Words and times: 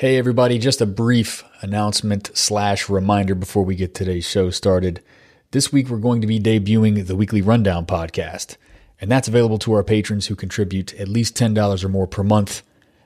Hey, 0.00 0.16
everybody, 0.16 0.56
just 0.56 0.80
a 0.80 0.86
brief 0.86 1.44
announcement 1.60 2.30
slash 2.32 2.88
reminder 2.88 3.34
before 3.34 3.66
we 3.66 3.74
get 3.74 3.94
today's 3.94 4.26
show 4.26 4.48
started. 4.48 5.02
This 5.50 5.74
week, 5.74 5.90
we're 5.90 5.98
going 5.98 6.22
to 6.22 6.26
be 6.26 6.40
debuting 6.40 7.06
the 7.06 7.14
Weekly 7.14 7.42
Rundown 7.42 7.84
podcast, 7.84 8.56
and 8.98 9.12
that's 9.12 9.28
available 9.28 9.58
to 9.58 9.74
our 9.74 9.84
patrons 9.84 10.28
who 10.28 10.34
contribute 10.34 10.94
at 10.94 11.06
least 11.06 11.36
$10 11.36 11.84
or 11.84 11.88
more 11.90 12.06
per 12.06 12.22
month. 12.22 12.62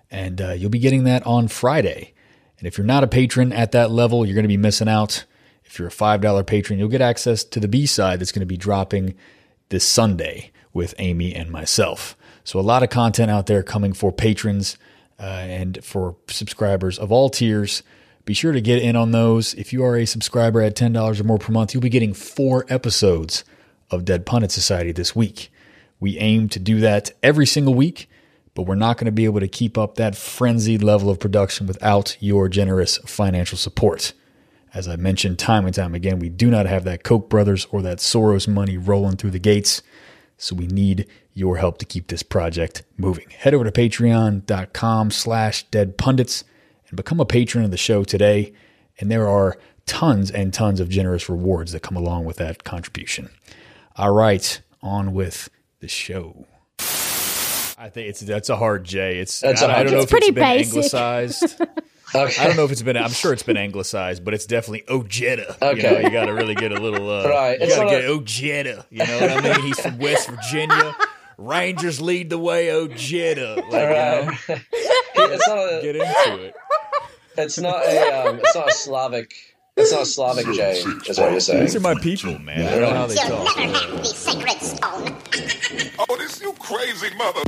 And 0.09 0.41
uh, 0.41 0.53
you'll 0.53 0.71
be 0.71 0.79
getting 0.79 1.03
that 1.03 1.27
on 1.27 1.49
Friday. 1.49 2.15
And 2.61 2.69
if 2.69 2.79
you're 2.79 2.87
not 2.87 3.03
a 3.03 3.09
patron 3.09 3.53
at 3.53 3.73
that 3.73 3.91
level, 3.91 4.25
you're 4.25 4.37
going 4.37 4.45
to 4.45 4.49
be 4.49 4.57
missing 4.57 4.89
out. 4.89 5.25
If 5.65 5.81
you're 5.81 5.89
a 5.89 5.91
$5 5.91 6.47
patron, 6.47 6.79
you'll 6.79 6.87
get 6.87 7.01
access 7.01 7.43
to 7.43 7.59
the 7.59 7.67
B 7.67 7.87
side 7.87 8.21
that's 8.21 8.31
going 8.31 8.39
to 8.39 8.47
be 8.47 8.57
dropping 8.57 9.17
this 9.71 9.85
Sunday 9.85 10.53
with 10.73 10.95
Amy 10.99 11.35
and 11.35 11.51
myself. 11.51 12.17
So, 12.45 12.61
a 12.61 12.63
lot 12.63 12.85
of 12.85 12.91
content 12.91 13.33
out 13.33 13.47
there 13.47 13.65
coming 13.65 13.95
for 13.95 14.13
patrons 14.13 14.79
uh, 15.19 15.23
and 15.23 15.85
for 15.85 16.17
subscribers 16.29 16.99
of 16.99 17.13
all 17.13 17.31
tiers. 17.31 17.83
Be 18.25 18.35
sure 18.35 18.53
to 18.53 18.61
get 18.61 18.83
in 18.83 18.97
on 18.97 19.13
those. 19.13 19.55
If 19.55 19.73
you 19.73 19.85
are 19.85 19.97
a 19.97 20.07
subscriber 20.07 20.63
at 20.63 20.77
$10 20.77 21.21
or 21.21 21.25
more 21.25 21.39
per 21.39 21.53
month, 21.53 21.75
you'll 21.75 21.83
be 21.83 21.91
getting 21.91 22.15
four 22.15 22.65
episodes 22.69 23.45
of 23.91 24.05
Dead 24.05 24.25
Pundit 24.25 24.51
Society 24.51 24.93
this 24.93 25.15
week. 25.15 25.53
We 26.01 26.19
aim 26.19 26.49
to 26.51 26.59
do 26.59 26.81
that 26.81 27.13
every 27.23 27.47
single 27.47 27.75
week, 27.75 28.09
but 28.55 28.63
we're 28.63 28.75
not 28.75 28.97
going 28.97 29.07
to 29.07 29.13
be 29.13 29.25
able 29.27 29.41
to 29.41 29.49
keep 29.49 29.77
up 29.77 29.97
that 29.97 30.17
frenzied 30.17 30.83
level 30.83 31.11
of 31.11 31.21
production 31.21 31.67
without 31.67 32.17
your 32.21 32.49
generous 32.49 32.99
financial 32.99 33.59
support. 33.59 34.13
As 34.73 34.89
I 34.89 34.97
mentioned 34.97 35.39
time 35.39 35.67
and 35.67 35.75
time 35.75 35.95
again, 35.95 36.19
we 36.19 36.29
do 36.29 36.51
not 36.51 36.67
have 36.67 36.85
that 36.85 37.05
Koch 37.05 37.29
brothers 37.29 37.67
or 37.71 37.83
that 37.83 37.99
Soros 37.99 38.49
money 38.49 38.77
rolling 38.77 39.17
through 39.17 39.31
the 39.31 39.39
gates. 39.39 39.83
So 40.37 40.57
we 40.57 40.67
need 40.67 41.07
your 41.35 41.57
help 41.57 41.79
to 41.79 41.85
keep 41.85 42.07
this 42.09 42.23
project 42.23 42.83
moving. 42.97 43.29
Head 43.31 43.55
over 43.55 43.65
to 43.65 43.73
patreon.com 43.73 45.11
slash 45.11 45.65
dead 45.65 45.99
pundits 45.99 46.45
and 46.89 46.97
become 46.97 47.21
a 47.21 47.25
patron 47.27 47.65
of 47.65 47.71
the 47.71 47.77
show 47.77 48.05
today. 48.05 48.53
And 49.01 49.11
there 49.11 49.29
are 49.29 49.59
tons 49.87 50.31
and 50.31 50.55
tons 50.55 50.79
of 50.81 50.89
generous 50.89 51.29
rewards 51.29 51.73
that 51.73 51.81
come 51.83 51.97
along 51.97 52.25
with 52.25 52.37
that 52.37 52.63
contribution. 52.65 53.31
All 53.97 54.13
right, 54.13 54.61
on 54.83 55.13
with 55.13 55.49
the 55.81 55.89
show. 55.89 56.47
I 57.77 57.89
think 57.91 58.09
it's 58.09 58.21
that's 58.21 58.49
a 58.49 58.57
hard 58.57 58.85
J. 58.85 59.19
It's 59.19 59.41
That's 59.41 59.61
I, 59.63 59.67
a 59.67 59.69
I 59.69 59.73
hard 59.75 59.87
don't 59.87 59.91
J. 59.91 59.97
know 59.97 60.03
It's 60.03 60.13
if 60.13 60.17
it's 60.17 60.27
pretty 60.27 60.35
been 60.35 60.45
basic. 60.45 60.75
anglicized. 60.77 61.61
Okay. 62.17 62.41
I 62.41 62.47
don't 62.47 62.57
know 62.57 62.63
if 62.65 62.71
it's 62.71 62.81
been. 62.83 62.97
I'm 62.97 63.11
sure 63.11 63.33
it's 63.33 63.43
been 63.43 63.57
anglicized, 63.57 64.25
but 64.25 64.35
it's 64.35 64.47
definitely 64.47 64.85
Ojeda. 64.89 65.57
You 65.61 65.69
Okay. 65.71 65.83
know, 65.83 65.99
you 65.99 66.11
got 66.11 66.27
to 66.27 66.33
really 66.33 66.55
get 66.55 66.71
a 66.71 66.79
little. 66.79 67.11
Uh, 67.11 67.29
Right. 67.29 67.61
You 67.61 67.67
got 67.67 67.75
to 67.75 67.81
not 67.87 67.91
get 67.91 68.05
a- 68.05 68.09
Ojeda. 68.09 68.87
You 68.89 68.99
know 69.05 69.21
what 69.21 69.31
I 69.33 69.41
mean? 69.57 69.67
He's 69.67 69.81
from 69.81 69.99
West 69.99 70.29
Virginia. 70.31 70.95
Rangers 71.39 72.01
lead 72.01 72.31
the 72.31 72.39
way. 72.39 72.71
Ojeda. 72.71 73.55
Like, 73.57 73.67
you 73.73 73.79
know, 73.79 74.31
it's 75.35 75.49
not 75.49 75.59
a. 75.59 75.81
get 75.83 75.97
into 75.97 76.45
it. 76.45 76.55
It's 77.37 77.59
not 77.59 77.85
a. 77.85 78.29
Um, 78.29 78.39
it's 78.43 78.55
not 78.55 78.69
a 78.69 78.73
Slavic. 78.73 79.35
It's 79.77 79.91
not 79.91 80.03
a 80.03 80.07
Slavic 80.07 80.47
J. 80.55 80.73
Is 81.09 81.19
what 81.19 81.33
you're 81.33 81.41
saying. 81.41 81.61
These 81.65 81.75
are 81.77 81.81
my 81.81 81.97
people, 82.01 82.39
man. 82.39 82.65
I 82.67 82.71
don't 82.71 82.81
know 82.81 82.91
how 82.95 83.07
they 83.07 83.15
You'll 83.15 83.45
talk. 83.45 83.59
never 83.59 83.73
have 83.79 83.91
the 83.99 84.05
sacred 84.05 84.61
stone. 84.61 85.97
Oh, 86.09 86.17
this 86.17 86.41
you 86.41 86.53
crazy 86.61 87.13
mother. 87.17 87.41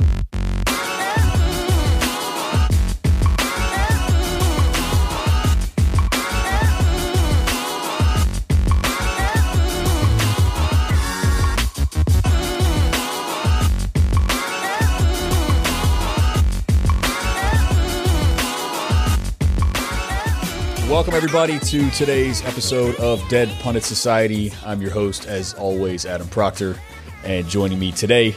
Welcome, 20.89 21.15
everybody, 21.15 21.59
to 21.59 21.89
today's 21.91 22.41
episode 22.45 22.95
of 22.95 23.21
Dead 23.27 23.49
Pundit 23.59 23.83
Society. 23.83 24.53
I'm 24.65 24.81
your 24.81 24.91
host, 24.91 25.25
as 25.25 25.53
always, 25.53 26.05
Adam 26.05 26.29
Proctor. 26.29 26.77
And 27.25 27.45
joining 27.45 27.77
me 27.77 27.91
today 27.91 28.33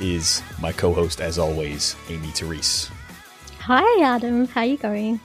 is 0.00 0.42
my 0.60 0.72
co 0.72 0.92
host, 0.92 1.20
as 1.20 1.38
always, 1.38 1.94
Amy 2.08 2.26
Therese. 2.30 2.90
Hi, 3.60 4.02
Adam. 4.02 4.48
How 4.48 4.62
are 4.62 4.66
you 4.66 4.76
going? 4.76 5.20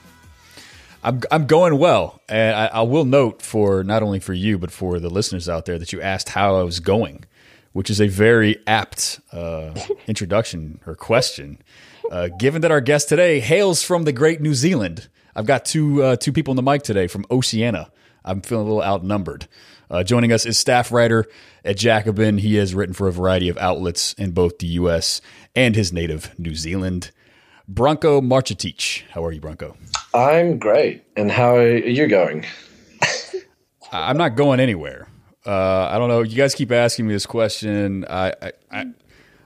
I'm 1.02 1.20
I'm 1.32 1.46
going 1.46 1.76
well, 1.76 2.22
and 2.28 2.54
I, 2.54 2.66
I 2.66 2.82
will 2.82 3.04
note 3.04 3.42
for 3.42 3.82
not 3.82 4.04
only 4.04 4.20
for 4.20 4.32
you 4.32 4.56
but 4.56 4.70
for 4.70 5.00
the 5.00 5.10
listeners 5.10 5.48
out 5.48 5.64
there 5.64 5.76
that 5.76 5.92
you 5.92 6.00
asked 6.00 6.28
how 6.28 6.54
I 6.54 6.62
was 6.62 6.78
going, 6.78 7.24
which 7.72 7.90
is 7.90 8.00
a 8.00 8.06
very 8.06 8.58
apt 8.68 9.18
uh, 9.32 9.74
introduction 10.06 10.80
or 10.86 10.94
question. 10.94 11.60
Uh, 12.12 12.28
given 12.38 12.62
that 12.62 12.70
our 12.70 12.80
guest 12.80 13.08
today 13.08 13.40
hails 13.40 13.82
from 13.82 14.04
the 14.04 14.12
great 14.12 14.40
New 14.40 14.54
Zealand, 14.54 15.08
I've 15.34 15.46
got 15.46 15.64
two 15.64 16.02
uh, 16.02 16.16
two 16.16 16.32
people 16.32 16.52
on 16.52 16.56
the 16.56 16.62
mic 16.62 16.82
today 16.82 17.06
from 17.06 17.24
Oceania. 17.30 17.90
I'm 18.24 18.42
feeling 18.42 18.66
a 18.66 18.68
little 18.68 18.84
outnumbered. 18.84 19.48
Uh, 19.90 20.04
joining 20.04 20.32
us 20.32 20.46
is 20.46 20.58
staff 20.58 20.92
writer 20.92 21.26
at 21.64 21.76
Jacobin. 21.76 22.38
He 22.38 22.56
has 22.56 22.74
written 22.74 22.94
for 22.94 23.08
a 23.08 23.12
variety 23.12 23.48
of 23.48 23.56
outlets 23.58 24.12
in 24.14 24.30
both 24.32 24.58
the 24.58 24.66
U.S. 24.66 25.20
and 25.56 25.74
his 25.74 25.92
native 25.92 26.38
New 26.38 26.54
Zealand. 26.54 27.10
Branko 27.72 28.20
Marcetic. 28.20 29.04
How 29.10 29.24
are 29.24 29.32
you, 29.32 29.40
Branko? 29.40 29.76
I'm 30.14 30.58
great. 30.58 31.04
And 31.16 31.30
how 31.30 31.56
are 31.56 31.76
you 31.76 32.06
going? 32.08 32.44
I'm 33.92 34.16
not 34.16 34.36
going 34.36 34.60
anywhere. 34.60 35.08
Uh, 35.46 35.88
I 35.90 35.98
don't 35.98 36.08
know. 36.08 36.22
You 36.22 36.36
guys 36.36 36.54
keep 36.54 36.70
asking 36.70 37.06
me 37.06 37.14
this 37.14 37.26
question. 37.26 38.04
I, 38.08 38.34
I, 38.42 38.52
I, 38.70 38.84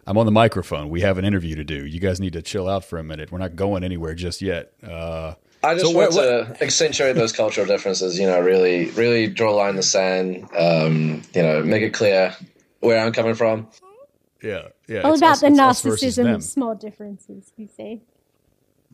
I'm 0.06 0.19
on 0.19 0.27
the 0.27 0.33
microphone. 0.33 0.89
We 0.91 1.03
have 1.03 1.19
an 1.19 1.25
interview 1.25 1.55
to 1.56 1.65
do. 1.65 1.87
You 1.87 2.00
guys 2.00 2.21
need 2.21 2.33
to 2.34 2.43
chill 2.43 2.69
out 2.69 2.84
for 2.84 2.99
a 2.99 3.05
minute. 3.05 3.31
We're 3.31 3.39
not 3.39 3.56
going 3.56 3.84
anywhere 3.84 4.15
just 4.15 4.43
yet. 4.43 4.73
Uh, 4.83 5.34
I 5.64 5.75
just 5.75 5.86
So 5.86 5.91
want 5.92 6.14
what- 6.14 6.22
to 6.56 6.62
accentuate 6.64 7.16
those 7.16 7.32
cultural 7.32 7.66
differences. 7.66 8.19
You 8.19 8.26
know, 8.26 8.41
really, 8.41 8.91
really 8.91 9.26
draw 9.26 9.50
a 9.52 9.56
line 9.56 9.70
in 9.70 9.76
the 9.76 9.82
sand. 9.82 10.47
Um, 10.56 11.22
you 11.34 11.42
know, 11.42 11.62
make 11.62 11.82
it 11.82 11.91
clear 11.94 12.34
where 12.80 13.04
I'm 13.04 13.12
coming 13.12 13.34
from. 13.34 13.66
yeah, 14.42 14.69
yeah. 14.88 15.00
All 15.00 15.14
about 15.14 15.32
us- 15.32 15.41
the 15.41 15.47
it's 15.48 15.58
us 15.58 15.82
versus 15.82 16.19
narcissism 16.19 16.34
of 16.34 16.42
small 16.44 16.75
differences, 16.75 17.52
you 17.56 17.69
see. 17.76 18.02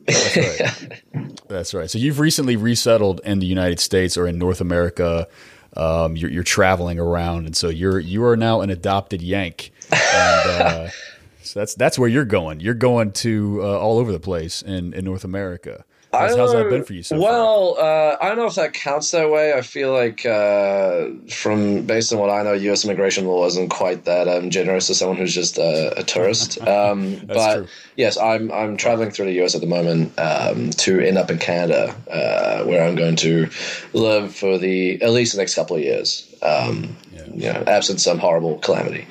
That's 0.06 0.36
right. 0.36 1.02
That's 1.48 1.74
right. 1.74 1.90
So 1.90 1.98
you've 1.98 2.20
recently 2.20 2.56
resettled 2.56 3.20
in 3.24 3.38
the 3.40 3.46
United 3.46 3.80
States 3.80 4.16
or 4.16 4.26
in 4.26 4.38
North 4.38 4.60
America. 4.60 5.28
Um, 5.76 6.16
you're, 6.16 6.30
you're 6.30 6.42
traveling 6.42 6.98
around, 6.98 7.46
and 7.46 7.56
so 7.56 7.68
you're 7.68 7.98
you 8.00 8.24
are 8.24 8.36
now 8.36 8.60
an 8.60 8.70
adopted 8.70 9.20
Yank. 9.22 9.72
And, 9.92 10.50
uh, 10.62 10.88
so 11.42 11.60
that's 11.60 11.74
that's 11.74 11.98
where 11.98 12.08
you're 12.08 12.24
going. 12.24 12.60
You're 12.60 12.74
going 12.74 13.12
to 13.12 13.60
uh, 13.62 13.78
all 13.78 13.98
over 13.98 14.10
the 14.10 14.20
place 14.20 14.62
in, 14.62 14.94
in 14.94 15.04
North 15.04 15.22
America. 15.24 15.84
How's, 16.12 16.36
how's 16.36 16.52
that 16.52 16.68
been 16.68 16.82
for 16.82 16.92
you 16.92 17.04
so 17.04 17.20
well, 17.20 17.76
uh, 17.78 18.16
I 18.20 18.28
don't 18.28 18.36
know 18.36 18.46
if 18.46 18.56
that 18.56 18.72
counts 18.72 19.12
that 19.12 19.30
way. 19.30 19.52
I 19.52 19.60
feel 19.60 19.92
like, 19.92 20.26
uh, 20.26 21.06
from 21.28 21.86
based 21.86 22.12
on 22.12 22.18
what 22.18 22.30
I 22.30 22.42
know, 22.42 22.52
U.S. 22.52 22.84
immigration 22.84 23.26
law 23.26 23.46
isn't 23.46 23.68
quite 23.68 24.06
that 24.06 24.26
um, 24.26 24.50
generous 24.50 24.88
to 24.88 24.94
someone 24.96 25.16
who's 25.16 25.34
just 25.34 25.58
uh, 25.58 25.90
a 25.96 26.02
tourist. 26.02 26.58
Um, 26.70 27.20
but 27.26 27.54
true. 27.54 27.66
yes, 27.96 28.16
I'm 28.16 28.50
I'm 28.52 28.76
traveling 28.76 29.10
through 29.10 29.26
the 29.26 29.32
U.S. 29.34 29.54
at 29.54 29.60
the 29.60 29.66
moment 29.66 30.12
um, 30.18 30.70
to 30.70 31.00
end 31.00 31.18
up 31.18 31.30
in 31.30 31.38
Canada, 31.38 31.94
uh, 32.10 32.64
where 32.64 32.86
I'm 32.86 32.94
going 32.94 33.16
to 33.16 33.48
live 33.92 34.34
for 34.34 34.56
the 34.56 35.00
at 35.02 35.10
least 35.10 35.32
the 35.32 35.38
next 35.38 35.54
couple 35.54 35.76
of 35.76 35.82
years. 35.82 36.32
Um, 36.42 36.96
You 37.34 37.52
know, 37.52 37.64
absent 37.66 38.00
some 38.00 38.18
horrible 38.18 38.58
calamity. 38.58 39.06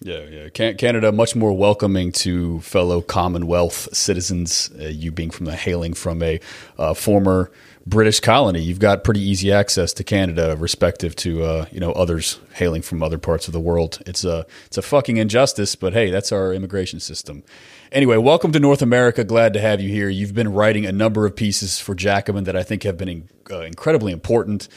Yeah, 0.00 0.20
yeah. 0.30 0.72
Canada 0.74 1.10
much 1.10 1.34
more 1.34 1.52
welcoming 1.52 2.12
to 2.12 2.60
fellow 2.60 3.00
Commonwealth 3.00 3.88
citizens. 3.92 4.70
Uh, 4.78 4.84
you 4.84 5.10
being 5.10 5.30
from 5.30 5.46
the 5.46 5.56
hailing 5.56 5.92
from 5.92 6.22
a 6.22 6.38
uh, 6.78 6.94
former 6.94 7.50
British 7.84 8.20
colony, 8.20 8.60
you've 8.60 8.78
got 8.78 9.02
pretty 9.02 9.20
easy 9.20 9.50
access 9.50 9.92
to 9.94 10.04
Canada, 10.04 10.56
respective 10.56 11.16
to 11.16 11.42
uh, 11.42 11.66
you 11.72 11.80
know 11.80 11.90
others 11.92 12.38
hailing 12.54 12.80
from 12.80 13.02
other 13.02 13.18
parts 13.18 13.48
of 13.48 13.52
the 13.52 13.60
world. 13.60 14.00
It's 14.06 14.24
a 14.24 14.46
it's 14.66 14.78
a 14.78 14.82
fucking 14.82 15.16
injustice, 15.16 15.74
but 15.74 15.94
hey, 15.94 16.10
that's 16.10 16.30
our 16.30 16.52
immigration 16.54 17.00
system. 17.00 17.42
Anyway, 17.90 18.18
welcome 18.18 18.52
to 18.52 18.60
North 18.60 18.82
America. 18.82 19.24
Glad 19.24 19.52
to 19.54 19.60
have 19.60 19.80
you 19.80 19.88
here. 19.88 20.08
You've 20.08 20.34
been 20.34 20.52
writing 20.52 20.86
a 20.86 20.92
number 20.92 21.26
of 21.26 21.34
pieces 21.34 21.80
for 21.80 21.96
Jacobin 21.96 22.44
that 22.44 22.54
I 22.54 22.62
think 22.62 22.84
have 22.84 22.98
been 22.98 23.28
uh, 23.50 23.62
incredibly 23.62 24.12
important. 24.12 24.68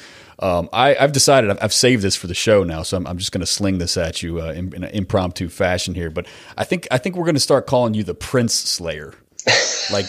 Um, 0.42 0.70
I, 0.74 0.96
I've 0.96 1.12
decided 1.12 1.52
I've, 1.52 1.60
I've 1.62 1.74
saved 1.74 2.02
this 2.02 2.16
for 2.16 2.28
the 2.28 2.34
show 2.34 2.64
now, 2.64 2.82
so 2.82 2.98
I'm, 2.98 3.06
I'm 3.06 3.18
just 3.18 3.32
going 3.32 3.42
to 3.42 3.48
sling 3.48 3.78
this 3.78 3.96
at 3.96 4.24
you 4.24 4.42
uh, 4.42 4.52
in, 4.52 4.74
in 4.74 4.84
an 4.84 4.90
impromptu 4.92 5.50
fashion 5.50 5.94
here. 5.94 6.10
But 6.10 6.26
I 6.58 6.64
think 6.64 6.88
I 6.90 6.98
think 6.98 7.16
we're 7.16 7.26
going 7.26 7.36
to 7.36 7.42
start 7.42 7.68
calling 7.68 7.94
you 7.94 8.04
the 8.04 8.16
Prince 8.16 8.54
Slayer, 8.54 9.14
like 9.92 10.06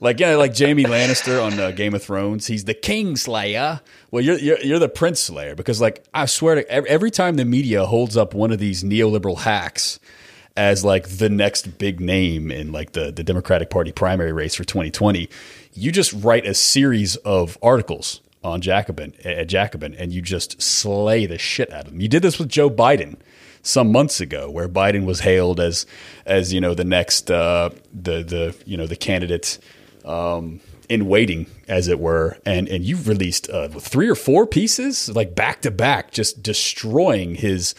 like 0.00 0.20
yeah, 0.20 0.36
like 0.36 0.54
Jamie 0.54 0.84
Lannister 0.84 1.44
on 1.44 1.58
uh, 1.58 1.72
Game 1.72 1.94
of 1.94 2.02
Thrones. 2.02 2.46
He's 2.46 2.64
the 2.64 2.74
King 2.74 3.16
Slayer. 3.16 3.80
Well, 4.10 4.22
you're, 4.22 4.38
you're 4.38 4.60
you're 4.60 4.78
the 4.78 4.88
Prince 4.88 5.20
Slayer 5.20 5.56
because 5.56 5.80
like 5.80 6.04
I 6.14 6.26
swear 6.26 6.56
to 6.56 6.70
every, 6.70 6.88
every 6.88 7.10
time 7.10 7.36
the 7.36 7.44
media 7.44 7.84
holds 7.84 8.16
up 8.16 8.34
one 8.34 8.52
of 8.52 8.60
these 8.60 8.84
neoliberal 8.84 9.38
hacks 9.38 9.98
as 10.56 10.84
like 10.84 11.08
the 11.08 11.28
next 11.28 11.78
big 11.78 12.00
name 12.00 12.52
in 12.52 12.70
like 12.70 12.92
the 12.92 13.10
the 13.10 13.24
Democratic 13.24 13.70
Party 13.70 13.90
primary 13.90 14.32
race 14.32 14.54
for 14.54 14.64
2020, 14.64 15.28
you 15.74 15.90
just 15.90 16.12
write 16.12 16.46
a 16.46 16.54
series 16.54 17.16
of 17.16 17.58
articles 17.62 18.20
on 18.44 18.60
Jacobin 18.60 19.14
at 19.24 19.46
Jacobin 19.46 19.94
and 19.94 20.12
you 20.12 20.20
just 20.20 20.60
slay 20.60 21.26
the 21.26 21.38
shit 21.38 21.72
out 21.72 21.86
of 21.86 21.92
them. 21.92 22.00
You 22.00 22.08
did 22.08 22.22
this 22.22 22.38
with 22.38 22.48
Joe 22.48 22.68
Biden 22.70 23.16
some 23.62 23.92
months 23.92 24.20
ago, 24.20 24.50
where 24.50 24.68
Biden 24.68 25.04
was 25.06 25.20
hailed 25.20 25.60
as 25.60 25.86
as 26.26 26.52
you 26.52 26.60
know 26.60 26.74
the 26.74 26.84
next 26.84 27.30
uh, 27.30 27.70
the 27.92 28.22
the 28.22 28.56
you 28.66 28.76
know 28.76 28.86
the 28.86 28.96
candidate 28.96 29.58
um, 30.04 30.60
in 30.88 31.06
waiting, 31.06 31.46
as 31.68 31.88
it 31.88 31.98
were, 31.98 32.38
and 32.44 32.68
and 32.68 32.84
you've 32.84 33.08
released 33.08 33.48
uh, 33.50 33.68
three 33.68 34.08
or 34.08 34.14
four 34.14 34.46
pieces 34.46 35.08
like 35.14 35.34
back 35.34 35.62
to 35.62 35.70
back, 35.70 36.10
just 36.10 36.42
destroying 36.42 37.36
his 37.36 37.74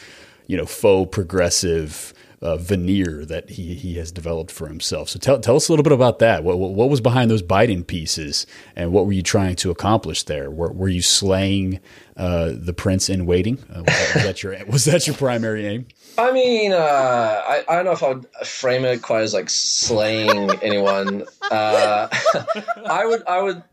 you 0.48 0.58
know 0.58 0.66
faux 0.66 1.14
progressive. 1.14 2.14
Uh, 2.44 2.58
veneer 2.58 3.24
that 3.24 3.52
he, 3.52 3.74
he 3.74 3.94
has 3.94 4.12
developed 4.12 4.52
for 4.52 4.68
himself. 4.68 5.08
So 5.08 5.18
tell, 5.18 5.40
tell 5.40 5.56
us 5.56 5.70
a 5.70 5.72
little 5.72 5.84
bit 5.84 5.94
about 5.94 6.20
that. 6.20 6.44
What, 6.44 6.60
what 6.60 6.90
was 6.90 7.00
behind 7.00 7.32
those 7.32 7.42
Biden 7.42 7.88
pieces 7.88 8.46
and 8.76 8.92
what 8.92 9.06
were 9.06 9.14
you 9.14 9.24
trying 9.24 9.56
to 9.56 9.72
accomplish 9.72 10.24
there? 10.24 10.52
Were, 10.52 10.74
were 10.74 10.90
you 10.90 11.02
slaying 11.02 11.80
uh, 12.18 12.52
the 12.54 12.74
prince 12.74 13.10
in 13.10 13.26
waiting? 13.26 13.60
Uh, 13.74 13.84
was, 13.84 13.86
that, 13.86 14.14
was, 14.14 14.24
that, 14.24 14.44
your 14.44 14.66
was 14.68 14.86
that 14.86 15.08
your 15.08 15.16
primary 15.16 15.66
aim? 15.66 15.88
I 16.18 16.32
mean, 16.32 16.74
uh, 16.74 16.76
I, 16.76 17.64
I 17.68 17.76
don't 17.76 17.86
know 17.86 17.92
if 17.92 18.04
I 18.04 18.10
would 18.10 18.28
frame 18.46 18.86
it 18.86 19.02
quite 19.02 19.22
as 19.22 19.34
like 19.34 19.50
slaying 19.50 20.52
anyone. 20.62 21.24
Uh, 21.50 22.08
I 22.86 23.06
would, 23.06 23.24
I 23.26 23.42
would. 23.42 23.64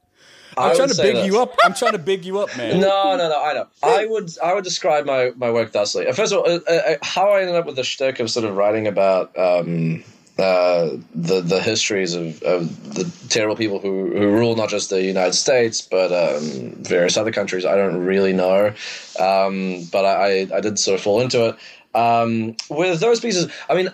I'm 0.56 0.76
trying 0.76 0.88
to 0.88 0.96
big 1.02 1.14
this. 1.16 1.26
you 1.26 1.40
up. 1.40 1.56
I'm 1.64 1.74
trying 1.74 1.92
to 1.92 1.98
big 1.98 2.24
you 2.24 2.38
up, 2.40 2.56
man. 2.56 2.80
No, 2.80 3.16
no, 3.16 3.28
no. 3.28 3.42
I 3.42 3.54
know. 3.54 3.66
I 3.82 4.06
would, 4.06 4.30
I 4.42 4.54
would 4.54 4.64
describe 4.64 5.06
my 5.06 5.32
my 5.36 5.50
work 5.50 5.72
thusly. 5.72 6.10
First 6.12 6.32
of 6.32 6.38
all, 6.38 6.50
uh, 6.50 6.58
uh, 6.68 6.96
how 7.02 7.30
I 7.30 7.40
ended 7.40 7.56
up 7.56 7.66
with 7.66 7.76
the 7.76 7.84
shtick 7.84 8.20
of 8.20 8.30
sort 8.30 8.44
of 8.44 8.56
writing 8.56 8.86
about 8.86 9.36
um, 9.38 10.04
uh, 10.38 10.96
the 11.14 11.40
the 11.42 11.60
histories 11.60 12.14
of, 12.14 12.42
of 12.42 12.94
the 12.94 13.10
terrible 13.28 13.56
people 13.56 13.78
who, 13.78 14.16
who 14.16 14.28
rule 14.30 14.56
not 14.56 14.70
just 14.70 14.88
the 14.88 15.02
United 15.02 15.34
States 15.34 15.82
but 15.82 16.10
um, 16.12 16.72
various 16.82 17.16
other 17.16 17.30
countries. 17.30 17.64
I 17.64 17.76
don't 17.76 18.04
really 18.04 18.32
know, 18.32 18.68
um, 19.18 19.84
but 19.92 20.04
I, 20.04 20.48
I 20.54 20.60
did 20.60 20.78
sort 20.78 20.98
of 20.98 21.02
fall 21.02 21.20
into 21.20 21.48
it. 21.48 21.56
Um, 21.94 22.56
with 22.70 23.00
those 23.00 23.20
pieces, 23.20 23.52
I 23.68 23.74
mean, 23.74 23.90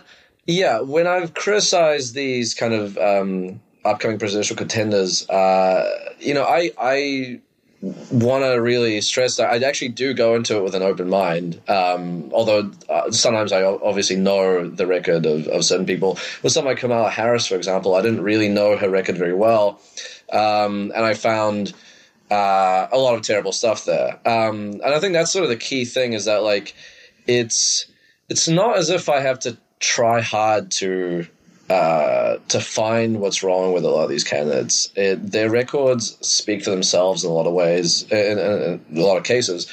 yeah, 0.46 0.80
when 0.80 1.06
I've 1.06 1.34
criticized 1.34 2.14
these 2.14 2.54
kind 2.54 2.74
of 2.74 2.96
um, 2.98 3.60
upcoming 3.86 4.18
presidential 4.18 4.56
contenders, 4.56 5.28
uh, 5.28 6.12
you 6.18 6.34
know, 6.34 6.44
I 6.44 6.72
I 6.78 7.40
want 8.10 8.42
to 8.44 8.60
really 8.60 9.00
stress 9.00 9.36
that 9.36 9.50
I 9.50 9.64
actually 9.66 9.88
do 9.88 10.14
go 10.14 10.34
into 10.34 10.56
it 10.56 10.62
with 10.62 10.74
an 10.74 10.82
open 10.82 11.08
mind. 11.08 11.60
Um, 11.68 12.30
although 12.32 12.70
uh, 12.88 13.10
sometimes 13.10 13.52
I 13.52 13.62
obviously 13.62 14.16
know 14.16 14.68
the 14.68 14.86
record 14.86 15.26
of, 15.26 15.46
of 15.48 15.64
certain 15.64 15.86
people. 15.86 16.18
With 16.42 16.52
someone 16.52 16.72
like 16.72 16.80
Kamala 16.80 17.10
Harris, 17.10 17.46
for 17.46 17.56
example, 17.56 17.94
I 17.94 18.02
didn't 18.02 18.22
really 18.22 18.48
know 18.48 18.76
her 18.76 18.88
record 18.88 19.18
very 19.18 19.34
well, 19.34 19.80
um, 20.32 20.92
and 20.94 21.04
I 21.04 21.14
found. 21.14 21.72
Uh, 22.28 22.88
a 22.90 22.98
lot 22.98 23.14
of 23.14 23.22
terrible 23.22 23.52
stuff 23.52 23.84
there, 23.84 24.18
um, 24.26 24.80
and 24.82 24.86
I 24.86 24.98
think 24.98 25.12
that's 25.12 25.30
sort 25.30 25.44
of 25.44 25.48
the 25.48 25.56
key 25.56 25.84
thing 25.84 26.12
is 26.12 26.24
that 26.24 26.42
like 26.42 26.74
it's 27.28 27.86
it's 28.28 28.48
not 28.48 28.78
as 28.78 28.90
if 28.90 29.08
I 29.08 29.20
have 29.20 29.38
to 29.40 29.56
try 29.78 30.20
hard 30.20 30.72
to 30.72 31.28
uh, 31.68 32.36
to 32.48 32.60
find 32.60 33.20
what's 33.20 33.42
wrong 33.42 33.72
with 33.72 33.84
a 33.84 33.88
lot 33.88 34.04
of 34.04 34.10
these 34.10 34.24
candidates. 34.24 34.90
It, 34.94 35.32
their 35.32 35.50
records 35.50 36.16
speak 36.26 36.62
for 36.62 36.70
themselves 36.70 37.24
in 37.24 37.30
a 37.30 37.34
lot 37.34 37.46
of 37.46 37.52
ways, 37.52 38.02
in, 38.10 38.38
in, 38.38 38.80
in 38.90 38.96
a 38.96 39.00
lot 39.00 39.16
of 39.16 39.24
cases. 39.24 39.66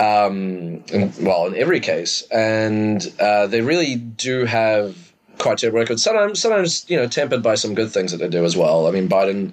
Um, 0.00 0.82
in, 0.88 1.12
well, 1.20 1.46
in 1.46 1.56
every 1.56 1.80
case, 1.80 2.22
and 2.30 3.12
uh, 3.20 3.46
they 3.48 3.60
really 3.60 3.96
do 3.96 4.44
have 4.46 5.05
quite 5.38 5.58
terrible 5.58 5.78
records. 5.78 6.02
Sometimes, 6.02 6.40
sometimes 6.40 6.88
you 6.88 6.96
know, 6.96 7.06
tempered 7.06 7.42
by 7.42 7.54
some 7.54 7.74
good 7.74 7.90
things 7.90 8.12
that 8.12 8.18
they 8.18 8.28
do 8.28 8.44
as 8.44 8.56
well. 8.56 8.86
I 8.86 8.90
mean, 8.90 9.08
Biden, 9.08 9.52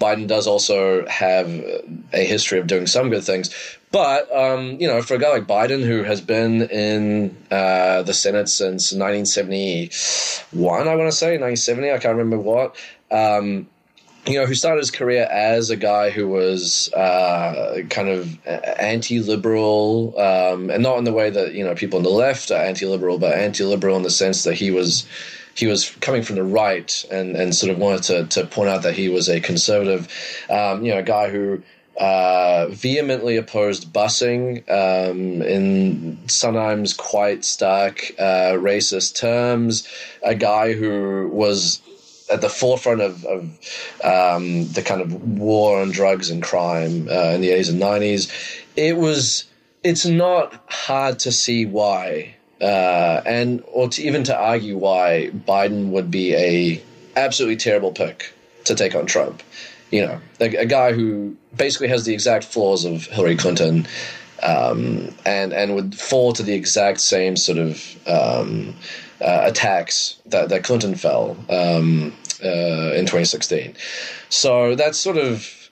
Biden 0.00 0.26
does 0.26 0.46
also 0.46 1.06
have 1.06 1.48
a 2.12 2.24
history 2.24 2.58
of 2.58 2.66
doing 2.66 2.86
some 2.86 3.10
good 3.10 3.24
things, 3.24 3.50
but 3.90 4.30
um, 4.34 4.80
you 4.80 4.86
know, 4.86 5.02
for 5.02 5.14
a 5.14 5.18
guy 5.18 5.30
like 5.30 5.46
Biden, 5.46 5.84
who 5.84 6.02
has 6.02 6.20
been 6.20 6.62
in 6.62 7.36
uh, 7.50 8.02
the 8.02 8.14
Senate 8.14 8.48
since 8.48 8.92
1971, 8.92 10.88
I 10.88 10.94
want 10.94 11.10
to 11.10 11.16
say 11.16 11.38
1970, 11.38 11.90
I 11.90 11.98
can't 11.98 12.16
remember 12.16 12.38
what. 12.38 12.76
Um, 13.10 13.68
you 14.26 14.34
know, 14.34 14.46
who 14.46 14.54
started 14.54 14.80
his 14.80 14.90
career 14.90 15.24
as 15.30 15.70
a 15.70 15.76
guy 15.76 16.10
who 16.10 16.28
was 16.28 16.92
uh, 16.92 17.82
kind 17.88 18.08
of 18.08 18.38
anti-liberal, 18.78 20.18
um, 20.18 20.70
and 20.70 20.82
not 20.82 20.98
in 20.98 21.04
the 21.04 21.12
way 21.12 21.30
that 21.30 21.54
you 21.54 21.64
know 21.64 21.74
people 21.74 21.98
on 21.98 22.02
the 22.02 22.10
left 22.10 22.50
are 22.50 22.62
anti-liberal, 22.62 23.18
but 23.18 23.36
anti-liberal 23.36 23.96
in 23.96 24.02
the 24.02 24.10
sense 24.10 24.44
that 24.44 24.54
he 24.54 24.70
was 24.70 25.06
he 25.54 25.66
was 25.66 25.90
coming 26.00 26.22
from 26.22 26.36
the 26.36 26.44
right 26.44 27.04
and 27.10 27.36
and 27.36 27.54
sort 27.54 27.72
of 27.72 27.78
wanted 27.78 28.02
to 28.02 28.40
to 28.40 28.46
point 28.46 28.68
out 28.68 28.82
that 28.82 28.94
he 28.94 29.08
was 29.08 29.28
a 29.28 29.40
conservative, 29.40 30.08
um, 30.50 30.84
you 30.84 30.92
know, 30.92 30.98
a 30.98 31.02
guy 31.02 31.30
who 31.30 31.62
uh, 31.98 32.68
vehemently 32.68 33.36
opposed 33.36 33.92
busing 33.92 34.58
um, 34.70 35.42
in 35.42 36.16
sometimes 36.28 36.94
quite 36.94 37.44
stark 37.44 38.12
uh, 38.18 38.52
racist 38.54 39.16
terms. 39.16 39.88
A 40.22 40.34
guy 40.34 40.74
who 40.74 41.28
was 41.32 41.80
at 42.30 42.40
the 42.40 42.48
forefront 42.48 43.00
of, 43.00 43.24
of 43.24 43.42
um, 44.04 44.66
the 44.72 44.82
kind 44.84 45.00
of 45.00 45.38
war 45.38 45.80
on 45.80 45.90
drugs 45.90 46.30
and 46.30 46.42
crime 46.42 47.08
uh, 47.08 47.32
in 47.34 47.40
the 47.40 47.50
80s 47.50 47.70
and 47.70 47.80
90s. 47.80 48.62
It 48.76 48.96
was. 48.96 49.44
It's 49.84 50.04
not 50.04 50.60
hard 50.68 51.20
to 51.20 51.30
see 51.30 51.64
why, 51.64 52.34
uh, 52.60 53.22
and 53.24 53.62
or 53.68 53.88
to 53.88 54.02
even 54.02 54.24
to 54.24 54.36
argue 54.36 54.76
why 54.76 55.30
Biden 55.32 55.90
would 55.90 56.10
be 56.10 56.34
a 56.34 56.82
absolutely 57.16 57.56
terrible 57.56 57.92
pick 57.92 58.32
to 58.64 58.74
take 58.74 58.96
on 58.96 59.06
Trump 59.06 59.42
you 59.90 60.06
know, 60.06 60.20
a, 60.40 60.56
a, 60.56 60.66
guy 60.66 60.92
who 60.92 61.36
basically 61.56 61.88
has 61.88 62.04
the 62.04 62.12
exact 62.12 62.44
flaws 62.44 62.84
of 62.84 63.06
Hillary 63.06 63.36
Clinton, 63.36 63.86
um, 64.42 65.14
and 65.24 65.52
and 65.52 65.74
would 65.74 65.94
fall 65.98 66.32
to 66.34 66.42
the 66.42 66.54
exact 66.54 67.00
same 67.00 67.36
sort 67.36 67.58
of 67.58 68.08
um, 68.08 68.74
uh, 69.20 69.42
attacks 69.44 70.16
that 70.26 70.48
that 70.48 70.64
Clinton 70.64 70.94
fell 70.94 71.36
um, 71.48 72.12
uh, 72.44 72.92
in 72.94 73.06
2016. 73.06 73.74
So 74.28 74.74
that's 74.74 74.98
sort 74.98 75.16
of 75.16 75.70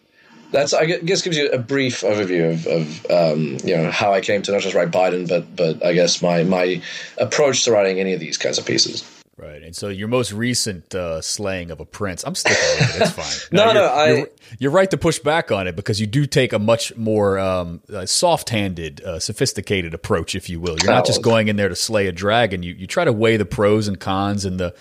that's 0.52 0.72
I 0.72 0.87
guess 0.87 1.22
gives 1.22 1.37
you 1.37 1.48
a 1.50 1.58
brief 1.58 2.00
overview 2.02 2.52
of, 2.52 2.66
of 2.66 3.10
um, 3.10 3.58
you 3.64 3.76
know 3.76 3.90
how 3.90 4.12
I 4.12 4.20
came 4.20 4.43
to 4.43 4.52
not 4.52 4.62
just 4.62 4.75
write 4.75 4.90
Biden, 4.90 5.28
but 5.28 5.54
but 5.54 5.84
I 5.84 5.93
guess 5.93 6.22
my 6.22 6.44
my 6.44 6.82
approach 7.19 7.64
to 7.64 7.72
writing 7.72 8.00
any 8.00 8.12
of 8.12 8.20
these 8.20 8.38
kinds 8.38 8.58
of 8.58 8.66
pieces. 8.66 9.04
Right, 9.38 9.62
and 9.62 9.77
so 9.77 9.88
your 9.88 10.09
most 10.09 10.33
recent 10.33 10.94
uh, 10.94 11.21
slaying 11.21 11.71
of 11.71 11.79
a 11.79 11.85
prince, 11.85 12.25
I'm 12.25 12.35
sticking 12.35 12.56
with 12.81 12.97
it. 12.97 13.03
It's 13.03 13.11
fine. 13.50 13.56
no, 13.56 13.71
no, 13.71 13.83
you're, 13.83 13.91
I. 13.91 14.06
You're, 14.06 14.29
you're, 14.59 14.71
right 14.71 14.91
to 14.91 14.97
push 14.97 15.19
back 15.19 15.53
on 15.53 15.67
it 15.67 15.77
because 15.77 16.00
you 16.00 16.06
do 16.06 16.25
take 16.25 16.55
a 16.55 16.59
much 16.59 16.97
more 16.97 17.38
um, 17.38 17.83
uh, 17.93 18.06
soft-handed, 18.06 19.03
uh, 19.03 19.21
sophisticated 19.21 19.93
approach, 19.93 20.35
if 20.35 20.49
you 20.49 20.59
will. 20.59 20.79
You're 20.83 20.91
not 20.91 21.05
just 21.05 21.21
going 21.21 21.49
in 21.49 21.56
there 21.56 21.69
to 21.69 21.77
slay 21.77 22.06
a 22.06 22.12
dragon. 22.12 22.62
You 22.62 22.73
you 22.73 22.87
try 22.87 23.05
to 23.05 23.12
weigh 23.12 23.37
the 23.37 23.44
pros 23.44 23.88
and 23.88 24.00
cons 24.00 24.47
and 24.47 24.59
the 24.59 24.75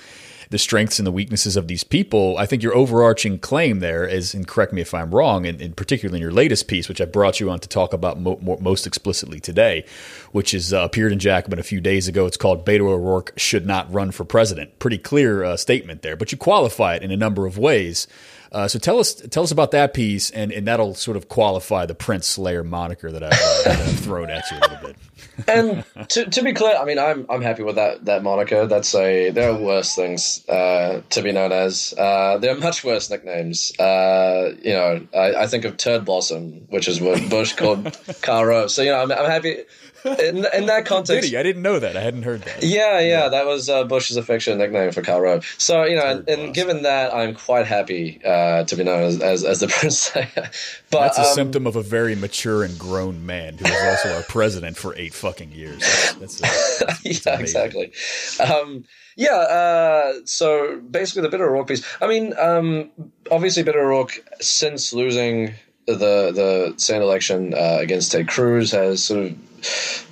the 0.49 0.57
strengths 0.57 0.99
and 0.99 1.07
the 1.07 1.11
weaknesses 1.11 1.55
of 1.55 1.67
these 1.67 1.83
people. 1.83 2.37
I 2.37 2.45
think 2.45 2.63
your 2.63 2.75
overarching 2.75 3.39
claim 3.39 3.79
there 3.79 4.05
is, 4.05 4.33
and 4.33 4.47
correct 4.47 4.73
me 4.73 4.81
if 4.81 4.93
I'm 4.93 5.13
wrong, 5.13 5.45
and, 5.45 5.61
and 5.61 5.75
particularly 5.75 6.19
in 6.19 6.21
your 6.21 6.31
latest 6.31 6.67
piece, 6.67 6.87
which 6.89 7.01
I 7.01 7.05
brought 7.05 7.39
you 7.39 7.49
on 7.49 7.59
to 7.59 7.69
talk 7.69 7.93
about 7.93 8.19
mo- 8.19 8.39
mo- 8.41 8.57
most 8.59 8.85
explicitly 8.85 9.39
today, 9.39 9.85
which 10.31 10.53
is 10.53 10.73
uh, 10.73 10.79
appeared 10.79 11.11
in 11.11 11.19
Jacobin 11.19 11.59
a 11.59 11.63
few 11.63 11.81
days 11.81 12.07
ago. 12.07 12.25
It's 12.25 12.37
called 12.37 12.65
Beto 12.65 12.87
O'Rourke 12.87 13.33
should 13.37 13.65
not 13.65 13.91
run 13.93 14.11
for 14.11 14.25
president. 14.25 14.79
Pretty 14.79 14.97
clear 14.97 15.43
uh, 15.43 15.57
statement 15.57 16.01
there, 16.01 16.15
but 16.15 16.31
you 16.31 16.37
qualify 16.37 16.95
it 16.95 17.03
in 17.03 17.11
a 17.11 17.17
number 17.17 17.45
of 17.45 17.57
ways. 17.57 18.07
Uh, 18.51 18.67
so 18.67 18.79
tell 18.79 18.99
us 18.99 19.13
tell 19.13 19.43
us 19.43 19.51
about 19.51 19.71
that 19.71 19.93
piece, 19.93 20.31
and, 20.31 20.51
and 20.51 20.67
that'll 20.67 20.95
sort 20.95 21.17
of 21.17 21.29
qualify 21.29 21.85
the 21.85 21.95
Prince 21.95 22.27
Slayer 22.27 22.63
moniker 22.63 23.11
that 23.11 23.23
I've, 23.23 23.33
uh, 23.65 23.75
thrown 24.01 24.29
at 24.29 24.43
you 24.51 24.57
a 24.57 24.61
little 24.61 24.87
bit. 24.87 24.95
and 25.47 25.83
to, 26.09 26.25
to 26.25 26.43
be 26.43 26.53
clear, 26.53 26.75
I 26.77 26.85
mean 26.85 26.99
I'm 26.99 27.25
I'm 27.29 27.41
happy 27.41 27.63
with 27.63 27.75
that 27.75 28.05
that 28.05 28.23
moniker. 28.23 28.67
That's 28.67 28.93
a 28.95 29.31
there 29.31 29.51
are 29.51 29.57
worse 29.57 29.95
things 29.95 30.47
uh, 30.47 31.01
to 31.09 31.21
be 31.21 31.31
known 31.31 31.51
as. 31.51 31.93
Uh, 31.97 32.37
there 32.37 32.55
are 32.55 32.59
much 32.59 32.83
worse 32.83 33.09
nicknames. 33.09 33.77
Uh, 33.77 34.53
you 34.61 34.73
know, 34.73 35.07
I, 35.13 35.43
I, 35.43 35.47
think 35.47 35.65
of 35.65 35.77
Turd 35.77 36.05
Blossom, 36.05 36.67
which 36.69 36.87
is 36.87 37.01
what 37.01 37.29
Bush 37.29 37.53
called 37.53 37.97
Rove. 38.27 38.71
So 38.71 38.81
you 38.81 38.91
know, 38.91 39.01
I'm, 39.01 39.11
I'm 39.11 39.29
happy 39.29 39.63
in, 40.05 40.45
in 40.53 40.65
that 40.67 40.85
context, 40.85 41.23
Did 41.23 41.31
he? 41.31 41.37
I 41.37 41.43
didn't 41.43 41.61
know 41.61 41.79
that. 41.79 41.97
I 41.97 42.01
hadn't 42.01 42.23
heard 42.23 42.41
that. 42.43 42.63
Yeah, 42.63 42.99
yeah, 42.99 43.23
yeah. 43.23 43.29
that 43.29 43.45
was 43.45 43.69
uh, 43.69 43.83
Bush's 43.83 44.17
affectionate 44.17 44.57
nickname 44.57 44.91
for 44.91 45.01
Karl 45.01 45.21
Rove. 45.21 45.55
So 45.57 45.83
you 45.83 45.95
know, 45.95 46.05
and, 46.05 46.29
and 46.29 46.53
given 46.53 46.83
that, 46.83 47.13
I'm 47.13 47.33
quite 47.33 47.65
happy 47.65 48.21
uh, 48.23 48.63
to 48.65 48.75
be 48.75 48.83
known 48.83 49.03
as, 49.03 49.21
as, 49.21 49.43
as 49.43 49.59
the 49.59 49.67
Prince. 49.79 50.11
but 50.11 50.51
that's 50.91 51.17
a 51.17 51.21
um, 51.21 51.33
symptom 51.33 51.67
of 51.67 51.75
a 51.75 51.81
very 51.81 52.15
mature 52.15 52.63
and 52.63 52.77
grown 52.77 53.25
man 53.25 53.57
who 53.57 53.63
was 53.63 53.83
also 53.83 54.15
our 54.15 54.23
president 54.23 54.77
for 54.77 54.95
eight 54.95 55.13
fucking 55.13 55.51
years. 55.51 55.79
That's, 55.79 56.39
that's, 56.39 56.81
uh, 56.81 56.85
that's 57.03 57.25
yeah, 57.25 57.39
exactly. 57.39 57.91
Um, 58.39 58.85
yeah, 59.15 59.35
uh, 59.35 60.13
so 60.25 60.79
basically 60.79 61.27
the 61.27 61.35
Beto 61.35 61.41
O'Rourke 61.41 61.67
piece. 61.67 61.85
I 62.01 62.07
mean, 62.07 62.33
um, 62.37 62.91
obviously 63.31 63.63
Beto 63.63 63.77
O'Rourke, 63.77 64.19
since 64.41 64.93
losing 64.93 65.53
the 65.85 66.31
the 66.31 66.73
Senate 66.77 67.03
election 67.03 67.53
uh, 67.53 67.77
against 67.79 68.11
Ted 68.11 68.27
Cruz, 68.27 68.71
has 68.71 69.03
sort 69.03 69.25
of 69.25 69.44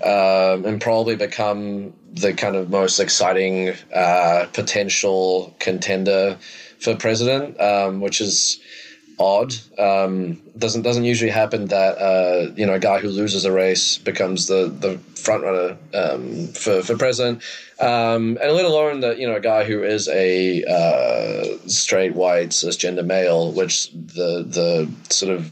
um, 0.04 0.66
and 0.66 0.82
probably 0.82 1.16
become 1.16 1.94
the 2.14 2.34
kind 2.34 2.56
of 2.56 2.70
most 2.70 3.00
exciting 3.00 3.74
uh, 3.94 4.48
potential 4.54 5.56
contender 5.60 6.38
for 6.80 6.96
president, 6.96 7.60
um, 7.60 8.02
which 8.02 8.22
is 8.22 8.60
odd. 9.20 9.54
Um, 9.78 10.42
doesn't 10.58 10.82
doesn't 10.82 11.04
usually 11.04 11.32
happen 11.32 11.66
that 11.68 11.98
uh, 11.98 12.52
you 12.56 12.66
know 12.66 12.74
a 12.74 12.80
guy 12.80 13.00
who 13.00 13.10
loses 13.10 13.46
a 13.46 13.52
race 13.52 13.98
becomes 13.98 14.48
the 14.48 14.68
the 14.68 14.98
front 15.20 15.44
runner 15.44 15.78
um, 15.94 16.48
for 16.48 16.82
for 16.82 16.98
president, 16.98 17.42
um, 17.80 18.38
and 18.42 18.54
let 18.54 18.66
alone 18.66 19.02
that 19.02 19.18
you 19.18 19.28
know 19.28 19.36
a 19.36 19.42
guy 19.42 19.64
who 19.64 19.84
is 19.84 20.08
a 20.10 20.64
uh, 20.64 21.58
straight 21.68 22.16
white 22.16 22.50
cisgender 22.50 23.06
male, 23.06 23.52
which 23.52 23.92
the 23.92 24.44
the 24.48 24.92
sort 25.14 25.34
of 25.34 25.52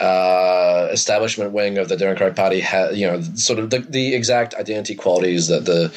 uh, 0.00 0.88
establishment 0.90 1.52
wing 1.52 1.78
of 1.78 1.88
the 1.88 1.96
Democratic 1.96 2.36
Party 2.36 2.60
has, 2.60 2.98
you 2.98 3.06
know, 3.06 3.20
sort 3.34 3.58
of 3.58 3.70
the, 3.70 3.80
the 3.80 4.14
exact 4.14 4.54
identity 4.54 4.94
qualities 4.94 5.48
that 5.48 5.66
the 5.66 5.92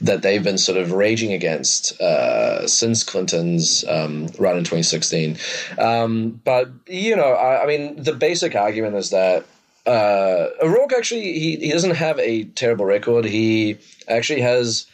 that 0.00 0.22
they've 0.22 0.44
been 0.44 0.58
sort 0.58 0.78
of 0.78 0.92
raging 0.92 1.32
against 1.32 2.00
uh, 2.00 2.66
since 2.68 3.02
Clinton's 3.02 3.84
um, 3.88 4.28
run 4.38 4.56
in 4.56 4.62
2016. 4.62 5.36
Um, 5.76 6.40
but 6.44 6.70
you 6.86 7.16
know, 7.16 7.32
I, 7.32 7.64
I, 7.64 7.66
mean, 7.66 8.00
the 8.00 8.12
basic 8.12 8.54
argument 8.54 8.94
is 8.94 9.10
that 9.10 9.44
uh, 9.86 10.48
O'Rourke 10.62 10.92
actually 10.92 11.32
he, 11.32 11.56
he 11.56 11.72
doesn't 11.72 11.96
have 11.96 12.18
a 12.18 12.44
terrible 12.44 12.84
record. 12.84 13.24
He 13.24 13.78
actually 14.06 14.42
has. 14.42 14.86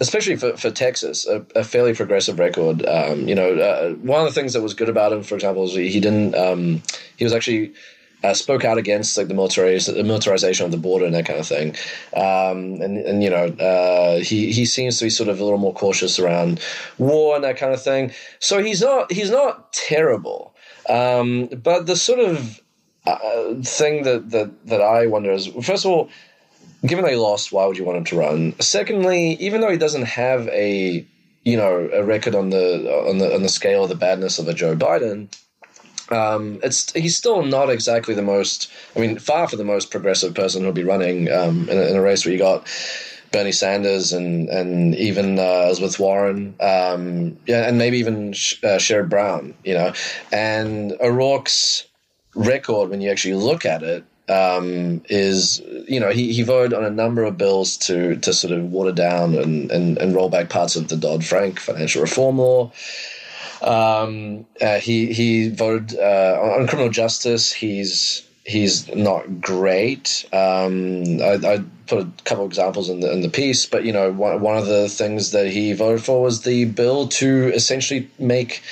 Especially 0.00 0.36
for, 0.36 0.56
for 0.56 0.70
Texas, 0.70 1.26
a, 1.26 1.44
a 1.54 1.62
fairly 1.62 1.94
progressive 1.94 2.38
record. 2.38 2.84
Um, 2.86 3.28
you 3.28 3.34
know, 3.34 3.54
uh, 3.54 3.92
one 3.96 4.20
of 4.20 4.26
the 4.26 4.32
things 4.32 4.54
that 4.54 4.62
was 4.62 4.72
good 4.72 4.88
about 4.88 5.12
him, 5.12 5.22
for 5.22 5.34
example, 5.34 5.64
is 5.64 5.74
he 5.74 6.00
didn't. 6.00 6.34
Um, 6.34 6.82
he 7.16 7.24
was 7.24 7.34
actually 7.34 7.74
uh, 8.22 8.34
spoke 8.34 8.64
out 8.64 8.78
against 8.78 9.16
like 9.16 9.28
the, 9.28 9.34
militarization, 9.34 9.94
the 9.94 10.04
militarization 10.04 10.66
of 10.66 10.72
the 10.72 10.78
border 10.78 11.04
and 11.04 11.14
that 11.14 11.26
kind 11.26 11.38
of 11.38 11.46
thing. 11.46 11.70
Um, 12.14 12.80
and 12.82 12.98
and 12.98 13.22
you 13.22 13.30
know 13.30 13.46
uh, 13.46 14.20
he 14.20 14.52
he 14.52 14.64
seems 14.66 14.98
to 14.98 15.04
be 15.04 15.10
sort 15.10 15.28
of 15.28 15.40
a 15.40 15.44
little 15.44 15.58
more 15.58 15.74
cautious 15.74 16.18
around 16.18 16.60
war 16.98 17.34
and 17.34 17.44
that 17.44 17.56
kind 17.56 17.72
of 17.72 17.82
thing. 17.82 18.12
So 18.38 18.62
he's 18.62 18.80
not 18.80 19.10
he's 19.12 19.30
not 19.30 19.72
terrible. 19.72 20.54
Um, 20.88 21.46
but 21.62 21.86
the 21.86 21.96
sort 21.96 22.20
of 22.20 22.60
uh, 23.06 23.54
thing 23.62 24.02
that, 24.02 24.30
that 24.30 24.66
that 24.66 24.80
I 24.80 25.06
wonder 25.06 25.30
is 25.30 25.46
first 25.62 25.84
of 25.84 25.90
all, 25.90 26.10
given 26.84 27.04
they 27.04 27.16
lost, 27.16 27.52
why 27.52 27.66
would 27.66 27.76
you 27.76 27.84
want 27.84 27.98
him 27.98 28.04
to 28.04 28.16
run? 28.16 28.54
Secondly, 28.60 29.32
even 29.40 29.60
though 29.60 29.70
he 29.70 29.78
doesn't 29.78 30.04
have 30.04 30.48
a 30.48 31.06
you 31.44 31.56
know 31.56 31.88
a 31.92 32.04
record 32.04 32.34
on 32.34 32.50
the 32.50 33.06
on 33.08 33.18
the 33.18 33.34
on 33.34 33.42
the 33.42 33.48
scale 33.48 33.84
of 33.84 33.88
the 33.88 33.94
badness 33.96 34.38
of 34.38 34.48
a 34.48 34.54
Joe 34.54 34.76
Biden 34.76 35.28
um, 36.10 36.58
it's 36.62 36.92
he's 36.92 37.16
still 37.16 37.42
not 37.42 37.70
exactly 37.70 38.14
the 38.14 38.22
most. 38.22 38.70
I 38.96 39.00
mean, 39.00 39.18
far 39.18 39.48
from 39.48 39.58
the 39.58 39.64
most 39.64 39.90
progressive 39.90 40.34
person 40.34 40.62
who'll 40.62 40.72
be 40.72 40.84
running 40.84 41.30
um, 41.30 41.68
in, 41.68 41.78
a, 41.78 41.82
in, 41.82 41.96
a, 41.96 42.02
race 42.02 42.24
where 42.24 42.32
you 42.32 42.38
got 42.38 42.66
Bernie 43.32 43.52
Sanders 43.52 44.12
and 44.12 44.48
and 44.48 44.94
even 44.96 45.38
uh, 45.38 45.66
Elizabeth 45.66 46.00
Warren, 46.00 46.54
um, 46.60 47.38
yeah, 47.46 47.68
and 47.68 47.78
maybe 47.78 47.98
even 47.98 48.30
uh, 48.30 48.78
Sherrod 48.78 49.08
Brown. 49.08 49.54
You 49.64 49.74
know, 49.74 49.92
and 50.32 50.92
O'Rourke's 51.00 51.86
record 52.34 52.90
when 52.90 53.00
you 53.00 53.10
actually 53.10 53.34
look 53.34 53.64
at 53.64 53.82
it 53.82 54.04
um, 54.30 55.02
is 55.08 55.60
you 55.88 55.98
know 55.98 56.10
he, 56.10 56.32
he 56.32 56.42
voted 56.42 56.72
on 56.72 56.84
a 56.84 56.90
number 56.90 57.24
of 57.24 57.36
bills 57.36 57.76
to 57.78 58.16
to 58.16 58.32
sort 58.32 58.52
of 58.52 58.70
water 58.70 58.92
down 58.92 59.34
and, 59.34 59.70
and, 59.70 59.98
and 59.98 60.14
roll 60.14 60.28
back 60.28 60.48
parts 60.48 60.76
of 60.76 60.88
the 60.88 60.96
Dodd 60.96 61.24
Frank 61.24 61.58
financial 61.58 62.02
reform 62.02 62.38
law. 62.38 62.72
Um, 63.62 64.46
uh, 64.60 64.78
he 64.78 65.12
he 65.12 65.48
voted 65.48 65.98
uh, 65.98 66.38
on 66.40 66.66
criminal 66.68 66.90
justice. 66.90 67.52
He's 67.52 68.26
he's 68.44 68.88
not 68.94 69.40
great. 69.40 70.24
Um, 70.32 71.20
I, 71.20 71.38
I, 71.44 71.64
put 71.86 72.06
a 72.06 72.10
couple 72.24 72.46
examples 72.46 72.88
in 72.88 73.00
the 73.00 73.12
in 73.12 73.20
the 73.20 73.28
piece, 73.28 73.66
but 73.66 73.84
you 73.84 73.92
know 73.92 74.12
one 74.12 74.40
one 74.40 74.56
of 74.56 74.66
the 74.66 74.88
things 74.88 75.32
that 75.32 75.48
he 75.48 75.72
voted 75.72 76.04
for 76.04 76.22
was 76.22 76.42
the 76.42 76.66
bill 76.66 77.08
to 77.08 77.50
essentially 77.52 78.08
make 78.18 78.62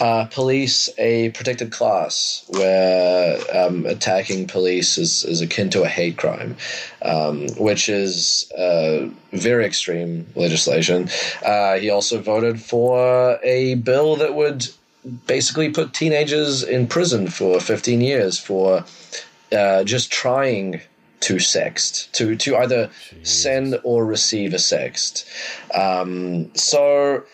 uh, 0.00 0.26
police 0.26 0.90
a 0.98 1.30
protected 1.30 1.70
class 1.70 2.44
where 2.48 3.38
um, 3.56 3.86
attacking 3.86 4.46
police 4.46 4.98
is, 4.98 5.24
is 5.24 5.40
akin 5.40 5.70
to 5.70 5.82
a 5.82 5.88
hate 5.88 6.16
crime, 6.16 6.56
um, 7.02 7.46
which 7.56 7.88
is 7.88 8.50
uh, 8.52 9.08
very 9.32 9.64
extreme 9.64 10.26
legislation. 10.34 11.08
Uh, 11.44 11.74
he 11.78 11.90
also 11.90 12.20
voted 12.20 12.60
for 12.60 13.38
a 13.42 13.74
bill 13.76 14.16
that 14.16 14.34
would 14.34 14.68
basically 15.26 15.70
put 15.70 15.92
teenagers 15.92 16.62
in 16.62 16.86
prison 16.86 17.28
for 17.28 17.60
15 17.60 18.00
years 18.00 18.38
for 18.38 18.84
uh, 19.52 19.84
just 19.84 20.10
trying 20.10 20.80
to 21.20 21.36
sext, 21.36 22.10
to, 22.12 22.36
to 22.36 22.56
either 22.56 22.88
Jeez. 22.88 23.26
send 23.26 23.80
or 23.82 24.04
receive 24.04 24.52
a 24.52 24.58
sext. 24.58 25.24
Um, 25.74 26.54
so, 26.54 27.24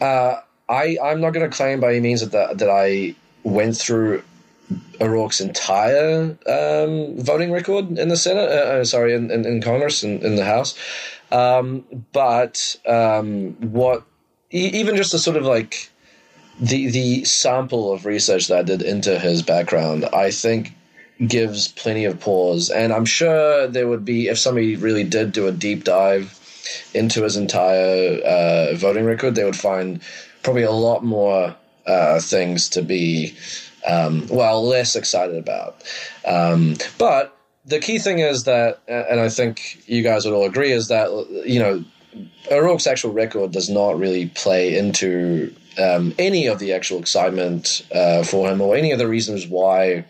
uh, 0.00 0.40
I 0.70 0.96
I'm 1.02 1.20
not 1.20 1.32
going 1.32 1.48
to 1.48 1.54
claim 1.54 1.80
by 1.80 1.90
any 1.90 2.00
means 2.00 2.20
that 2.20 2.32
that, 2.32 2.58
that 2.58 2.70
I 2.70 3.14
went 3.42 3.76
through 3.76 4.22
O'Rourke's 5.00 5.40
entire 5.40 6.36
um, 6.46 7.16
voting 7.18 7.50
record 7.50 7.98
in 7.98 8.08
the 8.08 8.16
Senate. 8.16 8.48
Uh, 8.48 8.80
uh, 8.80 8.84
sorry, 8.84 9.14
in, 9.14 9.30
in, 9.30 9.44
in 9.44 9.60
Congress 9.60 10.04
in, 10.04 10.24
in, 10.24 10.36
the 10.36 10.44
House. 10.44 10.78
Um, 11.32 11.84
but 12.12 12.76
um, 12.86 13.52
what 13.72 14.04
even 14.50 14.96
just 14.96 15.14
a 15.14 15.18
sort 15.18 15.36
of 15.36 15.44
like 15.44 15.90
the 16.60 16.90
the 16.90 17.24
sample 17.24 17.92
of 17.92 18.06
research 18.06 18.48
that 18.48 18.58
I 18.58 18.62
did 18.62 18.82
into 18.82 19.18
his 19.18 19.42
background, 19.42 20.04
I 20.12 20.30
think 20.30 20.74
gives 21.26 21.68
plenty 21.68 22.04
of 22.04 22.20
pause. 22.20 22.70
And 22.70 22.92
I'm 22.92 23.04
sure 23.04 23.66
there 23.66 23.88
would 23.88 24.04
be 24.04 24.28
if 24.28 24.38
somebody 24.38 24.76
really 24.76 25.04
did 25.04 25.32
do 25.32 25.46
a 25.46 25.52
deep 25.52 25.84
dive 25.84 26.36
into 26.94 27.22
his 27.22 27.36
entire 27.36 28.20
uh, 28.20 28.74
voting 28.76 29.04
record, 29.04 29.34
they 29.34 29.44
would 29.44 29.56
find 29.56 30.00
probably 30.42 30.62
a 30.62 30.70
lot 30.70 31.04
more 31.04 31.56
uh, 31.86 32.20
things 32.20 32.68
to 32.70 32.82
be, 32.82 33.34
um, 33.86 34.26
well, 34.28 34.66
less 34.66 34.96
excited 34.96 35.36
about. 35.36 35.82
Um, 36.24 36.76
but 36.98 37.36
the 37.64 37.78
key 37.78 37.98
thing 37.98 38.18
is 38.18 38.44
that, 38.44 38.80
and 38.88 39.20
I 39.20 39.28
think 39.28 39.82
you 39.86 40.02
guys 40.02 40.24
would 40.24 40.34
all 40.34 40.46
agree, 40.46 40.72
is 40.72 40.88
that, 40.88 41.08
you 41.46 41.58
know, 41.58 41.84
O'Rourke's 42.50 42.86
actual 42.86 43.12
record 43.12 43.52
does 43.52 43.68
not 43.68 43.98
really 43.98 44.26
play 44.26 44.76
into 44.76 45.54
um, 45.78 46.14
any 46.18 46.46
of 46.46 46.58
the 46.58 46.72
actual 46.72 46.98
excitement 46.98 47.86
uh, 47.94 48.24
for 48.24 48.48
him 48.48 48.60
or 48.60 48.76
any 48.76 48.92
of 48.92 48.98
the 48.98 49.06
reasons 49.06 49.46
why 49.46 50.04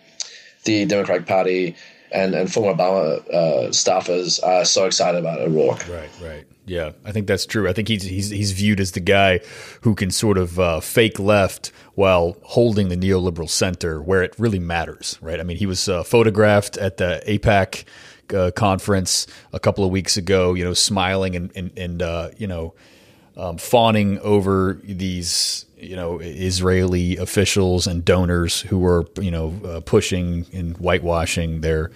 the 0.64 0.86
Democratic 0.86 1.26
Party 1.26 1.76
and, 2.12 2.34
and 2.34 2.52
former 2.52 2.74
Obama 2.74 3.18
uh, 3.28 3.68
staffers 3.68 4.42
are 4.42 4.64
so 4.64 4.86
excited 4.86 5.18
about 5.18 5.40
O'Rourke. 5.40 5.86
Right, 5.88 6.10
right. 6.22 6.46
Yeah, 6.70 6.92
I 7.04 7.10
think 7.10 7.26
that's 7.26 7.46
true. 7.46 7.68
I 7.68 7.72
think 7.72 7.88
he's 7.88 8.04
he's 8.04 8.30
he's 8.30 8.52
viewed 8.52 8.78
as 8.78 8.92
the 8.92 9.00
guy 9.00 9.40
who 9.80 9.96
can 9.96 10.12
sort 10.12 10.38
of 10.38 10.60
uh, 10.60 10.78
fake 10.78 11.18
left 11.18 11.72
while 11.96 12.36
holding 12.44 12.90
the 12.90 12.96
neoliberal 12.96 13.50
center 13.50 14.00
where 14.00 14.22
it 14.22 14.36
really 14.38 14.60
matters, 14.60 15.18
right? 15.20 15.40
I 15.40 15.42
mean, 15.42 15.56
he 15.56 15.66
was 15.66 15.88
uh, 15.88 16.04
photographed 16.04 16.76
at 16.76 16.98
the 16.98 17.20
AIPAC 17.26 17.84
uh, 18.32 18.52
conference 18.52 19.26
a 19.52 19.58
couple 19.58 19.84
of 19.84 19.90
weeks 19.90 20.16
ago, 20.16 20.54
you 20.54 20.62
know, 20.62 20.72
smiling 20.72 21.34
and 21.34 21.50
and, 21.56 21.76
and 21.76 22.02
uh, 22.02 22.30
you 22.38 22.46
know, 22.46 22.72
um, 23.36 23.58
fawning 23.58 24.20
over 24.20 24.78
these 24.84 25.66
you 25.76 25.96
know 25.96 26.20
Israeli 26.20 27.16
officials 27.16 27.88
and 27.88 28.04
donors 28.04 28.60
who 28.60 28.78
were 28.78 29.06
you 29.20 29.32
know 29.32 29.60
uh, 29.64 29.80
pushing 29.80 30.46
and 30.52 30.76
whitewashing 30.76 31.62
their 31.62 31.90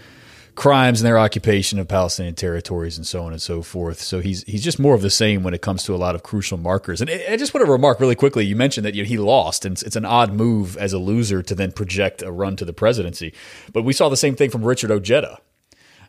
crimes 0.55 1.01
and 1.01 1.07
their 1.07 1.19
occupation 1.19 1.79
of 1.79 1.89
Palestinian 1.89 2.35
territories 2.35 2.97
and 2.97 3.07
so 3.07 3.25
on 3.25 3.33
and 3.33 3.43
so 3.43 3.63
forth. 3.63 4.01
So 4.01 4.21
he's 4.21 4.43
he's 4.45 4.63
just 4.63 4.79
more 4.79 4.95
of 4.95 5.03
the 5.03 5.11
same 5.11 5.43
when 5.43 5.55
it 5.55 5.63
comes 5.63 5.83
to 5.85 5.95
a 5.95 5.97
lot 5.97 6.15
of 6.15 6.23
crucial 6.23 6.59
markers. 6.59 7.01
And 7.01 7.11
I 7.11 7.37
just 7.37 7.55
want 7.55 7.67
to 7.67 7.71
remark 7.71 8.01
really 8.01 8.15
quickly. 8.15 8.45
You 8.45 8.57
mentioned 8.57 8.85
that 8.85 8.95
you 8.95 9.03
know, 9.03 9.09
he 9.09 9.19
lost, 9.19 9.65
and 9.65 9.81
it's 9.83 9.97
an 9.97 10.05
odd 10.05 10.33
move 10.33 10.77
as 10.77 10.93
a 10.93 10.99
loser 10.99 11.43
to 11.43 11.55
then 11.55 11.73
project 11.73 12.23
a 12.23 12.31
run 12.31 12.57
to 12.57 12.65
the 12.65 12.73
presidency. 12.73 13.33
But 13.73 13.83
we 13.83 13.93
saw 13.93 14.09
the 14.09 14.17
same 14.17 14.37
thing 14.37 14.51
from 14.51 14.65
Richard 14.65 14.91
Ojeda 14.91 15.39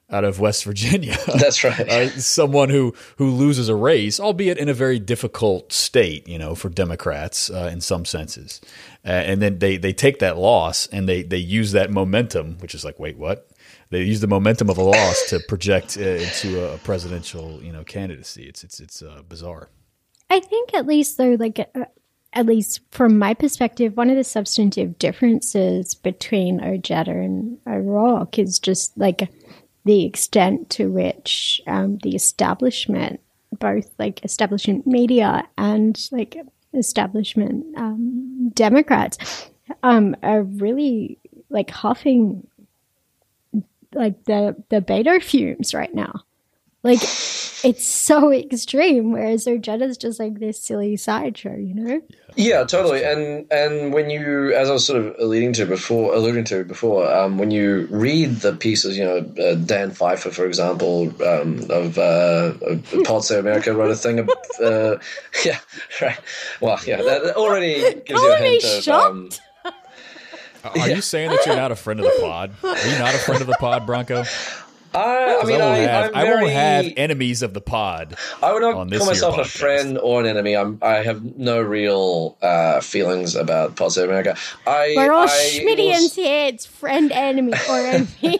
out 0.10 0.24
of 0.24 0.40
West 0.40 0.64
Virginia. 0.64 1.18
That's 1.40 1.64
right. 1.64 1.80
uh, 1.90 2.10
someone 2.12 2.70
who 2.70 2.94
who 3.18 3.32
loses 3.32 3.70
a 3.70 3.76
race, 3.76 4.20
albeit 4.20 4.58
in 4.58 4.70
a 4.70 4.74
very 4.74 5.00
difficult 5.00 5.74
state, 5.74 6.28
you 6.28 6.38
know, 6.38 6.56
for 6.56 6.70
Democrats 6.70 7.50
uh, 7.50 7.70
in 7.72 7.82
some 7.82 8.06
senses. 8.06 8.62
Uh, 9.04 9.10
and 9.10 9.42
then 9.42 9.60
they 9.60 9.78
they 9.78 9.94
take 9.94 10.20
that 10.20 10.38
loss 10.38 10.88
and 10.88 11.10
they 11.10 11.24
they 11.24 11.38
use 11.38 11.72
that 11.72 11.92
momentum, 11.92 12.58
which 12.60 12.76
is 12.76 12.86
like, 12.86 13.00
wait, 13.00 13.18
what? 13.18 13.50
They 13.96 14.04
use 14.04 14.20
the 14.20 14.28
momentum 14.28 14.70
of 14.70 14.78
a 14.78 14.84
loss 14.84 15.30
to 15.30 15.40
project 15.40 15.98
uh, 15.98 16.02
into 16.02 16.74
a 16.74 16.78
presidential, 16.80 17.64
you 17.64 17.72
know, 17.72 17.84
candidacy. 17.84 18.44
It's 18.44 18.64
it's 18.64 18.80
it's 18.80 19.02
uh, 19.02 19.22
bizarre. 19.28 19.70
I 20.30 20.40
think 20.42 20.74
at 20.74 20.86
least 20.86 21.18
though, 21.18 21.38
like 21.40 21.60
uh, 21.60 21.86
at 22.34 22.46
least 22.46 22.82
from 22.92 23.18
my 23.18 23.34
perspective, 23.34 23.96
one 23.96 24.10
of 24.10 24.18
the 24.18 24.24
substantive 24.24 25.00
differences 25.00 25.96
between 25.96 26.62
Ojeda 26.62 27.12
and 27.12 27.58
O'Rourke 27.66 28.38
is 28.38 28.60
just 28.60 28.98
like 28.98 29.30
the 29.86 30.04
extent 30.04 30.70
to 30.72 30.92
which 30.92 31.62
um, 31.66 31.98
the 32.04 32.16
establishment, 32.16 33.22
both 33.60 33.90
like 33.98 34.26
establishment 34.26 34.86
media 34.86 35.48
and 35.58 36.10
like 36.12 36.36
establishment 36.74 37.66
um, 37.78 38.52
Democrats, 38.54 39.50
um, 39.84 40.18
are 40.22 40.44
really 40.44 41.18
like 41.50 41.70
huffing 41.70 42.46
like 43.96 44.24
the 44.26 44.56
the 44.70 44.82
Beto 44.82 45.22
fumes 45.22 45.74
right 45.74 45.94
now. 45.94 46.24
like 46.84 47.02
it's 47.66 47.84
so 47.84 48.32
extreme. 48.54 49.12
Whereas 49.12 49.46
Ojeda's 49.46 49.98
just 49.98 50.20
like 50.20 50.40
this 50.40 50.62
silly 50.62 50.96
sideshow, 50.98 51.56
you 51.56 51.74
know? 51.74 52.02
Yeah, 52.36 52.64
totally. 52.64 53.04
And 53.04 53.52
and 53.52 53.94
when 53.94 54.10
you, 54.10 54.54
as 54.54 54.70
I 54.70 54.74
was 54.74 54.86
sort 54.86 55.02
of 55.04 55.16
alluding 55.20 55.54
to 55.54 55.66
before, 55.66 56.14
alluding 56.14 56.44
to 56.46 56.64
before, 56.64 57.12
um, 57.12 57.38
when 57.38 57.50
you 57.50 57.88
read 57.90 58.36
the 58.38 58.54
pieces, 58.54 58.98
you 58.98 59.06
know, 59.06 59.18
uh, 59.44 59.56
Dan 59.56 59.92
Pfeiffer, 59.92 60.32
for 60.32 60.46
example, 60.46 61.10
um, 61.26 61.66
of, 61.70 61.98
uh, 61.98 62.54
of 62.62 62.86
Pod 63.06 63.24
Save 63.24 63.40
America 63.40 63.74
wrote 63.74 63.92
a 63.92 63.96
thing. 63.96 64.20
Of, 64.20 64.30
uh, 64.62 64.98
yeah, 65.46 65.60
right. 66.02 66.20
Well, 66.62 66.80
yeah, 66.86 67.02
that 67.02 67.36
already 67.36 68.02
gives 68.02 68.22
you 68.22 68.34
a 68.34 68.38
hint 68.38 68.64
of. 68.64 68.76
Um, 68.76 68.82
shocked? 68.82 69.42
Are 70.66 70.90
you 70.90 71.02
saying 71.02 71.30
that 71.30 71.46
you're 71.46 71.56
not 71.56 71.72
a 71.72 71.76
friend 71.76 72.00
of 72.00 72.06
the 72.06 72.18
pod? 72.22 72.52
Are 72.64 72.88
you 72.88 73.00
not 73.00 73.14
a 73.14 73.20
friend 73.20 73.42
of 73.42 73.48
the 73.48 73.58
pod, 73.60 73.86
Branko? 73.86 74.26
I, 74.96 75.40
I 75.42 75.44
mean, 75.44 75.60
won't 75.60 75.64
I, 75.64 75.78
have, 75.80 76.12
I'm 76.12 76.16
I 76.16 76.24
won't 76.24 76.40
very, 76.40 76.52
have 76.52 76.86
enemies 76.96 77.42
of 77.42 77.54
the 77.54 77.60
pod. 77.60 78.16
I 78.42 78.54
would 78.54 78.64
on 78.64 78.76
not 78.76 78.90
this 78.90 79.00
call 79.00 79.08
here 79.08 79.14
myself 79.14 79.38
a 79.38 79.44
friend 79.46 79.98
or 79.98 80.22
an 80.22 80.26
enemy. 80.26 80.56
I'm, 80.56 80.80
I 80.82 80.96
have 81.04 81.38
no 81.38 81.62
real 81.62 82.38
uh, 82.42 82.80
feelings 82.80 83.36
about 83.36 83.76
Pod 83.76 83.92
Save 83.92 84.06
America. 84.06 84.38
I, 84.66 84.94
We're 84.96 85.12
all 85.12 85.28
Schmittians 85.28 86.16
here. 86.16 86.48
It's 86.48 86.66
friend, 86.66 87.12
enemy, 87.12 87.54
or 87.70 87.78
enemy. 87.78 88.08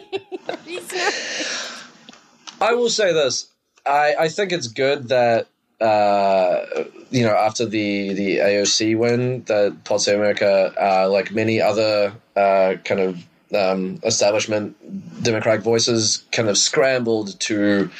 I 2.60 2.74
will 2.74 2.88
say 2.88 3.12
this. 3.12 3.48
I, 3.84 4.14
I 4.18 4.28
think 4.28 4.52
it's 4.52 4.68
good 4.68 5.08
that 5.08 5.48
uh, 5.80 6.64
you 7.10 7.24
know 7.24 7.34
after 7.34 7.66
the 7.66 8.12
the 8.14 8.38
AOC 8.38 8.96
win 8.96 9.44
that 9.44 9.76
Save 10.00 10.16
America, 10.16 10.72
uh, 10.80 11.08
like 11.10 11.32
many 11.32 11.60
other 11.60 12.14
uh, 12.34 12.74
kind 12.84 13.00
of 13.00 13.26
um, 13.54 14.00
establishment 14.04 14.76
Democratic 15.22 15.62
voices, 15.62 16.24
kind 16.32 16.48
of 16.48 16.56
scrambled 16.58 17.38
to 17.40 17.90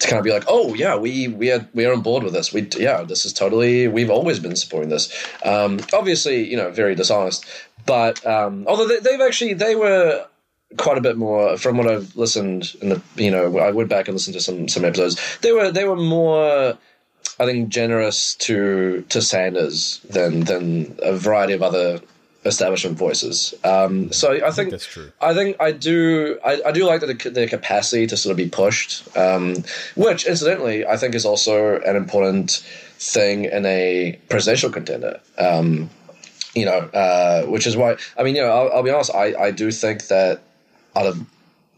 to 0.00 0.08
kind 0.08 0.18
of 0.18 0.24
be 0.24 0.32
like, 0.32 0.44
oh 0.48 0.74
yeah, 0.74 0.96
we 0.96 1.28
we 1.28 1.52
are 1.52 1.66
we 1.74 1.84
are 1.84 1.92
on 1.92 2.00
board 2.02 2.24
with 2.24 2.32
this. 2.32 2.52
We 2.52 2.68
yeah, 2.76 3.02
this 3.02 3.24
is 3.24 3.32
totally. 3.32 3.86
We've 3.86 4.10
always 4.10 4.40
been 4.40 4.56
supporting 4.56 4.88
this. 4.88 5.12
Um, 5.44 5.80
obviously, 5.92 6.48
you 6.48 6.56
know, 6.56 6.70
very 6.70 6.94
dishonest, 6.94 7.44
but 7.86 8.24
um, 8.26 8.64
although 8.66 8.88
they, 8.88 8.98
they've 8.98 9.20
actually 9.20 9.54
they 9.54 9.76
were 9.76 10.26
quite 10.76 10.98
a 10.98 11.00
bit 11.00 11.16
more 11.16 11.56
from 11.56 11.76
what 11.76 11.86
I've 11.86 12.14
listened 12.16 12.74
in 12.80 12.90
the 12.90 13.02
you 13.16 13.30
know 13.30 13.58
I 13.58 13.70
went 13.70 13.88
back 13.88 14.08
and 14.08 14.14
listened 14.14 14.34
to 14.34 14.40
some 14.40 14.68
some 14.68 14.84
episodes. 14.84 15.38
They 15.42 15.52
were 15.52 15.70
they 15.70 15.84
were 15.84 15.96
more 15.96 16.78
I 17.38 17.46
think 17.46 17.70
generous 17.70 18.34
to 18.36 19.04
to 19.08 19.22
Sanders 19.22 20.00
than 20.10 20.40
than 20.40 20.98
a 21.02 21.14
variety 21.14 21.54
of 21.54 21.62
other 21.62 22.00
establishment 22.44 22.96
voices. 22.96 23.54
Um, 23.64 24.12
so 24.12 24.32
I 24.44 24.50
think, 24.50 24.70
that's 24.70 24.86
true. 24.86 25.12
I 25.20 25.34
think 25.34 25.56
I 25.60 25.72
do 25.72 26.38
I, 26.44 26.60
I 26.66 26.72
do 26.72 26.84
like 26.86 27.00
the, 27.00 27.30
the 27.30 27.46
capacity 27.46 28.06
to 28.06 28.16
sort 28.16 28.30
of 28.30 28.36
be 28.36 28.48
pushed, 28.48 29.16
um, 29.16 29.56
which 29.94 30.26
incidentally 30.26 30.86
I 30.86 30.96
think 30.96 31.14
is 31.14 31.24
also 31.24 31.80
an 31.80 31.96
important 31.96 32.64
thing 32.98 33.44
in 33.44 33.66
a 33.66 34.18
presidential 34.28 34.70
contender. 34.70 35.20
Um, 35.38 35.90
you 36.54 36.64
know, 36.64 36.78
uh, 36.78 37.44
which 37.44 37.66
is 37.66 37.76
why 37.76 37.96
I 38.18 38.22
mean, 38.22 38.36
you 38.36 38.42
know, 38.42 38.50
I'll, 38.50 38.72
I'll 38.72 38.82
be 38.82 38.90
honest. 38.90 39.14
I, 39.14 39.34
I 39.34 39.50
do 39.50 39.70
think 39.70 40.08
that 40.08 40.42
out 40.96 41.06
of 41.06 41.20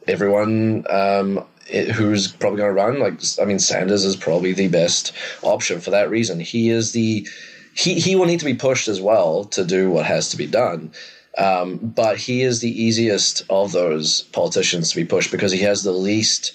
everyone 0.08 0.86
um, 0.90 1.44
it, 1.68 1.90
who's 1.90 2.28
probably 2.30 2.58
going 2.58 2.70
to 2.70 2.80
run, 2.82 2.98
like 2.98 3.20
I 3.40 3.44
mean, 3.44 3.58
Sanders 3.58 4.04
is 4.04 4.16
probably 4.16 4.52
the 4.52 4.68
best 4.68 5.12
option 5.42 5.80
for 5.80 5.90
that 5.90 6.10
reason. 6.10 6.40
He 6.40 6.70
is 6.70 6.92
the 6.92 7.26
he 7.74 7.94
he 8.00 8.16
will 8.16 8.26
need 8.26 8.40
to 8.40 8.44
be 8.44 8.54
pushed 8.54 8.88
as 8.88 9.00
well 9.00 9.44
to 9.44 9.64
do 9.64 9.90
what 9.90 10.06
has 10.06 10.28
to 10.30 10.36
be 10.36 10.46
done. 10.46 10.92
Um, 11.38 11.78
but 11.78 12.18
he 12.18 12.42
is 12.42 12.60
the 12.60 12.82
easiest 12.82 13.42
of 13.48 13.72
those 13.72 14.22
politicians 14.32 14.90
to 14.90 14.96
be 14.96 15.04
pushed 15.06 15.30
because 15.30 15.50
he 15.52 15.60
has 15.60 15.82
the 15.82 15.92
least 15.92 16.52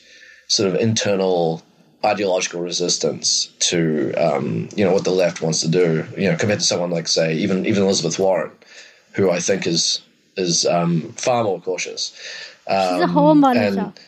sort 0.49 0.69
of 0.69 0.75
internal 0.79 1.63
ideological 2.05 2.61
resistance 2.61 3.47
to 3.59 4.13
um, 4.13 4.69
you 4.75 4.85
know 4.85 4.93
what 4.93 5.03
the 5.03 5.09
left 5.11 5.41
wants 5.41 5.61
to 5.61 5.67
do. 5.67 6.05
You 6.15 6.29
know, 6.31 6.37
compared 6.37 6.59
to 6.59 6.65
someone 6.65 6.91
like 6.91 7.07
say 7.07 7.35
even 7.37 7.65
even 7.65 7.83
Elizabeth 7.83 8.19
Warren, 8.19 8.51
who 9.13 9.31
I 9.31 9.39
think 9.39 9.65
is 9.65 10.01
is 10.35 10.65
um, 10.67 11.11
far 11.13 11.43
more 11.43 11.59
cautious. 11.59 12.13
She's 12.67 12.75
a 12.75 13.03
Um, 13.03 13.09
whole 13.09 13.33
monitor. 13.33 13.79
and- 13.79 13.99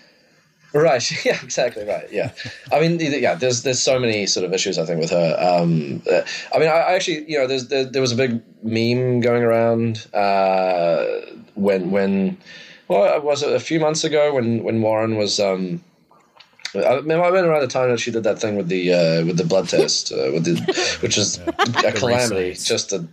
Right. 0.74 1.04
Yeah. 1.26 1.40
Exactly. 1.44 1.86
Right. 1.86 2.12
Yeah. 2.12 2.32
I 2.72 2.80
mean, 2.80 3.00
yeah. 3.00 3.36
There's 3.36 3.64
there's 3.64 3.82
so 3.82 4.00
many 4.00 4.26
sort 4.26 4.46
of 4.46 4.54
issues 4.54 4.78
I 4.78 4.86
think 4.86 5.00
with 5.02 5.12
her. 5.12 5.36
Um, 5.40 6.02
uh, 6.10 6.22
I 6.54 6.60
mean, 6.60 6.70
I, 6.70 6.78
I 6.78 6.94
actually, 6.94 7.30
you 7.30 7.38
know, 7.38 7.48
there's 7.48 7.68
there, 7.68 7.86
there 7.86 8.02
was 8.02 8.12
a 8.12 8.16
big 8.16 8.42
meme 8.64 9.22
going 9.22 9.44
around 9.44 10.08
uh, 10.14 11.06
when 11.56 11.92
when 11.92 12.38
well, 12.88 13.16
it 13.16 13.24
was 13.24 13.44
it 13.44 13.54
a 13.54 13.60
few 13.60 13.80
months 13.80 14.04
ago 14.04 14.34
when 14.34 14.64
when 14.64 14.82
Warren 14.82 15.16
was. 15.16 15.40
Um, 15.40 15.84
I 16.76 17.02
mean, 17.02 17.20
I 17.20 17.32
went 17.32 17.48
around 17.48 17.62
the 17.62 17.68
time 17.68 17.90
that 17.90 18.00
she 18.00 18.12
did 18.12 18.24
that 18.24 18.40
thing 18.40 18.56
with 18.56 18.68
the 18.68 18.94
uh, 18.94 19.26
with 19.26 19.38
the 19.38 19.44
blood 19.44 19.70
test, 19.70 20.12
uh, 20.12 20.30
with 20.32 20.46
the, 20.46 20.98
which 21.02 21.18
is 21.18 21.40
a 21.40 21.92
calamity, 21.94 22.54
just 22.54 22.94
a 22.94 23.08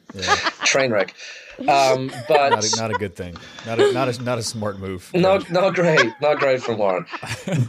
train 0.64 0.90
wreck. 0.90 1.14
Um, 1.60 2.12
but 2.28 2.50
Not 2.50 2.64
a, 2.64 2.76
not 2.76 2.90
a 2.90 2.94
good 2.94 3.16
thing. 3.16 3.36
Not 3.66 3.80
a, 3.80 3.92
not 3.92 4.08
a, 4.08 4.22
not 4.22 4.38
a 4.38 4.42
smart 4.42 4.78
move. 4.78 5.10
not 5.14 5.50
not 5.50 5.74
great, 5.74 6.12
not 6.20 6.38
great 6.38 6.62
from 6.62 6.78
Warren. 6.78 7.06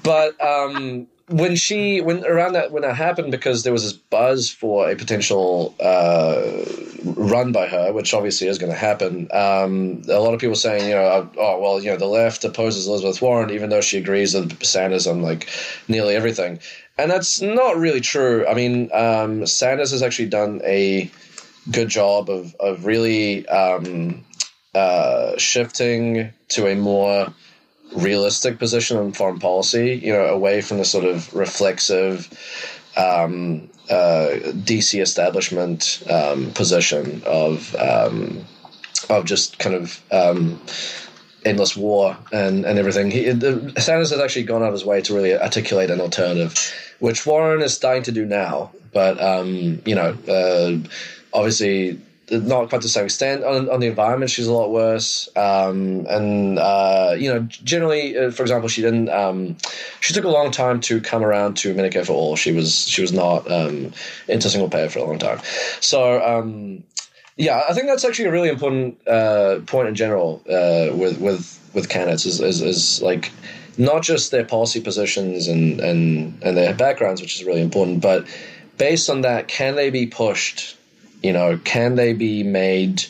But 0.04 0.40
um, 0.44 1.08
when 1.30 1.56
she 1.56 2.00
when 2.02 2.26
around 2.26 2.54
that 2.54 2.72
when 2.72 2.84
that 2.84 2.96
happened, 2.96 3.32
because 3.32 3.64
there 3.64 3.74
was 3.74 3.84
this 3.84 3.94
buzz 3.94 4.50
for 4.50 4.90
a 4.90 4.96
potential 4.96 5.76
uh, 5.82 6.42
run 7.04 7.52
by 7.52 7.68
her, 7.68 7.92
which 7.92 8.14
obviously 8.14 8.48
is 8.48 8.58
going 8.58 8.72
to 8.72 8.78
happen. 8.78 9.28
Um, 9.32 10.02
a 10.10 10.20
lot 10.20 10.34
of 10.34 10.40
people 10.40 10.56
saying, 10.56 10.88
you 10.88 10.96
know, 10.96 11.30
oh 11.38 11.60
well, 11.60 11.82
you 11.82 11.90
know, 11.90 11.98
the 11.98 12.06
left 12.06 12.44
opposes 12.44 12.88
Elizabeth 12.88 13.22
Warren, 13.22 13.52
even 13.52 13.70
though 13.70 13.82
she 13.82 13.98
agrees 13.98 14.34
with 14.34 14.64
Sanders 14.64 15.08
on 15.08 15.22
like 15.22 15.50
nearly 15.88 16.16
everything, 16.16 16.60
and 16.98 17.12
that's 17.12 17.42
not 17.42 17.78
really 17.78 18.02
true. 18.02 18.46
I 18.48 18.54
mean, 18.54 18.90
um, 18.94 19.46
Sanders 19.46 19.92
has 19.92 20.02
actually 20.02 20.30
done 20.30 20.62
a 20.64 21.12
good 21.72 21.90
job 21.90 22.30
of 22.30 22.56
of 22.60 22.86
really 22.86 23.48
um, 23.48 24.24
uh, 24.74 25.38
shifting 25.38 26.32
to 26.50 26.68
a 26.68 26.76
more 26.76 27.34
realistic 27.96 28.60
position 28.60 28.98
on 28.98 29.14
foreign 29.14 29.40
policy. 29.40 30.00
You 30.04 30.14
know, 30.14 30.26
away 30.26 30.62
from 30.62 30.78
the 30.78 30.86
sort 30.86 31.06
of 31.06 31.34
reflexive 31.34 32.28
um, 32.96 33.70
uh, 33.90 34.38
DC 34.66 35.02
establishment 35.02 36.04
um, 36.10 36.52
position 36.52 37.22
of 37.26 37.76
um, 37.76 38.46
of 39.10 39.26
just 39.26 39.60
kind 39.60 39.76
of. 39.76 40.02
Um, 40.12 40.60
endless 41.46 41.78
war 41.78 42.18
and, 42.34 42.66
and 42.66 42.78
everything. 42.78 43.10
He, 43.10 43.30
the, 43.32 43.74
Sanders 43.78 44.10
has 44.10 44.20
actually 44.20 44.44
gone 44.44 44.64
out 44.64 44.68
of 44.68 44.74
his 44.74 44.84
way 44.84 45.02
to 45.02 45.16
really 45.16 45.34
articulate 45.34 45.90
an 45.90 46.02
alternative, 46.02 46.54
which 47.00 47.26
Warren 47.26 47.62
is 47.62 47.74
starting 47.74 48.04
to 48.04 48.12
do 48.12 48.26
now. 48.26 48.72
But 48.92 49.22
um, 49.22 49.82
you 49.86 49.96
know, 49.96 50.18
uh, 50.28 50.88
obviously 51.34 52.00
not 52.30 52.70
quite 52.70 52.82
to 52.82 52.86
the 52.86 52.90
same 52.90 53.06
extent. 53.06 53.44
On, 53.44 53.70
on 53.70 53.80
the 53.80 53.88
environment, 53.88 54.32
she's 54.32 54.48
a 54.48 54.54
lot 54.54 54.72
worse. 54.72 55.30
Um, 55.36 56.06
and 56.10 56.60
uh, 56.60 57.16
you 57.18 57.34
know, 57.34 57.40
generally, 57.42 58.18
uh, 58.18 58.32
for 58.32 58.42
example, 58.44 58.70
she 58.70 58.82
didn't. 58.82 59.10
Um, 59.10 59.58
she 60.02 60.14
took 60.14 60.26
a 60.26 60.30
long 60.30 60.52
time 60.52 60.80
to 60.82 61.00
come 61.00 61.24
around 61.24 61.58
to 61.58 61.74
Medicare 61.74 62.06
for 62.06 62.14
all. 62.14 62.36
She 62.36 62.52
was 62.52 62.88
she 62.88 63.02
was 63.02 63.14
not 63.14 63.50
um, 63.50 63.94
into 64.28 64.50
single 64.50 64.70
payer 64.70 64.90
for 64.90 65.00
a 65.00 65.04
long 65.04 65.20
time. 65.20 65.40
So. 65.80 66.24
Um, 66.24 66.84
yeah, 67.40 67.62
I 67.70 67.74
think 67.74 67.86
that's 67.86 68.04
actually 68.04 68.26
a 68.26 68.32
really 68.32 68.50
important 68.50 69.08
uh, 69.08 69.60
point 69.68 69.88
in 69.88 69.94
general 69.94 70.42
uh, 70.50 70.96
with 70.96 71.20
with 71.20 71.70
with 71.76 71.88
candidates 71.88 72.26
is, 72.26 72.42
is, 72.42 72.64
is 72.64 73.00
like 73.04 73.32
not 73.78 74.02
just 74.02 74.32
their 74.32 74.44
policy 74.44 74.82
positions 74.82 75.48
and, 75.48 75.80
and 75.80 76.42
and 76.42 76.58
their 76.58 76.74
backgrounds, 76.74 77.22
which 77.22 77.36
is 77.36 77.46
really 77.46 77.62
important, 77.62 78.02
but 78.02 78.26
based 78.80 79.08
on 79.08 79.22
that, 79.22 79.48
can 79.48 79.76
they 79.76 79.92
be 79.92 80.08
pushed? 80.08 80.77
You 81.22 81.34
know, 81.34 81.58
can 81.64 81.96
they 81.96 82.14
be 82.14 82.44
made 82.44 83.06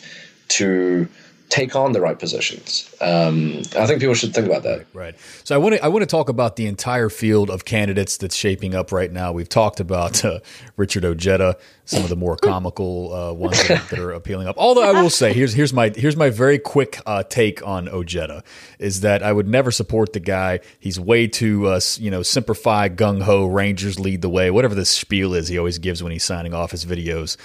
to 0.48 1.08
take 1.48 1.74
on 1.74 1.92
the 1.92 2.00
right 2.00 2.18
positions? 2.18 2.94
Um, 3.00 3.62
I 3.76 3.86
think 3.86 4.00
people 4.00 4.14
should 4.14 4.34
think 4.34 4.46
about 4.46 4.62
that. 4.64 4.86
Right. 4.92 5.14
So 5.44 5.54
I 5.54 5.58
want 5.58 5.76
to 5.76 5.84
I 5.84 5.88
want 5.88 6.02
to 6.02 6.06
talk 6.06 6.28
about 6.28 6.56
the 6.56 6.66
entire 6.66 7.08
field 7.08 7.50
of 7.50 7.64
candidates 7.64 8.16
that's 8.16 8.36
shaping 8.36 8.74
up 8.74 8.92
right 8.92 9.10
now. 9.10 9.32
We've 9.32 9.48
talked 9.48 9.80
about 9.80 10.24
uh, 10.24 10.40
Richard 10.76 11.04
Ojeda, 11.04 11.56
some 11.84 12.02
of 12.02 12.08
the 12.08 12.16
more 12.16 12.36
comical 12.36 13.14
uh, 13.14 13.32
ones 13.32 13.66
that, 13.68 13.98
are 13.98 14.12
appealing 14.12 14.46
up. 14.48 14.56
Although 14.58 14.82
I 14.82 15.00
will 15.00 15.10
say, 15.10 15.32
here's 15.32 15.52
here's 15.52 15.72
my 15.72 15.90
here's 15.94 16.16
my 16.16 16.30
very 16.30 16.58
quick 16.58 17.00
uh, 17.06 17.22
take 17.22 17.66
on 17.66 17.88
Ojeda 17.88 18.42
is 18.78 19.00
that 19.00 19.22
I 19.22 19.32
would 19.32 19.48
never 19.48 19.70
support 19.70 20.12
the 20.12 20.20
guy. 20.20 20.60
He's 20.78 21.00
way 21.00 21.26
too 21.26 21.66
uh, 21.68 21.80
you 21.96 22.10
know 22.10 22.22
simplify 22.22 22.88
gung 22.88 23.22
ho. 23.22 23.46
Rangers 23.46 23.98
lead 23.98 24.22
the 24.22 24.28
way. 24.28 24.50
Whatever 24.50 24.74
the 24.74 24.84
spiel 24.84 25.34
is, 25.34 25.48
he 25.48 25.58
always 25.58 25.78
gives 25.78 26.02
when 26.02 26.12
he's 26.12 26.24
signing 26.24 26.52
off 26.52 26.72
his 26.72 26.84
videos. 26.84 27.36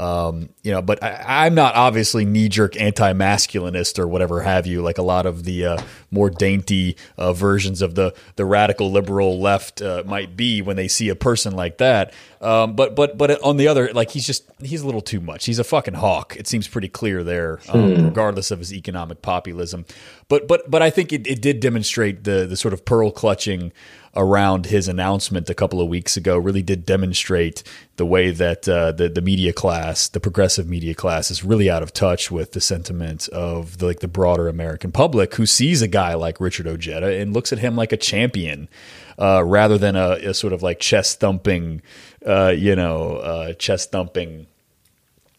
Um, 0.00 0.48
you 0.62 0.72
know, 0.72 0.80
but 0.80 1.04
I, 1.04 1.44
I'm 1.44 1.54
not 1.54 1.74
obviously 1.74 2.24
knee 2.24 2.48
jerk 2.48 2.80
anti 2.80 3.12
masculinist 3.12 3.98
or 3.98 4.08
whatever 4.08 4.40
have 4.40 4.66
you, 4.66 4.80
like 4.80 4.96
a 4.96 5.02
lot 5.02 5.26
of 5.26 5.44
the 5.44 5.66
uh, 5.66 5.82
more 6.10 6.30
dainty 6.30 6.96
uh, 7.18 7.34
versions 7.34 7.82
of 7.82 7.96
the 7.96 8.14
the 8.36 8.46
radical 8.46 8.90
liberal 8.90 9.38
left 9.38 9.82
uh, 9.82 10.02
might 10.06 10.38
be 10.38 10.62
when 10.62 10.76
they 10.76 10.88
see 10.88 11.10
a 11.10 11.14
person 11.14 11.54
like 11.54 11.76
that. 11.78 12.14
Um, 12.40 12.74
but 12.74 12.96
but 12.96 13.18
but 13.18 13.42
on 13.42 13.58
the 13.58 13.68
other, 13.68 13.92
like 13.92 14.10
he's 14.10 14.26
just 14.26 14.50
he's 14.60 14.80
a 14.80 14.86
little 14.86 15.02
too 15.02 15.20
much. 15.20 15.44
He's 15.44 15.58
a 15.58 15.64
fucking 15.64 15.94
hawk. 15.94 16.36
It 16.36 16.46
seems 16.46 16.66
pretty 16.66 16.88
clear 16.88 17.22
there, 17.22 17.60
um, 17.68 18.06
regardless 18.06 18.50
of 18.50 18.60
his 18.60 18.72
economic 18.72 19.20
populism. 19.20 19.84
But 20.28 20.48
but 20.48 20.70
but 20.70 20.80
I 20.80 20.88
think 20.88 21.12
it, 21.12 21.26
it 21.26 21.42
did 21.42 21.60
demonstrate 21.60 22.24
the 22.24 22.46
the 22.46 22.56
sort 22.56 22.72
of 22.72 22.86
pearl 22.86 23.10
clutching 23.10 23.72
around 24.16 24.66
his 24.66 24.88
announcement 24.88 25.48
a 25.50 25.54
couple 25.54 25.82
of 25.82 25.88
weeks 25.88 26.16
ago. 26.16 26.38
Really 26.38 26.62
did 26.62 26.86
demonstrate 26.86 27.62
the 27.96 28.06
way 28.06 28.30
that 28.30 28.66
uh, 28.66 28.92
the 28.92 29.10
the 29.10 29.20
media 29.20 29.52
class, 29.52 30.08
the 30.08 30.20
progressive 30.20 30.66
media 30.66 30.94
class, 30.94 31.30
is 31.30 31.44
really 31.44 31.68
out 31.68 31.82
of 31.82 31.92
touch 31.92 32.30
with 32.30 32.52
the 32.52 32.60
sentiment 32.62 33.28
of 33.28 33.78
the, 33.78 33.86
like 33.86 34.00
the 34.00 34.08
broader 34.08 34.48
American 34.48 34.92
public, 34.92 35.34
who 35.34 35.44
sees 35.44 35.82
a 35.82 35.88
guy 35.88 36.14
like 36.14 36.40
Richard 36.40 36.66
Ojeda 36.66 37.20
and 37.20 37.34
looks 37.34 37.52
at 37.52 37.58
him 37.58 37.76
like 37.76 37.92
a 37.92 37.98
champion. 37.98 38.70
Uh, 39.18 39.44
rather 39.44 39.76
than 39.76 39.96
a, 39.96 40.12
a 40.12 40.32
sort 40.32 40.54
of 40.54 40.62
like 40.62 40.80
chest 40.80 41.20
thumping, 41.20 41.82
uh, 42.26 42.54
you 42.56 42.76
know, 42.76 43.16
uh, 43.16 43.52
chest 43.54 43.90
thumping 43.92 44.46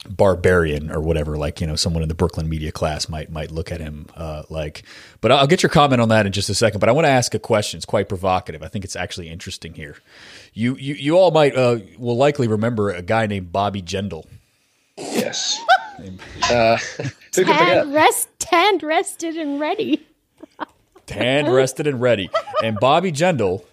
barbarian 0.10 0.90
or 0.92 1.00
whatever 1.00 1.38
like 1.38 1.62
you 1.62 1.68
know 1.68 1.76
someone 1.76 2.02
in 2.02 2.10
the 2.10 2.16
brooklyn 2.16 2.50
media 2.50 2.72
class 2.72 3.08
might 3.08 3.30
might 3.32 3.52
look 3.52 3.72
at 3.72 3.80
him 3.80 4.08
uh, 4.16 4.42
like 4.50 4.82
but 5.22 5.32
i'll 5.32 5.46
get 5.46 5.62
your 5.62 5.70
comment 5.70 6.02
on 6.02 6.10
that 6.10 6.26
in 6.26 6.32
just 6.32 6.50
a 6.50 6.56
second 6.56 6.80
but 6.80 6.90
i 6.90 6.92
want 6.92 7.06
to 7.06 7.10
ask 7.10 7.36
a 7.36 7.40
question 7.40 7.78
it's 7.78 7.86
quite 7.86 8.10
provocative 8.10 8.64
i 8.64 8.68
think 8.68 8.84
it's 8.84 8.96
actually 8.96 9.30
interesting 9.30 9.76
here 9.76 9.96
you 10.56 10.76
you, 10.78 10.96
you 10.96 11.16
all 11.16 11.30
might 11.30 11.56
uh, 11.56 11.78
will 12.00 12.18
likely 12.18 12.48
remember 12.48 12.90
a 12.90 13.04
guy 13.04 13.28
named 13.28 13.52
bobby 13.52 13.80
jindal 13.80 14.26
Yes. 14.98 15.60
uh, 16.50 16.78
who 16.98 17.04
could 17.04 17.12
forget? 17.34 17.58
Hand 17.58 17.94
rest, 17.94 18.28
hand 18.50 18.84
rested 18.84 19.38
and 19.38 19.60
ready. 19.60 20.06
hand 21.10 21.54
rested 21.54 21.88
and 21.88 22.00
ready 22.02 22.30
and 22.64 22.80
bobby 22.80 23.12
jindal 23.12 23.66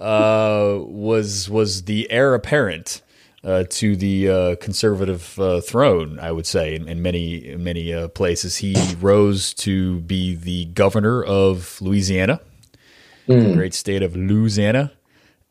uh, 0.00 0.78
was 0.80 1.48
was 1.48 1.82
the 1.84 2.10
heir 2.10 2.34
apparent 2.34 3.02
uh, 3.42 3.64
to 3.70 3.96
the 3.96 4.28
uh, 4.28 4.56
conservative 4.56 5.38
uh, 5.38 5.60
throne, 5.60 6.18
I 6.18 6.32
would 6.32 6.46
say, 6.46 6.74
in, 6.74 6.88
in 6.88 7.02
many 7.02 7.48
in 7.48 7.64
many 7.64 7.92
uh, 7.92 8.08
places. 8.08 8.56
He 8.56 8.74
rose 9.00 9.54
to 9.54 10.00
be 10.00 10.34
the 10.34 10.66
governor 10.66 11.22
of 11.22 11.80
Louisiana, 11.80 12.40
the 13.26 13.54
great 13.54 13.74
state 13.74 14.02
of 14.02 14.16
Louisiana, 14.16 14.92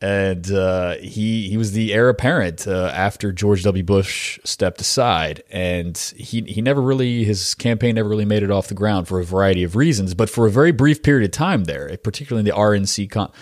and 0.00 0.50
uh, 0.50 0.94
he 0.96 1.48
he 1.48 1.56
was 1.56 1.72
the 1.72 1.92
heir 1.92 2.08
apparent 2.08 2.66
uh, 2.66 2.92
after 2.94 3.32
George 3.32 3.62
W. 3.64 3.82
Bush 3.84 4.38
stepped 4.44 4.80
aside, 4.80 5.42
and 5.50 5.96
he 6.16 6.42
he 6.42 6.62
never 6.62 6.80
really 6.80 7.24
his 7.24 7.54
campaign 7.54 7.96
never 7.96 8.08
really 8.08 8.24
made 8.24 8.42
it 8.42 8.50
off 8.50 8.68
the 8.68 8.74
ground 8.74 9.08
for 9.08 9.20
a 9.20 9.24
variety 9.24 9.62
of 9.62 9.76
reasons. 9.76 10.14
But 10.14 10.30
for 10.30 10.46
a 10.46 10.50
very 10.50 10.72
brief 10.72 11.02
period 11.02 11.24
of 11.24 11.32
time 11.32 11.64
there, 11.64 11.96
particularly 11.98 12.48
in 12.48 12.54
the 12.54 12.58
RNC 12.58 13.10
con- 13.10 13.32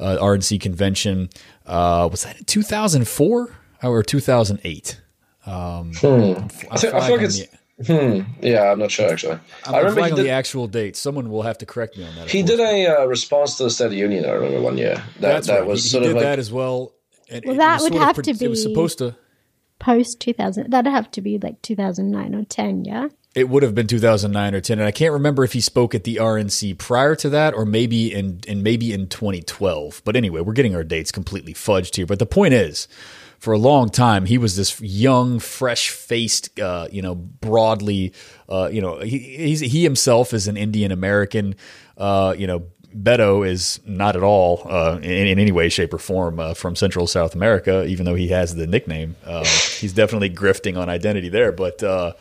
uh, 0.00 0.16
RNC 0.20 0.60
convention, 0.60 1.28
uh, 1.66 2.08
was 2.10 2.24
that 2.24 2.38
in 2.38 2.44
two 2.44 2.62
thousand 2.62 3.08
four 3.08 3.50
or 3.82 4.02
two 4.02 4.20
thousand 4.20 4.60
eight? 4.64 5.00
Um, 5.46 5.92
I, 5.94 5.98
think, 5.98 6.62
I 6.72 6.76
feel 7.06 7.16
like 7.16 7.20
it's. 7.22 7.42
Hmm. 7.86 8.20
Yeah, 8.40 8.72
I'm 8.72 8.78
not 8.78 8.90
sure 8.90 9.08
actually. 9.12 9.38
I'm 9.66 9.74
I 9.74 9.78
remember 9.78 10.00
flagging 10.00 10.16
he 10.16 10.22
the 10.24 10.30
actual 10.30 10.66
date. 10.66 10.96
Someone 10.96 11.28
will 11.28 11.42
have 11.42 11.58
to 11.58 11.66
correct 11.66 11.98
me 11.98 12.04
on 12.06 12.14
that. 12.16 12.30
he 12.30 12.42
did 12.42 12.58
a 12.58 12.86
uh, 13.02 13.04
response 13.04 13.58
to 13.58 13.64
the 13.64 13.70
State 13.70 13.84
of 13.86 13.90
the 13.90 13.98
Union. 13.98 14.24
I 14.24 14.30
remember 14.30 14.62
one 14.62 14.78
year. 14.78 14.94
That 14.94 15.20
That's 15.20 15.46
that 15.48 15.58
right. 15.60 15.66
was 15.66 15.82
he, 15.82 15.88
he 15.88 15.90
sort 15.90 16.02
did 16.04 16.10
of 16.12 16.16
like 16.16 16.24
that 16.24 16.38
as 16.38 16.50
well. 16.50 16.94
And 17.28 17.44
Well, 17.44 17.54
it 17.54 17.58
that 17.58 17.82
was 17.82 17.90
would 17.90 18.00
have 18.00 18.14
pre- 18.14 18.24
to 18.24 18.30
It 18.44 18.48
was 18.48 18.64
be- 18.64 18.70
supposed 18.72 18.98
to. 18.98 19.14
Post 19.78 20.20
2000. 20.20 20.70
That'd 20.70 20.90
have 20.90 21.10
to 21.12 21.20
be 21.20 21.38
like 21.38 21.60
2009 21.60 22.34
or 22.34 22.44
10, 22.44 22.86
yeah? 22.86 23.08
It 23.36 23.50
would 23.50 23.62
have 23.62 23.74
been 23.74 23.86
2009 23.86 24.54
or 24.54 24.62
10, 24.62 24.78
and 24.78 24.88
I 24.88 24.90
can't 24.90 25.12
remember 25.12 25.44
if 25.44 25.52
he 25.52 25.60
spoke 25.60 25.94
at 25.94 26.04
the 26.04 26.16
RNC 26.16 26.78
prior 26.78 27.14
to 27.16 27.28
that, 27.28 27.52
or 27.52 27.66
maybe 27.66 28.10
in 28.10 28.40
and 28.48 28.62
maybe 28.62 28.94
in 28.94 29.08
2012. 29.08 30.00
But 30.06 30.16
anyway, 30.16 30.40
we're 30.40 30.54
getting 30.54 30.74
our 30.74 30.82
dates 30.82 31.12
completely 31.12 31.52
fudged 31.52 31.96
here. 31.96 32.06
But 32.06 32.18
the 32.18 32.24
point 32.24 32.54
is, 32.54 32.88
for 33.38 33.52
a 33.52 33.58
long 33.58 33.90
time, 33.90 34.24
he 34.24 34.38
was 34.38 34.56
this 34.56 34.80
young, 34.80 35.38
fresh-faced, 35.38 36.58
uh, 36.58 36.88
you 36.90 37.02
know, 37.02 37.14
broadly, 37.14 38.14
uh, 38.48 38.70
you 38.72 38.80
know, 38.80 39.00
he 39.00 39.54
he 39.54 39.82
himself 39.82 40.32
is 40.32 40.48
an 40.48 40.56
Indian 40.56 40.90
American, 40.90 41.56
uh, 41.98 42.34
you 42.36 42.46
know. 42.46 42.64
Beto 42.96 43.46
is 43.46 43.78
not 43.84 44.16
at 44.16 44.22
all 44.22 44.62
uh, 44.64 44.98
in, 45.02 45.26
in 45.26 45.38
any 45.38 45.52
way, 45.52 45.68
shape, 45.68 45.92
or 45.92 45.98
form 45.98 46.40
uh, 46.40 46.54
from 46.54 46.74
Central 46.74 47.06
South 47.06 47.34
America, 47.34 47.84
even 47.84 48.06
though 48.06 48.14
he 48.14 48.28
has 48.28 48.54
the 48.54 48.66
nickname. 48.66 49.16
Uh, 49.22 49.44
he's 49.44 49.92
definitely 49.92 50.30
grifting 50.30 50.78
on 50.78 50.88
identity 50.88 51.28
there, 51.28 51.52
but 51.52 51.82
uh, 51.82 52.14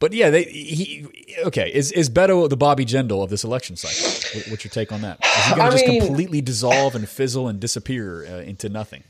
but 0.00 0.12
yeah, 0.12 0.30
they, 0.30 0.44
he 0.44 1.06
okay. 1.44 1.70
Is 1.74 1.92
is 1.92 2.08
Beto 2.08 2.48
the 2.48 2.56
Bobby 2.56 2.84
Jindal 2.84 3.22
of 3.22 3.30
this 3.30 3.44
election 3.44 3.76
cycle? 3.76 4.50
What's 4.50 4.64
your 4.64 4.70
take 4.70 4.92
on 4.92 5.02
that? 5.02 5.18
Is 5.24 5.44
he 5.46 5.54
going 5.54 5.70
to 5.70 5.76
just 5.76 5.86
mean- 5.86 6.04
completely 6.04 6.40
dissolve 6.40 6.94
and 6.94 7.08
fizzle 7.08 7.48
and 7.48 7.58
disappear 7.60 8.26
uh, 8.26 8.40
into 8.40 8.68
nothing? 8.68 9.04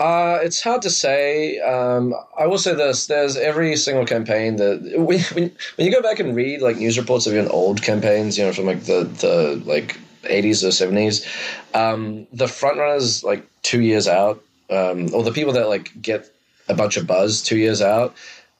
Uh, 0.00 0.38
it's 0.42 0.62
hard 0.62 0.80
to 0.82 0.90
say. 0.90 1.58
Um, 1.60 2.14
I 2.38 2.46
will 2.46 2.58
say 2.58 2.74
this: 2.74 3.06
there's 3.06 3.36
every 3.36 3.76
single 3.76 4.06
campaign 4.06 4.56
that 4.56 4.80
when, 4.96 5.20
when 5.20 5.52
when 5.76 5.86
you 5.86 5.92
go 5.92 6.02
back 6.02 6.18
and 6.18 6.34
read 6.34 6.62
like 6.62 6.76
news 6.76 6.96
reports 6.98 7.26
of 7.26 7.34
even 7.34 7.48
old 7.48 7.82
campaigns, 7.82 8.38
you 8.38 8.44
know, 8.44 8.52
from 8.52 8.66
like 8.66 8.84
the 8.84 9.04
the 9.04 9.62
like 9.66 9.98
80s 10.22 10.62
or 10.62 10.68
70s, 10.68 11.26
um, 11.74 12.26
the 12.32 12.48
front 12.48 12.78
runners 12.78 13.24
like 13.24 13.46
two 13.62 13.80
years 13.80 14.06
out, 14.06 14.42
um, 14.70 15.12
or 15.12 15.22
the 15.22 15.32
people 15.32 15.52
that 15.54 15.68
like 15.68 15.90
get 16.00 16.30
a 16.68 16.74
bunch 16.74 16.96
of 16.96 17.06
buzz 17.06 17.42
two 17.42 17.58
years 17.58 17.82
out. 17.82 18.14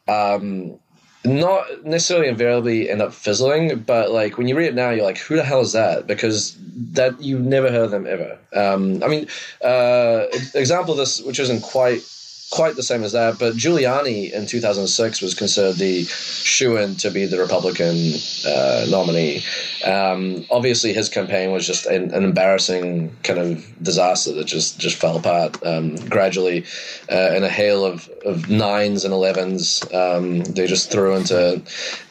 Um, 0.09 0.79
not 1.25 1.85
necessarily 1.85 2.29
invariably 2.29 2.91
end 2.91 3.01
up 3.01 3.13
fizzling, 3.13 3.81
but 3.81 4.11
like 4.11 4.39
when 4.39 4.49
you 4.49 4.57
read 4.57 4.69
it 4.69 4.75
now, 4.75 4.91
you're 4.91 5.05
like, 5.05 5.19
who 5.19 5.37
the 5.37 5.45
hell 5.45 5.61
is 5.61 5.73
that? 5.73 6.07
Because 6.07 6.57
that 6.93 7.21
you've 7.21 7.43
never 7.43 7.71
heard 7.71 7.91
them 7.91 8.07
ever. 8.07 8.39
Um, 8.53 9.03
I 9.03 9.09
mean, 9.09 9.29
uh, 9.65 10.27
example 10.55 10.93
of 10.93 10.99
this, 10.99 11.21
which 11.23 11.39
isn't 11.39 11.63
quite 11.63 12.03
quite 12.53 12.77
the 12.77 12.83
same 12.83 13.03
as 13.03 13.12
that, 13.12 13.38
but 13.38 13.55
Giuliani 13.55 14.31
in 14.31 14.45
2006 14.45 15.23
was 15.23 15.33
considered 15.33 15.77
the 15.77 16.05
shoo-in 16.05 16.97
to 16.97 17.11
be 17.11 17.25
the 17.25 17.38
Republican 17.38 18.12
uh, 18.47 18.85
nominee. 18.91 19.43
Um, 19.87 20.45
obviously, 20.51 20.93
his 20.93 21.09
campaign 21.09 21.51
was 21.51 21.67
just 21.67 21.87
an, 21.87 22.12
an 22.12 22.25
embarrassing 22.25 23.17
kind 23.23 23.38
of 23.38 23.83
disaster 23.83 24.35
that 24.35 24.45
just 24.45 24.79
just 24.79 24.97
fell 24.97 25.17
apart 25.17 25.65
um, 25.65 25.97
gradually 26.11 26.67
uh, 27.11 27.33
in 27.35 27.43
a 27.43 27.49
hail 27.49 27.87
of, 27.87 28.11
of 28.27 28.51
nines 28.51 29.07
and 29.07 29.15
elevens. 29.15 29.83
Um, 29.95 30.41
they 30.45 30.67
just 30.67 30.93
threw 30.93 31.17
into 31.17 31.62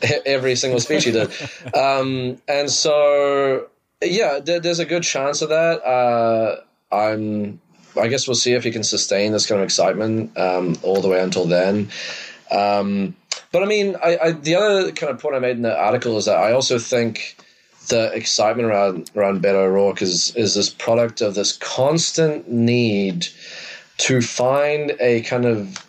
every 0.26 0.56
single 0.56 0.80
speech 0.80 1.04
he 1.04 1.12
did, 1.12 1.32
um, 1.76 2.42
and 2.48 2.68
so 2.72 3.68
yeah, 4.04 4.40
there, 4.40 4.60
there's 4.60 4.80
a 4.80 4.86
good 4.86 5.04
chance 5.04 5.44
of 5.44 5.50
that. 5.50 5.86
Uh, 5.86 6.62
I'm. 6.92 7.62
I 8.00 8.08
guess 8.08 8.28
we'll 8.28 8.36
see 8.36 8.54
if 8.54 8.64
he 8.64 8.72
can 8.72 8.84
sustain 8.84 9.32
this 9.32 9.46
kind 9.46 9.60
of 9.60 9.66
excitement 9.66 10.38
um, 10.38 10.78
all 10.84 11.02
the 11.02 11.08
way 11.08 11.22
until 11.22 11.46
then. 11.46 11.90
Um, 12.52 13.16
but 13.52 13.64
I 13.64 13.66
mean, 13.66 13.96
I, 14.04 14.18
I, 14.18 14.32
the 14.32 14.56
other 14.56 14.92
kind 14.92 15.12
of 15.12 15.20
point 15.20 15.36
I 15.36 15.40
made 15.40 15.58
in 15.58 15.62
the 15.62 15.78
article 15.78 16.18
is 16.18 16.26
that 16.26 16.38
I 16.38 16.54
also 16.54 16.80
think 16.80 17.38
the 17.90 18.12
excitement 18.14 18.70
around 18.70 19.12
around 19.16 19.42
Beto 19.42 19.66
O'Rourke 19.66 20.02
is 20.02 20.36
is 20.36 20.54
this 20.56 20.70
product 20.70 21.22
of 21.22 21.36
this 21.36 21.58
constant 21.58 22.50
need 22.50 23.28
to 23.98 24.22
find 24.22 24.96
a 25.00 25.22
kind 25.22 25.46
of 25.46 25.86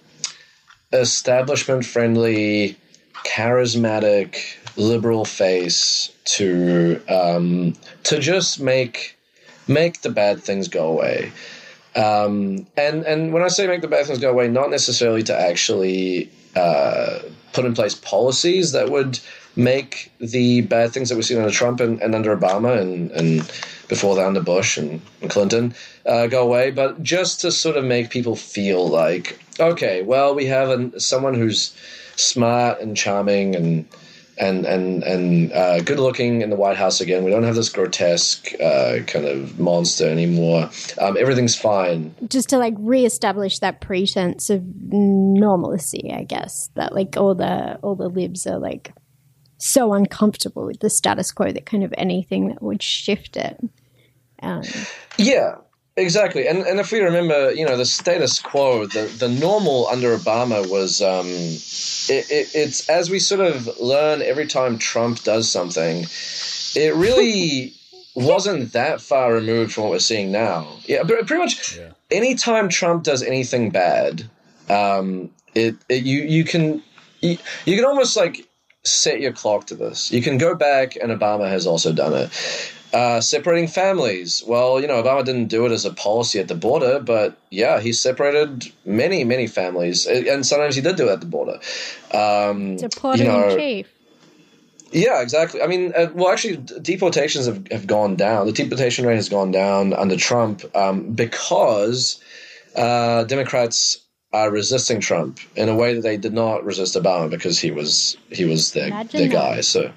establishment 0.92 1.84
friendly, 1.84 2.76
charismatic, 3.24 4.56
liberal 4.76 5.24
face 5.24 6.12
to 6.24 7.00
um, 7.08 7.74
to 8.04 8.18
just 8.18 8.60
make 8.60 9.16
make 9.68 10.02
the 10.02 10.10
bad 10.10 10.42
things 10.42 10.68
go 10.68 10.88
away. 10.88 11.32
Um, 11.94 12.66
and 12.76 13.04
and 13.04 13.32
when 13.32 13.42
I 13.42 13.48
say 13.48 13.66
make 13.66 13.82
the 13.82 13.88
bad 13.88 14.06
things 14.06 14.18
go 14.18 14.30
away, 14.30 14.48
not 14.48 14.70
necessarily 14.70 15.22
to 15.24 15.38
actually 15.38 16.30
uh, 16.56 17.18
put 17.52 17.64
in 17.64 17.74
place 17.74 17.94
policies 17.94 18.72
that 18.72 18.90
would 18.90 19.18
make 19.56 20.10
the 20.18 20.62
bad 20.62 20.92
things 20.92 21.08
that 21.08 21.16
we've 21.16 21.24
seen 21.24 21.38
under 21.38 21.50
Trump 21.50 21.80
and, 21.80 22.00
and 22.00 22.14
under 22.14 22.34
Obama 22.34 22.80
and, 22.80 23.10
and 23.10 23.40
before 23.88 24.16
that 24.16 24.26
under 24.26 24.40
Bush 24.40 24.78
and, 24.78 25.02
and 25.20 25.30
Clinton 25.30 25.74
uh, 26.06 26.26
go 26.26 26.42
away, 26.42 26.70
but 26.70 27.02
just 27.02 27.40
to 27.42 27.52
sort 27.52 27.76
of 27.76 27.84
make 27.84 28.08
people 28.08 28.36
feel 28.36 28.88
like, 28.88 29.38
okay, 29.60 30.02
well, 30.02 30.34
we 30.34 30.46
have 30.46 30.70
an, 30.70 30.98
someone 30.98 31.34
who's 31.34 31.76
smart 32.16 32.80
and 32.80 32.96
charming 32.96 33.54
and 33.54 33.86
and 34.42 34.66
and 34.66 35.02
and 35.04 35.52
uh, 35.52 35.80
good 35.80 36.00
looking 36.00 36.42
in 36.42 36.50
the 36.50 36.56
White 36.56 36.76
House 36.76 37.00
again. 37.00 37.24
We 37.24 37.30
don't 37.30 37.44
have 37.44 37.54
this 37.54 37.68
grotesque 37.68 38.52
uh, 38.60 38.98
kind 39.06 39.24
of 39.26 39.58
monster 39.58 40.08
anymore. 40.08 40.68
Um, 41.00 41.16
everything's 41.16 41.54
fine. 41.54 42.14
Just 42.28 42.48
to 42.48 42.58
like 42.58 42.74
reestablish 42.78 43.60
that 43.60 43.80
pretense 43.80 44.50
of 44.50 44.62
normalcy, 44.64 46.12
I 46.12 46.24
guess. 46.24 46.70
That 46.74 46.94
like 46.94 47.16
all 47.16 47.34
the 47.34 47.78
all 47.82 47.94
the 47.94 48.08
libs 48.08 48.46
are 48.46 48.58
like 48.58 48.92
so 49.58 49.92
uncomfortable 49.94 50.66
with 50.66 50.80
the 50.80 50.90
status 50.90 51.30
quo 51.30 51.52
that 51.52 51.66
kind 51.66 51.84
of 51.84 51.94
anything 51.96 52.48
that 52.48 52.60
would 52.60 52.82
shift 52.82 53.36
it. 53.36 53.58
Um, 54.42 54.62
Yeah, 55.18 55.54
exactly. 55.96 56.46
And 56.46 56.58
and 56.58 56.80
if 56.80 56.92
we 56.92 57.00
remember, 57.00 57.52
you 57.52 57.64
know, 57.64 57.76
the 57.76 57.84
status 57.84 58.40
quo, 58.40 58.86
the 58.86 59.04
the 59.18 59.28
normal 59.28 59.86
under 59.88 60.16
Obama 60.16 60.68
was, 60.68 61.02
um, 61.02 61.26
it, 61.26 62.30
it, 62.30 62.54
it's 62.54 62.88
as 62.88 63.10
we 63.10 63.18
sort 63.18 63.40
of 63.40 63.80
learn 63.80 64.22
every 64.22 64.46
time 64.46 64.78
Trump 64.78 65.22
does 65.22 65.50
something, 65.50 66.06
it 66.74 66.94
really 66.94 67.74
wasn't 68.14 68.72
that 68.72 69.00
far 69.00 69.32
removed 69.32 69.72
from 69.72 69.84
what 69.84 69.90
we're 69.90 69.98
seeing 69.98 70.30
now. 70.32 70.68
Yeah, 70.84 71.02
but 71.02 71.26
pretty 71.26 71.42
much 71.42 71.78
anytime 72.10 72.68
Trump 72.68 73.04
does 73.04 73.22
anything 73.22 73.70
bad, 73.70 74.28
um, 74.68 75.30
it, 75.54 75.76
it 75.88 76.04
you 76.04 76.22
you 76.22 76.44
can 76.44 76.82
you, 77.20 77.38
you 77.64 77.76
can 77.76 77.84
almost 77.84 78.16
like 78.16 78.46
set 78.84 79.20
your 79.20 79.32
clock 79.32 79.66
to 79.68 79.74
this. 79.74 80.12
You 80.12 80.22
can 80.22 80.38
go 80.38 80.54
back, 80.54 80.96
and 80.96 81.12
Obama 81.12 81.48
has 81.48 81.66
also 81.66 81.92
done 81.92 82.14
it. 82.14 82.30
Uh, 82.92 83.22
separating 83.22 83.66
families. 83.68 84.42
Well, 84.46 84.78
you 84.78 84.86
know, 84.86 85.02
Obama 85.02 85.24
didn't 85.24 85.46
do 85.46 85.64
it 85.64 85.72
as 85.72 85.86
a 85.86 85.94
policy 85.94 86.38
at 86.40 86.48
the 86.48 86.54
border, 86.54 87.00
but 87.00 87.38
yeah, 87.50 87.80
he 87.80 87.90
separated 87.94 88.70
many, 88.84 89.24
many 89.24 89.46
families, 89.46 90.06
and 90.06 90.44
sometimes 90.44 90.74
he 90.74 90.82
did 90.82 90.96
do 90.96 91.08
it 91.08 91.12
at 91.12 91.20
the 91.20 91.26
border. 91.26 91.58
Um, 92.12 92.76
Deporting 92.76 93.24
you 93.24 93.32
know, 93.32 93.48
in 93.48 93.58
chief. 93.58 93.86
yeah, 94.92 95.22
exactly. 95.22 95.62
I 95.62 95.66
mean, 95.68 95.94
uh, 95.96 96.08
well, 96.14 96.30
actually, 96.30 96.58
deportations 96.82 97.46
have, 97.46 97.66
have 97.70 97.86
gone 97.86 98.14
down. 98.16 98.44
The 98.44 98.52
deportation 98.52 99.06
rate 99.06 99.16
has 99.16 99.30
gone 99.30 99.52
down 99.52 99.94
under 99.94 100.16
Trump 100.16 100.62
um, 100.76 101.12
because 101.12 102.22
uh, 102.76 103.24
Democrats 103.24 104.00
are 104.34 104.50
resisting 104.50 105.00
Trump 105.00 105.40
in 105.56 105.70
a 105.70 105.74
way 105.74 105.94
that 105.94 106.02
they 106.02 106.18
did 106.18 106.34
not 106.34 106.62
resist 106.64 106.94
Obama 106.94 107.30
because 107.30 107.58
he 107.58 107.70
was 107.70 108.18
he 108.30 108.44
was 108.44 108.72
their 108.72 108.88
Imagine 108.88 109.20
their 109.20 109.28
that. 109.28 109.34
guy. 109.54 109.60
So, 109.62 109.90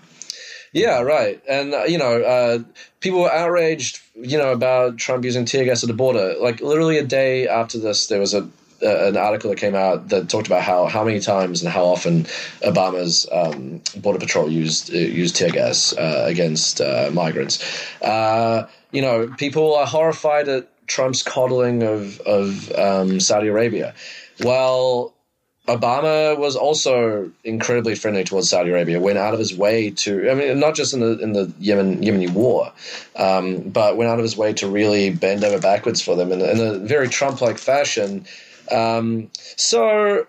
yeah, 0.75 0.99
right. 1.01 1.41
And 1.47 1.73
uh, 1.73 1.83
you 1.85 1.97
know, 1.97 2.21
uh, 2.21 2.59
people 2.99 3.21
were 3.21 3.31
outraged, 3.31 4.01
you 4.13 4.37
know, 4.37 4.51
about 4.51 4.97
Trump 4.97 5.23
using 5.23 5.45
tear 5.45 5.63
gas 5.63 5.83
at 5.83 5.87
the 5.87 5.93
border. 5.93 6.35
Like 6.37 6.59
literally 6.59 6.97
a 6.97 7.03
day 7.05 7.47
after 7.47 7.79
this, 7.79 8.07
there 8.07 8.19
was 8.19 8.33
a 8.33 8.41
uh, 8.83 9.07
an 9.07 9.15
article 9.15 9.49
that 9.49 9.57
came 9.57 9.73
out 9.73 10.09
that 10.09 10.27
talked 10.27 10.47
about 10.47 10.63
how 10.63 10.87
how 10.87 11.05
many 11.05 11.21
times 11.21 11.63
and 11.63 11.71
how 11.71 11.85
often 11.85 12.25
Obama's 12.61 13.25
um, 13.31 13.81
border 14.01 14.19
patrol 14.19 14.51
used 14.51 14.93
uh, 14.93 14.97
used 14.97 15.37
tear 15.37 15.49
gas 15.49 15.93
uh, 15.93 16.25
against 16.27 16.81
uh, 16.81 17.09
migrants. 17.13 17.63
You 18.91 19.01
know, 19.01 19.27
people 19.37 19.75
are 19.75 19.85
horrified 19.85 20.49
at 20.49 20.67
Trump's 20.87 21.23
coddling 21.23 21.83
of 21.83 22.19
of 22.21 22.69
um, 22.73 23.21
Saudi 23.21 23.47
Arabia. 23.47 23.93
Well, 24.41 25.14
Obama 25.67 26.37
was 26.37 26.55
also 26.55 27.31
incredibly 27.43 27.95
friendly 27.95 28.23
towards 28.23 28.49
Saudi 28.49 28.69
Arabia. 28.69 28.99
Went 28.99 29.17
out 29.17 29.33
of 29.33 29.39
his 29.39 29.55
way 29.55 29.89
to, 29.91 30.29
I 30.29 30.35
mean, 30.35 30.59
not 30.59 30.75
just 30.75 30.93
in 30.93 30.99
the 30.99 31.17
in 31.19 31.33
the 31.33 31.51
Yemen 31.59 32.01
Yemeni 32.01 32.31
war, 32.31 32.71
um, 33.15 33.61
but 33.69 33.97
went 33.97 34.09
out 34.09 34.19
of 34.19 34.23
his 34.23 34.37
way 34.37 34.53
to 34.53 34.67
really 34.67 35.09
bend 35.09 35.43
over 35.43 35.59
backwards 35.59 36.01
for 36.01 36.15
them 36.15 36.31
in, 36.31 36.41
a- 36.41 36.45
in 36.45 36.59
a 36.59 36.77
very 36.79 37.09
Trump-like 37.09 37.57
fashion. 37.57 38.25
Um, 38.71 39.29
so, 39.55 40.27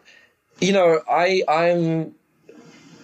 you 0.60 0.72
know, 0.72 1.00
I 1.10 1.42
I'm 1.48 2.14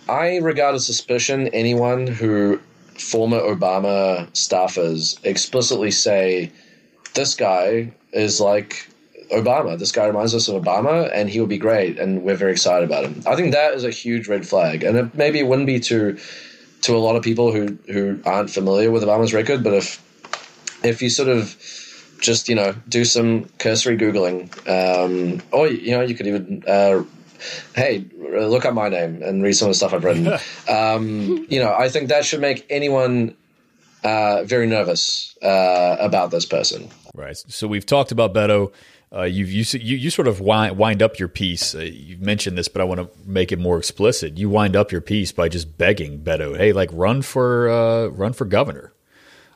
I 0.08 0.36
regard 0.38 0.74
as 0.74 0.86
suspicion 0.86 1.48
anyone 1.48 2.06
who 2.06 2.60
former 2.98 3.40
Obama 3.40 4.26
staffers 4.32 5.18
explicitly 5.24 5.90
say 5.90 6.50
this 7.14 7.34
guy 7.34 7.92
is 8.12 8.40
like 8.40 8.88
Obama. 9.32 9.78
This 9.78 9.92
guy 9.92 10.06
reminds 10.06 10.34
us 10.34 10.48
of 10.48 10.62
Obama, 10.62 11.10
and 11.12 11.28
he 11.28 11.40
will 11.40 11.46
be 11.46 11.58
great, 11.58 11.98
and 11.98 12.22
we're 12.22 12.36
very 12.36 12.52
excited 12.52 12.84
about 12.84 13.04
him. 13.04 13.22
I 13.26 13.36
think 13.36 13.52
that 13.52 13.74
is 13.74 13.84
a 13.84 13.90
huge 13.90 14.28
red 14.28 14.46
flag, 14.46 14.84
and 14.84 14.96
it, 14.96 15.14
maybe 15.14 15.38
it 15.38 15.46
wouldn't 15.46 15.66
be 15.66 15.80
to 15.80 16.18
to 16.82 16.96
a 16.96 16.98
lot 16.98 17.16
of 17.16 17.22
people 17.22 17.52
who 17.52 17.78
who 17.86 18.20
aren't 18.24 18.50
familiar 18.50 18.90
with 18.90 19.02
Obama's 19.02 19.32
record, 19.32 19.64
but 19.64 19.74
if 19.74 20.02
if 20.84 21.02
you 21.02 21.10
sort 21.10 21.28
of 21.28 21.56
just 22.20 22.48
you 22.48 22.54
know 22.54 22.74
do 22.88 23.04
some 23.04 23.46
cursory 23.58 23.96
googling, 23.96 24.50
um, 24.68 25.42
or 25.50 25.68
you 25.68 25.92
know 25.92 26.02
you 26.02 26.14
could 26.14 26.26
even. 26.26 26.62
Uh, 26.66 27.04
Hey, 27.74 28.06
look 28.16 28.64
up 28.64 28.72
my 28.72 28.88
name 28.88 29.20
and 29.20 29.42
read 29.42 29.54
some 29.54 29.66
of 29.66 29.70
the 29.70 29.74
stuff 29.74 29.92
I've 29.92 30.04
written. 30.04 30.28
um, 30.68 31.44
you 31.50 31.58
know, 31.58 31.74
I 31.74 31.88
think 31.88 32.08
that 32.08 32.24
should 32.24 32.40
make 32.40 32.64
anyone 32.70 33.34
uh, 34.04 34.44
very 34.44 34.66
nervous 34.66 35.36
uh, 35.42 35.96
about 35.98 36.30
this 36.30 36.46
person. 36.46 36.88
Right. 37.14 37.36
So 37.36 37.66
we've 37.66 37.86
talked 37.86 38.12
about 38.12 38.32
Beto. 38.32 38.72
Uh, 39.14 39.24
you, 39.24 39.44
you 39.44 39.64
you 39.78 40.08
sort 40.10 40.26
of 40.26 40.40
wind, 40.40 40.78
wind 40.78 41.02
up 41.02 41.18
your 41.18 41.28
piece. 41.28 41.74
Uh, 41.74 41.80
you've 41.80 42.22
mentioned 42.22 42.56
this, 42.56 42.68
but 42.68 42.80
I 42.80 42.84
want 42.84 43.00
to 43.00 43.10
make 43.26 43.52
it 43.52 43.58
more 43.58 43.76
explicit. 43.76 44.38
You 44.38 44.48
wind 44.48 44.74
up 44.74 44.90
your 44.90 45.02
piece 45.02 45.32
by 45.32 45.50
just 45.50 45.76
begging 45.76 46.20
Beto, 46.20 46.56
"Hey, 46.56 46.72
like 46.72 46.88
run 46.92 47.20
for 47.20 47.68
uh, 47.68 48.06
run 48.06 48.32
for 48.32 48.46
governor 48.46 48.94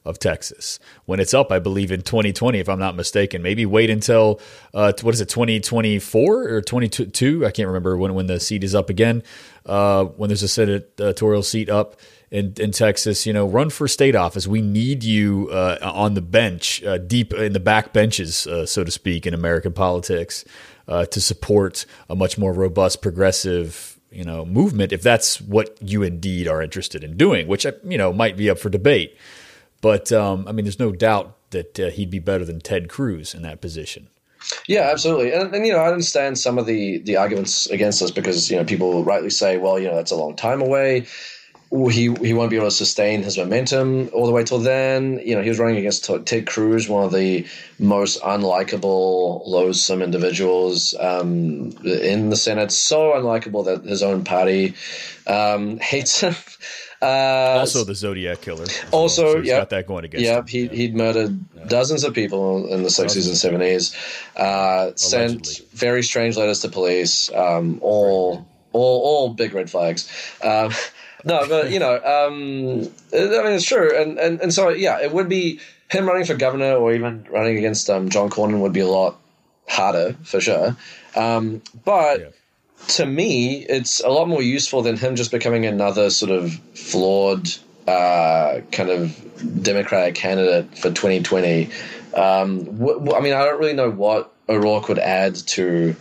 of 0.07 0.19
Texas 0.19 0.79
when 1.05 1.21
it's 1.21 1.35
up. 1.35 1.53
I 1.53 1.59
believe 1.59 1.93
in 1.93 2.03
2020, 2.03 2.59
if 2.59 2.69
I'm 2.69 2.79
not 2.79 2.97
mistaken. 2.97 3.43
Maybe 3.43 3.67
wait 3.67 3.91
until 3.91 4.41
uh, 4.73 4.93
what 5.03 5.15
is 5.15 5.21
it, 5.21 5.29
2024 5.29 6.49
or 6.49 6.63
22? 6.63 7.45
I 7.45 7.51
can't 7.51 7.67
remember 7.67 7.97
when 7.97 8.15
when 8.15 8.27
the 8.27 8.41
seat 8.41 8.65
is 8.65 8.75
up 8.75 8.89
again. 8.89 9.23
Uh, 9.65 10.05
when 10.05 10.29
there's 10.29 10.45
a 10.45 10.49
senatorial 10.49 11.43
seat 11.43 11.69
up 11.69 11.97
in, 12.31 12.55
in 12.59 12.73
Texas, 12.73 13.27
you 13.27 13.33
know, 13.33 13.47
run 13.47 13.71
for 13.71 13.87
state 13.89 14.15
office. 14.15 14.47
We 14.47 14.61
need 14.61 15.05
you 15.05 15.49
uh, 15.51 15.79
on 15.83 16.15
the 16.15 16.21
bench, 16.21 16.83
uh, 16.85 16.99
deep 16.99 17.33
in 17.33 17.53
the 17.53 17.61
back 17.61 17.93
benches, 17.93 18.47
uh, 18.47 18.67
so 18.67 18.85
to 18.85 18.91
speak, 18.91 19.27
in 19.27 19.35
American 19.35 19.73
politics, 19.73 20.45
uh, 20.89 21.07
to 21.07 21.21
support 21.21 21.87
a 22.09 22.17
much 22.17 22.39
more 22.39 22.53
robust, 22.53 23.03
progressive, 23.03 23.99
you 24.11 24.25
know, 24.25 24.45
movement. 24.45 24.93
If 24.93 25.03
that's 25.03 25.41
what 25.41 25.77
you 25.81 26.03
indeed 26.03 26.49
are 26.49 26.63
interested 26.63 27.05
in 27.05 27.17
doing, 27.17 27.47
which 27.47 27.65
you 27.65 27.99
know 27.99 28.13
might 28.13 28.37
be 28.37 28.51
up 28.51 28.59
for 28.59 28.71
debate, 28.71 29.17
but 29.87 30.11
um, 30.11 30.49
I 30.49 30.51
mean, 30.51 30.65
there's 30.65 30.81
no 30.81 30.91
doubt 30.91 31.37
that 31.51 31.79
uh, 31.79 31.91
he'd 31.91 32.11
be 32.11 32.19
better 32.19 32.45
than 32.45 32.59
Ted 32.59 32.89
Cruz 32.89 33.35
in 33.35 33.43
that 33.43 33.61
position. 33.61 34.09
Yeah, 34.67 34.89
absolutely. 34.91 35.31
And, 35.31 35.55
and 35.55 35.65
you 35.65 35.73
know, 35.73 35.79
I 35.79 35.87
understand 35.87 36.41
some 36.41 36.59
of 36.59 36.67
the 36.67 36.99
the 36.99 37.17
arguments 37.19 37.69
against 37.69 38.03
us 38.03 38.11
because 38.11 38.51
you 38.51 38.57
know 38.57 38.65
people 38.65 39.05
rightly 39.05 39.31
say, 39.31 39.59
well, 39.59 39.79
you 39.79 39.87
know, 39.87 39.95
that's 39.95 40.11
a 40.11 40.17
long 40.17 40.35
time 40.35 40.61
away. 40.61 41.07
He 41.71 42.13
he 42.15 42.35
won't 42.35 42.51
be 42.51 42.57
able 42.57 42.67
to 42.67 42.73
sustain 42.73 43.23
his 43.23 43.39
momentum 43.39 44.11
all 44.13 44.27
the 44.27 44.33
way 44.33 44.43
till 44.43 44.59
then. 44.59 45.21
You 45.25 45.37
know, 45.37 45.43
he 45.43 45.51
was 45.51 45.61
running 45.61 45.77
against 45.77 46.11
Ted 46.27 46.49
Cruz, 46.49 46.89
one 46.89 47.05
of 47.05 47.13
the 47.13 47.47
most 47.79 48.21
unlikable, 48.23 49.47
loathsome 49.47 50.03
individuals 50.03 50.97
um, 50.99 51.71
in 51.85 52.31
the 52.31 52.37
Senate. 52.37 52.73
So 52.73 53.13
unlikable 53.13 53.67
that 53.67 53.85
his 53.89 54.03
own 54.03 54.25
party 54.25 54.75
um, 55.29 55.79
hates 55.93 56.19
him. 56.23 56.35
Uh, 57.03 57.59
Also, 57.61 57.85
the 57.85 57.95
Zodiac 57.95 58.41
killer. 58.41 58.63
as 58.65 58.83
well. 58.93 59.03
also, 59.03 59.35
so 59.35 59.39
yeah, 59.41 59.59
got 59.59 59.71
that 59.71 59.87
going 59.87 60.05
against 60.05 60.25
yeah, 60.25 60.39
him. 60.39 60.47
he 60.47 60.69
he'd 60.69 60.95
murdered 60.95 61.39
dozens 61.69 62.05
of 62.05 62.15
people 62.15 62.67
in 62.73 62.83
the 62.83 62.91
sixties 62.91 63.27
and 63.27 63.37
seventies. 63.37 63.95
Uh, 64.37 64.93
sent 64.97 65.61
very 65.73 66.03
strange 66.03 66.37
letters 66.37 66.61
to 66.61 66.69
police. 66.69 67.31
Um, 67.33 67.79
all 67.83 68.47
all 68.73 69.01
all 69.03 69.35
big 69.35 69.53
red 69.55 69.71
flags. 69.71 70.09
Um, 70.43 70.73
no, 71.25 71.47
but 71.49 71.71
you 71.71 71.79
know, 71.79 71.95
um, 71.97 72.89
I 73.13 73.43
mean, 73.43 73.53
it's 73.53 73.65
true, 73.67 73.95
and, 73.97 74.19
and 74.19 74.41
and 74.41 74.55
so 74.55 74.71
yeah, 74.71 75.01
it 75.01 75.13
would 75.13 75.29
be 75.29 75.61
him 75.91 76.07
running 76.07 76.25
for 76.25 76.35
governor 76.35 76.75
or 76.75 76.93
even 76.93 77.27
running 77.31 77.59
against 77.59 77.89
um, 77.91 78.09
John 78.09 78.29
Cornyn 78.31 78.61
would 78.61 78.73
be 78.73 78.81
a 78.81 78.89
lot 78.89 79.17
harder 79.69 80.15
for 80.25 80.41
sure. 80.41 80.77
Um, 81.15 81.63
but 81.85 82.21
Yeah. 82.21 82.27
To 82.89 83.07
me, 83.07 83.65
it's 83.69 84.01
a 84.01 84.09
lot 84.09 84.29
more 84.29 84.43
useful 84.43 84.83
than 84.83 84.97
him 84.97 85.17
just 85.17 85.31
becoming 85.31 85.67
another 85.67 86.11
sort 86.11 86.31
of 86.31 86.53
flawed 86.75 87.49
uh, 87.87 88.61
kind 88.73 88.91
of 88.91 89.63
Democratic 89.63 90.15
candidate 90.15 90.77
for 90.79 90.91
2020. 90.91 91.71
Um, 92.15 92.65
wh- 92.79 93.05
wh- 93.05 93.15
I 93.15 93.21
mean, 93.21 93.33
I 93.33 93.45
don't 93.45 93.59
really 93.59 93.75
know 93.75 93.91
what 93.91 94.33
O'Rourke 94.49 94.89
would 94.89 94.99
add 94.99 95.35
to 95.35 95.95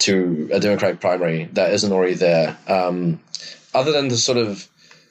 to 0.00 0.48
a 0.52 0.58
Democratic 0.58 1.00
primary 1.00 1.44
that 1.52 1.72
isn't 1.72 1.92
already 1.92 2.14
there, 2.14 2.56
um, 2.66 3.20
other 3.74 3.92
than 3.92 4.08
to 4.08 4.16
sort 4.16 4.38
of 4.38 4.68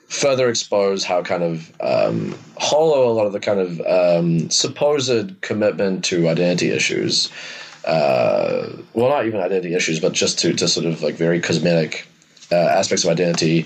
further 0.08 0.50
expose 0.50 1.04
how 1.04 1.24
kind 1.24 1.42
of 1.42 1.72
um, 1.82 2.36
hollow 2.58 3.10
a 3.10 3.14
lot 3.14 3.26
of 3.26 3.34
the 3.34 3.40
kind 3.40 3.60
of 3.60 3.82
um, 3.82 4.50
supposed 4.50 5.42
commitment 5.42 6.04
to 6.06 6.28
identity 6.28 6.70
issues 6.70 7.32
uh, 7.86 8.70
well, 8.94 9.10
not 9.10 9.26
even 9.26 9.40
identity 9.40 9.74
issues, 9.74 10.00
but 10.00 10.14
just 10.14 10.40
to, 10.40 10.54
to 10.54 10.68
sort 10.68 10.86
of 10.86 11.02
like 11.02 11.16
very 11.16 11.40
cosmetic 11.40 12.08
uh, 12.52 12.56
aspects 12.56 13.04
of 13.04 13.10
identity 13.10 13.66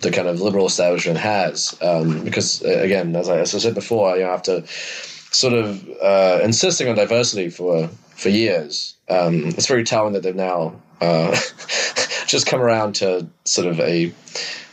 the 0.00 0.10
kind 0.10 0.28
of 0.28 0.40
liberal 0.40 0.66
establishment 0.66 1.18
has. 1.18 1.76
Um, 1.82 2.24
because, 2.24 2.64
uh, 2.64 2.68
again, 2.68 3.16
as 3.16 3.28
I, 3.28 3.38
as 3.38 3.54
I 3.54 3.58
said 3.58 3.74
before, 3.74 4.16
you 4.16 4.22
know, 4.22 4.30
after 4.30 4.64
sort 4.66 5.54
of 5.54 5.88
uh, 6.02 6.40
insisting 6.42 6.88
on 6.88 6.96
diversity 6.96 7.50
for, 7.50 7.88
for 8.14 8.28
years, 8.28 8.94
um, 9.08 9.46
it's 9.46 9.66
very 9.66 9.84
telling 9.84 10.12
that 10.12 10.22
they've 10.22 10.36
now 10.36 10.80
uh, 11.00 11.32
just 12.26 12.46
come 12.46 12.60
around 12.60 12.94
to 12.96 13.26
sort 13.44 13.66
of 13.66 13.80
a 13.80 14.12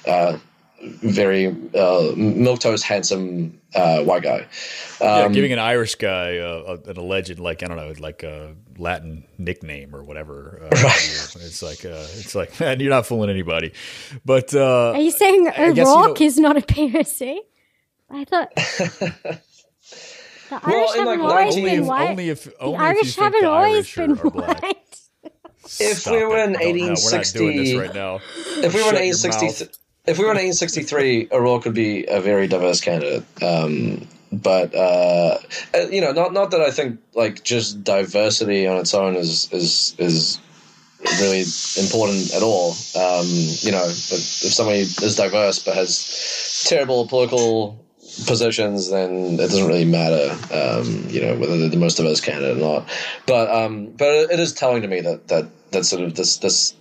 uh, 0.08 0.38
very 0.82 1.48
uh, 1.48 2.14
milquetoast 2.14 2.84
handsome 2.84 3.60
uh, 3.74 4.04
white 4.04 4.24
guy. 4.24 4.46
Yeah, 5.02 5.26
Um, 5.26 5.32
giving 5.32 5.52
an 5.52 5.60
Irish 5.60 5.96
guy 5.96 6.38
uh, 6.38 6.78
an 6.86 6.98
alleged, 6.98 7.40
like 7.40 7.64
I 7.64 7.68
don't 7.68 7.78
know, 7.78 7.94
like 8.00 8.24
a 8.24 8.56
Latin 8.78 9.24
nickname 9.38 9.96
or 9.96 10.04
whatever. 10.04 10.60
Uh, 10.64 10.70
It's 11.38 11.62
like 11.62 11.86
uh, 11.86 12.06
it's 12.20 12.36
like 12.36 12.60
man, 12.60 12.80
you're 12.80 12.90
not 12.90 13.06
fooling 13.06 13.30
anybody. 13.30 13.74
But 14.26 14.54
uh, 14.54 14.92
Are 14.94 15.00
you 15.00 15.12
saying 15.12 15.48
a 15.48 15.74
guess, 15.74 15.78
you 15.78 15.84
know- 15.86 16.16
is 16.20 16.38
not 16.38 16.58
a 16.58 16.62
POC? 16.62 17.38
I 18.10 18.24
thought 18.26 18.54
the 18.56 19.40
Irish 20.64 20.92
in, 20.96 21.00
haven't 21.00 21.06
like, 21.06 21.20
always 21.20 21.56
only 21.58 21.70
been 21.72 21.82
if, 21.82 21.86
white. 21.88 22.10
only 22.10 22.30
if 22.30 22.44
the 22.46 22.64
Irish 22.66 23.00
if 23.00 23.06
you 23.06 23.12
think 23.12 23.24
haven't 23.24 23.42
the 23.42 23.50
always 23.50 23.74
Irish 23.76 23.96
been 23.96 24.12
are, 24.12 24.28
are 24.28 24.30
white. 24.30 24.76
If 25.80 25.98
Stop 25.98 26.14
we 26.14 26.24
were 26.26 26.38
in 26.38 26.54
Don't- 26.54 26.62
we're 26.62 26.88
not 26.88 27.00
1860 27.00 27.40
doing 27.40 27.58
this 27.58 27.74
right 27.76 27.94
now. 27.94 28.20
if 28.64 28.74
we 28.74 28.82
were 28.84 28.90
in 28.94 29.14
Shut 29.14 29.32
your 29.34 29.42
1860, 29.50 29.80
if 30.06 30.18
we 30.20 30.24
were 30.26 30.32
in 30.32 30.38
1863, 30.38 31.30
O'Rourke 31.32 31.66
would 31.66 31.74
be 31.74 32.06
a 32.06 32.22
very 32.22 32.48
diverse 32.48 32.80
candidate. 32.82 33.24
Um, 33.42 34.08
but 34.42 34.74
uh, 34.76 35.38
uh, 35.74 35.88
you 35.90 36.02
know, 36.02 36.12
not 36.12 36.34
not 36.34 36.52
that 36.52 36.62
I 36.62 36.72
think 36.72 37.00
like 37.14 37.44
just 37.44 37.84
diversity 37.84 38.68
on 38.68 38.78
its 38.78 38.94
own 38.94 39.16
is 39.16 39.52
is 39.52 39.96
is 39.98 40.40
really 41.20 41.44
important 41.78 42.34
at 42.34 42.42
all. 42.42 42.72
Um, 42.96 43.28
you 43.62 43.72
know, 43.72 43.86
if 43.86 44.54
somebody 44.54 44.80
is 44.80 45.16
diverse 45.16 45.60
but 45.60 45.76
has 45.76 46.66
terrible 46.68 47.08
political 47.08 47.84
positions, 48.26 48.90
then 48.90 49.34
it 49.34 49.38
doesn't 49.38 49.68
really 49.68 49.86
matter. 49.86 50.32
Um, 50.54 51.06
you 51.10 51.22
know, 51.22 51.36
whether 51.36 51.58
they're 51.58 51.70
the 51.70 51.78
most 51.78 51.98
diverse 51.98 52.22
candidate 52.22 52.58
or 52.58 52.60
not. 52.60 52.90
But 53.26 53.50
um, 53.50 53.88
but 53.88 54.32
it 54.32 54.40
is 54.40 54.54
telling 54.54 54.82
to 54.82 54.88
me 54.88 55.02
that 55.02 55.28
that 55.28 55.48
that 55.72 55.86
sort 55.86 56.04
of 56.04 56.16
this 56.16 56.38
this 56.38 56.74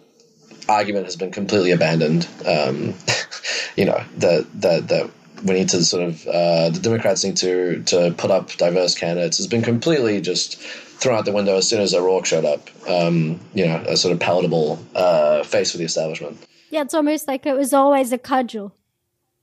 argument 0.69 1.05
has 1.05 1.17
been 1.17 1.31
completely 1.31 1.73
abandoned. 1.73 2.27
Um, 2.47 2.95
you 3.77 3.85
know 3.85 4.03
that 4.19 4.47
that 4.61 4.89
that 4.89 5.11
we 5.45 5.55
need 5.55 5.69
to 5.71 5.85
sort 5.85 6.03
of 6.03 6.27
uh, 6.27 6.71
the 6.71 6.81
Democrats 6.81 7.25
need 7.25 7.37
to 7.39 7.83
to 7.85 8.15
put 8.17 8.31
up 8.31 8.53
diverse 8.53 8.95
candidates 8.95 9.37
has 9.37 9.47
been 9.47 9.63
completely 9.63 10.21
just 10.21 10.61
thrown 10.61 11.19
out 11.19 11.25
the 11.25 11.33
window 11.33 11.57
as 11.57 11.69
soon 11.69 11.81
as 11.81 11.95
O'Rourke 11.95 12.27
showed 12.27 12.45
up. 12.45 12.71
Um, 12.89 13.41
you 13.53 13.67
know, 13.67 13.85
a 13.87 13.97
sort 13.97 14.13
of 14.13 14.21
palatable 14.21 14.85
uh, 14.95 15.43
face 15.45 15.73
for 15.73 15.79
the 15.79 15.85
establishment. 15.85 16.39
Yeah, 16.71 16.83
it's 16.83 16.95
almost 16.95 17.29
like 17.29 17.47
it 17.47 17.57
was 17.57 17.73
always 17.73 18.13
a 18.13 18.19
cudgel. 18.19 18.73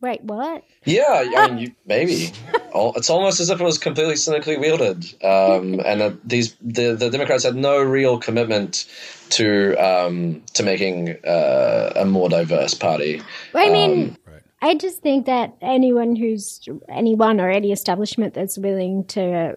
Wait, 0.02 0.24
what? 0.24 0.64
Yeah, 0.84 1.24
I 1.38 1.48
mean, 1.48 1.58
you, 1.60 1.76
maybe. 1.86 2.32
It's 2.74 3.10
almost 3.10 3.40
as 3.40 3.50
if 3.50 3.62
it 3.62 3.64
was 3.64 3.78
completely 3.78 4.16
cynically 4.16 4.58
wielded, 4.58 5.06
um, 5.24 5.80
and 5.86 6.02
that 6.02 6.28
these 6.28 6.56
the, 6.62 6.96
the 6.96 7.10
Democrats 7.10 7.44
had 7.44 7.56
no 7.56 7.82
real 7.82 8.18
commitment 8.18 8.86
to 9.32 9.76
um, 9.76 10.42
to 10.54 10.64
making 10.64 11.18
uh, 11.24 11.94
a 11.96 12.06
more 12.06 12.30
diverse 12.30 12.74
party. 12.74 13.22
I 13.54 13.70
mean, 13.70 14.18
I 14.62 14.76
just 14.76 15.02
think 15.02 15.26
that 15.26 15.56
anyone 15.62 16.16
who's 16.16 16.62
anyone 16.88 17.42
or 17.42 17.50
any 17.50 17.72
establishment 17.72 18.34
that's 18.34 18.58
willing 18.58 19.06
to 19.06 19.56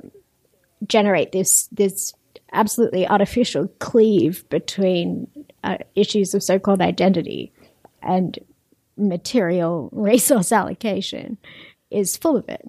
generate 0.87 1.33
this 1.33 1.69
this 1.73 2.15
absolutely 2.53 3.07
artificial 3.07 3.69
cleave 3.81 4.49
between 4.49 5.27
uh, 5.65 5.79
issues 5.95 6.35
of 6.35 6.43
so-called 6.43 6.81
identity 6.81 7.53
and 8.03 8.39
material 8.97 9.89
resource 9.93 10.53
allocation 10.53 11.37
is 11.91 12.17
full 12.17 12.37
of 12.37 12.49
it 12.49 12.67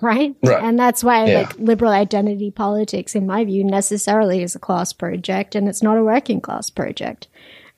right, 0.00 0.34
Right. 0.42 0.62
and 0.64 0.78
that's 0.78 1.04
why 1.04 1.26
Yeah. 1.26 1.40
like 1.40 1.58
liberal 1.58 1.92
identity 1.92 2.50
politics 2.50 3.14
in 3.14 3.26
my 3.26 3.44
view 3.44 3.62
necessarily 3.64 4.42
is 4.42 4.54
a 4.56 4.58
class 4.58 4.92
project 4.92 5.54
and 5.54 5.68
it's 5.68 5.82
not 5.82 5.96
a 5.98 6.02
working 6.04 6.40
class 6.40 6.70
project 6.70 7.28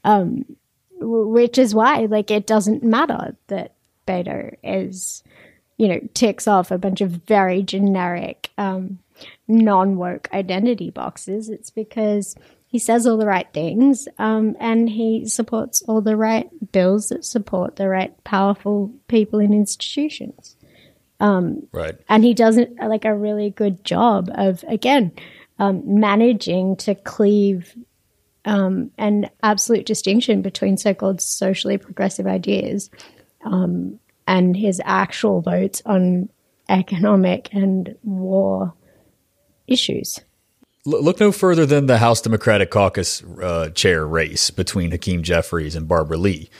um, 0.05 0.45
w- 1.01 1.27
which 1.29 1.59
is 1.59 1.75
why 1.75 2.07
like 2.07 2.31
it 2.31 2.47
doesn't 2.47 2.83
matter 2.83 3.37
that 3.49 3.75
Beto 4.07 4.55
is 4.62 5.23
you 5.79 5.88
know 5.88 6.01
ticks 6.15 6.47
off 6.47 6.71
a 6.71 6.79
bunch 6.79 7.01
of 7.01 7.11
very 7.11 7.62
generic 7.62 8.51
um, 8.59 8.99
non-woke 9.49 10.29
identity 10.33 10.91
boxes 10.91 11.49
it's 11.49 11.71
because 11.71 12.35
he 12.67 12.79
says 12.79 13.07
all 13.07 13.17
the 13.19 13.27
right 13.27 13.49
things 13.53 14.09
um, 14.19 14.57
and 14.61 14.88
he 14.88 15.27
supports 15.27 15.83
all 15.88 16.01
the 16.01 16.17
right 16.17 16.49
bills 16.73 17.09
that 17.09 17.25
support 17.25 17.77
the 17.77 17.88
right 17.88 18.12
powerful 18.25 18.93
people 19.09 19.38
and 19.41 19.55
institutions 19.55 20.57
Um, 21.21 21.69
Right. 21.73 21.95
and 22.09 22.25
he 22.25 22.35
does 22.35 22.57
it 22.57 22.75
like 22.81 23.05
a 23.05 23.15
really 23.15 23.51
good 23.51 23.85
job 23.85 24.31
of 24.35 24.65
again 24.69 25.12
um, 25.59 26.01
managing 26.01 26.77
to 26.77 26.95
cleave 26.95 27.75
um, 28.45 28.91
an 28.99 29.31
absolute 29.43 29.87
distinction 29.87 30.43
between 30.43 30.77
so-called 30.77 31.21
socially 31.21 31.79
progressive 31.79 32.27
ideas 32.27 32.91
um, 33.44 33.98
and 34.26 34.57
his 34.57 34.81
actual 34.85 35.40
votes 35.40 35.83
on 35.85 36.28
economic 36.68 37.52
and 37.52 37.96
war 38.02 38.74
issues. 39.66 40.20
Look 40.85 41.20
no 41.20 41.31
further 41.31 41.64
than 41.64 41.87
the 41.87 41.98
House 41.98 42.20
Democratic 42.20 42.70
Caucus 42.70 43.22
uh, 43.40 43.70
chair 43.70 44.05
race 44.05 44.50
between 44.50 44.90
Hakeem 44.90 45.22
Jeffries 45.22 45.76
and 45.76 45.87
Barbara 45.87 46.16
Lee, 46.16 46.50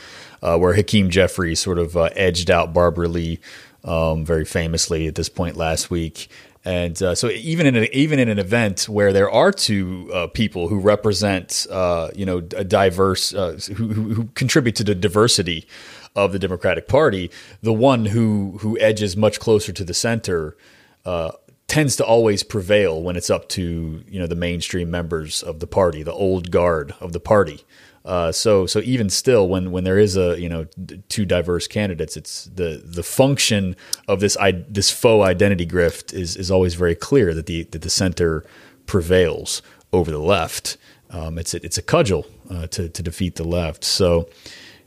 uh, 0.43 0.59
where 0.59 0.75
Hakeem 0.75 1.11
Jeffries 1.11 1.59
sort 1.59 1.79
of 1.79 1.97
uh, 1.97 2.11
edged 2.15 2.49
out 2.49 2.73
Barbara 2.73 3.09
Lee 3.09 3.41
um, 3.83 4.25
very 4.25 4.45
famously 4.45 5.09
at 5.09 5.17
this 5.17 5.29
point 5.29 5.57
last 5.57 5.91
week. 5.91 6.29
And 6.65 7.03
uh, 7.03 7.17
so, 7.17 7.31
even 7.31 7.67
in 7.67 7.75
a, 7.75 7.83
even 7.87 8.21
in 8.21 8.29
an 8.29 8.39
event 8.39 8.89
where 8.89 9.13
there 9.13 9.29
are 9.29 9.51
two 9.51 10.09
uh, 10.15 10.29
people 10.29 10.69
who 10.69 10.79
represent, 10.79 11.67
uh, 11.69 12.11
you 12.15 12.25
know, 12.25 12.39
a 12.57 12.63
diverse, 12.63 13.31
who, 13.31 13.89
who 13.89 14.25
contribute 14.35 14.77
to 14.77 14.85
the 14.85 14.95
diversity 14.95 15.67
of 16.15 16.33
the 16.33 16.39
Democratic 16.39 16.89
Party, 16.89 17.31
the 17.63 17.73
one 17.73 18.07
who 18.07 18.59
who 18.61 18.79
edges 18.79 19.17
much 19.17 19.41
closer 19.41 19.73
to 19.73 19.85
the 19.85 19.95
center 19.95 20.57
uh, 21.05 21.33
tends 21.69 21.97
to 21.97 22.05
always 22.05 22.43
prevail 22.43 23.03
when 23.03 23.17
it's 23.17 23.31
up 23.31 23.49
to 23.49 24.05
you 24.07 24.21
know 24.21 24.27
the 24.27 24.37
mainstream 24.37 24.91
members 24.91 25.43
of 25.43 25.61
the 25.61 25.67
party, 25.67 26.03
the 26.03 26.13
old 26.13 26.51
guard 26.51 26.95
of 27.01 27.13
the 27.13 27.21
party. 27.21 27.65
Uh, 28.05 28.33
so 28.33 28.67
so 28.67 28.81
even 28.81 29.09
still, 29.09 29.49
when 29.49 29.71
when 29.71 29.85
there 29.85 29.99
is 29.99 30.17
a 30.17 30.39
you 30.41 30.49
know 30.49 30.67
two 31.09 31.25
diverse 31.25 31.67
candidates, 31.67 32.17
it's 32.17 32.45
the 32.47 32.83
the 32.85 33.03
function 33.03 33.77
of 34.09 34.21
this 34.21 34.37
I, 34.37 34.53
this 34.69 34.91
faux 34.91 35.27
identity 35.27 35.67
grift 35.67 36.13
is 36.13 36.37
is 36.37 36.51
always 36.51 36.75
very 36.75 36.95
clear 36.95 37.33
that 37.33 37.47
the 37.47 37.63
that 37.65 37.83
the 37.83 37.91
center 37.91 38.45
prevails 38.87 39.63
over 39.93 40.11
the 40.11 40.19
left. 40.19 40.77
Um, 41.11 41.39
it's 41.39 41.55
a, 41.55 41.65
it's 41.65 41.79
a 41.79 41.83
cudgel 41.83 42.27
uh, 42.51 42.67
to 42.69 42.89
to 42.89 43.03
defeat 43.03 43.37
the 43.37 43.45
left. 43.45 43.85
So 43.85 44.29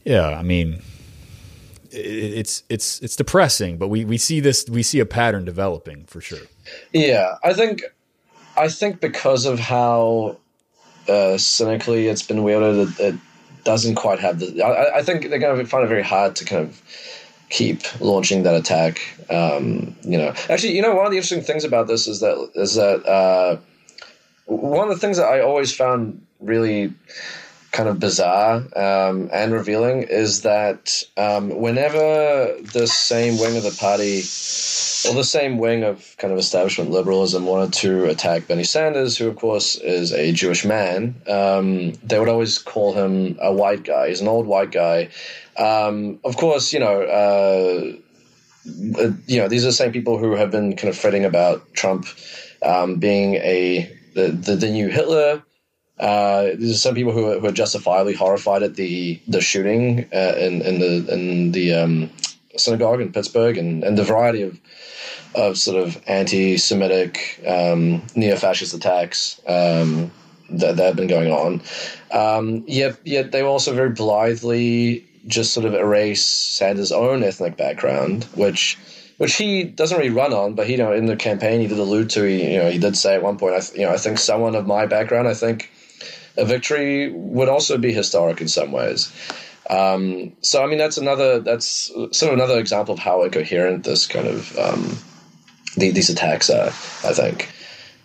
yeah, 0.04 0.28
I 0.28 0.44
mean 0.44 0.82
it's 1.96 2.64
it's 2.70 3.00
it's 3.02 3.16
depressing, 3.16 3.78
but 3.78 3.88
we, 3.88 4.06
we 4.06 4.18
see 4.18 4.40
this 4.40 4.68
we 4.70 4.84
see 4.84 5.00
a 5.00 5.06
pattern 5.06 5.46
developing 5.46 6.06
for 6.06 6.22
sure. 6.22 6.46
Yeah, 6.94 7.36
I 7.44 7.54
think 7.54 7.84
I 8.58 8.68
think 8.68 9.02
because 9.02 9.46
of 9.46 9.60
how 9.60 10.38
uh, 11.08 11.38
cynically 11.38 12.08
it's 12.08 12.24
been 12.24 12.44
wielded, 12.44 12.90
it, 12.90 13.00
it 13.00 13.16
doesn't 13.64 13.96
quite 13.96 14.20
have 14.20 14.40
the. 14.40 14.62
I, 14.62 14.98
I 14.98 15.04
think 15.04 15.30
they're 15.30 15.40
going 15.40 15.58
to 15.58 15.66
find 15.66 15.84
it 15.84 15.88
very 15.88 16.04
hard 16.04 16.36
to 16.38 16.46
kind 16.46 16.64
of 16.64 16.82
keep 17.50 17.82
launching 18.02 18.44
that 18.44 18.56
attack. 18.56 19.02
Um, 19.30 19.96
you 20.02 20.18
know, 20.18 20.34
actually, 20.50 20.76
you 20.76 20.82
know, 20.82 20.96
one 20.96 21.06
of 21.06 21.12
the 21.12 21.18
interesting 21.18 21.42
things 21.42 21.64
about 21.64 21.88
this 21.88 22.08
is 22.08 22.20
that 22.22 22.52
is 22.56 22.76
that 22.76 23.06
uh, 23.06 23.58
one 24.46 24.88
of 24.88 24.94
the 24.94 25.00
things 25.00 25.18
that 25.18 25.26
I 25.26 25.42
always 25.42 25.74
found 25.74 26.26
really 26.40 26.94
kind 27.76 27.90
of 27.90 28.00
bizarre 28.00 28.64
um, 28.78 29.30
and 29.34 29.52
revealing 29.52 30.04
is 30.04 30.44
that 30.44 31.04
um, 31.18 31.50
whenever 31.60 32.56
the 32.74 32.88
same 32.88 33.38
wing 33.38 33.58
of 33.58 33.64
the 33.64 33.76
party 33.78 34.20
or 35.06 35.14
the 35.14 35.26
same 35.26 35.58
wing 35.58 35.84
of 35.84 36.16
kind 36.18 36.32
of 36.32 36.40
establishment 36.40 36.90
liberalism 36.90 37.46
wanted 37.46 37.74
to 37.74 38.06
attack 38.06 38.48
Bernie 38.48 38.64
Sanders, 38.64 39.18
who 39.18 39.28
of 39.28 39.36
course 39.36 39.76
is 39.76 40.14
a 40.14 40.32
Jewish 40.32 40.64
man, 40.64 41.16
um, 41.28 41.92
they 42.02 42.18
would 42.18 42.30
always 42.30 42.58
call 42.58 42.94
him 42.94 43.38
a 43.42 43.52
white 43.52 43.84
guy. 43.84 44.08
He's 44.08 44.22
an 44.22 44.30
old 44.30 44.48
white 44.48 44.72
guy. 44.72 45.10
Um, 45.58 46.20
of 46.24 46.38
course, 46.38 46.74
you 46.74 46.80
know. 46.80 47.02
Uh, 47.02 47.98
uh, 48.98 49.12
you 49.28 49.40
know, 49.40 49.48
these 49.48 49.64
are 49.64 49.68
the 49.68 49.74
same 49.74 49.92
people 49.92 50.18
who 50.18 50.32
have 50.32 50.50
been 50.50 50.76
kind 50.76 50.90
of 50.90 50.98
fretting 50.98 51.24
about 51.24 51.72
Trump 51.74 52.08
um, 52.64 52.96
being 52.96 53.36
a 53.36 53.88
the, 54.16 54.30
the, 54.30 54.56
the 54.56 54.72
new 54.72 54.88
Hitler. 54.88 55.44
Uh, 56.00 56.50
these 56.58 56.76
are 56.76 56.80
some 56.80 56.96
people 56.96 57.14
who 57.14 57.32
are, 57.32 57.40
who 57.40 57.48
are 57.48 57.52
justifiably 57.52 58.14
horrified 58.14 58.64
at 58.64 58.76
the 58.76 59.20
the 59.28 59.42
shooting 59.42 60.08
uh, 60.14 60.36
in 60.38 60.62
in 60.62 60.80
the 60.80 61.14
in 61.14 61.52
the 61.52 61.74
um, 61.74 62.10
synagogue 62.58 63.02
in 63.02 63.12
Pittsburgh 63.12 63.58
and, 63.58 63.84
and 63.84 63.98
the 63.98 64.04
variety 64.04 64.42
of 64.42 64.60
of 65.36 65.58
sort 65.58 65.82
of 65.82 66.02
anti-Semitic 66.08 67.44
um, 67.46 68.02
neo-fascist 68.16 68.74
attacks 68.74 69.40
um, 69.48 70.10
that, 70.50 70.78
that 70.78 70.86
have 70.86 70.96
been 70.96 71.08
going 71.08 71.32
on. 71.32 71.62
Um, 72.12 72.64
yet, 72.68 72.98
yet 73.04 73.32
they 73.32 73.42
also 73.42 73.74
very 73.74 73.90
blithely 73.90 75.06
just 75.28 75.54
sort 75.54 75.66
of 75.66 75.74
erase 75.74 76.26
Sanders' 76.26 76.92
own 76.92 77.24
ethnic 77.24 77.58
background, 77.58 78.24
which 78.36 78.78
which 79.18 79.36
he 79.36 79.64
doesn't 79.64 79.98
really 79.98 80.10
run 80.10 80.34
on, 80.34 80.56
but 80.56 80.68
he, 80.68 80.74
you 80.74 80.78
know, 80.78 80.92
in 80.92 81.06
the 81.06 81.16
campaign 81.16 81.62
he 81.62 81.68
did 81.68 81.80
allude 81.80 82.10
to. 82.12 82.24
He, 82.24 82.54
you 82.54 82.60
know, 82.60 82.70
he 82.70 82.78
did 82.78 82.98
say 82.98 83.16
at 83.16 83.24
one 83.24 83.38
point, 83.38 83.56
I, 83.56 83.60
th- 83.62 83.80
you 83.80 83.86
know, 83.86 83.94
I 83.94 83.98
think 83.98 84.18
someone 84.18 84.56
of 84.56 84.68
my 84.68 84.86
background, 84.86 85.28
I 85.28 85.34
think 85.34 85.72
a 86.38 86.46
victory 86.46 87.12
would 87.12 87.50
also 87.50 87.78
be 87.78 87.94
historic 87.94 88.42
in 88.42 88.48
some 88.48 88.72
ways. 88.72 89.12
Um, 89.70 90.34
so, 90.42 90.64
I 90.64 90.68
mean, 90.68 90.78
that's 90.78 90.98
another 90.98 91.40
that's 91.40 91.92
sort 92.12 92.24
of 92.24 92.34
another 92.34 92.60
example 92.60 92.94
of 92.94 93.00
how 93.00 93.24
incoherent 93.24 93.84
this 93.84 94.06
kind 94.06 94.28
of 94.28 94.58
um, 94.58 94.98
the, 95.76 95.92
these 95.92 96.10
attacks 96.10 96.50
are. 96.50 96.68
I 96.68 97.14
think. 97.14 97.50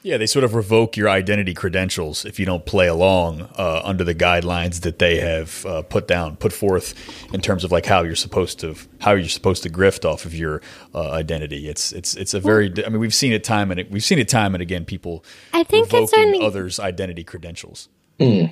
Yeah, 0.02 0.16
they 0.16 0.26
sort 0.26 0.44
of 0.44 0.54
revoke 0.54 0.96
your 0.96 1.10
identity 1.10 1.52
credentials 1.52 2.24
if 2.24 2.38
you 2.40 2.46
don't 2.46 2.64
play 2.64 2.86
along 2.86 3.42
uh, 3.58 3.82
under 3.84 4.02
the 4.02 4.14
guidelines 4.14 4.80
that 4.80 4.98
they 4.98 5.20
have 5.20 5.66
uh, 5.66 5.82
put 5.82 6.08
down, 6.08 6.36
put 6.36 6.54
forth 6.54 6.94
in 7.34 7.42
terms 7.42 7.64
of 7.64 7.72
like 7.72 7.84
how 7.84 8.02
you're 8.02 8.14
supposed 8.14 8.58
to 8.60 8.74
how 9.00 9.12
you're 9.12 9.28
supposed 9.28 9.62
to 9.64 9.68
grift 9.68 10.10
off 10.10 10.24
of 10.24 10.34
your 10.34 10.62
uh, 10.94 11.10
identity. 11.10 11.68
It's 11.68 11.92
it's 11.92 12.14
it's 12.14 12.32
a 12.32 12.40
very. 12.40 12.72
I 12.84 12.88
mean, 12.88 13.00
we've 13.00 13.14
seen 13.14 13.32
it 13.32 13.44
time 13.44 13.70
and 13.70 13.84
we've 13.90 14.04
seen 14.04 14.18
it 14.18 14.28
time 14.28 14.54
and 14.54 14.62
again. 14.62 14.86
People 14.86 15.22
I 15.52 15.64
think 15.64 15.84
it's 15.84 15.92
revoking 15.92 16.34
only 16.34 16.46
others' 16.46 16.80
identity 16.80 17.22
credentials. 17.22 17.90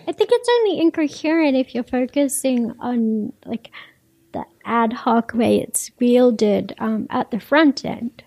I 0.06 0.12
think 0.12 0.30
it's 0.32 0.48
only 0.60 0.80
incoherent 0.80 1.56
if 1.56 1.74
you're 1.74 1.84
focusing 1.84 2.72
on 2.80 3.32
like 3.44 3.70
the 4.32 4.44
ad 4.64 4.92
hoc 4.92 5.32
way 5.34 5.60
it's 5.60 5.90
wielded 5.98 6.74
um, 6.78 7.06
at 7.10 7.30
the 7.30 7.40
front 7.40 7.84
end, 7.84 8.22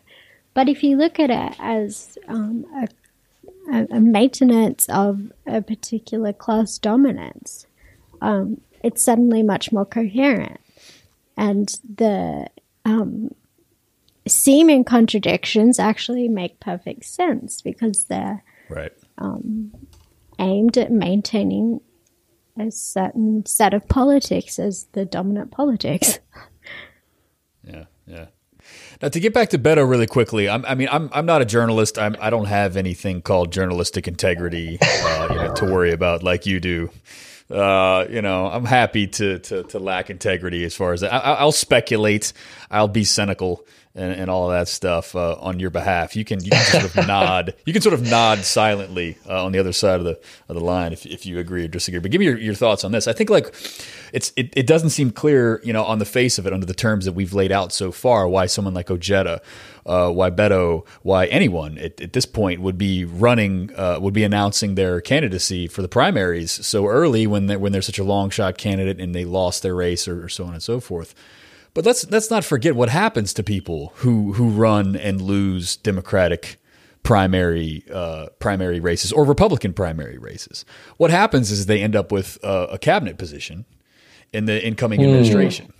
But 0.53 0.69
if 0.69 0.83
you 0.83 0.97
look 0.97 1.19
at 1.19 1.29
it 1.29 1.55
as 1.59 2.17
um, 2.27 2.65
a, 2.75 3.75
a, 3.75 3.97
a 3.97 3.99
maintenance 3.99 4.87
of 4.89 5.31
a 5.45 5.61
particular 5.61 6.33
class 6.33 6.77
dominance, 6.77 7.65
um, 8.21 8.61
it's 8.83 9.03
suddenly 9.03 9.43
much 9.43 9.71
more 9.71 9.85
coherent. 9.85 10.59
And 11.37 11.69
the 11.95 12.47
um, 12.85 13.33
seeming 14.27 14.83
contradictions 14.83 15.79
actually 15.79 16.27
make 16.27 16.59
perfect 16.59 17.05
sense 17.05 17.61
because 17.61 18.05
they're 18.05 18.43
Right. 18.69 18.93
Aimed 20.41 20.77
at 20.77 20.91
maintaining 20.91 21.79
a 22.59 22.71
certain 22.71 23.45
set 23.45 23.73
of 23.73 23.87
politics 23.87 24.59
as 24.59 24.87
the 24.91 25.05
dominant 25.05 25.51
politics. 25.51 26.19
Yeah, 27.63 27.85
yeah. 28.07 28.25
Now 29.03 29.09
to 29.09 29.19
get 29.19 29.35
back 29.35 29.49
to 29.49 29.59
Beto 29.59 29.87
really 29.87 30.07
quickly, 30.07 30.49
I'm, 30.49 30.65
I 30.65 30.73
mean, 30.73 30.87
I'm 30.91 31.09
I'm 31.13 31.27
not 31.27 31.41
a 31.41 31.45
journalist. 31.45 31.99
I'm 31.99 32.15
I 32.19 32.31
don't 32.31 32.45
have 32.45 32.75
anything 32.75 33.21
called 33.21 33.51
journalistic 33.51 34.07
integrity 34.07 34.79
uh, 34.81 35.27
you 35.29 35.35
know, 35.35 35.53
to 35.53 35.65
worry 35.65 35.91
about 35.91 36.23
like 36.23 36.47
you 36.47 36.59
do. 36.59 36.89
Uh, 37.51 38.05
you 38.09 38.21
know, 38.21 38.47
I'm 38.47 38.65
happy 38.65 39.07
to 39.07 39.39
to 39.39 39.63
to 39.63 39.79
lack 39.79 40.09
integrity 40.09 40.63
as 40.63 40.75
far 40.75 40.93
as 40.93 41.01
that. 41.01 41.13
I, 41.13 41.33
I'll 41.33 41.51
speculate. 41.51 42.33
I'll 42.69 42.87
be 42.87 43.03
cynical 43.03 43.65
and, 43.93 44.13
and 44.13 44.29
all 44.29 44.49
that 44.49 44.67
stuff 44.67 45.15
uh, 45.15 45.35
on 45.39 45.59
your 45.59 45.69
behalf. 45.69 46.15
You 46.15 46.23
can 46.23 46.43
you 46.43 46.51
can 46.51 46.65
sort 46.65 46.83
of 46.85 46.95
nod. 47.07 47.55
You 47.65 47.73
can 47.73 47.81
sort 47.81 47.93
of 47.93 48.09
nod 48.09 48.39
silently 48.39 49.17
uh, 49.27 49.43
on 49.43 49.51
the 49.51 49.59
other 49.59 49.73
side 49.73 49.99
of 49.99 50.05
the 50.05 50.19
of 50.47 50.55
the 50.55 50.63
line 50.63 50.93
if 50.93 51.05
if 51.05 51.25
you 51.25 51.39
agree 51.39 51.65
or 51.65 51.67
disagree. 51.67 51.99
But 51.99 52.11
give 52.11 52.19
me 52.19 52.25
your, 52.25 52.37
your 52.37 52.53
thoughts 52.53 52.83
on 52.83 52.91
this. 52.91 53.07
I 53.07 53.13
think 53.13 53.29
like 53.29 53.53
it's 54.13 54.31
it, 54.35 54.53
it 54.55 54.67
doesn't 54.67 54.91
seem 54.91 55.11
clear, 55.11 55.61
you 55.63 55.73
know, 55.73 55.83
on 55.83 55.99
the 55.99 56.05
face 56.05 56.37
of 56.37 56.47
it 56.47 56.53
under 56.53 56.65
the 56.65 56.73
terms 56.73 57.05
that 57.05 57.13
we've 57.13 57.33
laid 57.33 57.51
out 57.51 57.73
so 57.73 57.91
far, 57.91 58.27
why 58.27 58.45
someone 58.45 58.73
like 58.73 58.89
Ojeda, 58.89 59.41
uh, 59.85 60.09
why 60.09 60.29
Beto, 60.29 60.85
why 61.01 61.25
anyone 61.27 61.77
at, 61.77 61.99
at 61.99 62.13
this 62.13 62.25
point 62.25 62.61
would 62.61 62.77
be 62.77 63.03
running, 63.03 63.71
uh, 63.75 63.99
would 63.99 64.13
be 64.13 64.23
announcing 64.23 64.75
their 64.75 65.01
candidacy 65.01 65.67
for 65.67 65.81
the 65.81 65.89
primaries 65.89 66.65
so 66.65 66.87
early 66.87 67.27
when 67.27 67.47
they 67.47 67.57
when 67.57 67.71
they're 67.71 67.81
such 67.81 67.99
a 67.99 68.03
long 68.03 68.29
shot 68.29 68.57
candidate 68.57 68.99
and 68.99 69.13
they 69.13 69.25
lost 69.25 69.63
their 69.63 69.75
race 69.75 70.07
or, 70.07 70.25
or 70.25 70.29
so 70.29 70.45
on 70.45 70.53
and 70.53 70.63
so 70.63 70.79
forth. 70.79 71.13
But 71.73 71.85
let's 71.85 72.09
let's 72.11 72.29
not 72.29 72.43
forget 72.43 72.75
what 72.75 72.89
happens 72.89 73.33
to 73.33 73.43
people 73.43 73.93
who 73.97 74.33
who 74.33 74.49
run 74.49 74.95
and 74.95 75.21
lose 75.21 75.77
Democratic 75.77 76.57
primary 77.03 77.83
uh, 77.91 78.27
primary 78.39 78.79
races 78.79 79.11
or 79.11 79.23
Republican 79.23 79.73
primary 79.73 80.17
races. 80.17 80.65
What 80.97 81.11
happens 81.11 81.49
is 81.49 81.65
they 81.65 81.81
end 81.81 81.95
up 81.95 82.11
with 82.11 82.43
uh, 82.43 82.67
a 82.71 82.77
cabinet 82.77 83.17
position 83.17 83.65
in 84.33 84.45
the 84.45 84.65
incoming 84.65 85.01
administration. 85.01 85.73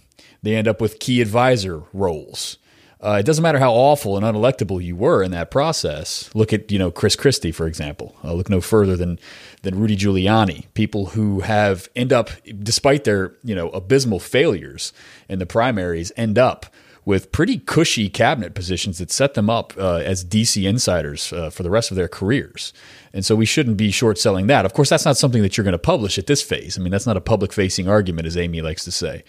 They 0.44 0.56
end 0.56 0.68
up 0.68 0.82
with 0.82 1.00
key 1.00 1.22
advisor 1.22 1.84
roles. 1.94 2.58
Uh, 3.00 3.18
it 3.20 3.26
doesn't 3.26 3.42
matter 3.42 3.58
how 3.58 3.74
awful 3.74 4.16
and 4.16 4.24
unelectable 4.24 4.84
you 4.84 4.96
were 4.96 5.24
in 5.24 5.32
that 5.32 5.50
process. 5.50 6.30
Look 6.36 6.54
at 6.54 6.72
you 6.72 6.80
know 6.80 6.92
Chris 6.92 7.16
Christie, 7.16 7.52
for 7.52 7.68
example. 7.68 8.16
Uh, 8.24 8.34
look 8.34 8.50
no 8.50 8.62
further 8.62 8.96
than 8.96 9.20
than 9.64 9.80
Rudy 9.80 9.96
Giuliani. 9.96 10.66
People 10.74 11.08
who 11.08 11.42
have 11.42 11.88
end 11.96 12.12
up, 12.12 12.30
despite 12.60 13.04
their 13.04 13.36
you 13.44 13.56
know 13.56 13.70
abysmal 13.70 14.20
failures 14.20 14.94
in 15.30 15.40
the 15.40 15.46
primaries, 15.46 16.12
end 16.18 16.38
up 16.38 16.66
with 17.04 17.32
pretty 17.32 17.58
cushy 17.58 18.10
cabinet 18.10 18.54
positions 18.54 19.00
that 19.00 19.12
set 19.12 19.34
them 19.34 19.50
up 19.50 19.74
uh, 19.78 19.96
as 19.96 20.24
DC 20.24 20.68
insiders 20.68 21.34
uh, 21.34 21.50
for 21.50 21.64
the 21.64 21.70
rest 21.70 21.90
of 21.90 21.98
their 21.98 22.08
careers. 22.08 22.74
And 23.12 23.26
so 23.26 23.36
we 23.36 23.46
shouldn't 23.46 23.78
be 23.78 23.90
short 23.92 24.20
selling 24.20 24.48
that. 24.48 24.66
Of 24.66 24.74
course, 24.74 24.90
that's 24.90 25.06
not 25.06 25.18
something 25.18 25.42
that 25.42 25.58
you're 25.58 25.64
going 25.64 25.72
to 25.72 25.80
publish 25.80 26.20
at 26.20 26.28
this 26.28 26.44
phase. 26.44 26.78
I 26.78 26.82
mean, 26.82 26.92
that's 26.92 27.08
not 27.08 27.18
a 27.18 27.22
public 27.22 27.54
facing 27.54 27.90
argument, 27.90 28.28
as 28.28 28.38
Amy 28.38 28.62
likes 28.62 28.84
to 28.84 28.92
say. 28.92 29.24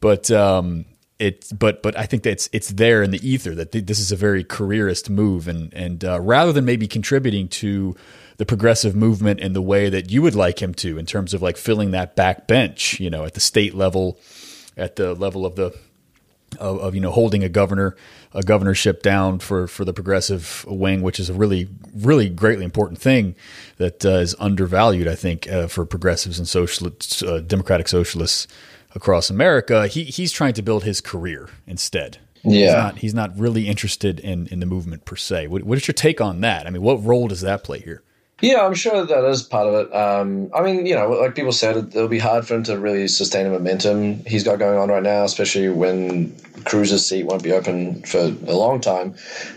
But 0.00 0.30
um, 0.30 0.84
it, 1.18 1.50
but 1.58 1.82
but 1.82 1.98
I 1.98 2.04
think 2.04 2.22
that 2.24 2.32
it's 2.32 2.50
it's 2.52 2.68
there 2.68 3.02
in 3.02 3.10
the 3.10 3.26
ether 3.26 3.54
that 3.54 3.72
th- 3.72 3.86
this 3.86 3.98
is 3.98 4.12
a 4.12 4.16
very 4.16 4.44
careerist 4.44 5.08
move, 5.08 5.48
and 5.48 5.72
and 5.72 6.04
uh, 6.04 6.20
rather 6.20 6.52
than 6.52 6.66
maybe 6.66 6.86
contributing 6.86 7.48
to 7.48 7.96
the 8.38 8.46
progressive 8.46 8.94
movement 8.94 9.40
in 9.40 9.52
the 9.54 9.62
way 9.62 9.88
that 9.88 10.10
you 10.10 10.22
would 10.22 10.34
like 10.34 10.60
him 10.60 10.74
to, 10.74 10.98
in 10.98 11.06
terms 11.06 11.32
of 11.34 11.42
like 11.42 11.56
filling 11.56 11.90
that 11.92 12.14
back 12.16 12.46
bench, 12.46 13.00
you 13.00 13.08
know, 13.10 13.24
at 13.24 13.34
the 13.34 13.40
state 13.40 13.74
level, 13.74 14.18
at 14.76 14.96
the 14.96 15.14
level 15.14 15.46
of 15.46 15.56
the 15.56 15.74
of, 16.60 16.78
of, 16.78 16.94
you 16.94 17.00
know 17.00 17.10
holding 17.10 17.42
a 17.42 17.48
governor 17.48 17.96
a 18.32 18.40
governorship 18.42 19.02
down 19.02 19.38
for 19.40 19.66
for 19.66 19.84
the 19.84 19.92
progressive 19.92 20.64
wing, 20.68 21.02
which 21.02 21.18
is 21.18 21.28
a 21.28 21.34
really 21.34 21.68
really 21.94 22.28
greatly 22.28 22.64
important 22.64 23.00
thing 23.00 23.34
that 23.78 24.04
uh, 24.06 24.10
is 24.10 24.34
undervalued, 24.38 25.08
I 25.08 25.14
think, 25.16 25.50
uh, 25.50 25.66
for 25.66 25.84
progressives 25.84 26.38
and 26.38 26.46
socialists, 26.48 27.22
uh, 27.22 27.40
democratic 27.40 27.88
socialists 27.88 28.46
across 28.94 29.28
America. 29.28 29.86
He 29.88 30.04
he's 30.04 30.30
trying 30.32 30.54
to 30.54 30.62
build 30.62 30.84
his 30.84 31.00
career 31.00 31.48
instead. 31.66 32.18
He's 32.42 32.54
Yeah. 32.54 32.74
not, 32.74 32.98
he's 32.98 33.14
not 33.14 33.36
really 33.38 33.66
interested 33.66 34.20
in 34.20 34.46
in 34.46 34.60
the 34.60 34.66
movement 34.66 35.04
per 35.04 35.16
se. 35.16 35.48
What, 35.48 35.64
what 35.64 35.78
is 35.78 35.88
your 35.88 35.94
take 35.94 36.20
on 36.20 36.42
that? 36.42 36.66
I 36.66 36.70
mean, 36.70 36.82
what 36.82 37.04
role 37.04 37.26
does 37.28 37.40
that 37.40 37.64
play 37.64 37.80
here? 37.80 38.02
Yeah, 38.42 38.66
I'm 38.66 38.74
sure 38.74 39.06
that 39.06 39.24
is 39.30 39.42
part 39.42 39.66
of 39.66 39.74
it. 39.74 39.94
Um, 39.94 40.50
I 40.54 40.60
mean, 40.60 40.84
you 40.84 40.94
know, 40.94 41.08
like 41.08 41.34
people 41.34 41.52
said, 41.52 41.76
it, 41.76 41.96
it'll 41.96 42.06
be 42.06 42.18
hard 42.18 42.46
for 42.46 42.54
him 42.54 42.64
to 42.64 42.78
really 42.78 43.08
sustain 43.08 43.44
the 43.44 43.50
momentum 43.50 44.22
he's 44.26 44.44
got 44.44 44.58
going 44.58 44.78
on 44.78 44.90
right 44.90 45.02
now, 45.02 45.24
especially 45.24 45.70
when 45.70 46.36
Cruz's 46.64 47.06
seat 47.06 47.24
won't 47.24 47.42
be 47.42 47.52
open 47.52 48.02
for 48.02 48.18
a 48.18 48.54
long 48.54 48.82
time. 48.82 49.14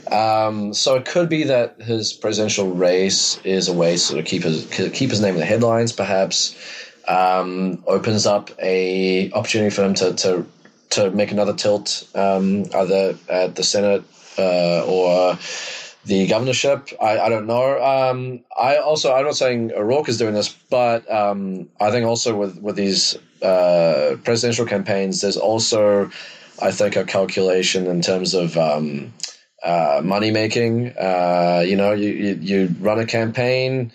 Um, 0.09 0.73
so 0.73 0.95
it 0.95 1.03
could 1.05 1.27
be 1.27 1.43
that 1.43 1.81
his 1.81 2.13
presidential 2.13 2.71
race 2.71 3.37
is 3.43 3.67
a 3.67 3.73
way 3.73 3.93
to 3.93 3.97
sort 3.97 4.19
of 4.19 4.25
keep 4.25 4.43
his 4.43 4.65
keep 4.93 5.09
his 5.09 5.19
name 5.19 5.33
in 5.33 5.41
the 5.41 5.45
headlines. 5.45 5.91
Perhaps 5.91 6.55
um, 7.05 7.83
opens 7.85 8.25
up 8.25 8.49
a 8.61 9.29
opportunity 9.33 9.75
for 9.75 9.83
him 9.83 9.93
to 9.95 10.13
to 10.13 10.45
to 10.91 11.11
make 11.11 11.33
another 11.33 11.53
tilt, 11.53 12.07
um, 12.15 12.63
either 12.73 13.17
at 13.27 13.55
the 13.55 13.63
Senate 13.63 14.03
uh, 14.37 14.85
or 14.85 15.37
the 16.05 16.27
governorship. 16.27 16.89
I, 17.01 17.19
I 17.19 17.29
don't 17.29 17.47
know. 17.47 17.81
Um, 17.81 18.41
I 18.57 18.77
also 18.77 19.13
I'm 19.13 19.25
not 19.25 19.35
saying 19.35 19.71
O'Rourke 19.73 20.09
is 20.09 20.17
doing 20.17 20.33
this, 20.33 20.49
but 20.69 21.09
um, 21.11 21.69
I 21.79 21.91
think 21.91 22.05
also 22.05 22.35
with 22.35 22.61
with 22.61 22.75
these 22.75 23.17
uh, 23.41 24.15
presidential 24.23 24.65
campaigns, 24.65 25.21
there's 25.21 25.37
also 25.37 26.09
I 26.61 26.71
think 26.71 26.95
a 26.95 27.03
calculation 27.03 27.87
in 27.87 28.01
terms 28.01 28.33
of. 28.33 28.57
Um, 28.57 29.13
uh, 29.61 29.99
money 30.01 30.31
making, 30.31 30.87
uh, 30.97 31.61
you 31.67 31.75
know, 31.75 31.91
you, 31.91 32.11
you, 32.11 32.39
you 32.41 32.75
run 32.79 32.97
a 32.97 33.05
campaign, 33.05 33.91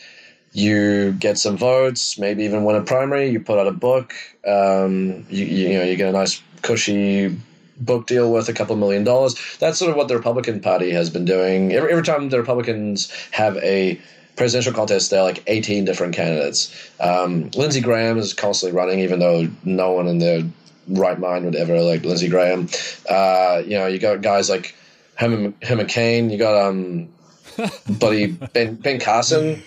you 0.53 1.13
get 1.13 1.39
some 1.39 1.57
votes, 1.57 2.19
maybe 2.19 2.45
even 2.45 2.65
win 2.65 2.77
a 2.77 2.83
primary. 2.83 3.31
You 3.31 3.41
put 3.41 3.59
out 3.59 3.67
a 3.67 3.73
book. 3.73 4.15
Um, 4.47 5.27
you, 5.31 5.45
you, 5.45 5.69
you 5.69 5.79
know, 5.79 5.85
you 5.85 5.97
get 5.97 6.09
a 6.09 6.13
nice 6.13 6.41
cushy 6.63 7.37
book 7.79 8.07
deal 8.07 8.31
worth 8.31 8.49
a 8.49 8.53
couple 8.53 8.77
million 8.77 9.05
dollars. 9.05 9.35
That's 9.59 9.79
sort 9.79 9.91
of 9.91 9.97
what 9.97 10.09
the 10.09 10.17
Republican 10.17 10.61
Party 10.61 10.91
has 10.91 11.11
been 11.11 11.25
doing. 11.25 11.73
Every, 11.73 11.91
every 11.91 12.05
time 12.05 12.29
the 12.29 12.39
Republicans 12.39 13.11
have 13.31 13.57
a 13.59 14.01
presidential 14.37 14.73
contest, 14.73 15.11
there 15.11 15.21
are 15.21 15.25
like 15.25 15.43
18 15.47 15.85
different 15.85 16.15
candidates. 16.15 16.91
Um, 17.01 17.51
Lindsey 17.55 17.81
Graham 17.81 18.19
is 18.19 18.35
constantly 18.35 18.77
running, 18.77 19.01
even 19.01 19.19
though 19.19 19.49
no 19.65 19.93
one 19.93 20.09
in 20.09 20.19
their 20.19 20.43
right 20.89 21.19
mind 21.19 21.45
would 21.45 21.57
ever 21.57 21.75
elect 21.75 22.05
Lindsey 22.05 22.29
Graham. 22.29 22.69
Uh, 23.09 23.63
you 23.65 23.79
know, 23.79 23.87
you 23.87 23.99
got 23.99 24.23
guys 24.23 24.51
like 24.51 24.75
Herman, 25.17 25.55
Herman 25.63 25.87
Cain. 25.87 26.31
You 26.31 26.39
got 26.39 26.69
um, 26.69 27.09
buddy 27.99 28.27
Ben 28.27 28.77
Ben 28.77 29.01
Carson. 29.01 29.63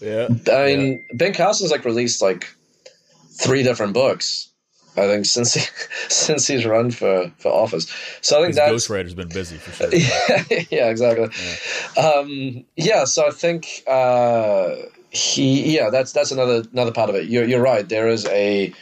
Yeah, 0.00 0.28
I 0.52 0.66
mean, 0.66 1.04
Ben 1.14 1.32
Carson's 1.32 1.70
like 1.70 1.84
released 1.84 2.20
like 2.20 2.54
three 3.40 3.62
different 3.62 3.94
books. 3.94 4.48
I 4.96 5.06
think 5.06 5.26
since 5.26 5.54
he, 5.54 5.60
since 6.08 6.46
he's 6.46 6.66
run 6.66 6.90
for, 6.90 7.30
for 7.38 7.52
office. 7.52 7.86
So 8.20 8.38
I 8.38 8.40
think 8.40 8.48
his 8.48 8.56
that's 8.56 8.88
ghostwriter's 8.88 9.14
been 9.14 9.28
busy 9.28 9.56
for 9.56 9.72
sure. 9.72 9.88
yeah, 10.70 10.88
exactly. 10.88 11.28
Yeah. 11.96 12.02
Um, 12.02 12.64
yeah, 12.76 13.04
so 13.04 13.26
I 13.26 13.30
think 13.30 13.82
uh, 13.86 14.74
he 15.10 15.76
yeah 15.76 15.90
that's 15.90 16.12
that's 16.12 16.30
another 16.30 16.64
another 16.72 16.92
part 16.92 17.10
of 17.10 17.16
it. 17.16 17.28
You're 17.28 17.44
you're 17.44 17.62
right. 17.62 17.88
There 17.88 18.08
is 18.08 18.26
a 18.26 18.72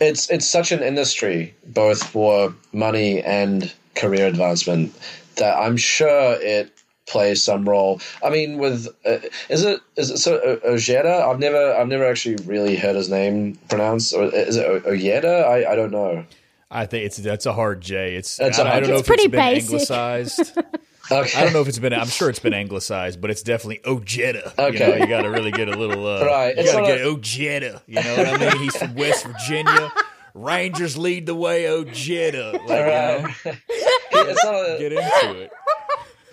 it's 0.00 0.30
it's 0.30 0.46
such 0.46 0.72
an 0.72 0.82
industry 0.82 1.54
both 1.66 2.02
for 2.02 2.54
money 2.72 3.22
and 3.22 3.72
career 3.94 4.26
advancement 4.26 4.94
that 5.36 5.56
I'm 5.56 5.76
sure 5.76 6.36
it 6.40 6.77
plays 7.08 7.42
some 7.42 7.68
role. 7.68 8.00
I 8.24 8.30
mean, 8.30 8.58
with 8.58 8.86
uh, 9.06 9.18
is 9.48 9.64
it 9.64 9.80
is 9.96 10.10
it 10.10 10.18
so 10.18 10.36
uh, 10.36 10.68
Ojeda? 10.68 11.24
I've 11.26 11.38
never 11.38 11.74
I've 11.74 11.88
never 11.88 12.04
actually 12.06 12.36
really 12.44 12.76
heard 12.76 12.96
his 12.96 13.08
name 13.10 13.58
pronounced. 13.68 14.14
Or 14.14 14.24
is 14.34 14.56
it 14.56 14.64
O- 14.66 14.82
Ojeda? 14.90 15.46
I 15.46 15.72
I 15.72 15.74
don't 15.76 15.90
know. 15.90 16.24
I 16.70 16.84
think 16.86 17.06
it's 17.06 17.16
that's 17.16 17.46
a 17.46 17.52
hard 17.54 17.80
J. 17.80 18.14
It's 18.16 18.36
That's 18.36 18.58
I, 18.58 18.62
a 18.62 18.66
I 18.66 18.70
hard 18.72 18.82
don't 18.84 18.90
know 18.90 18.96
J. 18.96 19.00
if 19.00 19.06
pretty 19.06 19.22
it's 19.24 19.30
been 19.32 19.40
basic. 19.40 19.70
anglicized. 19.72 20.58
Okay. 21.10 21.38
I 21.40 21.44
don't 21.44 21.54
know 21.54 21.62
if 21.62 21.68
it's 21.68 21.78
been. 21.78 21.94
I'm 21.94 22.06
sure 22.08 22.28
it's 22.28 22.38
been 22.38 22.52
anglicized, 22.52 23.18
but 23.18 23.30
it's 23.30 23.42
definitely 23.42 23.80
Ojeda. 23.86 24.52
You, 24.58 24.64
Okay. 24.64 24.78
know, 24.90 24.96
you 24.96 25.06
got 25.06 25.22
to 25.22 25.30
really 25.30 25.50
get 25.50 25.66
a 25.66 25.74
little. 25.74 26.06
Uh, 26.06 26.22
Right. 26.22 26.54
You 26.54 26.64
got 26.66 26.72
to 26.72 26.78
not 26.82 26.86
get 26.86 27.00
a- 27.00 27.04
Ojeda. 27.06 27.82
You 27.86 28.02
know 28.02 28.14
what 28.18 28.26
I 28.28 28.36
mean? 28.52 28.62
He's 28.62 28.76
from 28.76 28.94
West 28.94 29.24
Virginia. 29.26 29.90
Rangers 30.34 30.98
lead 30.98 31.24
the 31.24 31.34
way, 31.34 31.66
Ojeda. 31.66 32.50
Like, 32.52 32.68
Right. 32.68 33.20
you 33.46 33.52
know, 33.52 33.56
it's 34.28 34.44
not 34.44 34.54
a, 34.54 34.76
get 34.78 34.92
into 34.92 35.40
it. 35.44 35.50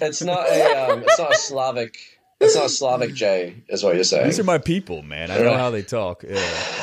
It's 0.02 0.22
not 0.22 0.48
a 0.48 0.92
um, 0.92 1.04
it's 1.04 1.20
not 1.20 1.32
a 1.32 1.38
Slavic 1.38 1.98
it's 2.40 2.56
not 2.56 2.66
a 2.66 2.70
Slavic 2.70 3.14
J, 3.14 3.56
is 3.70 3.84
what 3.84 3.96
you're 3.96 4.04
saying. 4.04 4.26
These 4.26 4.40
are 4.40 4.44
my 4.44 4.58
people, 4.58 5.02
man. 5.02 5.32
I 5.32 5.38
don't 5.38 5.46
know 5.46 5.58
how 5.58 5.70
they 5.70 5.84
talk. 5.84 6.24
Yeah. 6.24 6.36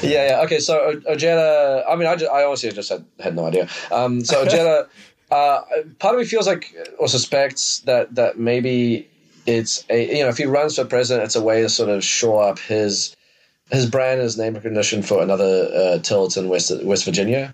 yeah, 0.02 0.28
yeah. 0.28 0.40
Okay, 0.44 0.58
so 0.58 0.78
O- 0.78 1.12
Ojeda. 1.12 1.84
I 1.88 1.94
mean, 1.96 2.08
I, 2.08 2.16
just, 2.16 2.30
I 2.30 2.44
honestly 2.44 2.70
just 2.72 2.88
had, 2.88 3.04
had 3.20 3.36
no 3.36 3.46
idea. 3.46 3.68
Um, 3.90 4.24
so 4.24 4.42
Ojeda, 4.42 4.88
uh, 5.30 5.60
part 5.98 6.14
of 6.14 6.20
me 6.20 6.26
feels 6.26 6.46
like 6.46 6.74
or 6.98 7.08
suspects 7.08 7.80
that 7.80 8.14
that 8.14 8.38
maybe 8.38 9.08
it's 9.44 9.84
a 9.90 10.16
you 10.16 10.22
know 10.22 10.28
if 10.28 10.38
he 10.38 10.46
runs 10.46 10.76
for 10.76 10.84
president, 10.84 11.24
it's 11.24 11.36
a 11.36 11.42
way 11.42 11.62
to 11.62 11.68
sort 11.68 11.90
of 11.90 12.02
shore 12.02 12.42
up 12.44 12.58
his 12.58 13.14
his 13.70 13.88
brand, 13.88 14.20
his 14.20 14.38
name 14.38 14.54
recognition 14.54 15.02
for 15.02 15.22
another 15.22 15.70
uh, 15.74 15.98
tilt 15.98 16.36
in 16.38 16.48
West 16.48 16.72
West 16.82 17.04
Virginia, 17.04 17.52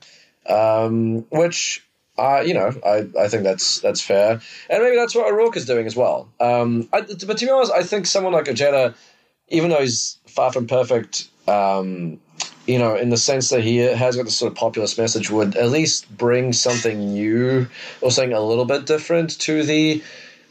um, 0.48 1.26
which. 1.30 1.84
Uh, 2.18 2.42
you 2.44 2.52
know, 2.52 2.74
I, 2.84 3.06
I 3.18 3.28
think 3.28 3.44
that's 3.44 3.80
that's 3.80 4.00
fair, 4.00 4.40
and 4.68 4.82
maybe 4.82 4.96
that's 4.96 5.14
what 5.14 5.30
O'Rourke 5.32 5.56
is 5.56 5.66
doing 5.66 5.86
as 5.86 5.94
well. 5.94 6.28
Um, 6.40 6.88
I, 6.92 7.02
but 7.02 7.38
to 7.38 7.46
be 7.46 7.50
honest, 7.50 7.72
I 7.72 7.84
think 7.84 8.06
someone 8.06 8.32
like 8.32 8.48
Ojeda, 8.48 8.94
even 9.48 9.70
though 9.70 9.80
he's 9.80 10.18
far 10.26 10.52
from 10.52 10.66
perfect, 10.66 11.28
um, 11.46 12.18
you 12.66 12.78
know, 12.78 12.96
in 12.96 13.10
the 13.10 13.16
sense 13.16 13.50
that 13.50 13.62
he 13.62 13.76
has 13.76 14.16
got 14.16 14.24
this 14.24 14.36
sort 14.36 14.52
of 14.52 14.58
populist 14.58 14.98
message, 14.98 15.30
would 15.30 15.56
at 15.56 15.70
least 15.70 16.14
bring 16.16 16.52
something 16.52 17.12
new 17.12 17.68
or 18.00 18.10
something 18.10 18.32
a 18.32 18.40
little 18.40 18.64
bit 18.64 18.84
different 18.84 19.38
to 19.40 19.62
the 19.62 20.02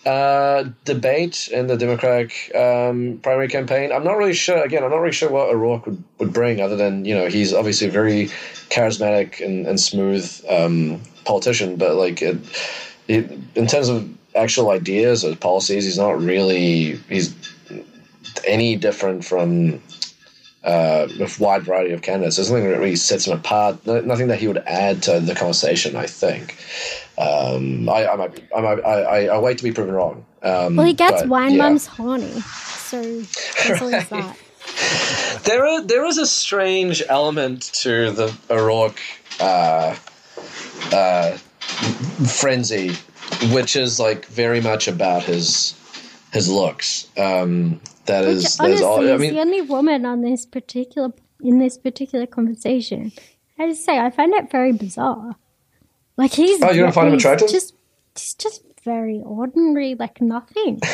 uh, 0.05 0.69
debate 0.85 1.49
in 1.51 1.67
the 1.67 1.75
Democratic 1.75 2.55
um, 2.55 3.19
primary 3.21 3.49
campaign. 3.49 3.91
I'm 3.91 4.05
not 4.05 4.15
really 4.17 4.33
sure. 4.33 4.63
Again, 4.63 4.83
I'm 4.85 4.89
not 4.89 4.97
really 5.01 5.11
sure 5.11 5.29
what 5.29 5.49
O'Rourke 5.49 5.85
would, 5.85 6.01
would 6.19 6.31
bring, 6.31 6.61
other 6.61 6.77
than 6.77 7.03
you 7.03 7.13
know 7.13 7.27
he's 7.27 7.53
obviously 7.53 7.89
very 7.89 8.29
charismatic 8.69 9.45
and, 9.45 9.67
and 9.67 9.79
smooth 9.79 10.25
um, 10.49 11.01
politician, 11.27 11.75
but 11.75 11.95
like 11.95 12.21
it, 12.21 12.37
it, 13.07 13.29
in 13.55 13.67
terms 13.67 13.89
of 13.89 14.09
actual 14.35 14.69
ideas 14.71 15.23
or 15.23 15.35
policies, 15.35 15.83
he's 15.83 15.97
not 15.97 16.19
really 16.19 16.95
he's 17.09 17.35
any 18.45 18.75
different 18.75 19.25
from 19.25 19.81
uh, 20.63 21.07
a 21.19 21.29
wide 21.39 21.63
variety 21.63 21.91
of 21.93 22.01
candidates. 22.01 22.37
There's 22.37 22.49
nothing 22.49 22.69
that 22.69 22.77
really 22.77 22.95
sets 22.95 23.27
him 23.27 23.37
apart. 23.37 23.85
Nothing 23.85 24.27
that 24.27 24.39
he 24.39 24.47
would 24.47 24.63
add 24.65 25.03
to 25.03 25.19
the 25.19 25.35
conversation. 25.35 25.95
I 25.95 26.07
think. 26.07 26.57
Um, 27.17 27.89
I, 27.89 28.07
I 28.07 28.15
might. 28.15 28.35
Be, 28.35 28.43
I 28.55 28.61
might. 28.61 28.79
I, 28.85 29.27
I, 29.27 29.39
wait 29.39 29.57
to 29.57 29.63
be 29.63 29.71
proven 29.71 29.93
wrong. 29.93 30.25
Um, 30.43 30.75
Well, 30.75 30.85
he 30.85 30.93
gets 30.93 31.21
but, 31.21 31.29
wine 31.29 31.53
yeah. 31.53 31.63
mums 31.63 31.87
horny, 31.87 32.41
so 32.41 33.21
that's 33.67 33.81
always 33.81 34.09
that. 34.09 34.37
There, 35.43 35.65
are, 35.65 35.81
there 35.81 36.05
is 36.05 36.17
a 36.17 36.27
strange 36.27 37.01
element 37.07 37.71
to 37.81 38.11
the 38.11 38.37
O'Rourke 38.49 38.99
uh, 39.39 39.95
uh, 40.93 41.37
frenzy, 42.27 42.91
which 43.51 43.75
is 43.75 43.99
like 43.99 44.25
very 44.27 44.61
much 44.61 44.87
about 44.87 45.23
his 45.23 45.75
his 46.33 46.49
looks. 46.49 47.07
Um, 47.17 47.81
that 48.05 48.25
Which 48.25 48.35
is, 48.35 48.57
that 48.57 48.63
honestly 48.63 48.73
is 48.75 48.81
all. 48.81 48.99
I 48.99 49.13
is 49.13 49.21
mean, 49.21 49.33
the 49.35 49.41
only 49.41 49.61
woman 49.61 50.05
on 50.05 50.21
this 50.21 50.45
particular 50.45 51.13
in 51.41 51.59
this 51.59 51.77
particular 51.77 52.25
conversation. 52.25 53.11
I 53.59 53.67
just 53.69 53.83
say 53.83 53.97
I 53.97 54.09
find 54.09 54.33
it 54.33 54.51
very 54.51 54.71
bizarre. 54.71 55.35
Like 56.15 56.33
he's 56.33 56.61
Oh, 56.61 56.71
you 56.71 56.81
don't 56.81 56.91
find 56.93 57.07
him 57.07 57.13
he's 57.13 57.23
attractive? 57.23 57.49
Just 57.49 57.73
he's 58.15 58.33
just 58.33 58.63
very 58.83 59.21
ordinary, 59.23 59.95
like 59.95 60.21
nothing. 60.21 60.79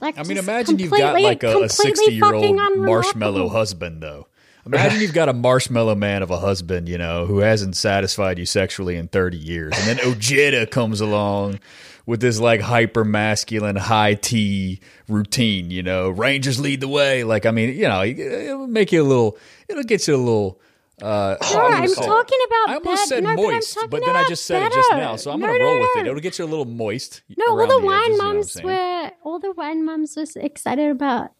Like 0.00 0.18
I 0.18 0.22
mean, 0.22 0.38
imagine 0.38 0.78
you've 0.78 0.90
got 0.90 1.20
like 1.20 1.42
a, 1.42 1.64
a 1.64 1.68
60 1.68 2.14
year 2.14 2.32
old 2.32 2.56
marshmallow 2.78 3.50
husband, 3.50 4.02
though. 4.02 4.28
Imagine 4.66 5.00
you've 5.00 5.14
got 5.14 5.28
a 5.28 5.32
marshmallow 5.32 5.94
man 5.94 6.22
of 6.22 6.30
a 6.30 6.38
husband, 6.38 6.88
you 6.88 6.98
know, 6.98 7.26
who 7.26 7.38
hasn't 7.38 7.76
satisfied 7.76 8.38
you 8.38 8.46
sexually 8.46 8.96
in 8.96 9.08
30 9.08 9.36
years. 9.38 9.72
And 9.76 9.86
then 9.98 10.06
Ojeda 10.06 10.66
comes 10.66 11.00
along 11.00 11.60
with 12.06 12.20
this 12.20 12.38
like 12.38 12.60
hyper 12.60 13.04
masculine 13.04 13.76
high 13.76 14.14
T 14.14 14.80
routine, 15.08 15.70
you 15.70 15.82
know, 15.82 16.10
Rangers 16.10 16.60
lead 16.60 16.80
the 16.80 16.88
way. 16.88 17.24
Like, 17.24 17.46
I 17.46 17.50
mean, 17.52 17.74
you 17.74 17.88
know, 17.88 18.02
it'll 18.04 18.66
make 18.66 18.92
you 18.92 19.02
a 19.02 19.04
little, 19.08 19.38
it'll 19.68 19.82
get 19.84 20.06
you 20.06 20.14
a 20.14 20.18
little. 20.18 20.60
Uh, 21.00 21.34
No, 21.54 21.60
I'm 21.62 21.94
talking 21.94 22.38
about. 22.46 22.68
I 22.68 22.74
almost 22.74 22.84
bed- 22.84 23.08
said 23.08 23.24
no, 23.24 23.34
moist, 23.34 23.74
but, 23.80 23.90
but 23.90 24.04
then 24.04 24.14
I 24.16 24.28
just 24.28 24.44
said 24.44 24.64
it 24.66 24.72
just 24.74 24.90
now, 24.92 25.16
so 25.16 25.30
I'm 25.30 25.40
No, 25.40 25.46
going 25.46 25.58
to 25.58 25.64
no, 25.64 25.70
roll 25.70 25.80
with 25.80 25.90
it. 25.96 26.06
It'll 26.06 26.20
get 26.20 26.38
you 26.38 26.44
a 26.44 26.46
little 26.46 26.66
moist. 26.66 27.22
No, 27.38 27.46
all 27.48 27.56
around 27.58 27.68
the 27.68 27.74
edges, 27.76 27.84
wine 27.86 28.02
you 28.02 28.10
know 28.10 28.24
what 28.24 28.28
I'm 28.30 28.34
mums 28.36 28.52
saying? 28.52 28.66
were 28.66 29.10
all 29.24 29.38
the 29.38 29.52
wine 29.52 29.84
moms 29.86 30.16
was 30.16 30.36
excited 30.36 30.90
about 30.90 31.30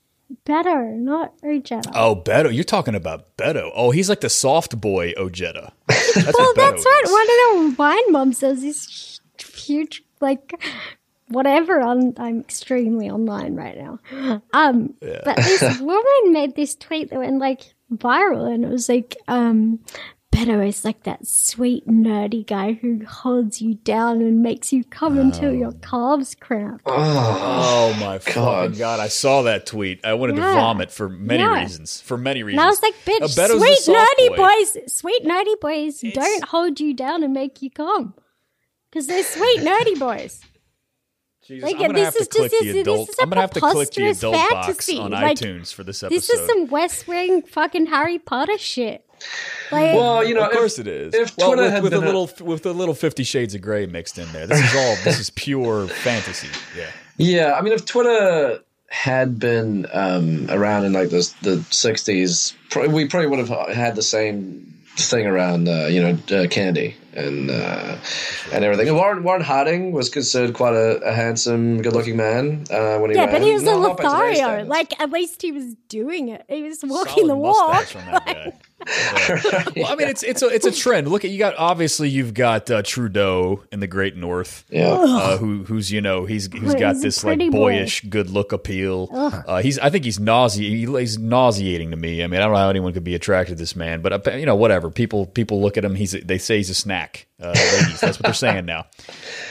Beto, 0.45 0.97
not 0.97 1.35
Ojeda. 1.45 1.91
Oh, 1.95 2.15
Beto. 2.17 2.55
You're 2.55 2.65
talking 2.65 2.95
about 2.95 3.37
Beto. 3.37 3.71
Oh, 3.75 3.91
he's 3.91 4.09
like 4.09 4.21
the 4.21 4.31
soft 4.31 4.81
boy 4.81 5.13
Ojeda. 5.17 5.73
That's 5.89 6.17
well, 6.17 6.47
what 6.47 6.57
that's 6.57 6.85
what 6.85 7.05
is. 7.05 7.13
one 7.13 7.23
of 7.23 7.29
the 7.29 7.75
wine 7.79 8.13
mums 8.13 8.39
says. 8.39 8.63
This 8.63 9.21
huge, 9.39 10.03
like, 10.21 10.61
whatever. 11.29 11.81
On 11.81 12.15
I'm 12.17 12.41
extremely 12.41 13.09
online 13.11 13.55
right 13.55 13.77
now. 13.77 14.43
Um, 14.53 14.95
but 15.01 15.37
this 15.37 15.63
woman 15.81 16.33
made 16.33 16.57
this 16.57 16.75
tweet 16.75 17.11
that 17.11 17.19
went 17.19 17.39
like 17.39 17.75
viral, 17.93 18.53
and 18.53 18.65
it 18.65 18.71
was 18.71 18.89
like, 18.89 19.17
um. 19.29 19.81
Beto 20.33 20.67
is 20.67 20.85
like 20.85 21.03
that 21.03 21.27
sweet 21.27 21.89
nerdy 21.89 22.47
guy 22.47 22.75
who 22.75 23.05
holds 23.05 23.61
you 23.61 23.75
down 23.75 24.21
and 24.21 24.43
makes 24.43 24.73
you 24.73 24.85
come 24.85 25.19
until 25.19 25.51
oh. 25.51 25.53
your 25.53 25.73
calves 25.83 26.37
cramp. 26.39 26.83
Oh 26.87 27.97
my 27.99 28.19
God. 28.33 28.79
god! 28.79 29.01
I 29.01 29.09
saw 29.09 29.43
that 29.43 29.67
tweet. 29.67 30.05
I 30.05 30.15
wanted 30.15 30.37
to 30.37 30.43
vomit 30.43 30.93
for 30.93 31.09
many 31.09 31.43
Yeah. 31.43 31.61
reasons. 31.63 32.01
For 32.01 32.17
many 32.17 32.45
reasons. 32.45 32.61
And 32.61 32.67
I 32.67 32.71
was 32.71 32.81
like, 32.81 32.95
bitch, 33.05 33.19
Beto's 33.35 33.35
the 33.35 33.77
sweet 33.83 33.97
nerdy 33.97 34.29
boy. 34.29 34.37
boys, 34.37 34.93
sweet 34.93 35.25
nerdy 35.25 35.61
boys 35.61 36.01
don't 36.15 36.45
hold 36.45 36.79
you 36.79 36.95
down 36.95 37.25
and 37.25 37.33
make 37.35 37.61
you 37.61 37.71
come. 37.71 38.15
Because 38.91 39.09
they're 39.09 39.25
sweet 39.25 39.61
nerdy 39.61 39.99
boys. 39.99 40.41
Jesus, 41.45 41.65
Like, 41.73 41.81
I'm 41.81 41.93
this 41.93 42.05
have 42.05 42.15
to 42.15 42.21
is 42.21 42.29
click 42.29 42.51
just- 42.53 42.63
the 42.65 42.73
this 42.73 42.81
adult. 42.83 43.09
is 43.09 43.19
a 43.19 43.23
I'm 43.23 43.31
gonna 43.31 43.41
have 43.41 43.51
to 43.51 43.61
click 43.61 43.73
the 43.91 44.01
preposterous 44.03 44.19
adult 44.19 44.35
box 44.35 44.67
fantasy. 44.67 44.99
on 44.99 45.11
Like, 45.11 45.37
iTunes 45.39 45.75
for 45.75 45.83
this 45.83 46.05
episode. 46.05 46.17
This 46.17 46.31
is 46.31 46.47
some 46.47 46.69
West 46.69 47.09
Wing 47.09 47.43
fucking 47.43 47.87
Harry 47.87 48.21
Potter 48.21 48.59
shit. 48.59 49.05
Like, 49.71 49.95
well, 49.95 50.25
you 50.25 50.35
know, 50.35 50.45
of 50.47 50.53
course 50.53 50.79
if, 50.79 50.87
it 50.87 50.91
is. 50.91 51.15
If 51.15 51.37
well, 51.37 51.53
Twitter 51.55 51.75
with, 51.75 51.83
with 51.85 51.93
a 51.95 51.97
been 51.99 52.07
little 52.07 52.31
with 52.41 52.67
a 52.67 52.73
little 52.73 52.95
Fifty 52.95 53.23
Shades 53.25 53.55
of 53.55 53.61
Grey 53.63 53.87
mixed 53.87 54.19
in 54.19 54.31
there. 54.33 54.47
This 54.47 54.61
is 54.61 54.75
all. 54.75 54.97
this 55.05 55.19
is 55.21 55.31
pure 55.31 55.87
fantasy. 55.89 56.49
Yeah. 56.77 56.91
Yeah, 57.17 57.55
I 57.55 57.61
mean, 57.61 57.73
if 57.75 57.85
Twitter 57.85 58.61
had 58.89 59.39
been 59.39 59.87
um, 59.93 60.47
around 60.51 60.85
in 60.85 60.93
like 60.93 61.11
the 61.11 61.33
the 61.43 61.65
sixties, 61.71 62.55
we 62.75 63.07
probably 63.07 63.29
would 63.29 63.39
have 63.47 63.69
had 63.69 63.95
the 63.95 64.03
same 64.03 64.67
thing 64.97 65.27
around, 65.27 65.69
uh, 65.69 65.87
you 65.87 66.03
know, 66.03 66.19
uh, 66.37 66.47
Kennedy 66.49 66.97
and 67.15 67.51
uh, 67.51 67.97
and 68.53 68.65
everything. 68.65 68.89
And 68.89 68.97
Warren 68.97 69.23
Warren 69.23 69.43
Harding 69.43 69.93
was 69.93 70.09
considered 70.09 70.55
quite 70.55 70.75
a, 70.75 70.99
a 71.03 71.13
handsome, 71.13 71.81
good 71.83 71.93
looking 71.93 72.17
man 72.17 72.65
uh, 72.71 72.99
when 72.99 73.11
he 73.11 73.17
yeah, 73.17 73.25
ran. 73.27 73.33
but 73.33 73.43
he 73.43 73.53
was 73.53 73.63
a 73.63 73.67
Not- 73.67 73.81
not 73.81 73.97
by 73.99 74.03
today's 74.29 74.41
Lothario. 74.43 74.65
Like, 74.67 75.01
at 75.01 75.11
least 75.11 75.43
he 75.43 75.53
was 75.53 75.75
doing 75.89 76.29
it. 76.29 76.45
He 76.49 76.63
was 76.63 76.81
walking 76.83 77.27
Solid 77.27 77.29
the 77.31 77.37
walk. 77.37 77.95
mustache 77.95 78.53
on 78.81 78.87
that 78.87 79.43
guy. 79.51 79.73
Yeah. 79.77 79.83
Well, 79.85 79.93
I 79.93 79.97
mean, 79.97 80.09
it's 80.09 80.23
it's 80.23 80.43
a 80.43 80.47
it's 80.49 80.67
a 80.67 80.73
trend. 80.73 81.09
Look 81.09 81.25
at 81.25 81.31
you 81.31 81.39
got 81.39 81.55
obviously 81.57 82.09
you've 82.09 82.35
got 82.35 82.71
uh, 82.71 82.83
Trudeau 82.83 83.63
in 83.73 83.81
the 83.81 83.87
Great 83.87 84.17
North. 84.17 84.65
yeah. 84.71 84.89
uh, 84.91 85.37
who 85.39 85.65
who's 85.65 85.91
you 85.93 86.01
know 86.01 86.25
he's 86.27 86.53
who's 86.53 86.75
got 86.75 86.95
He's 86.95 87.03
this 87.03 87.25
like 87.25 87.39
pretty 87.39 87.51
boy. 87.51 87.73
boyish 87.73 88.03
good 88.09 88.31
look 88.31 88.53
appeal. 88.53 89.09
Uh, 89.13 89.61
he's 89.63 89.79
I 89.79 89.91
think 89.91 90.05
he's 90.05 90.19
nauseating. 90.21 90.95
He's 90.97 91.19
nauseating 91.19 91.91
to 91.91 91.97
me. 91.97 92.23
I 92.23 92.27
mean 92.27 92.41
I 92.41 92.45
don't 92.45 92.53
know 92.53 92.59
how 92.59 92.69
anyone 92.71 92.93
could 92.93 93.05
be 93.05 93.15
attracted 93.15 93.57
to 93.57 93.59
this 93.59 93.77
man, 93.77 94.01
but 94.03 94.27
uh, 94.27 94.31
you 94.33 94.47
know 94.47 94.57
whatever. 94.57 94.91
People 94.91 95.27
people 95.27 95.61
look 95.61 95.77
at 95.77 95.85
him. 95.85 95.95
He's 95.95 96.13
they 96.13 96.39
say 96.39 96.57
he's 96.59 96.71
a 96.71 96.75
snack. 96.75 97.27
Uh, 97.43 97.55
ladies, 97.55 98.01
that's 98.01 98.19
what 98.19 98.25
they're 98.25 98.35
saying 98.35 98.67
now. 98.67 98.85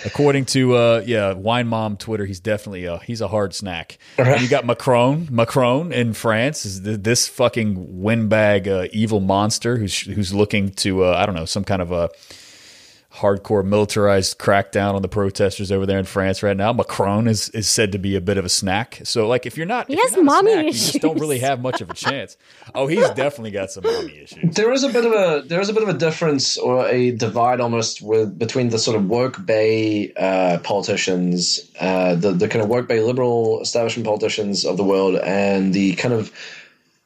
According 0.06 0.45
to 0.45 0.76
uh, 0.76 1.04
yeah 1.06 1.34
wine 1.34 1.68
mom 1.68 1.97
Twitter, 1.97 2.26
he's 2.26 2.39
definitely 2.39 2.86
a, 2.86 3.00
he's 3.00 3.22
a 3.22 3.28
hard 3.28 3.54
snack. 3.54 3.97
And 4.18 4.41
you 4.41 4.47
got 4.47 4.66
Macron 4.66 5.28
Macron 5.30 5.91
in 5.91 6.14
France 6.14 6.66
is 6.66 6.82
th- 6.82 7.00
this 7.02 7.28
fucking 7.28 8.02
windbag 8.02 8.68
uh, 8.68 8.88
evil 8.91 9.20
monster 9.20 9.78
who's 9.78 10.00
who's 10.02 10.34
looking 10.34 10.72
to 10.72 11.04
uh, 11.04 11.16
I 11.18 11.26
don't 11.26 11.36
know 11.36 11.45
some 11.45 11.64
kind 11.64 11.82
of 11.82 11.91
a 11.91 12.10
hardcore 13.20 13.65
militarized 13.65 14.38
crackdown 14.38 14.93
on 14.93 15.01
the 15.01 15.07
protesters 15.07 15.72
over 15.72 15.86
there 15.86 15.99
in 15.99 16.05
France 16.05 16.41
right 16.41 16.55
now. 16.55 16.72
Macron 16.74 17.28
is, 17.28 17.49
is 17.49 17.67
said 17.67 17.91
to 17.91 17.97
be 17.97 18.15
a 18.15 18.22
bit 18.22 18.38
of 18.38 18.45
a 18.45 18.49
snack. 18.49 19.01
So 19.03 19.28
like 19.28 19.45
if 19.45 19.57
you're 19.57 19.65
not, 19.65 19.88
He 19.88 19.93
if 19.93 20.01
has 20.01 20.15
you're 20.15 20.24
not 20.24 20.41
a 20.41 20.43
mommy 20.43 20.51
snack, 20.51 20.65
you 20.65 20.72
just 20.72 21.01
don't 21.01 21.20
really 21.20 21.39
have 21.39 21.61
much 21.61 21.82
of 21.82 21.89
a 21.89 21.93
chance. 21.93 22.38
Oh, 22.74 22.88
he's 22.88 23.09
definitely 23.11 23.51
got 23.51 23.72
some 23.72 23.84
mommy 23.84 24.20
issues. 24.20 24.55
There 24.55 24.72
is 24.72 24.84
a 24.84 24.89
bit 24.89 25.05
of 25.05 25.11
a 25.11 25.47
there 25.47 25.59
is 25.59 25.70
a 25.70 25.74
bit 25.74 25.84
of 25.84 25.89
a 25.89 25.93
difference 25.93 26.57
or 26.57 26.88
a 26.88 27.11
divide 27.11 27.59
almost 27.59 28.01
with 28.01 28.38
between 28.38 28.70
the 28.70 28.80
sort 28.80 28.95
of 28.95 29.09
woke 29.09 29.45
bay 29.45 30.13
uh, 30.13 30.59
politicians, 30.63 31.59
uh, 31.80 32.15
the 32.15 32.32
the 32.32 32.47
kind 32.47 32.63
of 32.63 32.70
woke 32.70 32.88
bay 32.88 33.01
liberal 33.01 33.61
establishment 33.61 34.05
politicians 34.05 34.65
of 34.65 34.78
the 34.78 34.84
world, 34.84 35.15
and 35.15 35.74
the 35.74 35.95
kind 35.95 36.13
of 36.13 36.32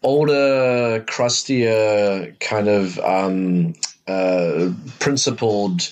older, 0.04 1.04
crustier 1.08 2.36
kind 2.40 2.68
of 2.68 3.00
um, 3.00 3.74
uh, 4.08 4.72
principled 5.00 5.90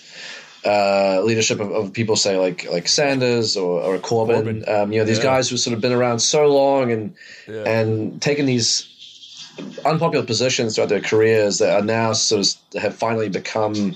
uh, 0.66 1.22
leadership 1.24 1.60
of, 1.60 1.72
of 1.72 1.94
people, 1.94 2.16
say 2.16 2.38
like 2.38 2.70
like 2.70 2.88
Sanders 2.88 3.58
or, 3.58 3.82
or 3.82 3.98
Corbyn. 3.98 4.44
Corbyn. 4.64 4.70
Um, 4.70 4.92
you 4.92 5.00
know, 5.00 5.06
these 5.06 5.18
Yeah. 5.18 5.24
guys 5.24 5.50
who've 5.50 5.60
sort 5.60 5.74
of 5.74 5.82
been 5.82 5.94
around 5.94 6.20
so 6.20 6.48
long 6.48 6.92
and 6.92 7.16
and 7.48 8.22
taken 8.22 8.46
these 8.46 8.88
unpopular 9.86 10.26
positions 10.26 10.76
throughout 10.76 10.90
their 10.90 11.02
careers 11.02 11.58
that 11.58 11.74
are 11.76 11.84
now 11.84 12.14
sort 12.14 12.46
of 12.74 12.82
have 12.82 12.96
finally 12.96 13.30
become 13.30 13.94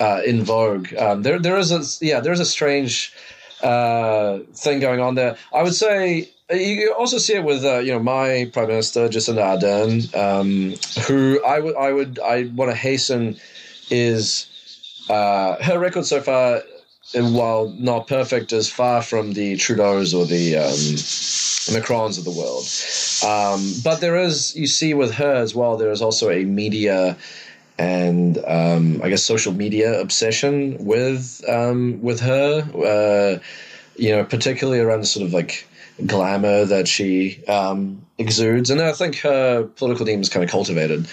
uh, 0.00 0.20
in 0.26 0.42
vogue. 0.42 0.92
Um, 0.94 1.22
there, 1.22 1.38
there 1.38 1.58
is 1.58 1.70
a 1.70 1.82
yeah, 2.04 2.20
there 2.20 2.32
is 2.32 2.40
a 2.40 2.44
strange 2.46 3.12
uh, 3.62 4.38
thing 4.54 4.80
going 4.80 5.00
on 5.00 5.14
there. 5.14 5.36
I 5.52 5.62
would 5.62 5.74
say 5.74 6.30
you 6.52 6.94
also 6.94 7.18
see 7.18 7.34
it 7.34 7.44
with 7.44 7.64
uh, 7.64 7.78
you 7.78 7.92
know 7.92 8.00
my 8.00 8.50
prime 8.52 8.68
minister 8.68 9.08
Jacinda 9.08 9.58
Ardern, 9.58 10.14
um, 10.16 11.04
who 11.04 11.42
I 11.44 11.60
would 11.60 11.76
I 11.76 11.92
would 11.92 12.18
I 12.18 12.44
want 12.54 12.70
to 12.70 12.76
hasten 12.76 13.36
is 13.90 14.46
uh, 15.08 15.62
her 15.62 15.78
record 15.78 16.06
so 16.06 16.20
far 16.20 16.62
while 17.14 17.74
not 17.78 18.06
perfect, 18.06 18.52
is 18.52 18.70
far 18.70 19.02
from 19.02 19.32
the 19.32 19.56
Trudeau's 19.56 20.14
or 20.14 20.26
the 20.26 20.56
um, 20.56 20.96
Macrons 21.74 22.18
of 22.18 22.24
the 22.24 22.30
world. 22.30 22.64
Um, 23.26 23.72
but 23.82 24.00
there 24.00 24.16
is, 24.16 24.54
you 24.56 24.66
see, 24.66 24.94
with 24.94 25.14
her 25.14 25.34
as 25.34 25.54
well, 25.54 25.76
there 25.76 25.90
is 25.90 26.02
also 26.02 26.30
a 26.30 26.44
media 26.44 27.16
and 27.78 28.38
um, 28.46 29.00
I 29.02 29.08
guess 29.08 29.22
social 29.22 29.52
media 29.52 30.00
obsession 30.00 30.76
with 30.84 31.42
um, 31.48 32.00
with 32.02 32.20
her. 32.20 32.62
Uh, 32.74 33.42
you 33.96 34.10
know, 34.10 34.24
particularly 34.24 34.80
around 34.80 35.00
the 35.00 35.06
sort 35.06 35.26
of 35.26 35.34
like 35.34 35.68
glamour 36.06 36.64
that 36.64 36.88
she 36.88 37.44
um, 37.46 38.04
exudes, 38.18 38.70
and 38.70 38.80
I 38.80 38.92
think 38.92 39.18
her 39.20 39.64
political 39.64 40.06
team 40.06 40.20
is 40.20 40.28
kind 40.28 40.44
of 40.44 40.50
cultivated. 40.50 41.06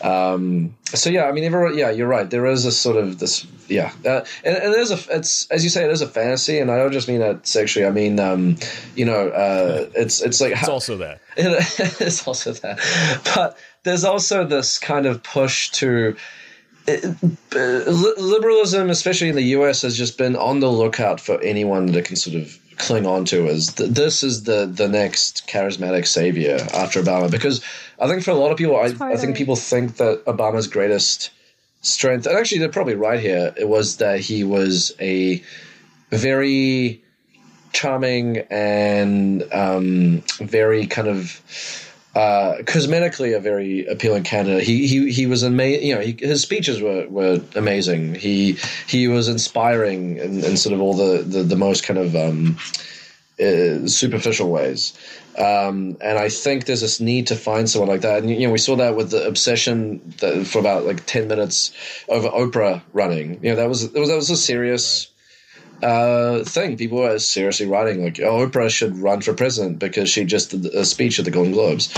Um, 0.00 0.76
so 0.94 1.10
yeah, 1.10 1.24
I 1.24 1.32
mean, 1.32 1.44
everyone, 1.44 1.76
yeah, 1.76 1.90
you're 1.90 2.08
right. 2.08 2.28
There 2.28 2.46
is 2.46 2.64
a 2.64 2.72
sort 2.72 2.96
of 2.96 3.18
this, 3.18 3.46
yeah, 3.68 3.92
uh, 4.04 4.24
and, 4.44 4.56
and 4.56 4.74
there's 4.74 4.90
a, 4.90 5.16
it's 5.16 5.48
as 5.50 5.64
you 5.64 5.70
say, 5.70 5.84
it 5.84 5.90
is 5.90 6.02
a 6.02 6.08
fantasy, 6.08 6.58
and 6.58 6.70
I 6.70 6.78
don't 6.78 6.92
just 6.92 7.08
mean 7.08 7.20
that 7.20 7.46
sexually. 7.46 7.86
I 7.86 7.90
mean, 7.90 8.18
um, 8.20 8.56
you 8.94 9.04
know, 9.04 9.28
uh, 9.28 9.88
it's 9.94 10.20
it's 10.20 10.40
like 10.40 10.52
It's 10.52 10.68
also 10.68 10.96
that. 10.98 11.20
it's 11.36 12.26
also 12.26 12.52
that, 12.52 12.78
but 13.34 13.58
there's 13.82 14.04
also 14.04 14.44
this 14.44 14.78
kind 14.78 15.06
of 15.06 15.22
push 15.22 15.70
to. 15.70 16.16
Uh, 16.88 17.90
li- 17.90 18.14
liberalism, 18.16 18.90
especially 18.90 19.28
in 19.28 19.34
the 19.36 19.42
US, 19.58 19.82
has 19.82 19.96
just 19.96 20.18
been 20.18 20.36
on 20.36 20.60
the 20.60 20.70
lookout 20.70 21.20
for 21.20 21.40
anyone 21.42 21.86
that 21.92 22.04
can 22.04 22.16
sort 22.16 22.36
of 22.36 22.58
cling 22.78 23.06
on 23.06 23.24
to 23.24 23.48
as 23.48 23.74
th- 23.74 23.90
this 23.90 24.22
is 24.22 24.44
the 24.44 24.64
the 24.66 24.88
next 24.88 25.46
charismatic 25.48 26.06
savior 26.06 26.58
after 26.74 27.02
Obama. 27.02 27.30
Because 27.30 27.62
I 28.00 28.06
think 28.06 28.22
for 28.22 28.30
a 28.30 28.34
lot 28.34 28.52
of 28.52 28.58
people, 28.58 28.76
I, 28.76 28.94
I 29.00 29.16
think 29.16 29.36
people 29.36 29.56
think 29.56 29.96
that 29.96 30.24
Obama's 30.24 30.66
greatest 30.66 31.30
strength, 31.82 32.26
and 32.26 32.36
actually 32.36 32.58
they're 32.58 32.68
probably 32.68 32.94
right 32.94 33.20
here, 33.20 33.52
it 33.56 33.68
was 33.68 33.98
that 33.98 34.20
he 34.20 34.44
was 34.44 34.92
a 35.00 35.42
very 36.10 37.02
charming 37.72 38.38
and 38.50 39.44
um, 39.52 40.22
very 40.40 40.86
kind 40.86 41.08
of 41.08 41.40
uh, 42.18 42.62
cosmetically 42.64 43.36
a 43.36 43.38
very 43.38 43.86
appealing 43.86 44.24
candidate. 44.24 44.64
He 44.64 44.88
he 44.88 45.12
he 45.12 45.26
was 45.26 45.44
amazing. 45.44 45.86
You 45.86 45.94
know, 45.94 46.00
he, 46.00 46.16
his 46.18 46.42
speeches 46.42 46.82
were, 46.82 47.06
were 47.08 47.40
amazing. 47.54 48.16
He 48.16 48.58
he 48.88 49.06
was 49.06 49.28
inspiring 49.28 50.16
in, 50.16 50.42
in 50.42 50.56
sort 50.56 50.74
of 50.74 50.80
all 50.80 50.94
the, 50.94 51.22
the, 51.22 51.44
the 51.44 51.54
most 51.54 51.84
kind 51.84 51.96
of 51.96 52.16
um, 52.16 52.56
uh, 53.40 53.86
superficial 53.86 54.50
ways. 54.50 54.98
Um, 55.38 55.96
and 56.00 56.18
I 56.18 56.28
think 56.28 56.64
there's 56.64 56.80
this 56.80 56.98
need 56.98 57.28
to 57.28 57.36
find 57.36 57.70
someone 57.70 57.88
like 57.88 58.00
that. 58.00 58.18
And 58.24 58.30
you 58.30 58.48
know, 58.48 58.52
we 58.52 58.58
saw 58.58 58.74
that 58.74 58.96
with 58.96 59.12
the 59.12 59.24
obsession 59.24 60.00
that 60.18 60.44
for 60.44 60.58
about 60.58 60.86
like 60.86 61.06
ten 61.06 61.28
minutes 61.28 61.72
over 62.08 62.28
Oprah 62.30 62.82
running. 62.92 63.38
You 63.44 63.50
know, 63.50 63.56
that 63.56 63.68
was 63.68 63.92
that 63.92 64.00
was 64.00 64.08
that 64.08 64.16
was 64.16 64.30
a 64.30 64.36
serious 64.36 65.06
uh, 65.82 66.44
thing. 66.44 66.76
People 66.76 66.98
were 66.98 67.18
seriously 67.18 67.66
writing 67.66 68.04
like, 68.04 68.20
"Oh, 68.20 68.46
Oprah 68.46 68.70
should 68.70 68.98
run 68.98 69.20
for 69.20 69.34
president 69.34 69.78
because 69.78 70.08
she 70.08 70.24
just 70.24 70.50
did 70.50 70.66
a 70.66 70.84
speech 70.84 71.18
at 71.18 71.24
the 71.24 71.30
Golden 71.30 71.52
Globes." 71.52 71.94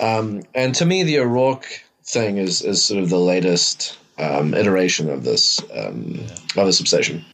Um, 0.00 0.42
and 0.54 0.74
to 0.76 0.84
me, 0.84 1.02
the 1.02 1.18
O'Rourke 1.18 1.84
thing 2.04 2.38
is 2.38 2.62
is 2.62 2.84
sort 2.84 3.02
of 3.02 3.10
the 3.10 3.18
latest 3.18 3.98
um, 4.18 4.54
iteration 4.54 5.08
of 5.10 5.24
this 5.24 5.60
um, 5.74 6.20
of 6.56 6.66
this 6.66 6.80
obsession. 6.80 7.24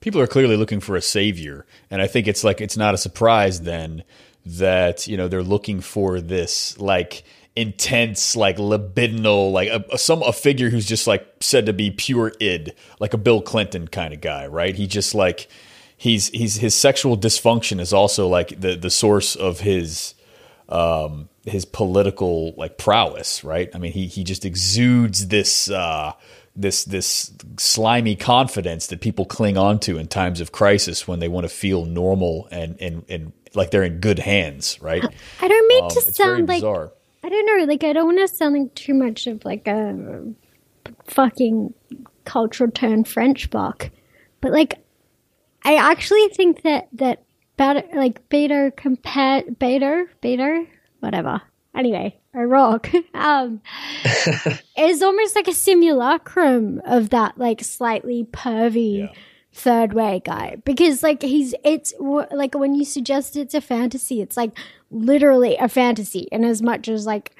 people 0.00 0.20
are 0.20 0.26
clearly 0.26 0.56
looking 0.56 0.80
for 0.80 0.96
a 0.96 1.02
savior 1.02 1.64
and 1.90 2.02
i 2.02 2.06
think 2.06 2.28
it's 2.28 2.44
like 2.44 2.60
it's 2.60 2.76
not 2.76 2.94
a 2.94 2.98
surprise 2.98 3.62
then 3.62 4.04
that 4.44 5.06
you 5.08 5.16
know 5.16 5.28
they're 5.28 5.42
looking 5.42 5.80
for 5.80 6.20
this 6.20 6.78
like 6.78 7.24
intense 7.56 8.34
like 8.34 8.56
libidinal 8.56 9.52
like 9.52 9.68
a, 9.68 9.96
some 9.96 10.22
a 10.24 10.32
figure 10.32 10.70
who's 10.70 10.86
just 10.86 11.06
like 11.06 11.24
said 11.40 11.66
to 11.66 11.72
be 11.72 11.88
pure 11.88 12.32
id 12.40 12.72
like 12.98 13.14
a 13.14 13.18
bill 13.18 13.40
clinton 13.40 13.86
kind 13.86 14.12
of 14.12 14.20
guy 14.20 14.46
right? 14.46 14.74
He 14.74 14.86
just 14.88 15.14
like 15.14 15.48
he's 15.96 16.28
he's 16.30 16.56
his 16.56 16.74
sexual 16.74 17.16
dysfunction 17.16 17.78
is 17.78 17.92
also 17.92 18.26
like 18.26 18.60
the 18.60 18.74
the 18.74 18.90
source 18.90 19.36
of 19.36 19.60
his 19.60 20.14
um 20.68 21.28
his 21.44 21.64
political 21.64 22.54
like 22.56 22.76
prowess 22.76 23.44
right? 23.44 23.70
I 23.72 23.78
mean 23.78 23.92
he 23.92 24.08
he 24.08 24.24
just 24.24 24.44
exudes 24.44 25.28
this 25.28 25.70
uh 25.70 26.12
this 26.56 26.84
this 26.84 27.32
slimy 27.58 28.16
confidence 28.16 28.88
that 28.88 29.00
people 29.00 29.26
cling 29.26 29.56
on 29.56 29.78
to 29.80 29.96
in 29.98 30.08
times 30.08 30.40
of 30.40 30.50
crisis 30.50 31.06
when 31.06 31.20
they 31.20 31.28
want 31.28 31.44
to 31.44 31.48
feel 31.48 31.84
normal 31.84 32.48
and 32.50 32.80
and 32.80 33.04
and 33.08 33.32
like 33.54 33.70
they're 33.70 33.84
in 33.84 34.00
good 34.00 34.18
hands 34.18 34.80
right? 34.82 35.04
I 35.40 35.46
don't 35.46 35.68
mean 35.68 35.84
Um, 35.84 35.90
to 35.90 36.00
sound 36.00 36.48
like 36.48 36.58
bizarre 36.58 36.90
I 37.24 37.28
don't 37.30 37.46
know, 37.46 37.64
like 37.64 37.82
I 37.84 37.94
don't 37.94 38.04
want 38.04 38.18
to 38.18 38.28
sound 38.28 38.54
like 38.54 38.74
too 38.74 38.92
much 38.92 39.26
of 39.26 39.44
like 39.46 39.66
a 39.66 40.24
fucking 41.06 41.72
cultural 42.26 42.70
turn 42.70 43.04
French 43.04 43.48
block, 43.48 43.90
but 44.42 44.52
like 44.52 44.84
I 45.64 45.76
actually 45.76 46.28
think 46.28 46.62
that 46.62 46.88
that 46.92 47.22
better 47.56 47.82
like 47.94 48.28
Beto 48.28 48.76
compared 48.76 49.58
Beto 49.58 50.06
Beto 50.22 50.66
whatever. 51.00 51.40
Anyway, 51.74 52.20
a 52.34 52.46
rock 52.46 52.90
um 53.14 53.62
is 54.76 55.02
almost 55.02 55.34
like 55.34 55.48
a 55.48 55.54
simulacrum 55.54 56.82
of 56.84 57.08
that 57.10 57.38
like 57.38 57.64
slightly 57.64 58.24
pervy 58.24 58.98
Yeah. 58.98 59.12
third 59.52 59.92
way 59.94 60.20
guy 60.24 60.56
because 60.66 61.02
like 61.02 61.22
he's 61.22 61.54
it's 61.64 61.94
like 61.98 62.54
when 62.54 62.74
you 62.74 62.84
suggest 62.84 63.36
it's 63.36 63.54
a 63.54 63.60
fantasy 63.60 64.20
it's 64.20 64.36
like 64.36 64.50
literally 64.94 65.56
a 65.56 65.68
fantasy 65.68 66.28
in 66.30 66.44
as 66.44 66.62
much 66.62 66.88
as 66.88 67.04
like 67.06 67.34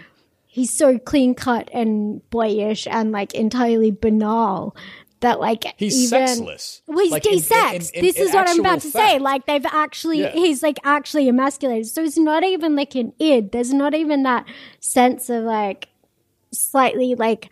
he's 0.46 0.70
so 0.76 0.98
clean 0.98 1.34
cut 1.34 1.68
and 1.72 2.28
boyish 2.30 2.86
and 2.90 3.12
like 3.12 3.32
entirely 3.34 3.90
banal 3.90 4.76
that 5.20 5.40
like 5.40 5.64
he's 5.78 6.12
even 6.12 6.26
sexless 6.28 6.82
well, 6.86 6.98
he's 6.98 7.10
Like, 7.12 7.24
in- 7.26 7.32
de-sexed. 7.34 7.94
in- 7.94 8.00
in- 8.00 8.04
this 8.04 8.18
is 8.18 8.34
what 8.34 8.48
I'm 8.48 8.60
about 8.60 8.80
to 8.82 8.90
say. 8.90 9.18
Like 9.18 9.46
they've 9.46 9.64
actually, 9.64 10.20
Yeah. 10.20 10.32
he's 10.32 10.62
like 10.62 10.78
actually 10.84 11.28
emasculated. 11.28 11.86
So 11.86 12.02
it's 12.02 12.18
not 12.18 12.44
even 12.44 12.76
like 12.76 12.94
an 12.94 13.12
id. 13.18 13.50
There's 13.52 13.72
not 13.72 13.94
even 13.94 14.22
that 14.24 14.44
sense 14.80 15.30
of 15.30 15.44
like 15.44 15.88
slightly 16.52 17.14
like 17.14 17.48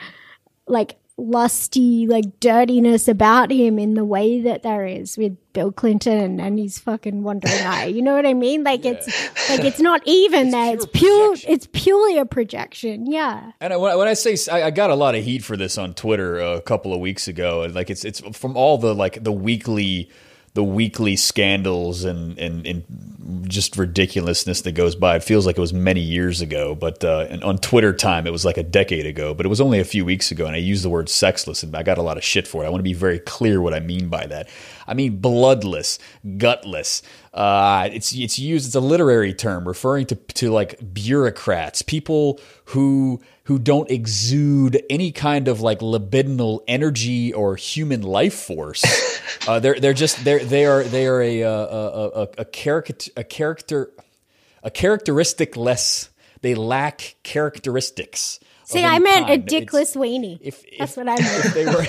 like 0.66 0.96
lusty 1.18 2.06
like 2.06 2.40
dirtiness 2.40 3.06
about 3.06 3.50
him 3.50 3.78
in 3.78 3.94
the 3.94 4.04
way 4.04 4.40
that 4.40 4.62
there 4.62 4.86
is 4.86 5.18
with 5.18 5.36
Bill 5.52 5.70
Clinton 5.70 6.40
and 6.40 6.58
his 6.58 6.78
fucking 6.78 7.22
wandering 7.22 7.54
eye. 7.66 7.86
You 7.86 8.02
know 8.02 8.14
what 8.14 8.26
I 8.26 8.34
mean? 8.34 8.64
Like 8.64 8.84
it's 8.84 9.06
like 9.48 9.60
it's 9.60 9.80
not 9.80 10.00
even 10.06 10.50
there. 10.50 10.74
It's 10.74 10.86
pure 10.86 11.02
pure. 11.02 11.28
projection. 11.28 11.52
It's 11.52 11.68
purely 11.72 12.18
a 12.18 12.24
projection. 12.24 13.10
Yeah. 13.10 13.52
And 13.60 13.72
I, 13.72 13.76
when, 13.76 13.92
I, 13.92 13.96
when 13.96 14.08
I 14.08 14.14
say 14.14 14.36
I, 14.50 14.64
I 14.64 14.70
got 14.70 14.90
a 14.90 14.94
lot 14.94 15.14
of 15.14 15.24
heat 15.24 15.44
for 15.44 15.56
this 15.56 15.78
on 15.78 15.94
Twitter 15.94 16.38
a 16.38 16.60
couple 16.60 16.92
of 16.94 17.00
weeks 17.00 17.28
ago, 17.28 17.62
and 17.62 17.74
like 17.74 17.90
it's 17.90 18.04
it's 18.04 18.20
from 18.36 18.56
all 18.56 18.78
the 18.78 18.94
like 18.94 19.22
the 19.22 19.32
weekly 19.32 20.10
the 20.54 20.64
weekly 20.64 21.16
scandals 21.16 22.04
and 22.04 22.38
and, 22.38 22.66
and 22.66 22.84
just 23.48 23.76
ridiculousness 23.76 24.62
that 24.62 24.72
goes 24.72 24.94
by. 24.94 25.16
It 25.16 25.24
feels 25.24 25.46
like 25.46 25.56
it 25.56 25.60
was 25.60 25.72
many 25.72 26.00
years 26.00 26.40
ago, 26.40 26.74
but 26.74 27.04
uh, 27.04 27.38
on 27.42 27.58
Twitter 27.58 27.92
time 27.92 28.26
it 28.26 28.30
was 28.30 28.44
like 28.44 28.58
a 28.58 28.62
decade 28.62 29.06
ago, 29.06 29.32
but 29.32 29.46
it 29.46 29.48
was 29.48 29.60
only 29.60 29.78
a 29.78 29.84
few 29.84 30.04
weeks 30.04 30.30
ago, 30.30 30.46
and 30.46 30.54
I 30.54 30.58
used 30.58 30.84
the 30.84 30.90
word 30.90 31.08
sexless, 31.08 31.62
and 31.62 31.74
I 31.76 31.82
got 31.82 31.98
a 31.98 32.02
lot 32.02 32.16
of 32.16 32.24
shit 32.24 32.46
for 32.46 32.62
it. 32.62 32.66
I 32.66 32.70
want 32.70 32.80
to 32.80 32.84
be 32.84 32.92
very 32.92 33.18
clear 33.18 33.60
what 33.60 33.74
I 33.74 33.80
mean 33.80 34.08
by 34.08 34.26
that. 34.26 34.48
I 34.86 34.94
mean 34.94 35.18
bloodless, 35.18 35.98
gutless. 36.36 37.02
Uh, 37.32 37.88
it's 37.92 38.12
it's 38.12 38.38
used. 38.38 38.66
It's 38.66 38.74
a 38.74 38.80
literary 38.80 39.32
term 39.32 39.66
referring 39.66 40.06
to 40.06 40.16
to 40.16 40.50
like 40.50 40.92
bureaucrats, 40.92 41.82
people 41.82 42.40
who 42.66 43.22
who 43.44 43.58
don't 43.58 43.90
exude 43.90 44.80
any 44.88 45.10
kind 45.10 45.48
of 45.48 45.60
like 45.60 45.80
libidinal 45.80 46.60
energy 46.68 47.32
or 47.32 47.56
human 47.56 48.02
life 48.02 48.34
force. 48.34 48.84
uh, 49.48 49.58
they're 49.58 49.78
they're 49.80 49.92
just 49.94 50.24
they're 50.24 50.44
they 50.44 50.64
are 50.64 50.84
they 50.84 51.06
are 51.06 51.20
a 51.20 51.40
a 51.42 51.50
a, 51.50 52.08
a, 52.22 52.28
a 52.38 52.44
character 52.44 53.10
a 53.16 53.24
character 53.24 53.90
a 54.62 54.70
characteristic 54.70 55.56
less. 55.56 56.08
They 56.40 56.54
lack 56.54 57.16
characteristics. 57.22 58.38
See, 58.64 58.84
I 58.84 58.98
meant 59.00 59.24
a 59.26 59.36
kind. 59.38 59.52
It's- 59.52 59.64
dickless 59.64 59.96
weenie. 59.96 60.38
if, 60.40 60.62
That's 60.78 60.92
if- 60.92 60.96
what 60.96 61.08
I 61.08 61.16
meant. 61.20 61.54
they 61.54 61.66
were 61.66 61.84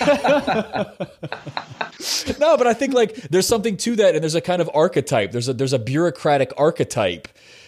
no 2.40 2.58
but 2.58 2.68
i 2.68 2.74
think 2.74 2.94
like 2.94 3.16
there's 3.30 3.48
something 3.48 3.78
to 3.78 3.96
that 3.96 4.16
and 4.16 4.24
there's 4.24 4.36
a 4.36 4.42
kind 4.42 4.62
of 4.62 4.70
archetype 4.74 5.32
there's 5.32 5.48
a 5.48 5.54
there's 5.54 5.72
a 5.74 5.80
bureaucratic 5.80 6.52
archetype 6.58 7.28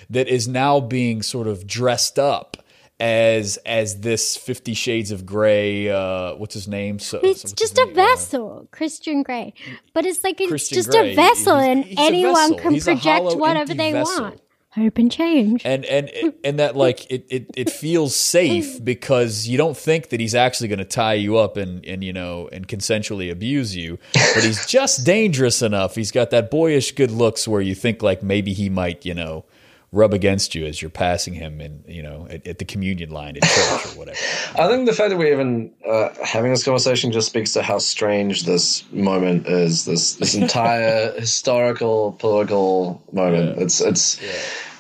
that 0.10 0.28
is 0.28 0.48
now 0.48 0.80
being 0.80 1.22
sort 1.22 1.48
of 1.48 1.66
dressed 1.66 2.20
up 2.20 2.55
as 3.00 3.58
as 3.66 4.00
this 4.02 4.38
50 4.38 4.74
shades 4.74 5.12
of 5.12 5.26
gray 5.26 5.90
uh 5.90 6.36
what's 6.36 6.54
his 6.54 6.68
name 6.68 6.98
so 7.00 7.20
It's 7.22 7.52
just 7.52 7.78
a 7.78 7.86
name? 7.86 7.92
Uh, 7.92 7.96
vessel, 7.96 8.68
Christian 8.72 9.22
Grey. 9.24 9.54
But 9.94 10.06
it's 10.06 10.24
like 10.24 10.40
it's 10.40 10.50
Christian 10.50 10.76
just 10.78 10.92
Grey. 10.92 11.12
a 11.12 11.16
vessel, 11.16 11.58
He's- 11.60 11.68
and 11.70 11.84
he's 11.86 12.00
anyone 12.00 12.34
vessel. 12.36 12.58
can 12.58 12.74
He's 12.74 12.86
project 12.86 13.36
whatever 13.36 13.74
they 13.74 13.92
vessel. 13.92 14.22
want. 14.24 14.42
Hope 14.72 14.98
and 14.98 15.10
change. 15.10 15.62
and 15.66 15.86
and 15.86 16.34
and 16.44 16.60
that 16.60 16.76
like 16.76 17.10
it, 17.10 17.26
it 17.30 17.50
it 17.56 17.70
feels 17.70 18.14
safe 18.16 18.84
because 18.84 19.48
you 19.48 19.58
don't 19.58 19.78
think 19.78 20.10
that 20.10 20.20
he's 20.20 20.36
actually 20.36 20.68
going 20.68 20.80
to 20.80 20.86
tie 20.86 21.14
you 21.14 21.38
up 21.38 21.56
and 21.56 21.86
and 21.86 22.04
you 22.04 22.12
know 22.12 22.50
and 22.52 22.68
consensually 22.68 23.32
abuse 23.32 23.74
you 23.76 23.98
but 24.14 24.44
he's 24.44 24.66
just 24.78 25.06
dangerous 25.06 25.62
enough 25.62 25.96
he's 25.96 26.12
got 26.12 26.30
that 26.32 26.52
boyish 26.52 26.92
good 26.92 27.10
looks 27.12 27.48
where 27.48 27.62
you 27.62 27.74
think 27.74 28.04
like 28.04 28.22
maybe 28.22 28.52
he 28.52 28.70
might 28.70 29.06
you 29.06 29.14
know 29.14 29.46
rub 29.92 30.14
against 30.14 30.56
you 30.56 30.66
as 30.66 30.82
you're 30.82 30.90
passing 30.90 31.34
him 31.34 31.62
in 31.62 31.84
you 31.88 32.04
know 32.04 32.28
at, 32.30 32.46
at 32.46 32.58
the 32.58 32.66
communion 32.66 33.10
line 33.10 33.38
at 33.38 33.44
church 33.44 33.86
or 33.86 33.90
whatever. 34.00 34.18
I 34.60 34.68
think 34.68 34.86
the 34.88 34.94
fact 34.94 35.10
that 35.10 35.18
we're 35.18 35.34
even 35.34 35.72
uh, 35.88 36.10
having 36.24 36.52
this 36.52 36.64
conversation 36.64 37.12
just 37.12 37.28
speaks 37.28 37.54
to 37.54 37.62
how 37.62 37.78
strange 37.78 38.44
this 38.44 38.84
moment 38.92 39.48
is. 39.48 39.86
This 39.86 40.16
this 40.16 40.36
entire 40.44 41.12
historical 41.20 42.14
political 42.14 43.02
moment. 43.12 43.58
Yeah. 43.58 43.64
It's 43.64 43.82
it's 43.82 44.20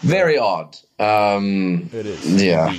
very 0.02 0.38
odd. 0.38 0.78
Um, 1.00 1.90
It 1.94 2.06
is. 2.06 2.44
Yeah. 2.44 2.76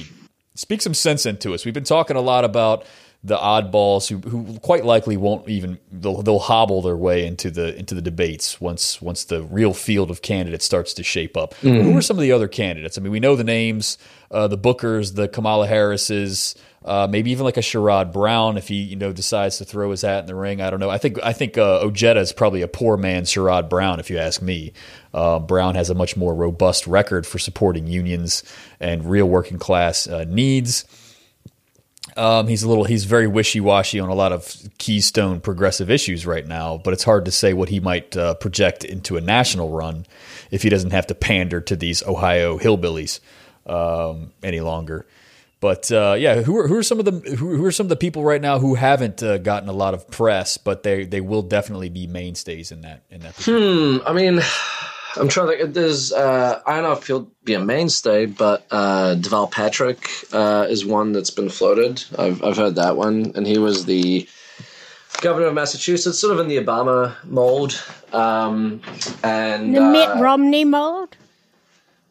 Speak 0.55 0.81
some 0.81 0.95
sense 0.95 1.27
into 1.27 1.53
us. 1.53 1.64
We've 1.66 1.74
been 1.74 1.85
talking 1.85 2.16
a 2.16 2.20
lot 2.22 2.45
about 2.45 2.87
the 3.24 3.36
oddballs 3.36 4.08
who, 4.08 4.18
who 4.28 4.58
quite 4.60 4.84
likely 4.84 5.16
won't 5.16 5.48
even 5.48 5.78
they'll, 5.90 6.22
they'll 6.22 6.38
hobble 6.38 6.80
their 6.80 6.96
way 6.96 7.26
into 7.26 7.50
the 7.50 7.76
into 7.76 7.94
the 7.94 8.02
debates 8.02 8.60
once 8.60 9.02
once 9.02 9.24
the 9.24 9.42
real 9.42 9.74
field 9.74 10.10
of 10.10 10.22
candidates 10.22 10.64
starts 10.64 10.94
to 10.94 11.02
shape 11.02 11.36
up. 11.36 11.54
Who 11.54 11.96
are 11.96 12.02
some 12.02 12.16
of 12.16 12.22
the 12.22 12.32
other 12.32 12.48
candidates? 12.48 12.96
I 12.96 13.00
mean, 13.00 13.12
we 13.12 13.20
know 13.20 13.34
the 13.34 13.44
names, 13.44 13.98
uh, 14.30 14.46
the 14.46 14.58
Bookers, 14.58 15.16
the 15.16 15.26
Kamala 15.28 15.66
Harrises, 15.66 16.54
uh, 16.84 17.08
maybe 17.10 17.32
even 17.32 17.44
like 17.44 17.56
a 17.56 17.62
Sherrod 17.62 18.12
Brown 18.12 18.56
if 18.56 18.68
he 18.68 18.76
you 18.76 18.96
know 18.96 19.12
decides 19.12 19.58
to 19.58 19.64
throw 19.64 19.90
his 19.90 20.02
hat 20.02 20.20
in 20.20 20.26
the 20.26 20.36
ring. 20.36 20.60
I 20.60 20.70
don't 20.70 20.78
know. 20.78 20.90
I 20.90 20.98
think 20.98 21.18
I 21.22 21.32
think 21.32 21.58
uh, 21.58 21.80
Ojeda 21.80 22.20
is 22.20 22.32
probably 22.32 22.62
a 22.62 22.68
poor 22.68 22.96
man 22.96 23.24
Sherrod 23.24 23.68
Brown 23.68 23.98
if 23.98 24.08
you 24.08 24.18
ask 24.18 24.40
me. 24.40 24.72
Uh, 25.12 25.40
Brown 25.40 25.74
has 25.74 25.90
a 25.90 25.94
much 25.94 26.16
more 26.16 26.34
robust 26.34 26.86
record 26.86 27.26
for 27.26 27.40
supporting 27.40 27.88
unions 27.88 28.44
and 28.78 29.04
real 29.04 29.26
working 29.26 29.58
class 29.58 30.06
uh, 30.06 30.24
needs. 30.28 30.84
Um, 32.16 32.48
he's 32.48 32.62
a 32.62 32.68
little 32.68 32.84
he's 32.84 33.04
very 33.04 33.26
wishy 33.26 33.60
washy 33.60 34.00
on 34.00 34.08
a 34.08 34.14
lot 34.14 34.32
of 34.32 34.56
keystone 34.78 35.40
progressive 35.40 35.90
issues 35.90 36.26
right 36.26 36.46
now, 36.46 36.78
but 36.78 36.94
it's 36.94 37.04
hard 37.04 37.26
to 37.26 37.30
say 37.30 37.52
what 37.52 37.68
he 37.68 37.80
might 37.80 38.16
uh, 38.16 38.34
project 38.34 38.84
into 38.84 39.16
a 39.16 39.20
national 39.20 39.70
run 39.70 40.06
if 40.50 40.62
he 40.62 40.68
doesn't 40.68 40.92
have 40.92 41.06
to 41.08 41.14
pander 41.14 41.60
to 41.60 41.76
these 41.76 42.02
Ohio 42.02 42.58
hillbillies 42.58 43.20
um, 43.66 44.32
any 44.42 44.60
longer. 44.60 45.06
But 45.60 45.90
uh, 45.90 46.16
yeah, 46.18 46.42
who 46.42 46.56
are, 46.58 46.68
who 46.68 46.76
are 46.76 46.82
some 46.82 46.98
of 46.98 47.04
the 47.06 47.36
who, 47.36 47.64
are 47.64 47.72
some 47.72 47.86
of 47.86 47.88
the 47.88 47.96
people 47.96 48.22
right 48.22 48.40
now 48.40 48.58
who 48.58 48.74
haven't 48.74 49.22
uh, 49.22 49.38
gotten 49.38 49.68
a 49.68 49.72
lot 49.72 49.94
of 49.94 50.08
press, 50.10 50.58
but 50.58 50.82
they 50.82 51.04
they 51.04 51.20
will 51.20 51.42
definitely 51.42 51.88
be 51.88 52.06
mainstays 52.06 52.70
in 52.70 52.82
that 52.82 53.02
in 53.10 53.20
that. 53.20 53.34
Hmm, 53.38 53.98
I 54.06 54.12
mean, 54.12 54.40
I'm 55.16 55.28
trying 55.28 55.48
to 55.48 55.56
think. 55.56 55.74
There's, 55.74 56.12
uh, 56.12 56.60
I 56.66 56.74
don't 56.74 56.84
know 56.84 56.92
if 56.92 57.06
he'll 57.06 57.28
be 57.44 57.54
a 57.54 57.60
mainstay, 57.60 58.26
but 58.26 58.66
uh, 58.70 59.16
Deval 59.18 59.50
Patrick 59.50 60.08
uh, 60.32 60.66
is 60.68 60.84
one 60.84 61.12
that's 61.12 61.30
been 61.30 61.48
floated. 61.48 62.04
I've, 62.18 62.42
I've 62.44 62.56
heard 62.56 62.74
that 62.76 62.96
one. 62.96 63.32
And 63.34 63.46
he 63.46 63.58
was 63.58 63.86
the 63.86 64.28
governor 65.20 65.46
of 65.46 65.54
Massachusetts, 65.54 66.18
sort 66.18 66.34
of 66.34 66.40
in 66.40 66.48
the 66.48 66.58
Obama 66.58 67.14
mold. 67.24 67.82
Um, 68.12 68.80
and 69.22 69.74
The 69.74 69.82
uh, 69.82 69.90
Mitt 69.90 70.20
Romney 70.20 70.64
mold. 70.64 71.16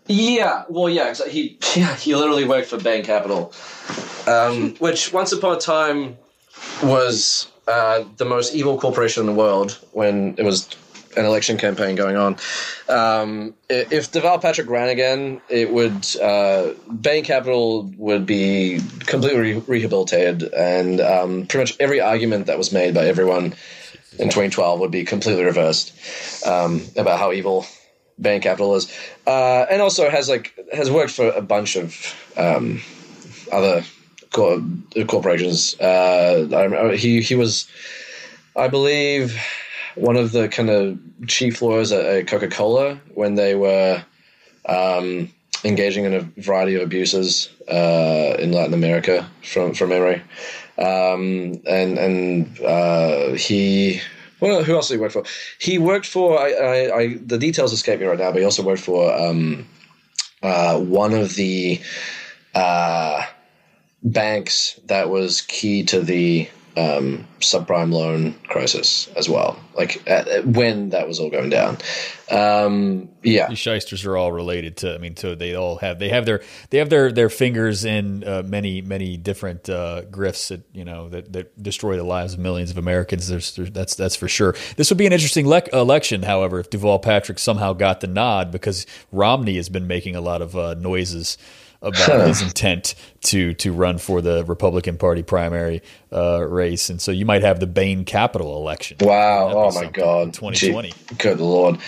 yeah, 0.07 0.63
well, 0.69 0.89
yeah, 0.89 1.13
he 1.29 1.57
yeah 1.75 1.95
he 1.95 2.15
literally 2.15 2.45
worked 2.45 2.67
for 2.67 2.77
Bain 2.79 3.03
Capital, 3.03 3.53
um, 4.27 4.75
which 4.75 5.13
once 5.13 5.31
upon 5.31 5.57
a 5.57 5.59
time 5.59 6.17
was 6.83 7.47
uh, 7.67 8.03
the 8.17 8.25
most 8.25 8.53
evil 8.53 8.79
corporation 8.79 9.21
in 9.21 9.27
the 9.27 9.33
world 9.33 9.79
when 9.91 10.35
it 10.37 10.43
was 10.43 10.67
an 11.15 11.25
election 11.25 11.57
campaign 11.57 11.95
going 11.95 12.15
on. 12.15 12.37
Um, 12.89 13.53
if 13.69 14.11
Deval 14.11 14.41
Patrick 14.41 14.69
ran 14.69 14.89
again, 14.89 15.41
it 15.49 15.71
would 15.71 16.05
uh, 16.21 16.73
Bain 17.01 17.23
Capital 17.23 17.83
would 17.97 18.25
be 18.25 18.79
completely 18.99 19.39
re- 19.39 19.63
rehabilitated, 19.67 20.43
and 20.53 21.01
um, 21.01 21.45
pretty 21.47 21.71
much 21.71 21.77
every 21.79 22.01
argument 22.01 22.47
that 22.47 22.57
was 22.57 22.71
made 22.71 22.93
by 22.93 23.05
everyone 23.07 23.55
in 24.17 24.29
2012 24.29 24.79
would 24.79 24.91
be 24.91 25.03
completely 25.03 25.43
reversed 25.43 25.93
um, 26.45 26.81
about 26.95 27.19
how 27.19 27.31
evil 27.31 27.65
Bain 28.19 28.41
Capital 28.41 28.75
is, 28.75 28.91
uh, 29.27 29.65
and 29.69 29.81
also 29.81 30.09
has 30.09 30.29
like 30.29 30.53
has 30.73 30.89
worked 30.89 31.11
for 31.11 31.29
a 31.29 31.41
bunch 31.41 31.75
of 31.75 32.15
um, 32.37 32.81
other 33.51 33.83
cor- 34.31 34.63
corporations. 35.07 35.79
Uh, 35.79 36.95
he 36.97 37.21
he 37.21 37.35
was, 37.35 37.67
I 38.55 38.67
believe, 38.67 39.37
one 39.95 40.17
of 40.17 40.31
the 40.31 40.47
kind 40.47 40.69
of 40.69 40.99
chief 41.27 41.61
lawyers 41.61 41.91
at, 41.91 42.27
Coca 42.27 42.47
Cola 42.47 42.95
when 43.13 43.35
they 43.35 43.55
were 43.55 44.03
um, 44.67 45.31
engaging 45.63 46.05
in 46.05 46.13
a 46.13 46.21
variety 46.41 46.75
of 46.75 46.81
abuses 46.81 47.49
uh, 47.69 48.35
in 48.39 48.51
Latin 48.51 48.73
America 48.73 49.29
from 49.43 49.73
from 49.73 49.89
memory, 49.89 50.21
um, 50.77 51.61
and 51.67 51.97
and 51.97 52.59
uh, 52.61 53.33
he. 53.33 54.01
Well, 54.41 54.63
who 54.63 54.75
else 54.75 54.89
did 54.89 54.95
he 54.95 54.99
work 54.99 55.13
for? 55.13 55.23
He 55.59 55.77
worked 55.77 56.05
for 56.05 56.37
I, 56.37 56.51
I, 56.51 56.97
I 56.97 57.17
the 57.17 57.37
details 57.37 57.71
escape 57.73 57.99
me 57.99 58.05
right 58.05 58.19
now, 58.19 58.31
but 58.31 58.39
he 58.39 58.45
also 58.45 58.63
worked 58.63 58.81
for 58.81 59.13
um, 59.13 59.65
uh, 60.43 60.77
one 60.79 61.13
of 61.13 61.35
the 61.35 61.81
uh, 62.53 63.23
banks 64.03 64.79
that 64.85 65.09
was 65.09 65.41
key 65.41 65.83
to 65.85 66.01
the 66.01 66.49
um, 66.77 67.25
subprime 67.39 67.91
loan 67.93 68.33
crisis 68.47 69.07
as 69.15 69.29
well. 69.29 69.57
Like 69.75 70.01
at, 70.07 70.27
at- 70.27 70.45
when 70.45 70.89
that 70.89 71.07
was 71.07 71.19
all 71.19 71.29
going 71.29 71.49
down. 71.49 71.77
Um, 72.31 73.09
yeah, 73.21 73.47
These 73.49 73.59
shysters 73.59 74.03
are 74.05 74.17
all 74.17 74.31
related 74.31 74.77
to. 74.77 74.95
I 74.95 74.97
mean, 74.97 75.15
so 75.15 75.35
they 75.35 75.53
all 75.55 75.77
have 75.77 75.99
they 75.99 76.09
have 76.09 76.25
their 76.25 76.41
they 76.69 76.79
have 76.79 76.89
their 76.89 77.11
their 77.11 77.29
fingers 77.29 77.85
in 77.85 78.23
uh, 78.23 78.43
many 78.45 78.81
many 78.81 79.15
different 79.17 79.69
uh, 79.69 80.03
grifts 80.09 80.47
that 80.49 80.61
you 80.73 80.85
know 80.85 81.09
that, 81.09 81.31
that 81.33 81.61
destroy 81.61 81.97
the 81.97 82.03
lives 82.03 82.33
of 82.33 82.39
millions 82.39 82.71
of 82.71 82.77
Americans. 82.77 83.27
There's, 83.27 83.55
there's 83.55 83.71
that's 83.71 83.95
that's 83.95 84.15
for 84.15 84.27
sure. 84.27 84.55
This 84.75 84.89
would 84.89 84.97
be 84.97 85.05
an 85.05 85.13
interesting 85.13 85.45
lec- 85.45 85.71
election, 85.71 86.23
however, 86.23 86.59
if 86.59 86.69
Deval 86.69 87.01
Patrick 87.01 87.37
somehow 87.39 87.73
got 87.73 88.01
the 88.01 88.07
nod 88.07 88.51
because 88.51 88.87
Romney 89.11 89.55
has 89.57 89.69
been 89.69 89.85
making 89.87 90.15
a 90.15 90.21
lot 90.21 90.41
of 90.41 90.55
uh, 90.55 90.73
noises 90.75 91.37
about 91.81 92.27
his 92.27 92.41
intent 92.41 92.95
to 93.23 93.53
to 93.55 93.71
run 93.71 93.97
for 93.97 94.21
the 94.21 94.43
Republican 94.45 94.97
Party 94.97 95.23
primary 95.23 95.81
uh, 96.11 96.45
race, 96.47 96.89
and 96.89 97.01
so 97.01 97.11
you 97.11 97.25
might 97.25 97.41
have 97.43 97.59
the 97.59 97.67
Bain 97.67 98.05
Capital 98.05 98.57
election. 98.57 98.97
Wow! 99.01 99.51
Oh 99.53 99.71
my 99.71 99.85
God! 99.85 100.33
2020. 100.33 100.93
Good 101.17 101.39
lord! 101.39 101.79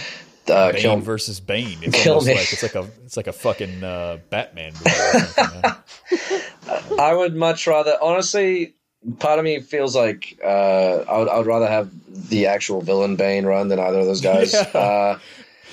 Uh, 0.50 0.72
Bane 0.72 0.82
kill, 0.82 0.98
versus 0.98 1.40
Bane. 1.40 1.78
It's 1.82 2.02
Kill 2.02 2.22
me. 2.22 2.36
like 2.36 2.54
it's 2.54 2.64
like 2.64 2.76
a 2.76 2.88
it's 3.06 3.18
like 3.18 3.28
a 3.28 3.34
fucking 3.34 3.84
uh, 3.84 4.20
Batman 4.30 4.74
movie. 4.74 4.90
Or 4.90 5.20
something, 5.20 5.62
huh? 5.64 6.96
I 7.00 7.14
would 7.14 7.36
much 7.36 7.68
rather, 7.68 7.98
honestly. 8.02 8.74
Part 9.20 9.40
of 9.40 9.46
me 9.46 9.60
feels 9.60 9.96
like 9.96 10.38
uh, 10.44 10.48
I 10.48 11.18
would, 11.20 11.30
I 11.30 11.38
would 11.38 11.46
rather 11.46 11.68
have 11.68 11.92
the 12.30 12.48
actual 12.48 12.82
villain 12.82 13.16
Bane 13.16 13.46
run 13.46 13.68
than 13.68 13.80
either 13.80 14.00
of 14.00 14.06
those 14.06 14.22
guys. 14.22 14.54
Yeah. 14.74 15.20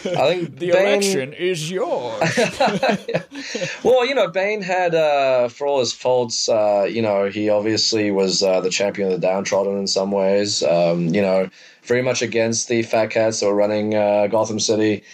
I 0.07 0.35
think 0.35 0.57
the 0.59 0.73
Bane, 0.73 0.87
election 0.87 1.33
is 1.33 1.71
yours. 1.71 2.23
Well, 3.85 4.07
you 4.07 4.15
know, 4.15 4.29
Bane 4.29 4.63
had, 4.63 4.95
uh, 4.95 5.49
for 5.49 5.67
all 5.67 5.81
his 5.81 5.93
faults, 5.93 6.49
uh, 6.49 6.89
you 6.91 7.03
know, 7.03 7.29
he 7.29 7.51
obviously 7.51 8.11
was 8.11 8.43
uh, 8.43 8.61
the 8.61 8.71
champion 8.71 9.13
of 9.13 9.21
the 9.21 9.27
downtrodden 9.27 9.77
in 9.77 9.87
some 9.87 10.11
ways. 10.11 10.63
Um, 10.63 11.09
you 11.09 11.21
know, 11.21 11.51
very 11.83 12.03
much 12.03 12.23
against 12.23 12.69
the 12.69 12.83
fat 12.83 13.11
cats 13.11 13.41
that 13.41 13.47
were 13.47 13.55
running 13.55 13.95
uh, 13.95 14.27
Gotham 14.29 14.59
City. 14.59 15.05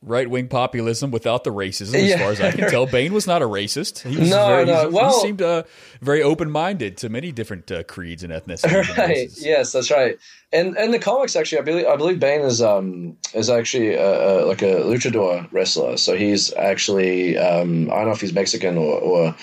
Right 0.00 0.30
wing 0.30 0.46
populism 0.46 1.10
without 1.10 1.42
the 1.42 1.50
racism, 1.50 1.94
as 1.96 2.08
Yeah. 2.10 2.18
far 2.18 2.30
as 2.30 2.40
I 2.40 2.52
can 2.52 2.70
tell. 2.70 2.86
Bane 2.86 3.12
was 3.12 3.26
not 3.26 3.42
a 3.42 3.46
racist. 3.46 4.08
He 4.08 4.16
was 4.16 4.30
No, 4.30 4.46
very, 4.46 4.64
no, 4.64 4.88
he- 4.88 4.94
well- 4.94 5.12
he 5.20 5.26
seemed 5.26 5.42
uh, 5.42 5.64
very 6.00 6.22
open 6.22 6.52
minded 6.52 6.96
to 6.98 7.08
many 7.08 7.32
different 7.32 7.68
uh, 7.72 7.82
creeds 7.82 8.22
and 8.22 8.32
ethnicities. 8.32 8.96
Right. 8.96 9.08
races. 9.08 9.44
Yes, 9.44 9.72
that's 9.72 9.90
right. 9.90 10.16
And 10.52 10.76
and 10.78 10.94
the 10.94 11.00
comics 11.00 11.34
actually, 11.34 11.58
I 11.58 11.62
believe 11.62 11.86
I 11.86 11.96
believe 11.96 12.20
Bane 12.20 12.42
is 12.42 12.62
um 12.62 13.16
is 13.34 13.50
actually 13.50 13.98
uh, 13.98 14.02
uh, 14.02 14.44
like 14.46 14.62
a 14.62 14.76
luchador 14.84 15.48
wrestler. 15.50 15.96
So 15.96 16.14
he's 16.16 16.52
actually 16.54 17.36
um 17.36 17.90
I 17.90 17.96
don't 17.96 18.06
know 18.06 18.12
if 18.12 18.20
he's 18.20 18.32
Mexican 18.32 18.78
or 18.78 19.00
or, 19.00 19.34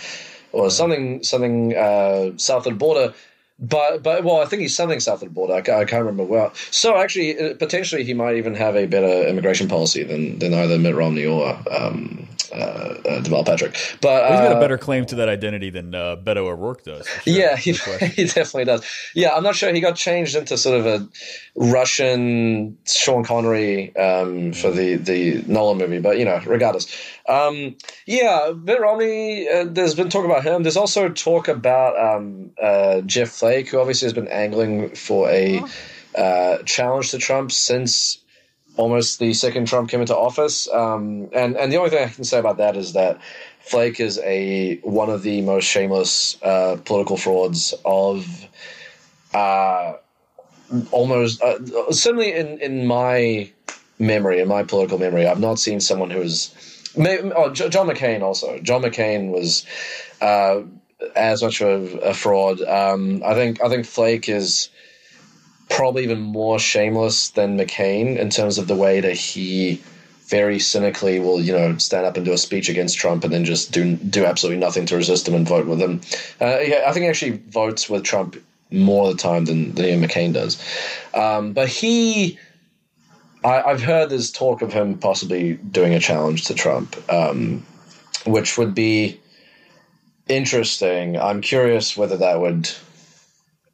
or 0.54 0.72
something 0.72 1.22
something 1.22 1.76
uh, 1.76 2.32
south 2.38 2.66
of 2.66 2.72
the 2.74 2.80
border. 2.80 3.14
But 3.58 4.04
but 4.04 4.24
well, 4.24 4.42
I 4.42 4.46
think 4.46 4.62
he's 4.62 4.76
something 4.76 5.00
south 5.00 5.22
of 5.22 5.30
the 5.30 5.34
border. 5.34 5.54
I, 5.54 5.60
I 5.60 5.86
can't 5.86 6.04
remember 6.04 6.24
well. 6.24 6.54
So 6.72 6.98
actually, 6.98 7.40
uh, 7.40 7.54
potentially, 7.56 8.04
he 8.04 8.14
might 8.14 8.36
even 8.36 8.54
have 8.56 8.76
a 8.76 8.86
better 8.86 9.28
immigration 9.28 9.70
policy 9.70 10.04
than 10.04 10.40
than 10.40 10.54
either 10.54 10.78
Mitt 10.78 10.96
Romney 10.96 11.26
or 11.26 11.58
um, 11.72 12.28
uh, 12.52 12.56
uh, 12.56 13.22
Deval 13.22 13.46
Patrick. 13.46 13.78
But 14.02 14.32
He's 14.32 14.40
got 14.40 14.52
uh, 14.52 14.58
a 14.58 14.60
better 14.60 14.78
claim 14.78 15.06
to 15.08 15.16
that 15.16 15.30
identity 15.30 15.70
than 15.70 15.94
uh, 15.94 16.16
Beto 16.18 16.48
O'Rourke 16.48 16.84
does. 16.84 17.08
sure. 17.08 17.22
yeah, 17.26 17.56
he, 17.56 17.72
he 18.16 18.26
definitely 18.26 18.66
does. 18.66 18.86
Yeah, 19.14 19.34
I'm 19.36 19.44
not 19.44 19.56
sure. 19.56 19.74
He 19.74 19.82
got 19.82 19.96
changed 19.96 20.36
into 20.36 20.58
sort 20.58 20.80
of 20.80 20.86
a 20.86 21.08
Russian 21.56 22.78
Sean 22.86 23.24
Connery 23.24 23.96
um, 23.96 24.54
for 24.54 24.72
the 24.72 24.96
the 24.96 25.44
Nolan 25.48 25.78
movie, 25.78 26.00
but 26.00 26.18
you 26.18 26.26
know, 26.26 26.42
regardless. 26.46 26.88
Um, 27.28 27.76
yeah, 28.06 28.52
Mitt 28.56 28.80
Romney. 28.80 29.48
Uh, 29.48 29.66
there's 29.68 29.96
been 29.96 30.10
talk 30.10 30.26
about 30.26 30.44
him. 30.44 30.64
There's 30.64 30.78
also 30.78 31.10
talk 31.10 31.48
about 31.48 31.98
um, 31.98 32.52
uh, 32.62 33.02
Jeff 33.02 33.30
Flake, 33.30 33.70
who 33.70 33.80
obviously 33.80 34.06
has 34.06 34.14
been 34.14 34.28
angling 34.28 34.96
for 34.96 35.30
a 35.30 35.64
uh, 36.16 36.58
challenge 36.64 37.12
to 37.12 37.18
Trump 37.18 37.52
since 37.52 38.20
almost 38.78 39.20
the 39.20 39.34
second 39.34 39.68
Trump 39.68 39.90
came 39.90 40.02
into 40.02 40.16
office. 40.16 40.70
Um, 40.72 41.30
and 41.34 41.56
and 41.58 41.72
the 41.72 41.78
only 41.78 41.90
thing 41.90 42.04
I 42.04 42.10
can 42.10 42.24
say 42.24 42.40
about 42.40 42.58
that 42.58 42.76
is 42.76 42.94
that 42.94 43.20
Flake 43.60 44.00
is 44.00 44.20
a 44.20 44.78
one 44.78 45.10
of 45.10 45.24
the 45.24 45.42
most 45.42 45.66
shameless 45.66 46.38
uh, 46.42 46.78
political 46.86 47.18
frauds 47.18 47.74
of 47.84 48.48
uh, 49.34 49.94
almost 50.92 51.42
uh, 51.42 51.92
certainly 51.92 52.34
in 52.34 52.60
in 52.60 52.86
my 52.86 53.52
memory, 54.00 54.40
in 54.40 54.48
my 54.48 54.64
political 54.64 54.98
memory, 54.98 55.28
I've 55.28 55.40
not 55.40 55.60
seen 55.60 55.80
someone 55.80 56.10
who 56.10 56.22
is 56.22 56.54
oh, 56.98 57.52
John 57.52 57.88
McCain 57.88 58.22
also. 58.22 58.60
John 58.60 58.82
McCain 58.82 59.32
was 59.32 59.66
uh, 60.22 60.62
as 61.16 61.44
much 61.44 61.62
of 61.62 61.94
a 62.04 62.14
fraud. 62.14 62.62
Um, 62.62 63.22
I 63.26 63.34
think 63.34 63.64
I 63.64 63.70
think 63.70 63.86
Flake 63.86 64.30
is 64.30 64.70
probably 65.70 66.04
even 66.04 66.22
more 66.22 66.60
shameless 66.60 67.30
than 67.30 67.58
McCain 67.58 68.18
in 68.18 68.30
terms 68.30 68.58
of 68.58 68.68
the 68.68 68.76
way 68.76 69.00
that 69.00 69.16
he 69.16 69.82
very 70.28 70.58
cynically 70.58 71.20
will 71.20 71.40
you 71.40 71.54
know 71.54 71.78
stand 71.78 72.06
up 72.06 72.18
and 72.18 72.26
do 72.26 72.34
a 72.34 72.38
speech 72.38 72.68
against 72.68 72.98
Trump 72.98 73.24
and 73.24 73.32
then 73.32 73.46
just 73.46 73.72
do 73.72 73.96
do 73.96 74.26
absolutely 74.26 74.60
nothing 74.60 74.86
to 74.88 74.96
resist 74.96 75.28
him 75.28 75.36
and 75.36 75.48
vote 75.48 75.68
with 75.68 75.80
him. 75.80 76.02
Uh, 76.42 76.60
yeah, 76.60 76.84
I 76.88 76.92
think 76.92 77.04
he 77.04 77.10
actually 77.10 77.38
votes 77.50 77.90
with 77.90 78.04
Trump 78.04 78.38
more 78.72 79.10
of 79.10 79.16
the 79.16 79.22
time 79.22 79.46
than, 79.46 79.74
than 79.74 79.86
Ian 79.86 80.02
McCain 80.02 80.34
does. 80.34 80.62
Um, 81.14 81.54
but 81.54 81.68
he, 81.68 82.40
I, 83.44 83.70
have 83.70 83.82
heard 83.82 84.10
there's 84.10 84.32
talk 84.32 84.62
of 84.62 84.74
him 84.74 84.98
possibly 84.98 85.54
doing 85.54 85.94
a 85.94 86.00
challenge 86.00 86.46
to 86.46 86.56
Trump, 86.56 86.98
um, 87.12 87.66
which 88.26 88.58
would 88.58 88.74
be 88.74 89.20
interesting. 90.28 91.18
I'm 91.18 91.42
curious 91.42 91.96
whether 91.96 92.18
that 92.18 92.40
would 92.40 92.70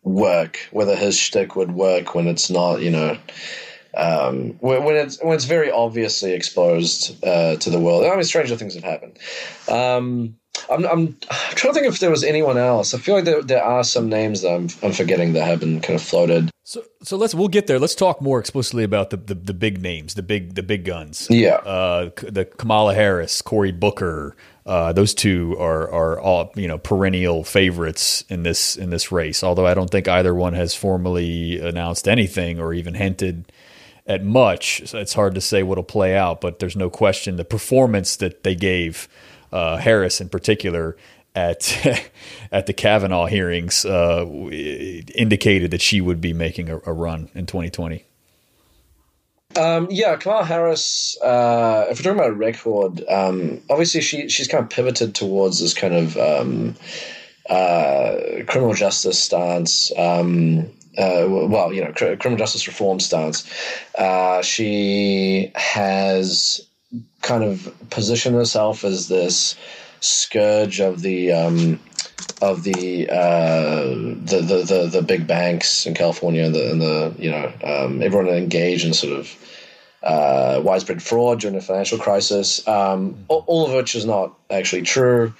work, 0.03 0.59
whether 0.71 0.95
his 0.95 1.17
shtick 1.17 1.55
would 1.55 1.71
work 1.71 2.15
when 2.15 2.27
it's 2.27 2.49
not, 2.49 2.81
you 2.81 2.91
know, 2.91 3.17
um, 3.95 4.57
when, 4.59 4.83
when, 4.83 4.95
it's 4.95 5.21
when 5.21 5.35
it's 5.35 5.45
very 5.45 5.71
obviously 5.71 6.33
exposed 6.33 7.23
uh, 7.23 7.57
to 7.57 7.69
the 7.69 7.79
world. 7.79 8.05
I 8.05 8.15
mean, 8.15 8.23
stranger 8.23 8.55
things 8.55 8.75
have 8.75 8.83
happened. 8.83 9.19
Um, 9.67 10.37
I'm, 10.71 10.85
I'm, 10.85 11.17
trying 11.55 11.73
to 11.73 11.79
think 11.79 11.85
if 11.85 11.99
there 11.99 12.09
was 12.09 12.23
anyone 12.23 12.57
else. 12.57 12.93
I 12.93 12.97
feel 12.97 13.15
like 13.15 13.25
there, 13.25 13.41
there 13.41 13.63
are 13.63 13.83
some 13.83 14.09
names 14.09 14.41
that 14.41 14.53
I'm, 14.53 14.69
I'm 14.81 14.93
forgetting 14.93 15.33
that 15.33 15.45
have 15.45 15.59
been 15.59 15.81
kind 15.81 15.99
of 15.99 16.01
floated. 16.01 16.49
So, 16.63 16.83
so 17.03 17.17
let's 17.17 17.35
we'll 17.35 17.49
get 17.49 17.67
there. 17.67 17.79
Let's 17.79 17.95
talk 17.95 18.21
more 18.21 18.39
explicitly 18.39 18.83
about 18.83 19.09
the, 19.09 19.17
the, 19.17 19.33
the 19.33 19.53
big 19.53 19.81
names, 19.81 20.13
the 20.13 20.23
big 20.23 20.55
the 20.55 20.63
big 20.63 20.85
guns. 20.85 21.27
Yeah, 21.29 21.55
uh, 21.55 22.11
the 22.21 22.45
Kamala 22.45 22.93
Harris, 22.93 23.41
Cory 23.41 23.71
Booker. 23.73 24.35
Uh, 24.65 24.93
those 24.93 25.13
two 25.13 25.57
are 25.59 25.91
are 25.91 26.19
all 26.19 26.53
you 26.55 26.67
know 26.67 26.77
perennial 26.77 27.43
favorites 27.43 28.23
in 28.29 28.43
this 28.43 28.77
in 28.77 28.89
this 28.89 29.11
race. 29.11 29.43
Although 29.43 29.65
I 29.65 29.73
don't 29.73 29.89
think 29.89 30.07
either 30.07 30.33
one 30.33 30.53
has 30.53 30.73
formally 30.73 31.59
announced 31.59 32.07
anything 32.07 32.59
or 32.59 32.73
even 32.73 32.93
hinted 32.93 33.51
at 34.07 34.23
much. 34.23 34.87
So 34.87 34.99
it's 34.99 35.13
hard 35.13 35.35
to 35.35 35.41
say 35.41 35.63
what'll 35.63 35.83
play 35.83 36.15
out. 36.15 36.39
But 36.39 36.59
there's 36.59 36.77
no 36.77 36.89
question 36.89 37.35
the 37.35 37.43
performance 37.43 38.15
that 38.17 38.43
they 38.43 38.55
gave 38.55 39.09
uh, 39.51 39.77
Harris 39.77 40.21
in 40.21 40.29
particular 40.29 40.97
at 41.35 42.11
at 42.51 42.65
the 42.65 42.73
Kavanaugh 42.73 43.25
hearings 43.25 43.85
uh, 43.85 44.25
indicated 44.25 45.71
that 45.71 45.81
she 45.81 46.01
would 46.01 46.21
be 46.21 46.33
making 46.33 46.69
a, 46.69 46.77
a 46.85 46.93
run 46.93 47.29
in 47.33 47.45
2020. 47.45 48.05
Um, 49.57 49.87
yeah, 49.89 50.15
Kamala 50.15 50.45
Harris. 50.45 51.17
Uh, 51.21 51.87
if 51.89 51.99
we're 51.99 52.03
talking 52.03 52.19
about 52.19 52.37
record, 52.37 53.03
um, 53.09 53.61
obviously 53.69 54.01
she 54.01 54.29
she's 54.29 54.47
kind 54.47 54.63
of 54.63 54.69
pivoted 54.69 55.13
towards 55.13 55.59
this 55.59 55.73
kind 55.73 55.93
of 55.93 56.17
um, 56.17 56.75
uh, 57.49 58.15
criminal 58.47 58.73
justice 58.73 59.19
stance. 59.19 59.91
Um, 59.97 60.71
uh, 60.97 61.25
well, 61.27 61.73
you 61.73 61.83
know, 61.83 61.91
criminal 61.93 62.37
justice 62.37 62.67
reform 62.67 62.99
stance. 62.99 63.49
Uh, 63.97 64.41
she 64.41 65.51
has 65.55 66.61
kind 67.21 67.43
of 67.43 67.73
position 67.89 68.33
herself 68.33 68.83
as 68.83 69.07
this 69.07 69.55
scourge 69.99 70.79
of 70.79 71.01
the 71.01 71.31
um, 71.31 71.79
of 72.41 72.63
the, 72.63 73.07
uh, 73.09 73.83
the, 73.85 74.41
the 74.41 74.63
the 74.63 74.89
the 74.91 75.01
big 75.01 75.27
banks 75.27 75.85
in 75.85 75.93
California 75.93 76.43
and 76.43 76.55
the, 76.55 76.71
and 76.71 76.81
the 76.81 77.15
you 77.17 77.29
know 77.29 77.53
um, 77.63 78.01
everyone 78.01 78.27
engaged 78.27 78.85
in 78.85 78.93
sort 78.93 79.17
of 79.19 79.35
uh, 80.03 80.61
widespread 80.63 81.01
fraud 81.01 81.39
during 81.39 81.55
the 81.55 81.61
financial 81.61 81.99
crisis, 81.99 82.67
um, 82.67 83.23
all, 83.27 83.67
of 83.67 83.73
which 83.73 83.95
is 83.95 84.05
not 84.05 84.35
actually 84.49 84.81
true. 84.81 85.33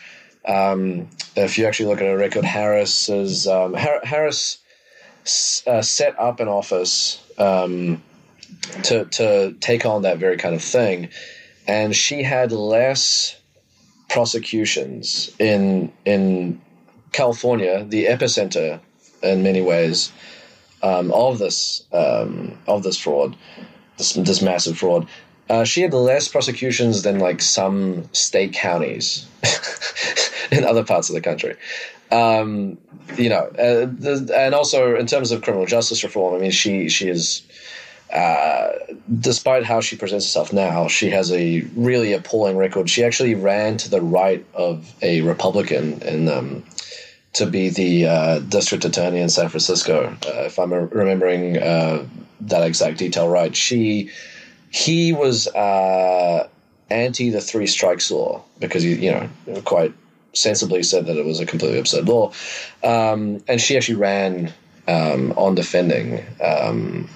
Um, 0.46 1.08
if 1.36 1.58
you 1.58 1.66
actually 1.66 1.88
look 1.88 2.00
at 2.00 2.06
her 2.06 2.18
record, 2.18 2.46
Harris 2.46 3.10
is 3.10 3.48
um, 3.48 3.74
Harris 3.74 4.60
uh, 5.66 5.82
set 5.82 6.20
up 6.20 6.40
an 6.40 6.48
office 6.48 7.24
um, 7.40 8.02
to 8.84 9.06
to 9.06 9.54
take 9.60 9.86
on 9.86 10.04
that 10.04 10.20
very 10.20 10.38
kind 10.38 10.54
of 10.54 10.62
thing 10.62 11.10
and 11.68 11.96
she 11.96 12.24
had 12.24 12.52
less 12.52 13.38
prosecutions 14.10 15.34
in 15.40 15.92
in 16.06 16.62
California, 17.12 17.86
the 17.88 18.06
epicenter 18.06 18.80
in 19.24 19.44
many 19.44 19.62
ways 19.62 20.12
um, 20.84 21.12
of 21.12 21.40
this 21.40 21.84
um, 21.92 22.58
of 22.68 22.84
this 22.84 22.98
fraud, 22.98 23.36
this 23.98 24.14
this 24.14 24.42
massive 24.42 24.78
fraud. 24.78 25.08
Uh, 25.50 25.66
she 25.66 25.82
had 25.82 25.94
less 25.94 26.28
prosecutions 26.30 27.04
than 27.04 27.20
like 27.20 27.42
some 27.42 28.08
state 28.14 28.54
counties 28.54 29.28
in 30.52 30.64
other 30.64 30.84
parts 30.84 31.10
of 31.10 31.16
the 31.16 31.22
country. 31.22 31.56
Um, 32.10 32.78
you 33.18 33.30
know, 33.30 33.48
uh, 33.58 33.86
the, 33.86 34.34
and 34.38 34.56
also 34.56 34.96
in 34.96 35.08
terms 35.08 35.32
of 35.32 35.42
criminal 35.42 35.66
justice 35.66 36.04
reform, 36.04 36.36
I 36.36 36.40
mean, 36.40 36.52
she 36.52 36.90
she 36.90 37.10
is 37.10 37.42
uh, 38.12 38.72
despite 39.20 39.64
how 39.64 39.82
she 39.82 39.96
presents 39.96 40.26
herself 40.26 40.52
now, 40.52 40.88
she 40.88 41.10
has 41.10 41.32
a 41.32 41.62
really 41.76 42.14
appalling 42.14 42.58
record. 42.58 42.90
She 42.90 43.04
actually 43.04 43.36
ran 43.36 43.78
to 43.78 43.90
the 43.90 44.02
right 44.02 44.46
of 44.54 44.94
a 45.02 45.22
Republican 45.22 46.02
in, 46.02 46.28
um, 46.28 46.64
to 47.34 47.46
be 47.46 47.70
the 47.70 48.08
uh, 48.08 48.40
district 48.40 48.84
attorney 48.84 49.20
in 49.20 49.30
San 49.30 49.48
Francisco, 49.48 50.16
uh, 50.28 50.42
if 50.42 50.60
I'm 50.60 50.74
remembering 50.74 51.58
uh, 51.58 52.06
that 52.42 52.66
exact 52.66 52.98
detail 52.98 53.30
right. 53.30 53.56
She 53.56 54.10
he 54.70 55.14
was 55.14 55.48
uh, 55.48 56.48
anti 56.90 57.30
the 57.30 57.42
three 57.42 57.68
strikes 57.68 58.12
law 58.12 58.44
because 58.60 58.84
he, 58.84 58.96
you 58.96 59.12
know, 59.12 59.62
quite 59.62 59.94
sensibly 60.34 60.84
said 60.84 61.06
that 61.06 61.18
it 61.18 61.26
was 61.26 61.40
a 61.40 61.46
completely 61.46 61.80
absurd 61.80 62.08
law, 62.08 62.34
um, 62.84 63.42
and 63.48 63.62
she 63.62 63.78
actually 63.78 63.96
ran 63.96 64.52
um, 64.88 65.34
on 65.38 65.56
defending 65.56 66.26
um, 66.44 67.08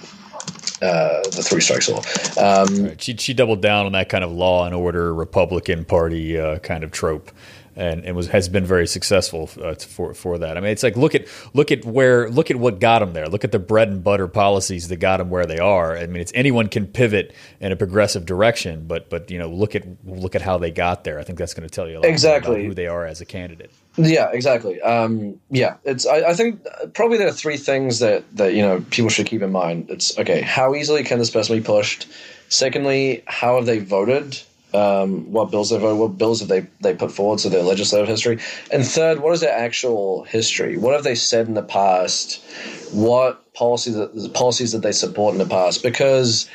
uh, 0.85 1.21
the 1.23 1.43
three 1.43 1.61
strikes 1.61 1.89
law. 1.89 2.01
Um, 2.37 2.85
right. 2.85 3.01
She 3.01 3.15
she 3.17 3.33
doubled 3.33 3.61
down 3.61 3.85
on 3.85 3.91
that 3.93 4.09
kind 4.09 4.23
of 4.23 4.31
law 4.31 4.65
and 4.65 4.75
order 4.75 5.13
Republican 5.13 5.85
Party 5.85 6.39
uh, 6.39 6.59
kind 6.59 6.83
of 6.83 6.91
trope. 6.91 7.31
And, 7.77 8.05
and 8.05 8.15
was 8.15 8.27
has 8.27 8.47
been 8.47 8.63
very 8.63 8.87
successful 8.87 9.49
uh, 9.61 9.75
for 9.75 10.13
for 10.13 10.37
that. 10.37 10.55
I 10.55 10.61
mean, 10.61 10.71
it's 10.71 10.81
like 10.81 10.95
look 10.95 11.13
at 11.13 11.27
look 11.53 11.73
at 11.73 11.83
where 11.83 12.29
look 12.29 12.49
at 12.49 12.55
what 12.55 12.79
got 12.79 12.99
them 12.99 13.11
there. 13.11 13.27
Look 13.27 13.43
at 13.43 13.51
the 13.51 13.59
bread 13.59 13.89
and 13.89 14.01
butter 14.01 14.29
policies 14.29 14.87
that 14.87 14.95
got 14.95 15.17
them 15.17 15.29
where 15.29 15.45
they 15.45 15.59
are. 15.59 15.97
I 15.97 16.07
mean, 16.07 16.21
it's 16.21 16.31
anyone 16.33 16.69
can 16.69 16.87
pivot 16.87 17.33
in 17.59 17.73
a 17.73 17.75
progressive 17.75 18.25
direction, 18.25 18.87
but 18.87 19.09
but 19.09 19.29
you 19.29 19.37
know 19.37 19.49
look 19.49 19.75
at 19.75 19.83
look 20.05 20.35
at 20.35 20.41
how 20.41 20.57
they 20.57 20.71
got 20.71 21.03
there. 21.03 21.19
I 21.19 21.23
think 21.23 21.37
that's 21.37 21.53
going 21.53 21.67
to 21.67 21.75
tell 21.75 21.89
you 21.89 21.97
a 21.97 21.99
lot 21.99 22.05
exactly 22.05 22.61
about 22.61 22.65
who 22.65 22.73
they 22.75 22.87
are 22.87 23.05
as 23.05 23.19
a 23.19 23.25
candidate. 23.25 23.71
Yeah, 23.97 24.29
exactly. 24.31 24.81
Um, 24.81 25.39
yeah, 25.49 25.75
it's. 25.85 26.05
I, 26.05 26.29
I, 26.29 26.33
think 26.33 26.65
probably 26.93 27.17
there 27.17 27.27
are 27.27 27.33
three 27.33 27.57
things 27.57 27.99
that 27.99 28.23
that 28.35 28.53
you 28.53 28.61
know 28.61 28.83
people 28.89 29.09
should 29.09 29.25
keep 29.25 29.41
in 29.41 29.51
mind. 29.51 29.89
It's 29.89 30.17
okay. 30.17 30.41
How 30.41 30.75
easily 30.75 31.03
can 31.03 31.17
this 31.17 31.29
person 31.29 31.57
be 31.57 31.63
pushed? 31.63 32.07
Secondly, 32.49 33.23
how 33.25 33.55
have 33.55 33.65
they 33.65 33.79
voted? 33.79 34.41
Um, 34.73 35.31
what 35.31 35.49
bills 35.49 35.69
they 35.69 35.77
voted? 35.77 35.97
What 35.97 36.17
bills 36.17 36.41
have 36.41 36.49
they 36.49 36.67
they 36.81 36.93
put 36.93 37.11
forward? 37.11 37.39
So 37.39 37.47
their 37.47 37.63
legislative 37.63 38.07
history. 38.07 38.39
And 38.69 38.85
third, 38.85 39.21
what 39.21 39.33
is 39.33 39.39
their 39.39 39.57
actual 39.57 40.25
history? 40.25 40.77
What 40.77 40.93
have 40.93 41.05
they 41.05 41.15
said 41.15 41.47
in 41.47 41.53
the 41.53 41.63
past? 41.63 42.43
What 42.91 43.53
policies 43.53 43.95
that 43.95 44.33
policies 44.33 44.73
that 44.73 44.79
they 44.79 44.91
support 44.91 45.33
in 45.33 45.39
the 45.39 45.45
past? 45.45 45.83
Because 45.83 46.49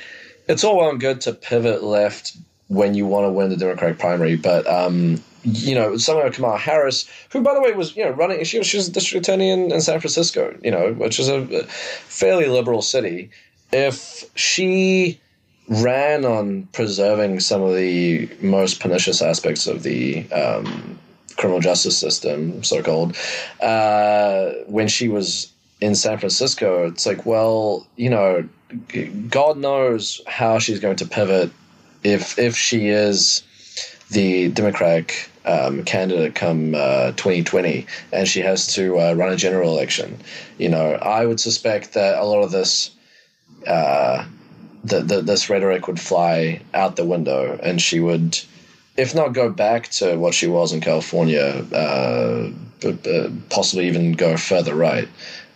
it's 0.46 0.62
all 0.62 0.76
well 0.76 0.90
and 0.90 1.00
good 1.00 1.22
to 1.22 1.32
pivot 1.32 1.82
left 1.82 2.36
when 2.68 2.94
you 2.94 3.06
want 3.06 3.24
to 3.24 3.30
win 3.30 3.50
the 3.50 3.56
Democratic 3.56 3.98
primary, 3.98 4.36
but 4.36 4.66
um, 4.66 5.22
you 5.44 5.74
know, 5.74 5.96
someone 5.96 6.24
like 6.24 6.34
Kamala 6.34 6.58
Harris, 6.58 7.08
who, 7.30 7.40
by 7.40 7.54
the 7.54 7.60
way, 7.60 7.72
was 7.72 7.96
you 7.96 8.04
know 8.04 8.10
running. 8.10 8.42
She 8.44 8.58
was, 8.58 8.66
she 8.66 8.76
was 8.76 8.88
a 8.88 8.92
district 8.92 9.26
attorney 9.26 9.50
in, 9.50 9.72
in 9.72 9.80
San 9.80 10.00
Francisco, 10.00 10.56
you 10.62 10.70
know, 10.70 10.92
which 10.92 11.18
is 11.18 11.28
a, 11.28 11.40
a 11.40 11.64
fairly 11.64 12.46
liberal 12.46 12.82
city. 12.82 13.30
If 13.72 14.24
she 14.34 15.20
ran 15.68 16.24
on 16.24 16.68
preserving 16.72 17.40
some 17.40 17.62
of 17.62 17.76
the 17.76 18.28
most 18.42 18.80
pernicious 18.80 19.22
aspects 19.22 19.66
of 19.66 19.82
the 19.84 20.28
um, 20.32 20.98
criminal 21.36 21.60
justice 21.60 21.96
system, 21.96 22.62
so 22.64 22.82
called, 22.82 23.16
uh, 23.60 24.50
when 24.66 24.88
she 24.88 25.08
was 25.08 25.52
in 25.80 25.94
San 25.94 26.18
Francisco, 26.18 26.86
it's 26.88 27.06
like, 27.06 27.24
well, 27.24 27.86
you 27.96 28.10
know, 28.10 28.46
God 29.28 29.56
knows 29.56 30.20
how 30.26 30.58
she's 30.58 30.80
going 30.80 30.96
to 30.96 31.06
pivot 31.06 31.50
if 32.02 32.38
if 32.38 32.56
she 32.56 32.88
is 32.88 33.42
the 34.10 34.48
Democratic 34.48 35.30
um, 35.44 35.84
candidate 35.84 36.34
come 36.34 36.74
uh, 36.74 37.12
2020 37.12 37.86
and 38.12 38.28
she 38.28 38.40
has 38.40 38.66
to 38.74 38.98
uh, 39.00 39.12
run 39.14 39.32
a 39.32 39.36
general 39.36 39.70
election. 39.70 40.18
You 40.58 40.68
know, 40.68 40.92
I 40.94 41.24
would 41.24 41.40
suspect 41.40 41.94
that 41.94 42.18
a 42.18 42.24
lot 42.24 42.42
of 42.42 42.50
this, 42.50 42.90
uh, 43.66 44.24
the, 44.84 45.00
the, 45.00 45.22
this 45.22 45.48
rhetoric 45.48 45.86
would 45.86 46.00
fly 46.00 46.60
out 46.74 46.96
the 46.96 47.04
window 47.04 47.58
and 47.62 47.80
she 47.80 48.00
would, 48.00 48.38
if 48.96 49.14
not 49.14 49.32
go 49.32 49.48
back 49.48 49.88
to 49.90 50.16
what 50.16 50.34
she 50.34 50.46
was 50.46 50.72
in 50.72 50.80
California, 50.80 51.64
uh, 51.72 52.50
possibly 53.48 53.86
even 53.86 54.12
go 54.12 54.36
further 54.36 54.74
right. 54.74 55.08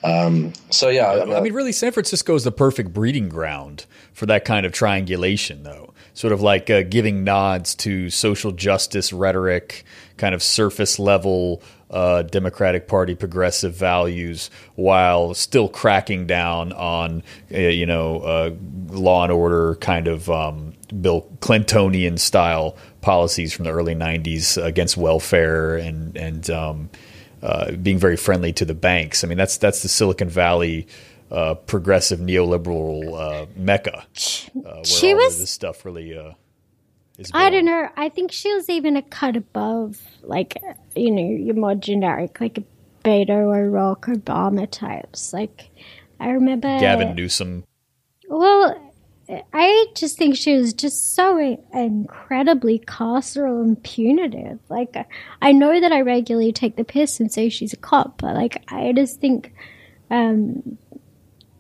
Um, 0.05 0.53
so 0.69 0.91
yeah, 0.91 1.11
I 1.11 1.25
mean, 1.25 1.35
I 1.35 1.41
mean, 1.41 1.55
really, 1.55 1.73
San 1.73 1.91
Francisco 1.91 2.35
is 2.35 2.45
the 2.45 2.53
perfect 2.53 2.93
breeding 2.93 3.31
ground 3.31 3.87
for 4.13 4.27
that 4.27 4.45
kind 4.45 4.67
of 4.67 4.73
triangulation, 4.73 5.63
though. 5.63 5.94
Sort 6.15 6.33
of 6.33 6.41
like 6.41 6.71
uh, 6.71 6.83
giving 6.83 7.25
nods 7.25 7.75
to 7.77 8.09
social 8.09 8.53
justice 8.53 9.13
rhetoric, 9.13 9.85
kind 10.17 10.35
of 10.35 10.43
surface 10.43 10.99
level 10.99 11.61
uh, 11.91 12.23
Democratic 12.23 12.89
Party 12.89 13.15
progressive 13.15 13.75
values, 13.75 14.49
while 14.75 15.35
still 15.35 15.69
cracking 15.69 16.27
down 16.27 16.73
on, 16.73 17.23
uh, 17.53 17.59
you 17.59 17.87
know, 17.87 18.21
uh, 18.21 18.51
law 18.89 19.25
and 19.25 19.33
order 19.33 19.75
kind 19.77 20.09
of 20.09 20.31
um, 20.31 20.75
Bill 21.01 21.23
Clintonian 21.41 22.19
style 22.19 22.77
policies 23.01 23.53
from 23.53 23.65
the 23.65 23.71
early 23.71 23.95
'90s 23.95 24.63
against 24.63 24.97
welfare 24.97 25.77
and 25.77 26.17
and 26.17 26.49
um, 26.51 26.91
uh, 27.43 27.73
being 27.73 27.99
very 27.99 28.17
friendly 28.17 28.53
to 28.55 28.65
the 28.65 28.75
banks. 28.75 29.23
I 29.23 29.27
mean, 29.27 29.39
that's 29.39 29.59
that's 29.59 29.83
the 29.83 29.89
Silicon 29.89 30.29
Valley 30.29 30.87
uh, 31.35 31.55
progressive 31.55 32.21
neoliberal 32.21 33.19
uh, 33.19 33.47
mecca, 33.57 33.99
uh, 33.99 34.61
where 34.63 34.85
She 34.85 35.11
all 35.13 35.17
was- 35.19 35.35
of 35.35 35.41
this 35.41 35.51
stuff 35.51 35.85
really 35.85 36.17
uh, 36.17 36.33
is. 37.19 37.31
I 37.35 37.51
don't 37.51 37.65
know. 37.65 37.89
I 37.97 38.09
think 38.09 38.33
she 38.33 38.53
was 38.55 38.69
even 38.69 38.97
a 38.97 39.03
cut 39.03 39.37
above, 39.37 40.01
like, 40.23 40.63
you 40.95 41.11
know, 41.11 41.23
your 41.23 41.55
more 41.55 41.75
generic, 41.75 42.41
like 42.41 42.59
Beto 43.05 43.31
O'Rourke, 43.31 44.07
Obama 44.07 44.71
types. 44.71 45.33
Like, 45.33 45.71
I 46.21 46.31
remember 46.31 46.69
Gavin 46.79 47.15
Newsom. 47.15 47.65
Well, 48.29 48.81
I 49.53 49.87
just 49.95 50.19
think 50.19 50.37
she 50.37 50.57
was 50.57 50.73
just 50.73 51.15
so 51.15 51.39
incredibly 51.73 52.79
carceral 52.79 53.63
and 53.63 53.83
punitive. 53.83 54.59
Like, 54.69 54.97
I 55.43 55.53
know 55.53 55.81
that 55.81 55.93
I 55.93 56.01
regularly 56.03 56.53
take 56.53 56.77
the 56.77 56.85
piss 56.85 57.21
and 57.21 57.33
say 57.33 57.49
she's 57.49 57.73
a 57.73 57.77
cop, 57.79 58.21
but 58.21 58.35
like, 58.35 58.63
I 58.69 58.93
just 58.93 59.21
think 59.21 59.53
um, 60.11 60.79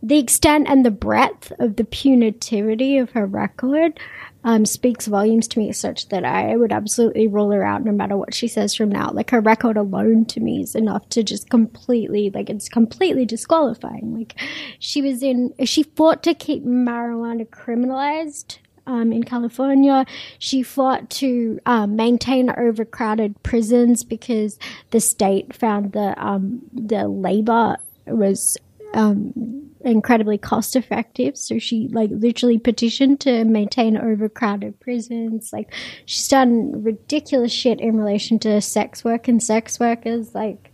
the 0.04 0.18
extent 0.18 0.66
and 0.68 0.84
the 0.84 0.90
breadth 0.90 1.50
of 1.58 1.76
the 1.76 1.84
punitivity 1.84 3.00
of 3.00 3.12
her 3.12 3.24
record 3.24 3.98
um, 4.44 4.66
speaks 4.66 5.06
volumes 5.06 5.48
to 5.48 5.58
me, 5.58 5.72
such 5.72 6.10
that 6.10 6.26
I 6.26 6.56
would 6.56 6.72
absolutely 6.72 7.26
rule 7.26 7.50
her 7.52 7.64
out 7.64 7.82
no 7.82 7.92
matter 7.92 8.14
what 8.14 8.34
she 8.34 8.46
says 8.46 8.74
from 8.74 8.90
now. 8.90 9.10
Like 9.10 9.30
her 9.30 9.40
record 9.40 9.78
alone 9.78 10.26
to 10.26 10.40
me 10.40 10.62
is 10.62 10.74
enough 10.74 11.08
to 11.08 11.22
just 11.22 11.48
completely, 11.48 12.28
like 12.28 12.50
it's 12.50 12.68
completely 12.68 13.24
disqualifying. 13.24 14.14
Like 14.14 14.38
she 14.78 15.00
was 15.00 15.22
in, 15.22 15.54
she 15.64 15.82
fought 15.82 16.22
to 16.24 16.34
keep 16.34 16.64
marijuana 16.64 17.48
criminalized. 17.48 18.58
Um, 18.86 19.14
in 19.14 19.22
California, 19.22 20.04
she 20.38 20.62
fought 20.62 21.08
to 21.08 21.58
um, 21.64 21.96
maintain 21.96 22.50
overcrowded 22.50 23.42
prisons 23.42 24.04
because 24.04 24.58
the 24.90 25.00
state 25.00 25.54
found 25.54 25.92
the 25.92 26.14
um, 26.22 26.60
the 26.70 27.08
labor 27.08 27.78
was 28.06 28.58
um, 28.94 29.70
incredibly 29.84 30.38
cost 30.38 30.76
effective. 30.76 31.36
So 31.36 31.58
she 31.58 31.88
like 31.88 32.10
literally 32.10 32.58
petitioned 32.58 33.20
to 33.20 33.44
maintain 33.44 33.96
overcrowded 33.96 34.80
prisons. 34.80 35.52
Like 35.52 35.72
she's 36.06 36.28
done 36.28 36.82
ridiculous 36.82 37.52
shit 37.52 37.80
in 37.80 37.96
relation 37.98 38.38
to 38.40 38.60
sex 38.60 39.04
work 39.04 39.28
and 39.28 39.42
sex 39.42 39.78
workers. 39.78 40.34
Like, 40.34 40.72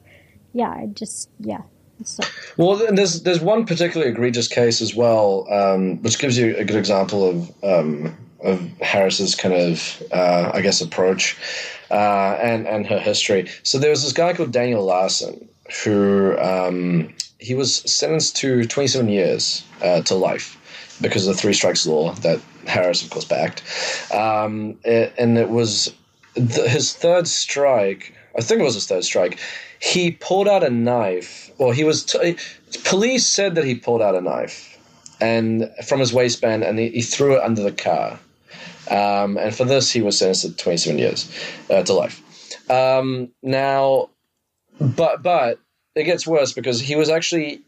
yeah, 0.52 0.70
I 0.70 0.86
just 0.92 1.30
yeah. 1.40 1.62
So, 2.02 2.22
Well, 2.56 2.82
and 2.86 2.96
there's 2.96 3.22
there's 3.24 3.40
one 3.40 3.66
particularly 3.66 4.10
egregious 4.10 4.48
case 4.48 4.80
as 4.80 4.94
well, 4.94 5.46
um, 5.52 6.00
which 6.02 6.18
gives 6.18 6.38
you 6.38 6.56
a 6.56 6.64
good 6.64 6.76
example 6.76 7.28
of 7.28 7.64
um, 7.64 8.16
of 8.42 8.60
Harris's 8.80 9.34
kind 9.34 9.54
of 9.54 10.02
uh, 10.10 10.50
I 10.54 10.62
guess 10.62 10.80
approach 10.80 11.36
uh, 11.90 12.38
and 12.40 12.66
and 12.66 12.86
her 12.86 12.98
history. 12.98 13.50
So 13.64 13.78
there 13.78 13.90
was 13.90 14.02
this 14.02 14.14
guy 14.14 14.32
called 14.32 14.52
Daniel 14.52 14.82
Larsen 14.82 15.46
who 15.84 16.36
um, 16.38 17.14
he 17.40 17.54
was 17.54 17.76
sentenced 17.90 18.36
to 18.36 18.64
27 18.64 19.08
years 19.08 19.64
uh, 19.82 20.02
to 20.02 20.14
life 20.14 20.56
because 21.00 21.26
of 21.26 21.34
the 21.34 21.40
three 21.40 21.54
strikes 21.54 21.86
law 21.86 22.12
that 22.16 22.40
Harris, 22.66 23.02
of 23.02 23.10
course, 23.10 23.24
backed, 23.24 23.62
um, 24.14 24.78
and 24.84 25.38
it 25.38 25.48
was 25.48 25.92
the, 26.34 26.68
his 26.68 26.92
third 26.92 27.26
strike. 27.26 28.14
I 28.36 28.42
think 28.42 28.60
it 28.60 28.64
was 28.64 28.74
his 28.74 28.86
third 28.86 29.04
strike. 29.04 29.40
He 29.80 30.10
pulled 30.10 30.46
out 30.46 30.62
a 30.62 30.70
knife, 30.70 31.50
or 31.58 31.72
he 31.72 31.84
was. 31.84 32.04
T- 32.04 32.36
police 32.84 33.26
said 33.26 33.54
that 33.54 33.64
he 33.64 33.74
pulled 33.74 34.02
out 34.02 34.14
a 34.14 34.20
knife, 34.20 34.78
and 35.20 35.70
from 35.86 36.00
his 36.00 36.12
waistband, 36.12 36.62
and 36.62 36.78
he, 36.78 36.90
he 36.90 37.02
threw 37.02 37.36
it 37.36 37.42
under 37.42 37.62
the 37.62 37.72
car. 37.72 38.18
Um, 38.90 39.38
and 39.38 39.54
for 39.54 39.64
this, 39.64 39.90
he 39.90 40.02
was 40.02 40.18
sentenced 40.18 40.42
to 40.42 40.52
27 40.52 40.98
years 40.98 41.32
uh, 41.70 41.82
to 41.84 41.94
life. 41.94 42.20
Um, 42.70 43.30
now, 43.42 44.10
but 44.78 45.22
but 45.22 45.58
it 46.00 46.04
gets 46.04 46.26
worse 46.26 46.52
because 46.52 46.80
he 46.80 46.96
was 46.96 47.08
actually 47.08 47.62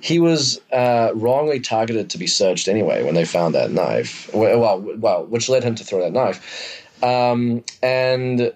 he 0.00 0.18
was 0.18 0.60
uh, 0.72 1.10
wrongly 1.14 1.60
targeted 1.60 2.10
to 2.10 2.18
be 2.18 2.26
searched 2.26 2.68
anyway 2.68 3.02
when 3.02 3.14
they 3.14 3.24
found 3.24 3.54
that 3.54 3.70
knife. 3.70 4.30
Well, 4.34 4.80
well, 4.80 5.24
which 5.26 5.48
led 5.48 5.64
him 5.64 5.74
to 5.76 5.84
throw 5.84 6.00
that 6.00 6.12
knife. 6.12 6.84
Um, 7.02 7.64
and 7.82 8.52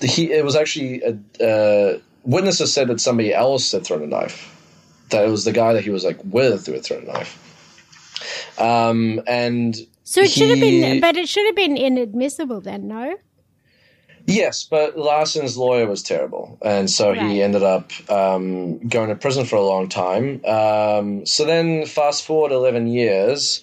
he 0.00 0.32
it 0.32 0.44
was 0.44 0.56
actually 0.56 1.02
uh, 1.04 1.42
uh, 1.42 1.98
witnesses 2.24 2.72
said 2.72 2.88
that 2.88 3.00
somebody 3.00 3.32
else 3.32 3.72
had 3.72 3.84
thrown 3.84 4.02
a 4.02 4.06
knife. 4.06 4.48
That 5.10 5.24
it 5.24 5.30
was 5.30 5.44
the 5.44 5.52
guy 5.52 5.72
that 5.74 5.84
he 5.84 5.90
was 5.90 6.04
like 6.04 6.18
with 6.24 6.66
who 6.66 6.72
had 6.72 6.84
thrown 6.84 7.02
a 7.02 7.12
knife. 7.12 8.58
Um, 8.58 9.20
and 9.26 9.76
so 10.04 10.20
it 10.20 10.30
should 10.30 10.50
have 10.50 10.60
been, 10.60 11.00
but 11.00 11.16
it 11.16 11.28
should 11.28 11.46
have 11.46 11.56
been 11.56 11.76
inadmissible 11.76 12.60
then, 12.60 12.88
no? 12.88 13.16
Yes, 14.26 14.64
but 14.64 14.96
Larsen's 14.96 15.56
lawyer 15.56 15.86
was 15.86 16.02
terrible, 16.02 16.56
and 16.62 16.88
so 16.88 17.10
Right. 17.10 17.20
he 17.20 17.42
ended 17.42 17.62
up 17.62 17.90
um, 18.10 18.78
going 18.86 19.08
to 19.08 19.16
prison 19.16 19.44
for 19.46 19.56
a 19.56 19.62
long 19.64 19.88
time. 19.88 20.40
Um, 20.44 21.26
so 21.26 21.44
then, 21.44 21.86
fast 21.86 22.24
forward 22.24 22.52
eleven 22.52 22.86
years, 22.86 23.62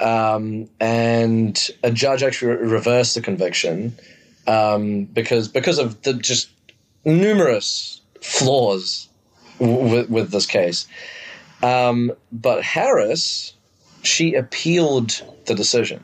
um, 0.00 0.68
and 0.80 1.70
a 1.82 1.90
judge 1.90 2.22
actually 2.22 2.52
re- 2.56 2.68
reversed 2.68 3.14
the 3.14 3.20
conviction 3.20 3.92
um, 4.46 5.04
because 5.04 5.48
because 5.48 5.78
of 5.78 6.00
the 6.02 6.14
just 6.14 6.48
numerous 7.04 8.00
flaws 8.22 9.08
w- 9.58 9.96
with, 9.96 10.10
with 10.10 10.30
this 10.30 10.46
case. 10.46 10.86
Um, 11.62 12.12
but 12.32 12.62
Harris, 12.62 13.52
she 14.02 14.34
appealed 14.34 15.22
the 15.44 15.54
decision, 15.54 16.02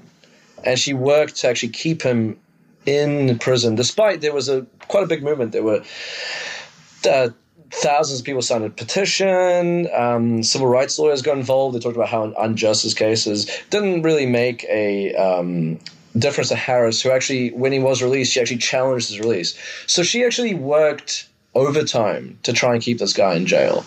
and 0.64 0.78
she 0.78 0.92
worked 0.92 1.36
to 1.36 1.48
actually 1.48 1.70
keep 1.70 2.02
him 2.02 2.38
in 2.86 3.38
prison, 3.38 3.74
despite 3.74 4.20
there 4.20 4.32
was 4.32 4.48
a 4.48 4.62
quite 4.88 5.04
a 5.04 5.06
big 5.06 5.22
movement. 5.22 5.52
There 5.52 5.62
were 5.62 5.82
uh, 7.08 7.28
thousands 7.70 8.20
of 8.20 8.26
people 8.26 8.42
signed 8.42 8.64
a 8.64 8.70
petition. 8.70 9.88
Um, 9.92 10.42
civil 10.42 10.68
rights 10.68 10.98
lawyers 10.98 11.22
got 11.22 11.36
involved. 11.36 11.74
They 11.74 11.80
talked 11.80 11.96
about 11.96 12.08
how 12.08 12.32
unjust 12.38 12.82
his 12.84 12.94
case 12.94 13.26
is. 13.26 13.50
Didn't 13.70 14.02
really 14.02 14.26
make 14.26 14.64
a 14.64 15.14
um, 15.14 15.78
difference 16.18 16.48
to 16.48 16.56
Harris, 16.56 17.02
who 17.02 17.10
actually, 17.10 17.50
when 17.50 17.72
he 17.72 17.78
was 17.78 18.02
released, 18.02 18.32
she 18.32 18.40
actually 18.40 18.58
challenged 18.58 19.08
his 19.08 19.20
release. 19.20 19.58
So 19.86 20.02
she 20.02 20.24
actually 20.24 20.54
worked 20.54 21.28
overtime 21.54 22.38
to 22.42 22.52
try 22.52 22.74
and 22.74 22.82
keep 22.82 22.98
this 22.98 23.12
guy 23.12 23.34
in 23.34 23.46
jail. 23.46 23.84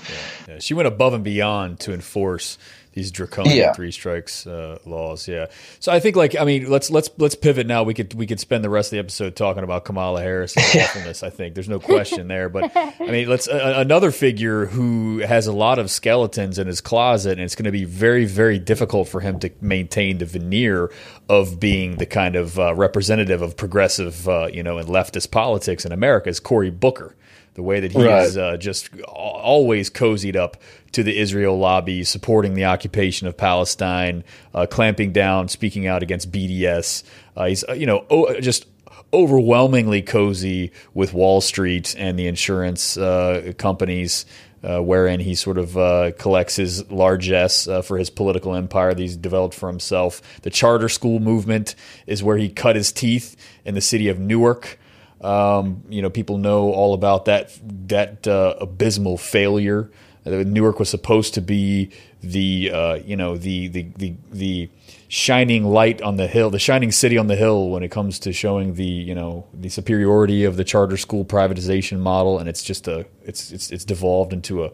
Yeah, 0.47 0.59
she 0.59 0.73
went 0.73 0.87
above 0.87 1.13
and 1.13 1.23
beyond 1.23 1.79
to 1.81 1.93
enforce 1.93 2.57
these 2.93 3.11
draconian 3.11 3.55
Yeah. 3.55 3.73
three 3.73 3.91
strikes 3.91 4.47
uh, 4.47 4.79
laws. 4.85 5.27
Yeah. 5.27 5.45
So 5.79 5.91
I 5.91 5.99
think 5.99 6.15
like 6.15 6.35
I 6.35 6.43
mean 6.43 6.69
let's 6.69 6.89
let's 6.89 7.09
let's 7.17 7.35
pivot 7.35 7.67
now. 7.67 7.83
We 7.83 7.93
could 7.93 8.13
we 8.15 8.25
could 8.25 8.39
spend 8.39 8.63
the 8.63 8.69
rest 8.69 8.87
of 8.87 8.91
the 8.91 8.99
episode 8.99 9.35
talking 9.35 9.63
about 9.63 9.85
Kamala 9.85 10.21
Harris 10.21 10.55
and 10.57 10.65
awfulness. 10.83 11.21
I 11.23 11.29
think 11.29 11.53
there's 11.53 11.69
no 11.69 11.79
question 11.79 12.27
there. 12.27 12.49
But 12.49 12.71
I 12.75 13.05
mean 13.11 13.29
let's 13.29 13.47
uh, 13.47 13.73
another 13.77 14.11
figure 14.11 14.65
who 14.65 15.19
has 15.19 15.45
a 15.47 15.53
lot 15.53 15.77
of 15.79 15.91
skeletons 15.91 16.57
in 16.57 16.65
his 16.67 16.81
closet, 16.81 17.33
and 17.33 17.41
it's 17.41 17.55
going 17.55 17.65
to 17.65 17.71
be 17.71 17.85
very 17.85 18.25
very 18.25 18.57
difficult 18.59 19.07
for 19.07 19.21
him 19.21 19.39
to 19.41 19.51
maintain 19.61 20.17
the 20.17 20.25
veneer 20.25 20.91
of 21.29 21.59
being 21.59 21.97
the 21.97 22.05
kind 22.07 22.35
of 22.35 22.57
uh, 22.59 22.73
representative 22.73 23.41
of 23.43 23.55
progressive 23.55 24.27
uh, 24.27 24.47
you 24.51 24.63
know 24.63 24.77
and 24.79 24.89
leftist 24.89 25.29
politics 25.31 25.85
in 25.85 25.91
America 25.91 26.29
is 26.29 26.39
Cory 26.39 26.71
Booker. 26.71 27.15
The 27.55 27.63
way 27.63 27.79
that 27.81 27.91
he 27.91 28.01
Right. 28.05 28.23
is 28.23 28.37
uh, 28.37 28.57
just 28.57 28.89
always 29.03 29.89
cozied 29.89 30.35
up 30.35 30.57
to 30.93 31.03
the 31.03 31.17
Israel 31.19 31.57
lobby, 31.57 32.03
supporting 32.03 32.53
the 32.53 32.65
occupation 32.65 33.27
of 33.27 33.35
Palestine, 33.37 34.23
uh, 34.53 34.65
clamping 34.65 35.11
down, 35.11 35.47
speaking 35.49 35.85
out 35.87 36.01
against 36.01 36.31
BDS. 36.31 37.03
Uh, 37.35 37.45
he's 37.45 37.63
uh, 37.67 37.73
you 37.73 37.85
know 37.85 38.05
o- 38.09 38.39
just 38.39 38.65
overwhelmingly 39.13 40.01
cozy 40.01 40.71
with 40.93 41.13
Wall 41.13 41.41
Street 41.41 41.95
and 41.97 42.17
the 42.17 42.27
insurance 42.27 42.97
uh, 42.97 43.53
companies. 43.57 44.25
Uh, 44.61 44.81
wherein 44.81 45.21
he 45.21 45.33
sort 45.35 45.57
of 45.57 45.77
uh, 45.77 46.11
collects 46.19 46.57
his 46.57 46.91
largesse 46.91 47.65
uh, 47.65 47.81
for 47.81 47.97
his 47.97 48.09
political 48.09 48.53
empire 48.53 48.93
that 48.93 48.99
he's 49.01 49.15
developed 49.15 49.55
for 49.55 49.69
himself. 49.69 50.21
The 50.41 50.49
charter 50.49 50.89
school 50.89 51.21
movement 51.21 51.75
is 52.05 52.21
where 52.21 52.35
he 52.35 52.49
cut 52.49 52.75
his 52.75 52.91
teeth 52.91 53.37
in 53.63 53.73
the 53.73 53.79
city 53.79 54.09
of 54.09 54.19
Newark. 54.19 54.77
Um, 55.21 55.83
you 55.89 56.01
know, 56.01 56.09
people 56.09 56.37
know 56.37 56.71
all 56.71 56.93
about 56.93 57.25
that 57.25 57.57
that 57.87 58.27
uh, 58.27 58.55
abysmal 58.59 59.17
failure. 59.17 59.89
Uh, 60.25 60.43
Newark 60.45 60.79
was 60.79 60.89
supposed 60.89 61.33
to 61.33 61.41
be 61.41 61.91
the 62.21 62.71
uh, 62.73 62.93
you 63.05 63.15
know 63.15 63.37
the, 63.37 63.67
the 63.67 63.87
the 63.97 64.13
the 64.31 64.69
shining 65.07 65.65
light 65.65 66.01
on 66.01 66.17
the 66.17 66.27
hill, 66.27 66.49
the 66.49 66.59
shining 66.59 66.91
city 66.91 67.17
on 67.17 67.27
the 67.27 67.35
hill 67.35 67.69
when 67.69 67.83
it 67.83 67.89
comes 67.89 68.19
to 68.19 68.31
showing 68.31 68.75
the 68.75 68.85
you 68.85 69.15
know 69.15 69.45
the 69.53 69.69
superiority 69.69 70.43
of 70.43 70.55
the 70.55 70.63
charter 70.63 70.97
school 70.97 71.25
privatization 71.25 71.99
model, 71.99 72.39
and 72.39 72.47
it's 72.47 72.63
just 72.63 72.87
a 72.87 73.05
it's 73.23 73.51
it's 73.51 73.71
it's 73.71 73.85
devolved 73.85 74.31
into 74.31 74.63
a 74.63 74.71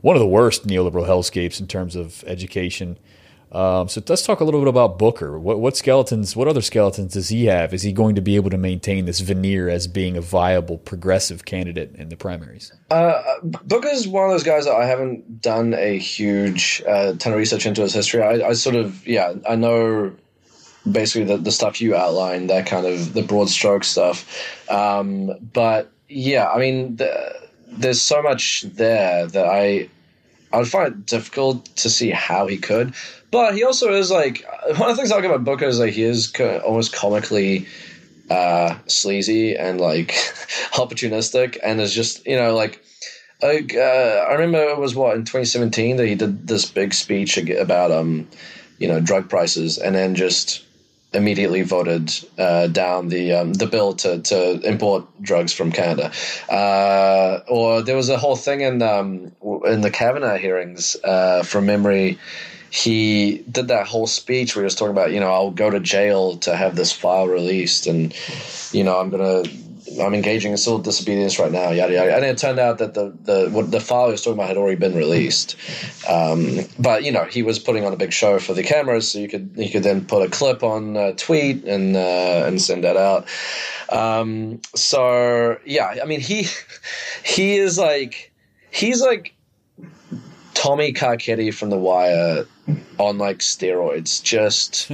one 0.00 0.16
of 0.16 0.20
the 0.20 0.28
worst 0.28 0.66
neoliberal 0.66 1.06
hellscapes 1.06 1.60
in 1.60 1.66
terms 1.66 1.96
of 1.96 2.24
education. 2.26 2.98
Um, 3.52 3.88
so 3.88 4.02
let's 4.08 4.22
talk 4.22 4.40
a 4.40 4.44
little 4.44 4.60
bit 4.60 4.68
about 4.68 4.98
Booker. 4.98 5.38
What, 5.38 5.60
what 5.60 5.76
skeletons? 5.76 6.34
What 6.34 6.48
other 6.48 6.60
skeletons 6.60 7.12
does 7.12 7.28
he 7.28 7.44
have? 7.46 7.72
Is 7.72 7.82
he 7.82 7.92
going 7.92 8.16
to 8.16 8.20
be 8.20 8.34
able 8.34 8.50
to 8.50 8.58
maintain 8.58 9.04
this 9.04 9.20
veneer 9.20 9.68
as 9.68 9.86
being 9.86 10.16
a 10.16 10.20
viable 10.20 10.78
progressive 10.78 11.44
candidate 11.44 11.94
in 11.94 12.08
the 12.08 12.16
primaries? 12.16 12.72
Uh, 12.90 13.22
Booker's 13.42 14.08
one 14.08 14.24
of 14.24 14.30
those 14.30 14.42
guys 14.42 14.64
that 14.64 14.74
I 14.74 14.86
haven't 14.86 15.40
done 15.40 15.74
a 15.74 15.98
huge 15.98 16.82
uh, 16.88 17.12
ton 17.14 17.32
of 17.32 17.38
research 17.38 17.64
into 17.64 17.82
his 17.82 17.94
history. 17.94 18.22
I, 18.22 18.48
I 18.48 18.52
sort 18.54 18.74
of, 18.74 19.06
yeah, 19.06 19.34
I 19.48 19.54
know 19.54 20.12
basically 20.90 21.24
the, 21.24 21.36
the 21.36 21.52
stuff 21.52 21.80
you 21.80 21.94
outlined, 21.94 22.50
that 22.50 22.66
kind 22.66 22.86
of 22.86 23.12
the 23.12 23.22
broad 23.22 23.48
stroke 23.48 23.84
stuff. 23.84 24.68
Um, 24.68 25.30
but 25.52 25.92
yeah, 26.08 26.48
I 26.48 26.58
mean, 26.58 26.96
the, 26.96 27.34
there's 27.68 28.02
so 28.02 28.22
much 28.22 28.62
there 28.62 29.26
that 29.26 29.46
I 29.46 29.88
I 30.52 30.58
would 30.58 30.68
find 30.68 30.86
it 30.86 31.06
difficult 31.06 31.64
to 31.76 31.90
see 31.90 32.10
how 32.10 32.46
he 32.46 32.58
could. 32.58 32.94
But 33.34 33.56
he 33.56 33.64
also 33.64 33.92
is 33.92 34.12
like 34.12 34.46
one 34.78 34.90
of 34.90 34.94
the 34.94 34.94
things 34.94 35.10
I 35.10 35.16
like 35.16 35.24
about 35.24 35.42
Booker 35.42 35.64
is 35.64 35.80
like 35.80 35.92
he 35.92 36.04
is 36.04 36.28
co- 36.28 36.58
almost 36.58 36.92
comically 36.92 37.66
uh, 38.30 38.78
sleazy 38.86 39.56
and 39.56 39.80
like 39.80 40.08
opportunistic, 40.74 41.58
and 41.60 41.80
is 41.80 41.92
just 41.92 42.24
you 42.28 42.36
know 42.36 42.54
like. 42.54 42.80
Like, 43.42 43.74
uh, 43.74 44.24
I 44.30 44.34
remember 44.34 44.62
it 44.70 44.78
was 44.78 44.94
what 44.94 45.16
in 45.16 45.24
2017 45.24 45.96
that 45.96 46.06
he 46.06 46.14
did 46.14 46.46
this 46.46 46.70
big 46.70 46.94
speech 46.94 47.36
about 47.36 47.90
um, 47.90 48.28
you 48.78 48.86
know, 48.86 49.00
drug 49.00 49.28
prices, 49.28 49.76
and 49.78 49.94
then 49.96 50.14
just 50.14 50.64
immediately 51.12 51.62
voted 51.62 52.12
uh, 52.38 52.68
down 52.68 53.08
the 53.08 53.32
um, 53.32 53.52
the 53.52 53.66
bill 53.66 53.94
to, 53.94 54.20
to 54.20 54.60
import 54.60 55.04
drugs 55.20 55.52
from 55.52 55.72
Canada. 55.72 56.12
Uh, 56.48 57.40
or 57.48 57.82
there 57.82 57.96
was 57.96 58.08
a 58.08 58.16
whole 58.16 58.36
thing 58.36 58.60
in 58.60 58.80
um, 58.80 59.32
in 59.66 59.80
the 59.80 59.90
Kavanaugh 59.90 60.38
hearings 60.38 60.96
uh, 61.02 61.42
from 61.42 61.66
memory. 61.66 62.18
He 62.74 63.44
did 63.48 63.68
that 63.68 63.86
whole 63.86 64.08
speech 64.08 64.56
where 64.56 64.64
he 64.64 64.64
was 64.64 64.74
talking 64.74 64.90
about, 64.90 65.12
you 65.12 65.20
know, 65.20 65.30
I'll 65.30 65.52
go 65.52 65.70
to 65.70 65.78
jail 65.78 66.38
to 66.38 66.56
have 66.56 66.74
this 66.74 66.90
file 66.90 67.28
released, 67.28 67.86
and 67.86 68.12
you 68.72 68.82
know, 68.82 68.98
I'm 68.98 69.10
gonna 69.10 69.44
I'm 70.00 70.12
engaging 70.12 70.50
in 70.50 70.58
civil 70.58 70.80
disobedience 70.80 71.38
right 71.38 71.52
now, 71.52 71.70
yada 71.70 71.94
yada. 71.94 72.16
And 72.16 72.24
it 72.24 72.36
turned 72.36 72.58
out 72.58 72.78
that 72.78 72.94
the 72.94 73.16
the 73.22 73.48
what 73.50 73.70
the 73.70 73.78
file 73.78 74.06
he 74.06 74.12
was 74.12 74.22
talking 74.22 74.38
about 74.38 74.48
had 74.48 74.56
already 74.56 74.74
been 74.74 74.96
released. 74.96 75.54
Um, 76.08 76.60
but 76.76 77.04
you 77.04 77.12
know, 77.12 77.22
he 77.22 77.44
was 77.44 77.60
putting 77.60 77.84
on 77.84 77.92
a 77.92 77.96
big 77.96 78.12
show 78.12 78.40
for 78.40 78.54
the 78.54 78.64
cameras, 78.64 79.08
so 79.08 79.20
you 79.20 79.28
could 79.28 79.52
you 79.54 79.70
could 79.70 79.84
then 79.84 80.04
put 80.04 80.26
a 80.26 80.28
clip 80.28 80.64
on 80.64 80.96
a 80.96 81.14
tweet 81.14 81.64
and 81.64 81.96
uh, 81.96 82.42
and 82.44 82.60
send 82.60 82.82
that 82.82 82.96
out. 82.96 83.28
Um, 83.88 84.60
so 84.74 85.58
yeah, 85.64 85.94
I 86.02 86.06
mean 86.06 86.20
he 86.20 86.48
he 87.24 87.56
is 87.56 87.78
like 87.78 88.32
he's 88.72 89.00
like 89.00 89.32
Tommy 90.54 90.92
Carcetti 90.92 91.54
from 91.54 91.70
The 91.70 91.78
Wire 91.78 92.46
on 92.98 93.18
like 93.18 93.38
steroids, 93.38 94.22
just 94.22 94.88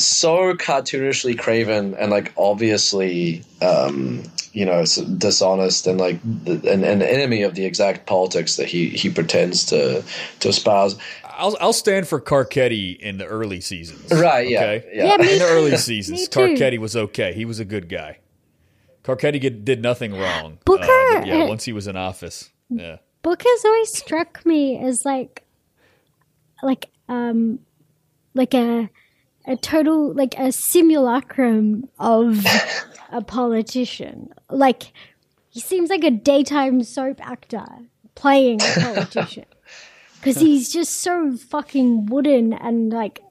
so 0.00 0.54
cartoonishly 0.54 1.38
craven 1.38 1.94
and 1.94 2.10
like 2.10 2.32
obviously, 2.36 3.44
um, 3.62 4.22
you 4.52 4.66
know, 4.66 4.84
dishonest 5.18 5.86
and 5.86 5.98
like 5.98 6.22
an, 6.24 6.84
an 6.84 7.02
enemy 7.02 7.42
of 7.42 7.54
the 7.54 7.64
exact 7.64 8.06
politics 8.06 8.56
that 8.56 8.66
he 8.66 8.88
he 8.88 9.08
pretends 9.10 9.64
to 9.66 10.02
to 10.40 10.48
espouse. 10.48 10.98
I'll 11.24 11.56
I'll 11.60 11.72
stand 11.72 12.06
for 12.08 12.20
Carcetti 12.20 12.96
in 12.98 13.16
the 13.18 13.26
early 13.26 13.60
seasons. 13.60 14.12
Right? 14.12 14.48
Yeah. 14.48 14.60
Okay? 14.60 14.90
Yeah. 14.92 15.04
Yeah, 15.04 15.16
me 15.16 15.32
in 15.32 15.38
the 15.38 15.46
early 15.46 15.76
seasons, 15.76 16.20
Me. 16.20 16.26
Carcetti 16.28 16.78
was 16.78 16.94
okay. 16.96 17.32
He 17.32 17.44
was 17.44 17.58
a 17.58 17.64
good 17.64 17.88
guy. 17.88 18.18
Carcetti 19.02 19.40
get, 19.40 19.64
did 19.64 19.82
nothing 19.82 20.12
wrong. 20.16 20.58
Booker, 20.64 20.84
Uh, 20.84 21.24
yeah, 21.24 21.48
once 21.48 21.64
he 21.64 21.72
was 21.72 21.86
in 21.88 21.96
office. 21.96 22.50
Yeah. 22.68 22.98
has 23.24 23.64
always 23.64 23.96
struck 23.96 24.44
me 24.46 24.78
as 24.78 25.04
like, 25.04 25.41
like, 26.62 26.90
um, 27.08 27.60
like 28.34 28.54
a, 28.54 28.90
a 29.46 29.56
total, 29.56 30.14
like 30.14 30.34
a 30.38 30.52
simulacrum 30.52 31.88
of 31.98 32.44
a 33.12 33.22
politician. 33.22 34.30
Like, 34.48 34.92
he 35.48 35.60
seems 35.60 35.90
like 35.90 36.04
a 36.04 36.10
daytime 36.10 36.82
soap 36.82 37.20
actor 37.20 37.66
playing 38.14 38.60
a 38.62 38.80
politician. 38.80 39.44
Because 40.18 40.40
he's 40.40 40.72
just 40.72 40.98
so 40.98 41.36
fucking 41.36 42.06
wooden 42.06 42.52
and 42.52 42.92
like 42.92 43.22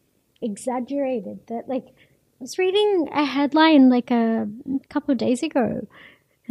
exaggerated 0.42 1.40
that, 1.48 1.70
like, 1.70 1.86
I 1.86 2.42
was 2.42 2.58
reading 2.58 3.08
a 3.14 3.24
headline 3.24 3.88
like 3.88 4.12
a 4.12 4.50
couple 4.90 5.14
of 5.14 5.18
days 5.18 5.42
ago 5.42 5.88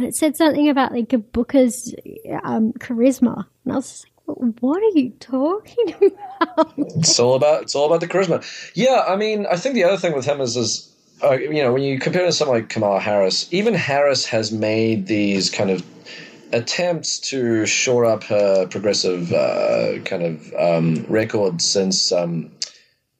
and 0.01 0.07
it 0.07 0.15
said 0.15 0.35
something 0.35 0.69
about 0.69 0.91
like 0.91 1.13
a 1.13 1.19
Booker's 1.19 1.93
um, 2.43 2.73
charisma, 2.73 3.45
and 3.63 3.73
I 3.73 3.75
was 3.75 3.89
just 3.89 4.05
like, 4.05 4.10
"What 4.25 4.81
are 4.81 4.99
you 4.99 5.11
talking 5.19 5.95
about?" 6.41 6.73
it's 6.77 7.19
all 7.19 7.35
about 7.35 7.63
it's 7.63 7.75
all 7.75 7.85
about 7.85 8.01
the 8.01 8.07
charisma. 8.07 8.43
Yeah, 8.75 9.03
I 9.07 9.15
mean, 9.15 9.45
I 9.45 9.55
think 9.55 9.75
the 9.75 9.83
other 9.83 9.97
thing 9.97 10.13
with 10.13 10.25
him 10.25 10.41
is 10.41 10.57
is 10.57 10.91
uh, 11.23 11.33
you 11.33 11.63
know 11.63 11.73
when 11.73 11.83
you 11.83 11.99
compare 11.99 12.25
to 12.25 12.31
someone 12.31 12.57
like 12.57 12.69
Kamala 12.69 12.99
Harris, 12.99 13.47
even 13.51 13.73
Harris 13.73 14.25
has 14.25 14.51
made 14.51 15.07
these 15.07 15.49
kind 15.49 15.69
of 15.69 15.83
attempts 16.53 17.19
to 17.19 17.65
shore 17.65 18.05
up 18.05 18.23
her 18.25 18.67
progressive 18.67 19.31
uh, 19.31 19.99
kind 20.05 20.23
of 20.23 20.53
um, 20.57 21.05
record 21.07 21.61
since 21.61 22.11
um, 22.11 22.51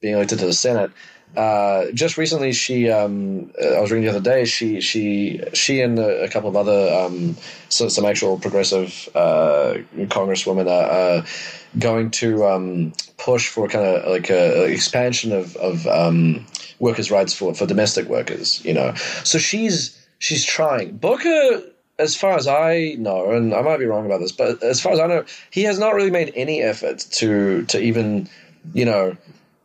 being 0.00 0.14
elected 0.14 0.38
to 0.40 0.46
the 0.46 0.52
Senate. 0.52 0.90
Uh, 1.36 1.90
just 1.94 2.18
recently, 2.18 2.52
she 2.52 2.90
um, 2.90 3.50
uh, 3.60 3.76
I 3.76 3.80
was 3.80 3.90
reading 3.90 4.04
the 4.04 4.10
other 4.10 4.20
day. 4.20 4.44
She 4.44 4.80
she 4.80 5.40
she 5.54 5.80
and 5.80 5.98
a, 5.98 6.28
couple 6.28 6.50
of 6.50 6.56
other 6.56 6.92
um, 6.92 7.36
so, 7.70 7.88
some 7.88 8.04
actual 8.04 8.38
progressive 8.38 9.08
uh, 9.14 9.76
congresswomen 10.08 10.68
are, 10.68 10.90
are 10.90 11.24
going 11.78 12.10
to 12.10 12.44
um, 12.44 12.92
push 13.16 13.48
for 13.48 13.66
kind 13.66 13.84
of 13.84 14.10
like 14.10 14.28
a 14.28 14.64
expansion 14.64 15.32
of 15.32 15.56
of 15.56 15.86
um, 15.86 16.44
workers' 16.80 17.10
rights 17.10 17.32
for, 17.32 17.54
for 17.54 17.66
domestic 17.66 18.08
workers. 18.08 18.62
You 18.64 18.74
know, 18.74 18.94
so 19.24 19.38
she's 19.38 19.98
she's 20.18 20.44
trying. 20.44 20.98
Booker, 20.98 21.62
as 21.98 22.14
far 22.14 22.36
as 22.36 22.46
I 22.46 22.96
know, 22.98 23.30
and 23.30 23.54
I 23.54 23.62
might 23.62 23.78
be 23.78 23.86
wrong 23.86 24.04
about 24.04 24.20
this, 24.20 24.32
but 24.32 24.62
as 24.62 24.82
far 24.82 24.92
as 24.92 25.00
I 25.00 25.06
know, 25.06 25.24
he 25.50 25.62
has 25.62 25.78
not 25.78 25.94
really 25.94 26.10
made 26.10 26.30
any 26.36 26.60
effort 26.60 26.98
to 27.12 27.64
to 27.66 27.80
even 27.80 28.28
you 28.74 28.84
know 28.84 29.16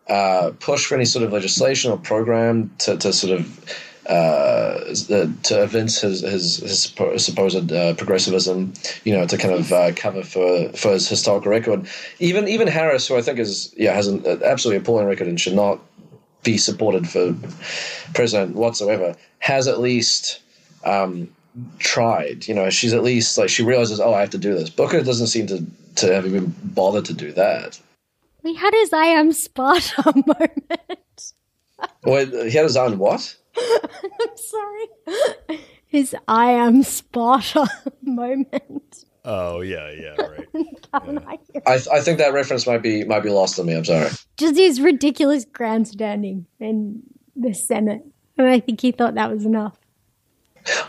uh, 0.09 0.51
push 0.59 0.85
for 0.85 0.95
any 0.95 1.05
sort 1.05 1.25
of 1.25 1.33
legislation 1.33 1.91
or 1.91 1.97
program 1.97 2.71
to, 2.79 2.97
to 2.97 3.11
sort 3.11 3.39
of 3.39 3.75
uh, 4.07 4.79
to 5.43 5.63
evince 5.63 5.99
his 5.99 6.21
his, 6.21 6.57
his 6.57 6.83
supposed 7.17 7.71
uh, 7.71 7.93
progressivism, 7.95 8.73
you 9.03 9.13
know, 9.13 9.27
to 9.27 9.37
kind 9.37 9.53
of 9.53 9.71
uh, 9.73 9.91
cover 9.95 10.23
for 10.23 10.69
for 10.69 10.93
his 10.93 11.09
historical 11.09 11.51
record. 11.51 11.87
Even 12.19 12.47
even 12.47 12.67
Harris, 12.67 13.07
who 13.07 13.17
I 13.17 13.21
think 13.21 13.37
is 13.39 13.73
yeah 13.77 13.93
has 13.93 14.07
an 14.07 14.25
absolutely 14.43 14.81
appalling 14.81 15.07
record 15.07 15.27
and 15.27 15.39
should 15.39 15.55
not 15.55 15.79
be 16.43 16.57
supported 16.57 17.09
for 17.09 17.35
president 18.13 18.55
whatsoever, 18.55 19.15
has 19.39 19.67
at 19.67 19.79
least. 19.79 20.41
Um, 20.83 21.29
tried 21.79 22.47
you 22.47 22.53
know 22.53 22.69
she's 22.69 22.93
at 22.93 23.01
least 23.01 23.35
like 23.35 23.49
she 23.49 23.63
realizes 23.63 23.99
oh 23.99 24.13
i 24.13 24.19
have 24.19 24.29
to 24.29 24.37
do 24.37 24.53
this 24.53 24.69
booker 24.69 25.01
doesn't 25.01 25.25
seem 25.25 25.47
to 25.47 25.65
to 25.95 26.13
have 26.13 26.23
even 26.27 26.53
bothered 26.63 27.03
to 27.03 27.15
do 27.15 27.31
that 27.31 27.79
we 28.47 28.53
had 28.53 28.73
his 28.73 28.93
"I 28.93 29.07
am 29.07 29.33
Sparta" 29.33 30.13
moment. 30.25 31.33
Wait, 32.05 32.29
he 32.29 32.51
had 32.51 32.63
his 32.63 32.77
own 32.77 32.97
what? 32.97 33.35
I'm 33.57 34.35
sorry, 34.35 35.59
his 35.85 36.15
"I 36.27 36.51
am 36.51 36.83
Sparta" 36.83 37.67
moment. 38.01 39.05
Oh 39.25 39.59
yeah, 39.59 39.91
yeah, 39.91 40.15
right. 40.21 40.47
Kavanaugh. 40.91 41.35
I, 41.65 41.73
I 41.91 41.99
think 41.99 42.19
that 42.19 42.31
reference 42.31 42.65
might 42.65 42.81
be 42.81 43.03
might 43.03 43.23
be 43.23 43.29
lost 43.29 43.59
on 43.59 43.65
me. 43.65 43.75
I'm 43.75 43.83
sorry. 43.83 44.09
Just 44.37 44.55
his 44.55 44.79
ridiculous 44.79 45.43
grandstanding 45.43 46.45
in 46.61 47.03
the 47.35 47.53
Senate, 47.53 48.03
and 48.37 48.47
I 48.47 48.61
think 48.61 48.79
he 48.79 48.93
thought 48.93 49.15
that 49.15 49.29
was 49.29 49.45
enough. 49.45 49.77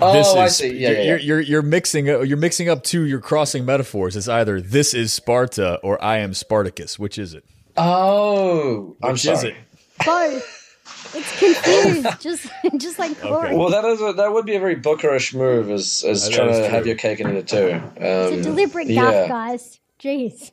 Oh, 0.00 0.12
this 0.12 0.28
I 0.34 0.44
is 0.46 0.56
see. 0.56 0.76
Yeah, 0.76 0.90
yeah, 0.90 0.96
yeah. 0.98 1.02
You're, 1.04 1.18
you're 1.18 1.40
you're 1.40 1.62
mixing 1.62 2.08
uh, 2.08 2.20
you're 2.20 2.36
mixing 2.38 2.68
up 2.68 2.82
two. 2.84 3.04
You're 3.04 3.20
crossing 3.20 3.64
metaphors. 3.64 4.16
It's 4.16 4.28
either 4.28 4.60
this 4.60 4.94
is 4.94 5.12
Sparta 5.12 5.78
or 5.82 6.02
I 6.02 6.18
am 6.18 6.34
Spartacus. 6.34 6.98
Which 6.98 7.18
is 7.18 7.34
it? 7.34 7.44
Oh, 7.76 8.96
I'm 9.02 9.12
Which 9.12 9.26
is 9.26 9.40
sorry. 9.40 9.52
it? 9.52 9.56
Both. 10.04 10.54
It's 11.14 11.38
confused, 11.38 12.20
just 12.20 12.50
just 12.76 12.98
like 12.98 13.18
Cory. 13.20 13.56
Well, 13.56 13.70
that 13.70 13.84
is 13.84 14.00
a, 14.00 14.12
that 14.14 14.32
would 14.32 14.44
be 14.46 14.56
a 14.56 14.60
very 14.60 14.76
bookerish 14.76 15.34
move, 15.34 15.70
as 15.70 16.04
as 16.06 16.24
That 16.24 16.32
trying 16.34 16.50
is 16.50 16.56
to 16.58 16.62
true. 16.64 16.70
have 16.74 16.86
your 16.86 16.96
cake 16.96 17.20
and 17.20 17.30
eat 17.30 17.36
it 17.36 17.48
too. 17.48 17.72
Um, 17.74 17.92
it's 17.96 18.36
a 18.38 18.42
deliberate 18.42 18.88
yeah. 18.88 19.02
gaffe, 19.02 19.28
guys. 19.28 19.80
Jeez. 20.00 20.52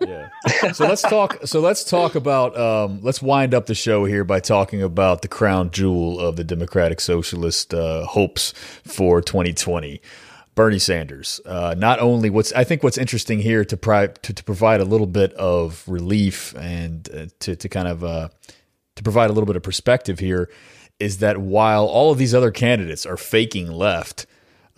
Yeah. 0.00 0.28
So 0.72 0.86
let's 0.86 1.02
talk. 1.02 1.38
So 1.46 1.60
let's 1.60 1.84
talk 1.84 2.14
about. 2.14 2.56
Um, 2.58 3.00
let's 3.02 3.22
wind 3.22 3.54
up 3.54 3.66
the 3.66 3.74
show 3.74 4.04
here 4.04 4.24
by 4.24 4.40
talking 4.40 4.82
about 4.82 5.22
the 5.22 5.28
crown 5.28 5.70
jewel 5.70 6.20
of 6.20 6.36
the 6.36 6.44
Democratic 6.44 7.00
Socialist 7.00 7.72
uh, 7.72 8.04
hopes 8.04 8.52
for 8.84 9.22
2020. 9.22 10.00
Bernie 10.54 10.78
Sanders. 10.78 11.38
Uh, 11.44 11.74
not 11.76 12.00
only 12.00 12.30
what's 12.30 12.52
I 12.52 12.64
think 12.64 12.82
what's 12.82 12.96
interesting 12.98 13.40
here 13.40 13.64
to, 13.64 13.76
pri- 13.76 14.06
to 14.22 14.32
to 14.32 14.44
provide 14.44 14.80
a 14.80 14.84
little 14.84 15.06
bit 15.06 15.32
of 15.34 15.84
relief 15.86 16.54
and 16.56 17.08
uh, 17.14 17.26
to 17.40 17.56
to 17.56 17.68
kind 17.68 17.86
of 17.86 18.02
uh, 18.02 18.28
to 18.96 19.02
provide 19.02 19.30
a 19.30 19.32
little 19.34 19.46
bit 19.46 19.56
of 19.56 19.62
perspective 19.62 20.18
here 20.18 20.50
is 20.98 21.18
that 21.18 21.36
while 21.38 21.84
all 21.84 22.10
of 22.10 22.16
these 22.16 22.34
other 22.34 22.50
candidates 22.50 23.04
are 23.04 23.18
faking 23.18 23.70
left 23.70 24.24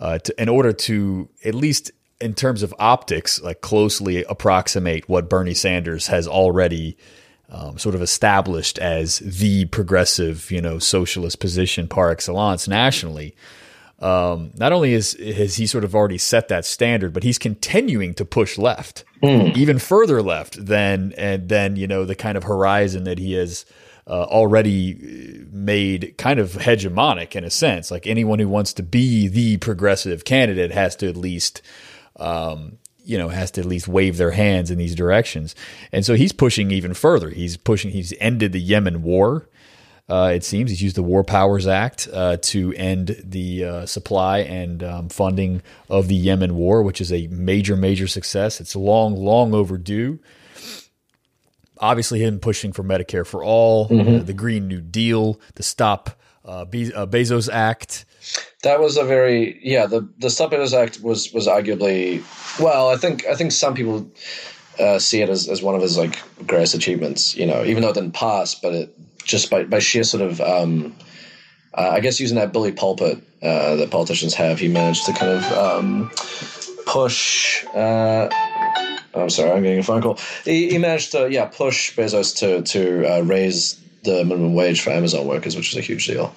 uh, 0.01 0.17
to, 0.19 0.41
in 0.41 0.49
order 0.49 0.73
to 0.73 1.29
at 1.45 1.55
least 1.55 1.91
in 2.21 2.33
terms 2.33 2.63
of 2.63 2.73
optics, 2.79 3.41
like 3.41 3.61
closely 3.61 4.23
approximate 4.25 5.07
what 5.07 5.29
Bernie 5.29 5.53
Sanders 5.53 6.07
has 6.07 6.27
already 6.27 6.97
um, 7.49 7.77
sort 7.77 7.95
of 7.95 8.01
established 8.01 8.77
as 8.79 9.19
the 9.19 9.65
progressive, 9.65 10.51
you 10.51 10.61
know, 10.61 10.79
socialist 10.79 11.39
position 11.39 11.87
par 11.87 12.11
excellence 12.11 12.67
nationally. 12.67 13.35
Um, 13.99 14.51
not 14.55 14.71
only 14.71 14.93
is 14.93 15.13
has 15.13 15.55
he 15.55 15.67
sort 15.67 15.83
of 15.83 15.93
already 15.93 16.17
set 16.17 16.47
that 16.49 16.65
standard, 16.65 17.11
but 17.11 17.23
he's 17.23 17.37
continuing 17.37 18.13
to 18.15 18.25
push 18.25 18.57
left, 18.57 19.03
mm. 19.21 19.55
even 19.57 19.77
further 19.77 20.21
left 20.21 20.65
than 20.65 21.13
and 21.17 21.49
then 21.49 21.75
you 21.75 21.85
know 21.85 22.05
the 22.05 22.15
kind 22.15 22.37
of 22.37 22.43
horizon 22.43 23.03
that 23.03 23.19
he 23.19 23.33
has 23.33 23.65
uh, 24.07 24.23
already 24.23 25.45
made 25.51 26.15
kind 26.17 26.39
of 26.39 26.53
hegemonic 26.53 27.35
in 27.35 27.43
a 27.43 27.49
sense. 27.49 27.91
Like 27.91 28.07
anyone 28.07 28.39
who 28.39 28.47
wants 28.47 28.71
to 28.73 28.83
be 28.83 29.27
the 29.27 29.57
progressive 29.57 30.23
candidate 30.23 30.71
has 30.71 30.95
to 30.97 31.09
at 31.09 31.17
least 31.17 31.61
um, 32.19 32.77
you 33.03 33.17
know, 33.17 33.29
has 33.29 33.51
to 33.51 33.61
at 33.61 33.67
least 33.67 33.87
wave 33.87 34.17
their 34.17 34.31
hands 34.31 34.69
in 34.69 34.77
these 34.77 34.93
directions. 34.93 35.55
And 35.91 36.05
so 36.05 36.13
he's 36.13 36.31
pushing 36.31 36.69
even 36.71 36.93
further. 36.93 37.29
He's 37.29 37.57
pushing, 37.57 37.91
he's 37.91 38.13
ended 38.19 38.51
the 38.51 38.59
Yemen 38.59 39.01
war. 39.01 39.49
Uh, 40.07 40.31
it 40.33 40.43
seems 40.43 40.71
he's 40.71 40.81
used 40.81 40.95
the 40.95 41.03
War 41.03 41.23
Powers 41.23 41.67
Act 41.67 42.07
uh, 42.11 42.37
to 42.37 42.73
end 42.73 43.15
the 43.23 43.63
uh, 43.63 43.85
supply 43.85 44.39
and 44.39 44.83
um, 44.83 45.09
funding 45.09 45.61
of 45.87 46.07
the 46.07 46.15
Yemen 46.15 46.55
war, 46.55 46.81
which 46.81 46.99
is 46.99 47.13
a 47.13 47.27
major, 47.27 47.75
major 47.75 48.07
success. 48.07 48.59
It's 48.59 48.75
long, 48.75 49.15
long 49.15 49.53
overdue. 49.53 50.19
Obviously, 51.77 52.19
him 52.19 52.39
pushing 52.39 52.73
for 52.73 52.83
Medicare 52.83 53.25
for 53.25 53.43
all, 53.43 53.87
mm-hmm. 53.87 54.25
the 54.25 54.33
Green 54.33 54.67
New 54.67 54.81
Deal, 54.81 55.39
the 55.55 55.63
Stop 55.63 56.19
uh, 56.43 56.65
Be- 56.65 56.93
uh, 56.93 57.05
Bezos 57.05 57.47
Act. 57.51 58.05
That 58.63 58.79
was 58.79 58.97
a 58.97 59.03
very 59.03 59.59
yeah. 59.63 59.85
The 59.85 60.07
the 60.17 60.29
Stop 60.29 60.51
Bezos 60.51 60.73
Act 60.73 61.01
was 61.01 61.31
was 61.33 61.47
arguably 61.47 62.23
well. 62.59 62.89
I 62.89 62.97
think 62.97 63.25
I 63.25 63.35
think 63.35 63.51
some 63.51 63.73
people 63.73 64.09
uh, 64.79 64.99
see 64.99 65.21
it 65.21 65.29
as, 65.29 65.47
as 65.47 65.61
one 65.61 65.75
of 65.75 65.81
his 65.81 65.97
like 65.97 66.19
greatest 66.45 66.75
achievements. 66.75 67.35
You 67.35 67.45
know, 67.45 67.63
even 67.63 67.83
though 67.83 67.89
it 67.89 67.95
didn't 67.95 68.13
pass, 68.13 68.55
but 68.55 68.73
it 68.73 68.95
just 69.23 69.49
by 69.49 69.63
by 69.63 69.79
sheer 69.79 70.03
sort 70.03 70.23
of 70.23 70.41
um, 70.41 70.95
uh, 71.73 71.91
I 71.93 71.99
guess 71.99 72.19
using 72.19 72.37
that 72.37 72.51
bully 72.51 72.71
pulpit 72.71 73.19
uh, 73.41 73.75
that 73.75 73.91
politicians 73.91 74.33
have, 74.33 74.59
he 74.59 74.67
managed 74.67 75.05
to 75.05 75.13
kind 75.13 75.31
of 75.31 75.51
um, 75.53 76.11
push. 76.85 77.65
Uh, 77.67 78.27
I'm 79.13 79.29
sorry, 79.29 79.51
I'm 79.51 79.63
getting 79.63 79.79
a 79.79 79.83
phone 79.83 80.01
call. 80.01 80.19
He, 80.45 80.69
he 80.69 80.77
managed 80.77 81.11
to 81.13 81.31
yeah 81.31 81.45
push 81.45 81.95
Bezos 81.95 82.35
to 82.37 82.61
to 82.63 83.05
uh, 83.05 83.21
raise 83.21 83.79
the 84.03 84.23
minimum 84.25 84.53
wage 84.53 84.81
for 84.81 84.91
Amazon 84.91 85.25
workers, 85.25 85.55
which 85.55 85.71
is 85.71 85.77
a 85.77 85.81
huge 85.81 86.07
deal. 86.07 86.33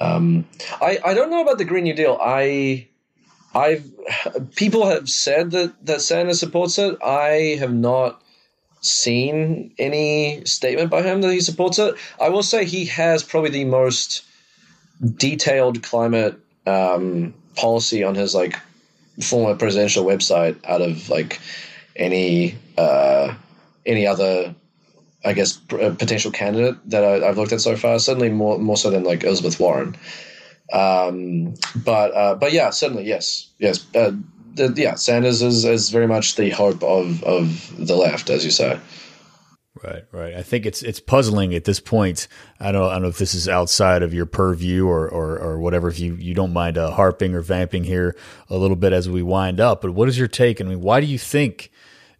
Um, 0.00 0.46
I 0.80 0.98
I 1.04 1.14
don't 1.14 1.30
know 1.30 1.42
about 1.42 1.58
the 1.58 1.64
Green 1.64 1.84
New 1.84 1.94
Deal. 1.94 2.18
I 2.20 2.88
I've 3.54 3.84
people 4.56 4.86
have 4.86 5.08
said 5.08 5.50
that 5.52 5.86
that 5.86 6.00
Sanders 6.00 6.40
supports 6.40 6.78
it. 6.78 6.96
I 7.02 7.56
have 7.58 7.72
not 7.72 8.22
seen 8.82 9.74
any 9.78 10.44
statement 10.46 10.90
by 10.90 11.02
him 11.02 11.20
that 11.20 11.32
he 11.32 11.40
supports 11.40 11.78
it. 11.78 11.94
I 12.20 12.30
will 12.30 12.42
say 12.42 12.64
he 12.64 12.86
has 12.86 13.22
probably 13.22 13.50
the 13.50 13.64
most 13.64 14.22
detailed 15.16 15.82
climate 15.82 16.38
um, 16.66 17.34
policy 17.56 18.04
on 18.04 18.14
his 18.14 18.34
like 18.34 18.56
former 19.22 19.54
presidential 19.54 20.04
website 20.04 20.56
out 20.64 20.80
of 20.80 21.08
like 21.10 21.40
any 21.96 22.56
uh, 22.78 23.34
any 23.84 24.06
other 24.06 24.54
I 25.24 25.32
guess, 25.34 25.56
potential 25.56 26.30
candidate 26.30 26.76
that 26.88 27.04
I, 27.04 27.26
have 27.26 27.36
looked 27.36 27.52
at 27.52 27.60
so 27.60 27.76
far. 27.76 27.98
Certainly 27.98 28.30
more 28.30 28.58
more 28.58 28.76
so 28.76 28.90
than 28.90 29.04
like 29.04 29.22
Elizabeth 29.24 29.60
Warren. 29.60 29.96
Um, 30.72 31.54
but 31.76 32.14
uh, 32.14 32.34
but 32.36 32.52
yeah, 32.52 32.70
certainly 32.70 33.04
yes, 33.04 33.50
yes. 33.58 33.84
Uh, 33.94 34.12
the, 34.54 34.72
yeah, 34.76 34.94
Sanders 34.94 35.42
is, 35.42 35.64
is 35.64 35.90
very 35.90 36.06
much 36.06 36.36
the 36.36 36.50
hope 36.50 36.82
of 36.82 37.22
of 37.24 37.86
the 37.86 37.96
left, 37.96 38.30
as 38.30 38.44
you 38.44 38.50
say. 38.50 38.78
Right, 39.82 40.04
right. 40.12 40.34
I 40.34 40.42
think 40.42 40.66
it's 40.66 40.82
it's 40.82 41.00
puzzling 41.00 41.54
at 41.54 41.64
this 41.64 41.80
point. 41.80 42.28
I 42.58 42.72
don't 42.72 42.88
I 42.88 42.94
don't 42.94 43.02
know 43.02 43.08
if 43.08 43.18
this 43.18 43.34
is 43.34 43.48
outside 43.48 44.02
of 44.02 44.12
your 44.12 44.26
purview 44.26 44.86
or 44.86 45.08
or, 45.08 45.38
or 45.38 45.58
whatever. 45.58 45.88
If 45.88 46.00
you, 46.00 46.16
you 46.16 46.34
don't 46.34 46.52
mind 46.52 46.76
uh, 46.76 46.90
harping 46.90 47.34
or 47.34 47.40
vamping 47.40 47.84
here 47.84 48.16
a 48.48 48.56
little 48.56 48.76
bit 48.76 48.92
as 48.92 49.08
we 49.08 49.22
wind 49.22 49.60
up, 49.60 49.80
but 49.80 49.92
what 49.92 50.08
is 50.08 50.18
your 50.18 50.28
take? 50.28 50.60
I 50.60 50.64
mean, 50.64 50.80
why 50.80 51.00
do 51.00 51.06
you 51.06 51.18
think 51.18 51.70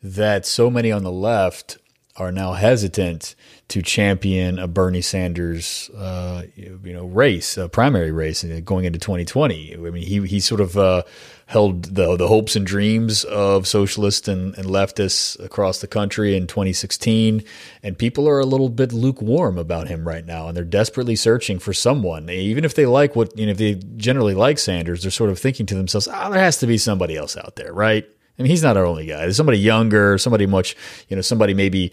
that 0.02 0.47
so 0.47 0.70
many 0.70 0.90
on 0.90 1.02
the 1.02 1.12
left 1.12 1.77
are 2.20 2.30
now 2.30 2.52
hesitant 2.52 3.34
to 3.68 3.80
champion 3.80 4.59
a 4.59 4.68
Bernie 4.68 5.01
Sanders, 5.01 5.88
uh, 5.97 6.42
you 6.55 6.92
know, 6.92 7.06
race, 7.06 7.56
a 7.56 7.66
primary 7.66 8.12
race, 8.12 8.44
going 8.64 8.84
into 8.84 8.98
2020. 8.98 9.74
I 9.74 9.76
mean, 9.78 10.02
he 10.02 10.20
he 10.26 10.38
sort 10.38 10.60
of 10.60 10.76
uh, 10.76 11.02
held 11.47 11.84
the 11.84 12.16
the 12.16 12.28
hopes 12.28 12.56
and 12.56 12.66
dreams 12.66 13.24
of 13.24 13.66
socialists 13.66 14.28
and, 14.28 14.55
and 14.59 14.66
leftists 14.66 15.42
across 15.42 15.80
the 15.80 15.86
country 15.86 16.36
in 16.36 16.47
2016, 16.47 17.42
and 17.82 17.97
people 17.97 18.28
are 18.28 18.38
a 18.38 18.47
little 18.47 18.68
bit 18.68 18.92
lukewarm 18.92 19.56
about 19.56 19.88
him 19.88 20.06
right 20.06 20.26
now, 20.26 20.48
and 20.48 20.56
they're 20.56 20.64
desperately 20.64 21.16
searching 21.16 21.59
for 21.59 21.72
someone. 21.72 22.28
Even 22.28 22.66
if 22.66 22.74
they 22.74 22.84
like 22.84 23.16
what, 23.16 23.36
you 23.38 23.47
know, 23.47 23.52
if 23.52 23.59
they 23.59 23.76
generally 23.97 24.34
like 24.34 24.59
Sanders, 24.59 25.02
they're 25.02 25.10
sort 25.10 25.30
of 25.30 25.38
thinking 25.38 25.64
to 25.64 25.74
themselves, 25.74 26.06
"Ah, 26.06 26.26
oh, 26.26 26.30
there 26.30 26.40
has 26.40 26.59
to 26.59 26.66
be 26.66 26.76
somebody 26.76 27.16
else 27.16 27.34
out 27.34 27.56
there, 27.56 27.72
right?" 27.72 28.06
I 28.39 28.43
mean, 28.43 28.51
he's 28.51 28.62
not 28.62 28.77
our 28.77 28.86
only 28.86 29.07
guy. 29.07 29.20
There's 29.20 29.36
somebody 29.36 29.59
younger, 29.59 30.19
somebody 30.19 30.47
much, 30.47 30.77
you 31.09 31.16
know, 31.16 31.23
somebody 31.23 31.55
maybe. 31.55 31.93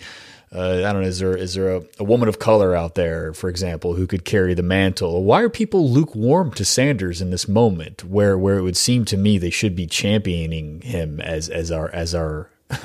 Uh, 0.50 0.78
I 0.88 0.94
don't 0.94 1.02
know. 1.02 1.08
Is 1.10 1.20
there 1.20 1.36
is 1.36 1.56
there 1.56 1.76
a, 1.76 1.82
a, 2.00 2.06
woman 2.06 2.30
of 2.30 2.40
color 2.40 2.74
out 2.74 2.96
there, 2.96 3.34
for 3.34 3.50
example, 3.50 3.96
who 3.96 4.08
could 4.08 4.24
carry 4.24 4.54
the 4.54 4.64
mantle? 4.64 5.26
Why 5.26 5.42
are 5.42 5.50
people 5.50 5.90
lukewarm 5.90 6.52
to 6.52 6.64
Sanders 6.64 7.22
in 7.22 7.32
this 7.32 7.50
moment, 7.50 8.06
where 8.06 8.38
where 8.38 8.58
it 8.58 8.62
would 8.62 8.78
seem 8.78 9.04
to 9.06 9.18
me 9.18 9.38
they 9.38 9.50
should 9.50 9.76
be 9.76 9.88
championing 9.88 10.80
him 10.82 11.20
as 11.20 11.50
as 11.50 11.70
our 11.70 11.94
as 11.94 12.16
our 12.16 12.50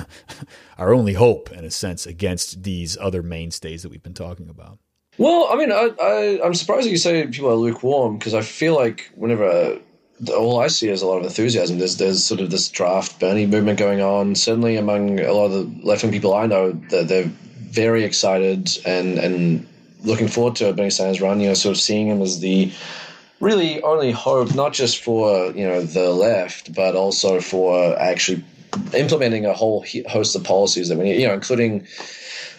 our 0.77 0.93
only 0.93 1.13
hope 1.13 1.53
in 1.53 1.63
a 1.63 1.71
sense 1.71 2.05
against 2.05 2.63
these 2.63 2.97
other 2.97 3.23
mainstays 3.23 3.83
that 3.83 3.89
we've 3.89 4.03
been 4.03 4.13
talking 4.13 4.49
about? 4.49 4.79
Well, 5.17 5.47
I 5.51 5.55
mean, 5.55 5.71
I, 5.71 5.89
I 6.01 6.39
I'm 6.43 6.55
surprised 6.55 6.87
that 6.87 6.91
you 6.91 6.97
say 6.97 7.25
people 7.27 7.49
are 7.49 7.55
lukewarm 7.55 8.17
because 8.17 8.33
I 8.33 8.41
feel 8.41 8.75
like 8.75 9.09
whenever 9.15 9.79
all 10.35 10.59
I 10.59 10.67
see 10.67 10.89
is 10.89 11.01
a 11.01 11.07
lot 11.07 11.17
of 11.17 11.25
enthusiasm. 11.25 11.79
There's 11.79 11.97
there's 11.97 12.23
sort 12.23 12.39
of 12.39 12.51
this 12.51 12.69
draft 12.69 13.19
Bernie 13.19 13.45
movement 13.45 13.79
going 13.79 14.01
on. 14.01 14.35
Certainly 14.35 14.77
among 14.77 15.19
a 15.19 15.33
lot 15.33 15.45
of 15.45 15.51
the 15.51 15.85
left 15.85 16.03
wing 16.03 16.11
people 16.11 16.33
I 16.33 16.45
know, 16.45 16.71
that 16.89 17.07
they're 17.07 17.31
very 17.71 18.03
excited 18.03 18.69
and 18.85 19.17
and 19.17 19.67
looking 20.03 20.27
forward 20.27 20.55
to 20.57 20.71
Bernie 20.73 20.89
Sanders 20.89 21.21
run. 21.21 21.39
You 21.41 21.49
know, 21.49 21.53
sort 21.53 21.75
of 21.75 21.81
seeing 21.81 22.07
him 22.07 22.21
as 22.21 22.39
the 22.39 22.71
really 23.39 23.81
only 23.83 24.11
hope, 24.11 24.55
not 24.55 24.73
just 24.73 25.03
for 25.03 25.51
you 25.51 25.67
know 25.67 25.81
the 25.81 26.11
left, 26.11 26.73
but 26.73 26.95
also 26.95 27.39
for 27.41 27.97
actually 27.99 28.43
implementing 28.93 29.45
a 29.45 29.53
whole 29.53 29.85
host 30.07 30.35
of 30.35 30.43
policies 30.43 30.89
that 30.89 30.97
we 30.97 31.05
need. 31.05 31.21
You 31.21 31.27
know, 31.27 31.33
including 31.33 31.87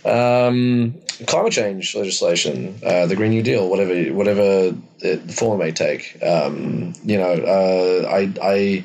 um, 0.04 0.94
climate 1.26 1.52
change 1.52 1.94
legislation, 1.94 2.78
uh, 2.84 3.06
the 3.06 3.16
Green 3.16 3.30
New 3.30 3.42
Deal, 3.42 3.68
whatever 3.68 3.94
whatever 4.12 4.74
it, 5.00 5.30
form 5.30 5.58
may 5.58 5.72
take. 5.72 6.22
Um, 6.22 6.94
you 7.04 7.16
know, 7.16 7.32
uh, 7.32 8.08
I 8.08 8.32
I 8.42 8.84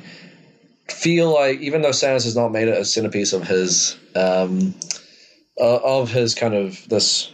feel 0.92 1.34
like 1.34 1.60
even 1.60 1.82
though 1.82 1.92
Sanders 1.92 2.24
has 2.26 2.36
not 2.36 2.52
made 2.52 2.68
it 2.68 2.78
a 2.78 2.86
centerpiece 2.86 3.34
of 3.34 3.48
his 3.48 3.98
um, 4.16 4.74
uh, 5.60 5.78
of 5.78 6.12
his 6.12 6.36
kind 6.36 6.54
of 6.54 6.88
this 6.90 7.32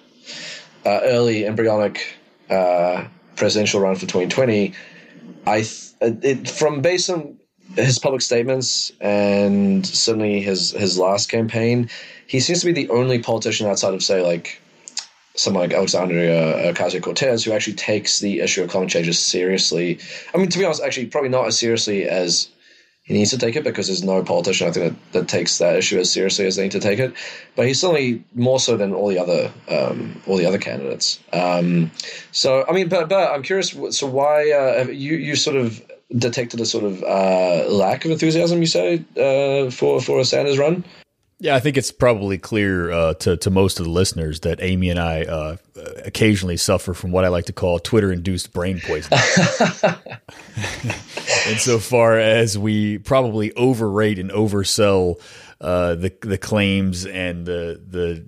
uh, 0.86 1.00
early 1.04 1.46
embryonic 1.46 2.18
uh, 2.50 3.06
presidential 3.36 3.80
run 3.80 3.96
for 3.96 4.02
2020, 4.02 4.74
I 5.46 5.62
th- 5.62 6.24
it, 6.24 6.50
from 6.50 6.82
based 6.82 7.10
on 7.10 7.38
his 7.76 8.00
public 8.00 8.22
statements 8.22 8.92
and 9.02 9.86
certainly 9.86 10.42
his 10.42 10.72
his 10.72 10.98
last 10.98 11.30
campaign 11.30 11.90
he 12.28 12.40
seems 12.40 12.62
to 12.62 12.66
be 12.68 12.72
the 12.72 12.90
only 12.90 13.20
politician 13.20 13.68
outside 13.68 13.94
of 13.94 14.02
say 14.02 14.22
like 14.22 14.62
someone 15.36 15.64
like 15.64 15.74
Alexandria 15.74 16.74
Ocasio 16.74 17.02
Cortez 17.02 17.44
who 17.44 17.52
actually 17.52 17.76
takes 17.76 18.20
the 18.20 18.40
issue 18.40 18.64
of 18.64 18.70
climate 18.70 18.90
change 18.90 19.16
seriously. 19.18 20.00
I 20.34 20.38
mean, 20.38 20.50
to 20.50 20.60
be 20.60 20.66
honest, 20.66 20.82
actually, 20.82 21.08
probably 21.08 21.30
not 21.30 21.48
as 21.48 21.60
seriously 21.60 22.08
as 22.08 22.50
he 23.06 23.14
needs 23.14 23.30
to 23.30 23.38
take 23.38 23.56
it 23.56 23.64
because 23.64 23.86
there's 23.86 24.04
no 24.04 24.24
politician 24.24 24.68
I 24.68 24.72
think 24.72 24.94
that, 25.12 25.12
that 25.14 25.28
takes 25.28 25.60
that 25.60 25.76
issue 25.76 26.00
as 26.00 26.12
seriously 26.12 26.48
as 26.48 26.56
they 26.56 26.64
need 26.64 26.72
to 26.72 26.80
take 26.80 26.98
it. 26.98 27.14
But 27.56 27.68
he's 27.68 27.80
certainly 27.80 28.24
more 28.34 28.60
so 28.60 28.78
than 28.78 28.94
all 28.94 29.10
the 29.10 29.20
other 29.20 29.52
um, 29.70 30.22
all 30.26 30.38
the 30.38 30.48
other 30.48 30.58
candidates. 30.58 31.20
Um, 31.32 31.92
so 32.32 32.66
I 32.68 32.72
mean, 32.72 32.90
but 32.90 33.08
but 33.08 33.32
I'm 33.32 33.44
curious. 33.44 33.76
So 33.92 34.08
why 34.08 34.52
uh, 34.52 34.88
you 34.88 35.16
you 35.18 35.36
sort 35.36 35.56
of 35.56 35.86
detected 36.18 36.60
a 36.60 36.66
sort 36.66 36.84
of 36.84 37.04
uh, 37.04 37.70
lack 37.70 38.06
of 38.06 38.12
enthusiasm? 38.12 38.60
You 38.60 38.66
say 38.66 39.06
uh, 39.18 39.70
for 39.70 40.02
for 40.02 40.20
a 40.20 40.26
Sanders 40.26 40.58
run? 40.58 40.84
Yeah, 41.40 41.56
I 41.56 41.60
think 41.60 41.76
it's 41.76 41.92
probably 41.92 42.38
clear 42.38 42.92
uh, 42.92 43.14
to 43.16 43.36
to 43.38 43.50
most 43.50 43.80
of 43.80 43.86
the 43.86 43.92
listeners 43.92 44.40
that 44.42 44.60
Amy 44.62 44.90
and 44.90 45.00
I 45.00 45.24
uh, 45.24 45.58
occasionally 46.06 46.56
suffer 46.56 46.94
from 46.94 47.12
what 47.12 47.26
I 47.26 47.28
like 47.28 47.46
to 47.46 47.54
call 47.54 47.78
Twitter-induced 47.78 48.54
brain 48.54 48.80
poisoning. 48.80 49.20
Insofar 51.50 52.18
as 52.18 52.58
we 52.58 53.00
probably 53.00 53.54
overrate 53.54 54.18
and 54.18 54.32
oversell 54.32 55.20
uh, 55.60 55.96
the 55.96 56.14
the 56.22 56.38
claims 56.38 57.06
and 57.06 57.46
the 57.46 57.82
the 57.86 58.26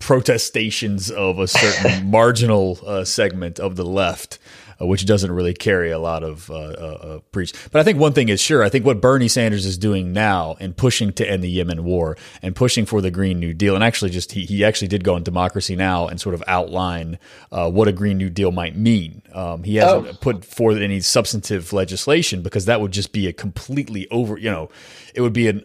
protestations 0.00 1.10
of 1.10 1.38
a 1.38 1.46
certain 1.46 2.10
marginal 2.10 2.78
uh, 2.84 3.04
segment 3.04 3.60
of 3.60 3.76
the 3.76 3.84
left 3.84 4.38
uh, 4.80 4.86
which 4.86 5.04
doesn't 5.06 5.30
really 5.32 5.54
carry 5.54 5.90
a 5.90 5.98
lot 5.98 6.22
of 6.22 6.50
uh, 6.50 6.54
uh, 6.54 7.18
preach. 7.32 7.52
But 7.70 7.80
I 7.80 7.84
think 7.84 7.98
one 7.98 8.12
thing 8.12 8.28
is 8.28 8.40
sure. 8.40 8.62
I 8.62 8.68
think 8.68 8.84
what 8.86 9.00
Bernie 9.00 9.28
Sanders 9.28 9.66
is 9.66 9.76
doing 9.78 10.12
now 10.12 10.56
and 10.60 10.76
pushing 10.76 11.12
to 11.14 11.28
end 11.28 11.44
the 11.44 11.50
Yemen 11.50 11.84
war 11.84 12.16
and 12.42 12.54
pushing 12.56 12.86
for 12.86 13.00
the 13.00 13.10
Green 13.10 13.38
New 13.40 13.54
Deal, 13.54 13.74
and 13.74 13.84
actually 13.84 14.10
just 14.10 14.32
he, 14.32 14.44
he 14.44 14.64
actually 14.64 14.88
did 14.88 15.04
go 15.04 15.14
on 15.14 15.22
Democracy 15.22 15.76
Now 15.76 16.06
and 16.08 16.20
sort 16.20 16.34
of 16.34 16.42
outline 16.46 17.18
uh, 17.52 17.70
what 17.70 17.88
a 17.88 17.92
Green 17.92 18.18
New 18.18 18.30
Deal 18.30 18.52
might 18.52 18.76
mean. 18.76 19.22
Um, 19.32 19.62
he 19.64 19.76
hasn't 19.76 20.06
Oh. 20.08 20.12
put 20.20 20.44
forth 20.44 20.78
any 20.78 21.00
substantive 21.00 21.72
legislation 21.72 22.42
because 22.42 22.64
that 22.64 22.80
would 22.80 22.92
just 22.92 23.12
be 23.12 23.26
a 23.26 23.32
completely 23.32 24.08
over, 24.10 24.38
you 24.38 24.50
know, 24.50 24.70
it 25.14 25.20
would 25.20 25.32
be 25.32 25.48
an 25.48 25.64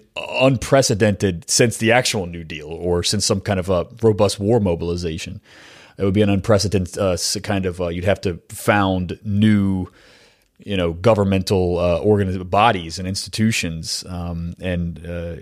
unprecedented 0.56 1.50
since 1.50 1.78
the 1.78 1.92
actual 1.92 2.26
New 2.26 2.44
Deal 2.44 2.68
or 2.68 3.04
since 3.04 3.26
some 3.26 3.42
kind 3.42 3.60
of 3.60 3.70
a 3.70 3.88
robust 4.02 4.40
war 4.40 4.60
mobilization. 4.60 5.42
It 5.98 6.04
would 6.04 6.14
be 6.14 6.22
an 6.22 6.30
unprecedented 6.30 6.98
uh, 6.98 7.18
kind 7.44 7.66
of, 7.66 7.82
uh, 7.82 7.88
you'd 7.88 8.06
have 8.06 8.22
to 8.22 8.40
found 8.50 9.20
new, 9.24 9.88
you 10.60 10.76
know, 10.76 10.94
governmental 10.94 11.80
uh, 11.80 12.00
organiz- 12.02 12.50
bodies 12.50 13.00
and 13.00 13.08
institutions 13.08 14.04
um, 14.08 14.56
and 14.60 15.06
uh, 15.06 15.36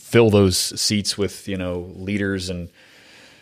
fill 0.00 0.30
those 0.30 0.58
seats 0.80 1.18
with, 1.18 1.48
you 1.48 1.56
know, 1.56 1.92
leaders 1.96 2.50
and 2.50 2.70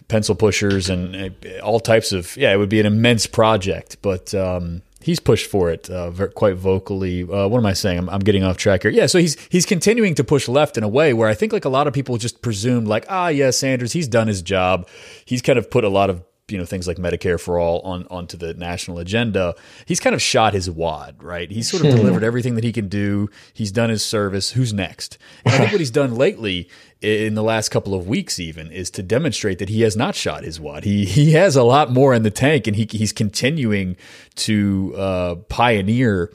pencil 0.09 0.35
pushers 0.35 0.89
and 0.89 1.17
uh, 1.17 1.59
all 1.65 1.81
types 1.81 2.13
of 2.13 2.37
yeah 2.37 2.53
it 2.53 2.57
would 2.59 2.69
be 2.69 2.79
an 2.79 2.87
immense 2.87 3.27
project 3.27 3.97
but 4.03 4.33
um, 4.35 4.81
he's 5.01 5.21
pushed 5.21 5.51
for 5.51 5.71
it 5.71 5.89
uh, 5.91 6.11
quite 6.35 6.57
vocally. 6.57 7.23
Uh, 7.23 7.49
what 7.49 7.59
am 7.59 7.67
i 7.67 7.73
saying? 7.73 7.99
I'm, 7.99 8.09
I'm 8.11 8.21
getting 8.21 8.45
off 8.45 8.57
track 8.57 8.83
here. 8.83 8.91
Yeah 8.91 9.07
so 9.07 9.19
he's 9.19 9.37
he's 9.49 9.67
continuing 9.67 10.15
to 10.17 10.25
push 10.25 10.49
left 10.49 10.77
in 10.77 10.83
a 10.83 10.89
way 10.89 11.13
where 11.13 11.29
i 11.29 11.35
think 11.35 11.53
like 11.53 11.65
a 11.65 11.69
lot 11.69 11.87
of 11.87 11.95
people 11.95 12.17
just 12.17 12.43
presumed 12.43 12.89
like 12.89 13.07
ah 13.09 13.29
yeah 13.29 13.51
sanders 13.51 13.93
he's 13.93 14.09
done 14.09 14.29
his 14.29 14.43
job. 14.43 14.89
He's 15.25 15.43
kind 15.43 15.59
of 15.59 15.71
put 15.71 15.85
a 15.85 15.89
lot 15.89 16.11
of 16.11 16.23
you 16.49 16.57
know 16.57 16.65
things 16.65 16.87
like 16.87 16.97
Medicare 16.97 17.41
for 17.41 17.59
all 17.59 17.81
on 17.81 18.07
onto 18.09 18.37
the 18.37 18.55
national 18.55 18.99
agenda. 18.99 19.55
He's 19.85 19.99
kind 19.99 20.15
of 20.15 20.23
shot 20.23 20.55
his 20.55 20.71
wad, 20.71 21.23
right? 21.23 21.51
He's 21.51 21.69
sort 21.69 21.85
of 21.85 21.95
delivered 21.97 22.23
everything 22.23 22.55
that 22.55 22.63
he 22.65 22.73
can 22.73 22.89
do. 22.89 23.29
He's 23.53 23.73
done 23.73 23.91
his 23.91 24.05
service. 24.05 24.53
Who's 24.53 24.73
next? 24.73 25.19
And 25.45 25.55
I 25.55 25.59
think 25.59 25.73
what 25.73 25.81
he's 25.81 25.91
done 25.91 26.15
lately 26.15 26.69
in 27.01 27.35
the 27.35 27.43
last 27.43 27.71
couple 27.71 27.95
of 27.95 28.07
weeks 28.07 28.39
even 28.39 28.71
is 28.71 28.91
to 28.93 29.03
demonstrate 29.03 29.59
that 29.59 29.69
he 29.69 29.81
has 29.83 29.97
not 29.97 30.15
shot 30.15 30.45
his 30.45 30.61
wad. 30.61 30.85
He 30.85 31.05
he 31.05 31.33
has 31.33 31.57
a 31.57 31.65
lot 31.65 31.91
more 31.91 32.15
in 32.15 32.23
the 32.23 32.31
tank 32.31 32.69
and 32.69 32.77
he 32.77 32.87
he's 32.91 33.13
continuing 33.13 33.97
to 34.37 34.95
uh, 34.97 35.35
pioneer 35.49 36.33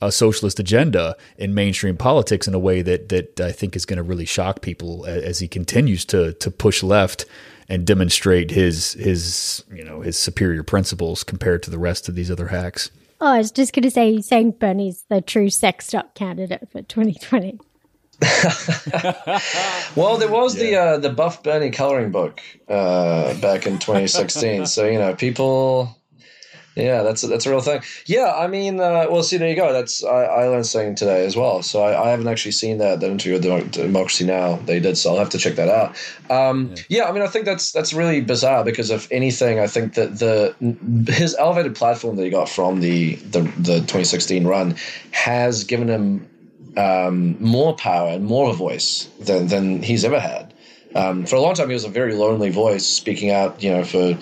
a 0.00 0.10
socialist 0.10 0.58
agenda 0.58 1.16
in 1.38 1.54
mainstream 1.54 1.96
politics 1.96 2.48
in 2.48 2.54
a 2.54 2.58
way 2.58 2.82
that 2.82 3.10
that 3.10 3.40
I 3.40 3.52
think 3.52 3.76
is 3.76 3.86
going 3.86 3.98
to 3.98 4.02
really 4.02 4.24
shock 4.24 4.60
people 4.60 5.04
a- 5.04 5.10
as 5.24 5.38
he 5.38 5.46
continues 5.46 6.04
to 6.06 6.32
to 6.32 6.50
push 6.50 6.82
left 6.82 7.24
and 7.72 7.86
demonstrate 7.86 8.50
his 8.50 8.92
his 8.92 9.64
you 9.72 9.82
know 9.82 10.02
his 10.02 10.18
superior 10.18 10.62
principles 10.62 11.24
compared 11.24 11.62
to 11.62 11.70
the 11.70 11.78
rest 11.78 12.06
of 12.06 12.14
these 12.14 12.30
other 12.30 12.48
hacks. 12.48 12.90
Oh, 13.18 13.28
I 13.28 13.38
was 13.38 13.50
just 13.50 13.72
going 13.72 13.84
to 13.84 13.90
say, 13.90 14.12
he's 14.12 14.26
saying 14.26 14.52
Bernie's 14.52 15.04
the 15.08 15.20
true 15.20 15.48
sexed 15.48 15.94
up 15.94 16.14
candidate 16.14 16.68
for 16.70 16.82
2020. 16.82 17.58
Well, 19.94 20.16
there 20.16 20.30
was 20.30 20.54
the 20.54 20.76
uh, 20.76 20.98
the 20.98 21.10
Buff 21.10 21.42
Bernie 21.42 21.70
coloring 21.70 22.10
book 22.10 22.40
uh, 22.68 23.34
back 23.40 23.66
in 23.66 23.78
2016. 23.78 24.66
so 24.66 24.86
you 24.86 24.98
know, 24.98 25.14
people. 25.14 25.96
Yeah, 26.74 27.02
that's 27.02 27.22
a, 27.22 27.26
that's 27.26 27.44
a 27.44 27.50
real 27.50 27.60
thing. 27.60 27.82
Yeah, 28.06 28.32
I 28.34 28.46
mean, 28.46 28.80
uh, 28.80 29.06
well, 29.10 29.22
see, 29.22 29.36
there 29.36 29.48
you 29.48 29.56
go. 29.56 29.72
That's 29.72 30.02
I, 30.02 30.24
I 30.24 30.46
learned 30.46 30.66
something 30.66 30.94
today 30.94 31.26
as 31.26 31.36
well. 31.36 31.62
So 31.62 31.82
I, 31.82 32.06
I 32.06 32.10
haven't 32.10 32.28
actually 32.28 32.52
seen 32.52 32.78
that 32.78 33.00
that 33.00 33.10
interview 33.10 33.34
with 33.34 33.72
Democracy 33.72 34.24
Now. 34.24 34.56
They 34.56 34.80
did, 34.80 34.96
so 34.96 35.10
I'll 35.10 35.18
have 35.18 35.30
to 35.30 35.38
check 35.38 35.56
that 35.56 35.68
out. 35.68 35.96
Um, 36.30 36.74
yeah. 36.88 37.04
I 37.04 37.12
mean, 37.12 37.22
I 37.22 37.26
think 37.26 37.44
that's 37.44 37.72
that's 37.72 37.92
really 37.92 38.20
bizarre 38.22 38.64
because 38.64 38.90
if 38.90 39.06
anything, 39.10 39.58
I 39.58 39.66
think 39.66 39.94
that 39.94 40.18
the 40.18 40.54
his 41.12 41.34
elevated 41.34 41.76
platform 41.76 42.16
that 42.16 42.24
he 42.24 42.30
got 42.30 42.48
from 42.48 42.80
the 42.80 43.16
the, 43.16 43.40
the 43.40 43.80
2016 43.80 44.46
run 44.46 44.76
has 45.10 45.64
given 45.64 45.88
him 45.88 46.28
um, 46.76 47.36
more 47.42 47.76
power 47.76 48.10
and 48.10 48.24
more 48.24 48.48
of 48.48 48.54
a 48.54 48.58
voice 48.58 49.08
than 49.20 49.48
than 49.48 49.82
he's 49.82 50.04
ever 50.04 50.20
had. 50.20 50.51
Um, 50.94 51.26
for 51.26 51.36
a 51.36 51.40
long 51.40 51.54
time, 51.54 51.68
he 51.68 51.74
was 51.74 51.84
a 51.84 51.88
very 51.90 52.14
lonely 52.14 52.50
voice, 52.50 52.86
speaking 52.86 53.30
out, 53.30 53.62
you 53.62 53.70
know, 53.70 53.84
for 53.84 54.18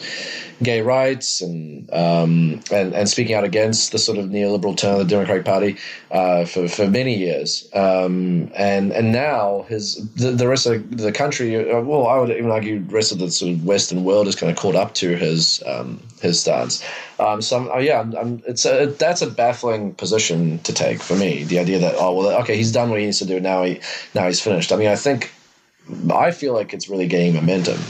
gay 0.62 0.82
rights 0.82 1.40
and 1.40 1.90
um, 1.92 2.60
and 2.70 2.94
and 2.94 3.08
speaking 3.08 3.34
out 3.34 3.44
against 3.44 3.92
the 3.92 3.98
sort 3.98 4.18
of 4.18 4.26
neoliberal 4.26 4.76
turn 4.76 4.92
of 4.92 4.98
the 4.98 5.04
Democratic 5.04 5.44
Party 5.44 5.76
uh, 6.10 6.44
for 6.44 6.68
for 6.68 6.88
many 6.88 7.16
years. 7.16 7.68
Um, 7.74 8.50
and 8.54 8.92
and 8.92 9.12
now 9.12 9.64
his 9.68 9.96
the, 10.14 10.32
the 10.32 10.48
rest 10.48 10.66
of 10.66 10.96
the 10.96 11.12
country, 11.12 11.56
uh, 11.56 11.80
well, 11.80 12.06
I 12.06 12.18
would 12.18 12.30
even 12.30 12.50
argue, 12.50 12.80
the 12.80 12.94
rest 12.94 13.12
of 13.12 13.18
the 13.18 13.30
sort 13.30 13.52
of 13.52 13.64
Western 13.64 14.04
world 14.04 14.28
is 14.28 14.34
kind 14.36 14.50
of 14.50 14.58
caught 14.58 14.76
up 14.76 14.94
to 14.94 15.16
his 15.16 15.62
um, 15.66 16.00
his 16.20 16.40
stance. 16.40 16.84
Um, 17.18 17.42
so 17.42 17.58
I'm, 17.58 17.70
uh, 17.70 17.78
yeah, 17.78 18.00
I'm, 18.00 18.16
I'm, 18.16 18.42
it's 18.46 18.64
a, 18.64 18.86
that's 18.86 19.22
a 19.22 19.30
baffling 19.30 19.94
position 19.94 20.58
to 20.60 20.72
take 20.72 21.02
for 21.02 21.16
me. 21.16 21.44
The 21.44 21.58
idea 21.58 21.78
that 21.78 21.94
oh 21.98 22.14
well, 22.14 22.40
okay, 22.42 22.56
he's 22.56 22.72
done 22.72 22.90
what 22.90 22.98
he 22.98 23.06
needs 23.06 23.18
to 23.18 23.26
do 23.26 23.40
now. 23.40 23.62
He 23.64 23.80
now 24.14 24.26
he's 24.26 24.40
finished. 24.40 24.72
I 24.72 24.76
mean, 24.76 24.88
I 24.88 24.96
think 24.96 25.32
I 26.12 26.30
feel 26.30 26.54
like 26.54 26.72
it's 26.72 26.88
really 26.88 27.06
gaining 27.06 27.34
momentum. 27.34 27.80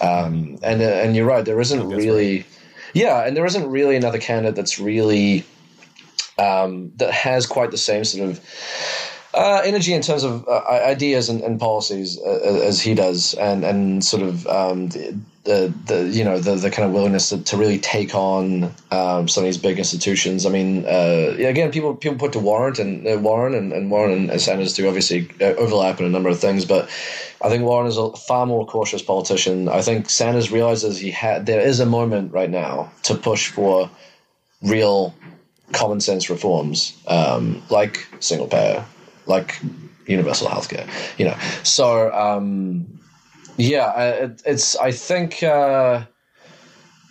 Um, 0.00 0.58
and 0.62 0.80
uh, 0.80 0.84
and 0.84 1.14
you're 1.14 1.26
right, 1.26 1.44
there 1.44 1.60
isn't 1.60 1.88
really, 1.88 2.46
yeah, 2.94 3.26
and 3.26 3.36
there 3.36 3.46
isn't 3.46 3.68
really 3.68 3.96
another 3.96 4.18
candidate 4.18 4.56
that's 4.56 4.78
really 4.78 5.44
um, 6.38 6.92
that 6.96 7.12
has 7.12 7.46
quite 7.46 7.70
the 7.70 7.78
same 7.78 8.04
sort 8.04 8.30
of 8.30 8.38
uh, 9.34 9.62
energy 9.64 9.94
in 9.94 10.02
terms 10.02 10.24
of 10.24 10.46
uh, 10.48 10.62
ideas 10.68 11.28
and, 11.28 11.40
and 11.42 11.60
policies 11.60 12.18
uh, 12.20 12.62
as 12.64 12.80
he 12.80 12.94
does, 12.94 13.34
and 13.34 13.64
and 13.64 14.04
sort 14.04 14.22
of 14.22 14.46
um, 14.48 14.88
the, 14.88 15.16
the 15.44 15.74
the 15.86 16.08
you 16.08 16.24
know 16.24 16.38
the 16.38 16.56
the 16.56 16.70
kind 16.70 16.86
of 16.86 16.92
willingness 16.92 17.28
to, 17.28 17.42
to 17.44 17.56
really 17.56 17.78
take 17.78 18.14
on 18.14 18.64
um, 18.90 19.28
some 19.28 19.44
of 19.44 19.46
these 19.46 19.58
big 19.58 19.78
institutions. 19.78 20.46
I 20.46 20.50
mean, 20.50 20.84
uh, 20.84 21.34
again, 21.38 21.70
people 21.70 21.94
people 21.94 22.18
put 22.18 22.32
to 22.32 22.40
Warren 22.40 22.80
and 22.80 23.06
uh, 23.06 23.18
Warren 23.18 23.54
and, 23.54 23.72
and 23.72 23.90
Warren 23.90 24.30
and 24.30 24.40
Sanders 24.40 24.74
do 24.74 24.88
obviously 24.88 25.30
uh, 25.40 25.54
overlap 25.56 26.00
in 26.00 26.06
a 26.06 26.10
number 26.10 26.28
of 26.28 26.40
things, 26.40 26.64
but 26.64 26.88
I 27.42 27.48
think 27.48 27.64
Warren 27.64 27.86
is 27.86 27.96
a 27.96 28.10
far 28.12 28.46
more 28.46 28.66
cautious 28.66 29.02
politician. 29.02 29.68
I 29.68 29.80
think 29.80 30.10
Sanders 30.10 30.50
realizes 30.50 30.98
he 30.98 31.10
had 31.10 31.46
there 31.46 31.60
is 31.60 31.78
a 31.80 31.86
moment 31.86 32.32
right 32.32 32.50
now 32.50 32.90
to 33.04 33.14
push 33.14 33.48
for 33.48 33.88
real 34.62 35.14
common 35.72 36.00
sense 36.00 36.28
reforms, 36.28 36.96
um, 37.06 37.62
like 37.70 38.06
single 38.18 38.48
payer, 38.48 38.84
like 39.26 39.60
universal 40.06 40.48
healthcare. 40.48 40.88
You 41.18 41.26
know, 41.26 41.36
so 41.62 42.12
um, 42.12 42.86
yeah, 43.56 43.98
it, 44.00 44.42
it's. 44.46 44.76
I 44.76 44.92
think. 44.92 45.42
Uh, 45.42 46.04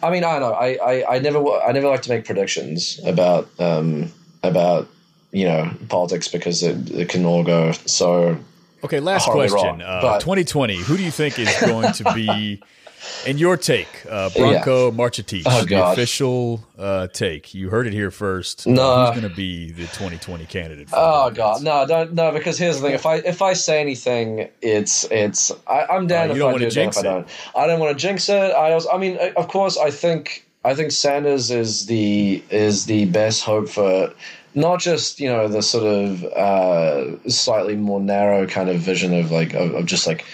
I 0.02 0.10
mean, 0.12 0.24
I 0.24 0.40
don't 0.40 0.50
know. 0.50 0.54
I, 0.54 0.78
I, 0.82 1.16
I 1.16 1.20
never 1.20 1.46
I 1.62 1.72
never 1.74 1.88
like 1.90 2.02
to 2.04 2.10
make 2.10 2.26
predictions 2.26 3.00
about 3.06 3.50
um, 3.60 4.12
about 4.44 4.88
you 5.32 5.46
know 5.46 5.70
politics 5.90 6.28
because 6.28 6.64
it, 6.64 6.90
it 6.92 7.10
can 7.10 7.26
all 7.26 7.44
go 7.44 7.72
so 7.86 8.38
Okay, 8.84 9.00
last 9.00 9.28
question. 9.28 9.58
wrong, 9.58 9.82
uh, 9.82 10.00
but- 10.02 10.22
2020. 10.22 10.78
Who 10.78 10.96
do 10.98 11.04
you 11.04 11.12
think 11.12 11.38
is 11.38 11.54
going 11.60 11.92
to 11.94 12.14
be, 12.14 12.62
in 13.28 13.38
your 13.38 13.58
take, 13.58 14.06
uh, 14.10 14.30
Branko 14.30 14.94
Marcetic, 14.96 15.44
Oh, 15.46 15.64
the 15.66 15.84
official 15.92 16.64
uh, 16.78 17.08
take? 17.08 17.54
You 17.54 17.70
heard 17.70 17.88
it 17.88 17.94
here 17.94 18.12
first. 18.12 18.68
Uh, 18.68 18.72
No. 18.72 19.00
who's 19.06 19.10
going 19.12 19.30
to 19.30 19.36
be 19.36 19.72
the 19.72 19.84
2020 19.88 20.46
candidate? 20.46 20.90
For 20.90 20.96
Oh 20.98 21.32
god, 21.32 21.64
no, 21.64 21.86
don't 21.86 22.14
no. 22.14 22.32
Because 22.32 22.58
here's 22.58 22.78
the 22.80 22.88
thing: 22.88 22.96
if 22.96 23.06
I 23.06 23.16
if 23.16 23.42
I 23.42 23.54
say 23.54 23.80
anything, 23.82 24.50
it's 24.62 25.06
it's 25.12 25.52
I, 25.68 25.86
I'm 25.90 26.08
down 26.08 26.32
Uh, 26.32 26.34
you 26.34 26.46
if 26.48 26.52
don't 26.52 26.56
I 26.56 26.70
do, 26.70 26.70
down 26.72 26.88
if 26.90 26.98
I 26.98 27.00
it. 27.02 27.04
don't. 27.04 27.28
I 27.56 27.68
don't 27.68 27.80
want 27.80 27.98
to 27.98 28.02
jinx 28.02 28.30
it. 28.30 28.52
I 28.54 28.74
also, 28.74 28.90
I 28.92 28.98
mean, 28.98 29.18
uh, 29.20 29.32
of 29.38 29.48
course, 29.48 29.78
I 29.78 29.92
think 29.92 30.46
I 30.66 30.76
think 30.76 30.92
Sanders 30.92 31.52
is 31.52 31.86
the 31.86 32.44
is 32.50 32.86
the 32.86 33.06
best 33.06 33.44
hope 33.44 33.70
for 33.70 34.14
not 34.56 34.80
just 34.80 35.20
you 35.20 35.30
know 35.30 35.48
the 35.48 35.62
sort 35.62 35.86
of 35.86 36.24
uh, 36.26 37.30
slightly 37.30 37.76
more 37.76 38.00
narrow 38.02 38.46
kind 38.48 38.70
of 38.70 38.78
vision 38.78 39.14
of 39.14 39.32
like 39.32 39.54
of, 39.54 39.74
of 39.74 39.86
just 39.86 40.06
like 40.08 40.26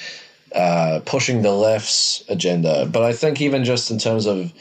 uh, 0.56 1.02
pushing 1.06 1.42
the 1.42 1.52
left's 1.52 2.24
agenda, 2.30 2.86
but 2.86 3.04
I 3.04 3.14
think 3.14 3.42
even 3.42 3.64
just 3.64 3.92
in 3.92 4.00
terms 4.00 4.26
of 4.26 4.52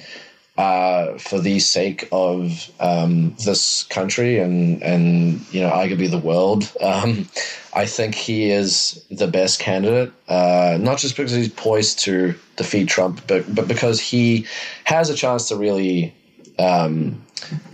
uh, 0.56 1.18
for 1.18 1.40
the 1.40 1.58
sake 1.58 2.08
of 2.12 2.70
um, 2.78 3.34
this 3.44 3.82
country 3.84 4.38
and 4.38 4.82
and 4.82 5.44
you 5.52 5.60
know 5.60 5.70
arguably 5.70 6.10
the 6.10 6.18
world. 6.18 6.70
Um, 6.84 7.28
I 7.72 7.86
think 7.86 8.14
he 8.14 8.50
is 8.50 9.04
the 9.10 9.26
best 9.26 9.58
candidate, 9.58 10.12
uh, 10.28 10.78
not 10.80 10.98
just 10.98 11.16
because 11.16 11.32
he's 11.32 11.48
poised 11.48 11.98
to 12.00 12.34
defeat 12.56 12.88
Trump, 12.88 13.22
but 13.26 13.52
but 13.52 13.66
because 13.66 13.98
he 14.00 14.46
has 14.84 15.10
a 15.10 15.14
chance 15.14 15.48
to 15.48 15.56
really 15.56 16.14
um, 16.58 17.24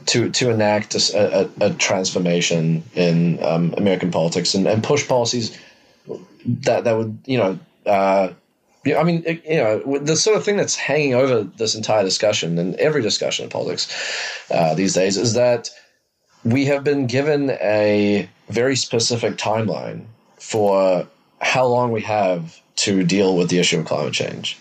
to 0.06 0.30
to 0.30 0.50
enact 0.50 0.94
a, 0.94 1.40
a, 1.42 1.66
a 1.66 1.74
transformation 1.74 2.82
in 2.94 3.42
um, 3.42 3.74
American 3.76 4.10
politics 4.10 4.54
and, 4.54 4.66
and 4.66 4.82
push 4.82 5.06
policies 5.06 5.58
that 6.46 6.84
that 6.84 6.96
would 6.96 7.18
you 7.26 7.36
know. 7.36 7.58
Uh, 7.86 8.30
yeah, 8.84 8.98
I 8.98 9.04
mean, 9.04 9.22
you 9.46 9.58
know, 9.58 9.98
the 9.98 10.16
sort 10.16 10.36
of 10.36 10.44
thing 10.44 10.56
that's 10.56 10.74
hanging 10.74 11.14
over 11.14 11.42
this 11.42 11.74
entire 11.74 12.02
discussion 12.02 12.58
and 12.58 12.74
every 12.76 13.02
discussion 13.02 13.44
in 13.44 13.50
politics 13.50 13.88
uh, 14.50 14.74
these 14.74 14.94
days 14.94 15.18
is 15.18 15.34
that 15.34 15.70
we 16.44 16.64
have 16.64 16.82
been 16.82 17.06
given 17.06 17.50
a 17.50 18.28
very 18.48 18.76
specific 18.76 19.36
timeline 19.36 20.06
for 20.38 21.06
how 21.42 21.66
long 21.66 21.92
we 21.92 22.00
have 22.00 22.58
to 22.76 23.04
deal 23.04 23.36
with 23.36 23.50
the 23.50 23.58
issue 23.58 23.80
of 23.80 23.84
climate 23.84 24.14
change, 24.14 24.58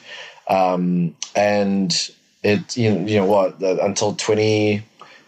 um, 0.49 1.15
and 1.35 2.11
it 2.43 2.75
you 2.75 2.93
know, 2.93 3.07
you 3.07 3.15
know 3.15 3.25
what 3.25 3.61
until 3.61 4.13
twenty 4.15 4.83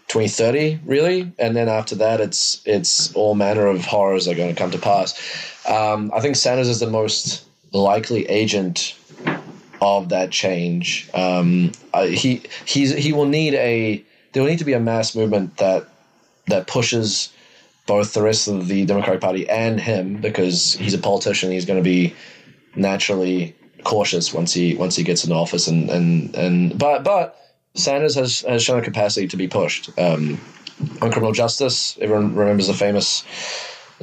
2030, 0.08 0.80
really. 0.84 1.32
And 1.38 1.56
then 1.56 1.70
after 1.70 1.94
that, 1.94 2.20
it's 2.20 2.60
it's 2.66 3.14
all 3.14 3.34
manner 3.34 3.66
of 3.66 3.86
horrors 3.86 4.28
are 4.28 4.34
going 4.34 4.54
to 4.54 4.58
come 4.58 4.70
to 4.72 4.78
pass. 4.78 5.14
Um, 5.66 6.10
I 6.14 6.20
think 6.20 6.36
Sanders 6.36 6.68
is 6.68 6.80
the 6.80 6.86
most 6.86 7.46
likely 7.72 8.28
agent 8.28 8.94
of 9.80 10.10
that 10.10 10.30
change. 10.30 11.10
Um, 11.14 11.72
uh, 11.92 12.06
he 12.06 12.42
he's 12.64 12.94
he 12.94 13.12
will 13.12 13.26
need 13.26 13.54
a 13.54 14.04
there 14.32 14.42
will 14.42 14.50
need 14.50 14.60
to 14.60 14.64
be 14.64 14.74
a 14.74 14.80
mass 14.80 15.14
movement 15.14 15.56
that 15.58 15.88
that 16.46 16.66
pushes 16.66 17.32
both 17.86 18.14
the 18.14 18.22
rest 18.22 18.48
of 18.48 18.68
the 18.68 18.84
Democratic 18.86 19.20
Party 19.20 19.48
and 19.48 19.80
him 19.80 20.20
because 20.20 20.74
he's 20.74 20.94
a 20.94 20.98
politician. 20.98 21.50
He's 21.50 21.64
going 21.64 21.78
to 21.78 21.84
be 21.84 22.14
naturally 22.76 23.56
cautious 23.84 24.32
once 24.32 24.52
he 24.52 24.74
once 24.74 24.94
he 24.96 25.02
gets 25.02 25.24
in 25.24 25.32
office 25.32 25.66
and 25.66 25.90
and 25.90 26.34
and 26.36 26.78
but 26.78 27.02
but 27.02 27.38
Sanders 27.74 28.14
has 28.14 28.42
has 28.42 28.62
shown 28.62 28.78
a 28.78 28.82
capacity 28.82 29.26
to 29.28 29.36
be 29.36 29.48
pushed 29.48 29.90
um, 29.98 30.40
on 31.00 31.10
criminal 31.10 31.32
justice. 31.32 31.98
Everyone 32.00 32.34
remembers 32.34 32.66
the 32.68 32.74
famous 32.74 33.24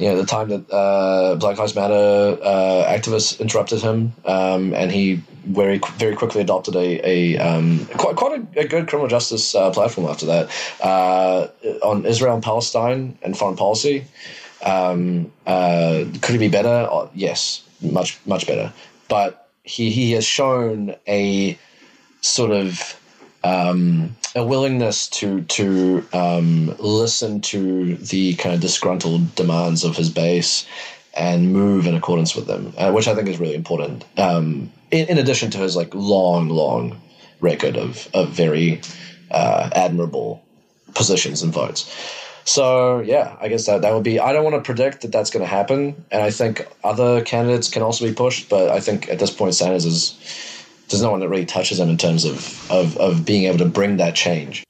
you 0.00 0.08
know, 0.08 0.16
the 0.16 0.24
time 0.26 0.48
that 0.48 0.70
uh, 0.72 1.36
Black 1.36 1.58
Lives 1.58 1.74
Matter 1.74 2.38
uh, 2.42 2.84
activists 2.88 3.38
interrupted 3.38 3.82
him, 3.82 4.14
um, 4.24 4.72
and 4.72 4.90
he 4.90 5.22
very 5.44 5.78
very 5.96 6.16
quickly 6.16 6.40
adopted 6.40 6.74
a, 6.74 7.06
a 7.06 7.38
um, 7.38 7.86
quite 7.98 8.16
quite 8.16 8.40
a, 8.40 8.60
a, 8.60 8.66
good 8.66 8.88
criminal 8.88 9.08
justice 9.08 9.54
uh, 9.54 9.70
platform 9.70 10.06
after 10.06 10.26
that 10.26 10.50
uh, 10.82 11.48
on 11.82 12.06
Israel 12.06 12.34
and 12.34 12.42
Palestine 12.42 13.18
and 13.22 13.36
foreign 13.36 13.56
policy. 13.56 14.04
Um, 14.64 15.32
uh, 15.46 16.04
could 16.22 16.32
he 16.32 16.38
be 16.38 16.48
better? 16.48 16.88
Oh, 16.90 17.10
yes, 17.14 17.62
much 17.82 18.18
much 18.24 18.46
better. 18.46 18.72
But 19.08 19.48
he 19.64 19.90
he 19.90 20.12
has 20.12 20.24
shown 20.24 20.94
a 21.06 21.58
sort 22.22 22.52
of 22.52 22.99
um, 23.42 24.16
a 24.34 24.44
willingness 24.44 25.08
to 25.08 25.42
to 25.42 26.06
um, 26.12 26.74
listen 26.78 27.40
to 27.40 27.96
the 27.96 28.34
kind 28.34 28.54
of 28.54 28.60
disgruntled 28.60 29.34
demands 29.34 29.84
of 29.84 29.96
his 29.96 30.10
base 30.10 30.66
and 31.14 31.52
move 31.52 31.86
in 31.86 31.94
accordance 31.94 32.36
with 32.36 32.46
them, 32.46 32.72
uh, 32.76 32.92
which 32.92 33.08
I 33.08 33.14
think 33.14 33.28
is 33.28 33.40
really 33.40 33.54
important. 33.54 34.04
Um, 34.16 34.70
in, 34.90 35.08
in, 35.08 35.18
addition 35.18 35.50
to 35.52 35.58
his 35.58 35.74
like 35.74 35.94
long, 35.94 36.48
long 36.48 37.00
record 37.40 37.76
of 37.76 38.08
of 38.14 38.30
very 38.30 38.80
uh, 39.30 39.70
admirable 39.74 40.44
positions 40.94 41.42
and 41.42 41.52
votes. 41.52 41.90
So 42.44 43.00
yeah, 43.00 43.36
I 43.40 43.48
guess 43.48 43.66
that 43.66 43.82
that 43.82 43.94
would 43.94 44.02
be. 44.02 44.18
I 44.20 44.32
don't 44.32 44.44
want 44.44 44.56
to 44.56 44.62
predict 44.62 45.02
that 45.02 45.12
that's 45.12 45.30
going 45.30 45.44
to 45.44 45.50
happen, 45.50 46.04
and 46.10 46.22
I 46.22 46.30
think 46.30 46.66
other 46.84 47.22
candidates 47.22 47.68
can 47.68 47.82
also 47.82 48.06
be 48.06 48.14
pushed. 48.14 48.48
But 48.48 48.70
I 48.70 48.80
think 48.80 49.08
at 49.08 49.18
this 49.18 49.30
point, 49.30 49.54
Sanders 49.54 49.84
is 49.84 50.59
there's 50.90 51.02
no 51.02 51.10
one 51.10 51.20
that 51.20 51.28
really 51.28 51.46
touches 51.46 51.78
them 51.78 51.88
in 51.88 51.96
terms 51.96 52.24
of, 52.24 52.70
of, 52.70 52.96
of 52.98 53.24
being 53.24 53.44
able 53.44 53.58
to 53.58 53.64
bring 53.66 53.96
that 53.96 54.14
change. 54.14 54.64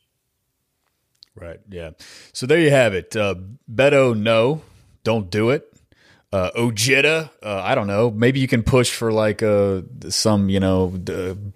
Right. 1.35 1.61
Yeah. 1.69 1.91
So 2.33 2.47
there 2.47 2.59
you 2.59 2.71
have 2.71 2.93
it. 2.93 3.17
Uh, 3.17 3.37
Beto, 3.73 4.17
no, 4.17 4.63
don't 5.05 5.31
do 5.31 5.51
it. 5.51 5.67
Uh, 6.33 6.51
Ojeda, 6.57 7.31
uh, 7.43 7.61
I 7.65 7.75
don't 7.75 7.89
know. 7.89 8.11
Maybe 8.11 8.39
you 8.39 8.47
can 8.47 8.63
push 8.63 8.93
for 8.93 9.13
like 9.13 9.43
uh, 9.43 9.83
some, 10.11 10.49
you 10.49 10.61
know, 10.61 10.93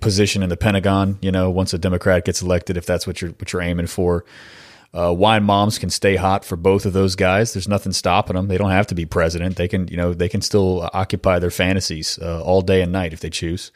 position 0.00 0.42
in 0.42 0.48
the 0.48 0.56
Pentagon. 0.56 1.18
You 1.22 1.30
know, 1.30 1.50
once 1.50 1.72
a 1.74 1.78
Democrat 1.78 2.24
gets 2.24 2.42
elected, 2.42 2.76
if 2.76 2.84
that's 2.84 3.06
what 3.06 3.22
you're 3.22 3.30
what 3.32 3.52
you're 3.52 3.62
aiming 3.62 3.86
for. 3.86 4.24
Uh, 4.92 5.12
wine 5.12 5.42
moms 5.42 5.78
can 5.78 5.90
stay 5.90 6.16
hot 6.16 6.44
for 6.44 6.56
both 6.56 6.86
of 6.86 6.92
those 6.92 7.16
guys. 7.16 7.52
There's 7.52 7.68
nothing 7.68 7.92
stopping 7.92 8.36
them. 8.36 8.46
They 8.46 8.58
don't 8.58 8.70
have 8.70 8.86
to 8.88 8.94
be 8.94 9.06
president. 9.06 9.56
They 9.56 9.66
can, 9.66 9.88
you 9.88 9.96
know, 9.96 10.14
they 10.14 10.28
can 10.28 10.40
still 10.40 10.88
occupy 10.92 11.40
their 11.40 11.50
fantasies 11.50 12.16
uh, 12.22 12.42
all 12.42 12.62
day 12.62 12.80
and 12.80 12.92
night 12.92 13.12
if 13.12 13.18
they 13.20 13.30
choose. 13.30 13.72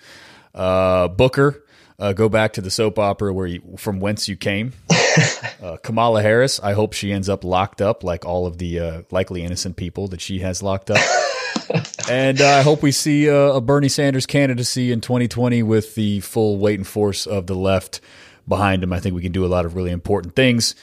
Uh, 0.54 1.08
Booker, 1.08 1.64
uh, 1.98 2.12
go 2.12 2.28
back 2.28 2.52
to 2.54 2.60
the 2.60 2.70
soap 2.70 2.98
opera 2.98 3.32
where 3.32 3.46
you, 3.46 3.62
from 3.76 4.00
whence 4.00 4.28
you 4.28 4.36
came. 4.36 4.72
uh, 5.62 5.76
Kamala 5.82 6.22
Harris, 6.22 6.60
I 6.60 6.72
hope 6.72 6.92
she 6.92 7.12
ends 7.12 7.28
up 7.28 7.44
locked 7.44 7.80
up 7.80 8.04
like 8.04 8.24
all 8.24 8.46
of 8.46 8.58
the 8.58 8.80
uh, 8.80 9.02
likely 9.10 9.42
innocent 9.42 9.76
people 9.76 10.08
that 10.08 10.20
she 10.20 10.40
has 10.40 10.62
locked 10.62 10.90
up. 10.90 10.98
and 12.10 12.40
uh, 12.40 12.48
I 12.48 12.62
hope 12.62 12.82
we 12.82 12.92
see 12.92 13.28
uh, 13.28 13.34
a 13.34 13.60
Bernie 13.60 13.88
Sanders 13.88 14.26
candidacy 14.26 14.92
in 14.92 15.00
2020 15.00 15.62
with 15.62 15.94
the 15.94 16.20
full 16.20 16.58
weight 16.58 16.78
and 16.78 16.86
force 16.86 17.26
of 17.26 17.46
the 17.46 17.56
left 17.56 18.00
behind 18.46 18.82
him. 18.82 18.92
I 18.92 19.00
think 19.00 19.14
we 19.14 19.22
can 19.22 19.32
do 19.32 19.44
a 19.44 19.48
lot 19.48 19.66
of 19.66 19.74
really 19.74 19.90
important 19.90 20.34
things. 20.34 20.74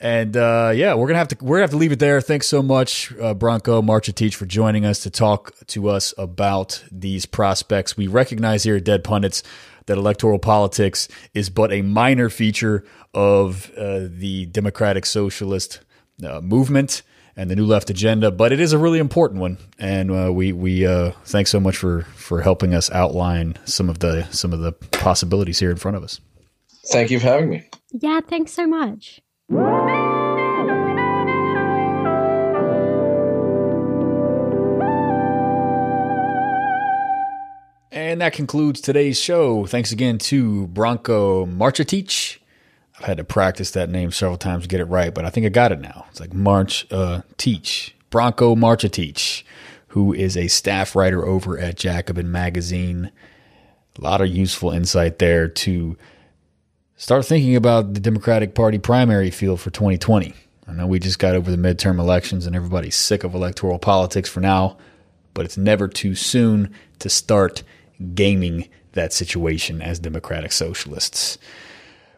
And 0.00 0.34
uh, 0.34 0.72
yeah, 0.74 0.94
we're 0.94 1.06
gonna 1.08 1.18
have 1.18 1.28
to 1.28 1.36
we're 1.42 1.56
gonna 1.56 1.64
have 1.64 1.70
to 1.70 1.76
leave 1.76 1.92
it 1.92 1.98
there. 1.98 2.22
Thanks 2.22 2.48
so 2.48 2.62
much, 2.62 3.12
uh, 3.12 3.34
Branko 3.34 3.84
Marcetic, 3.84 4.34
for 4.34 4.46
joining 4.46 4.86
us 4.86 5.02
to 5.02 5.10
talk 5.10 5.52
to 5.66 5.90
us 5.90 6.14
about 6.16 6.82
these 6.90 7.26
prospects. 7.26 7.98
We 7.98 8.06
recognize 8.06 8.62
here 8.62 8.76
at 8.76 8.84
Dead 8.84 9.04
Pundits 9.04 9.42
that 9.86 9.98
electoral 9.98 10.38
politics 10.38 11.06
is 11.34 11.50
but 11.50 11.70
a 11.70 11.82
minor 11.82 12.30
feature 12.30 12.84
of 13.12 13.70
uh, 13.76 14.06
the 14.08 14.46
democratic 14.46 15.04
socialist 15.04 15.80
uh, 16.24 16.40
movement 16.40 17.02
and 17.36 17.50
the 17.50 17.56
new 17.56 17.66
left 17.66 17.90
agenda, 17.90 18.30
but 18.30 18.52
it 18.52 18.60
is 18.60 18.72
a 18.72 18.78
really 18.78 18.98
important 18.98 19.40
one. 19.40 19.58
And 19.78 20.10
uh, 20.10 20.32
we 20.32 20.52
we 20.52 20.86
uh, 20.86 21.12
thanks 21.24 21.50
so 21.50 21.60
much 21.60 21.76
for 21.76 22.02
for 22.14 22.40
helping 22.40 22.74
us 22.74 22.90
outline 22.90 23.56
some 23.66 23.90
of 23.90 23.98
the 23.98 24.26
some 24.30 24.54
of 24.54 24.60
the 24.60 24.72
possibilities 24.72 25.58
here 25.58 25.70
in 25.70 25.76
front 25.76 25.98
of 25.98 26.04
us. 26.04 26.20
Thank 26.86 27.10
you 27.10 27.20
for 27.20 27.26
having 27.26 27.50
me. 27.50 27.68
Yeah, 27.92 28.20
thanks 28.26 28.52
so 28.52 28.66
much. 28.66 29.20
And 29.50 29.58
that 38.20 38.32
concludes 38.32 38.80
today's 38.80 39.18
show. 39.20 39.66
Thanks 39.66 39.90
again 39.90 40.18
to 40.18 40.68
Branko 40.68 41.52
Marcetic. 41.52 42.38
I've 42.98 43.06
had 43.06 43.16
to 43.16 43.24
practice 43.24 43.72
that 43.72 43.90
name 43.90 44.12
several 44.12 44.38
times 44.38 44.62
to 44.62 44.68
get 44.68 44.78
it 44.78 44.84
right, 44.84 45.12
but 45.12 45.24
I 45.24 45.30
think 45.30 45.46
I 45.46 45.48
got 45.48 45.72
it 45.72 45.80
now. 45.80 46.06
It's 46.10 46.20
like 46.20 46.32
March 46.32 46.86
uh, 46.92 47.22
Teach. 47.36 47.96
Branko 48.12 48.56
Marcetic, 48.56 49.42
who 49.88 50.12
is 50.12 50.36
a 50.36 50.46
staff 50.46 50.94
writer 50.94 51.26
over 51.26 51.58
at 51.58 51.76
Jacobin 51.76 52.30
Magazine. 52.30 53.10
A 53.98 54.00
lot 54.00 54.20
of 54.20 54.28
useful 54.28 54.70
insight 54.70 55.18
there 55.18 55.48
to 55.48 55.96
start 57.00 57.24
thinking 57.24 57.56
about 57.56 57.94
the 57.94 58.00
Democratic 58.00 58.54
Party 58.54 58.76
primary 58.76 59.30
field 59.30 59.58
for 59.58 59.70
2020. 59.70 60.34
I 60.68 60.72
know 60.74 60.86
we 60.86 60.98
just 60.98 61.18
got 61.18 61.34
over 61.34 61.50
the 61.50 61.56
midterm 61.56 61.98
elections 61.98 62.44
and 62.44 62.54
everybody's 62.54 62.94
sick 62.94 63.24
of 63.24 63.34
electoral 63.34 63.78
politics 63.78 64.28
for 64.28 64.40
now, 64.40 64.76
but 65.32 65.46
it's 65.46 65.56
never 65.56 65.88
too 65.88 66.14
soon 66.14 66.74
to 66.98 67.08
start 67.08 67.62
gaming 68.14 68.68
that 68.92 69.14
situation 69.14 69.80
as 69.80 69.98
Democratic 69.98 70.52
Socialists. 70.52 71.38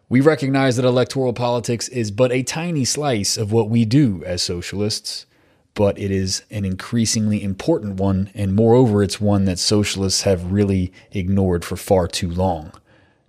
We 0.08 0.20
recognize 0.20 0.74
that 0.76 0.84
electoral 0.84 1.32
politics 1.32 1.86
is 1.88 2.10
but 2.10 2.32
a 2.32 2.42
tiny 2.42 2.84
slice 2.84 3.36
of 3.36 3.52
what 3.52 3.70
we 3.70 3.84
do 3.84 4.24
as 4.26 4.42
socialists, 4.42 5.26
but 5.74 5.96
it 5.96 6.10
is 6.10 6.42
an 6.50 6.64
increasingly 6.64 7.40
important 7.40 8.00
one, 8.00 8.32
and 8.34 8.52
moreover, 8.52 9.04
it's 9.04 9.20
one 9.20 9.44
that 9.44 9.60
socialists 9.60 10.22
have 10.22 10.50
really 10.50 10.92
ignored 11.12 11.64
for 11.64 11.76
far 11.76 12.08
too 12.08 12.28
long. 12.28 12.72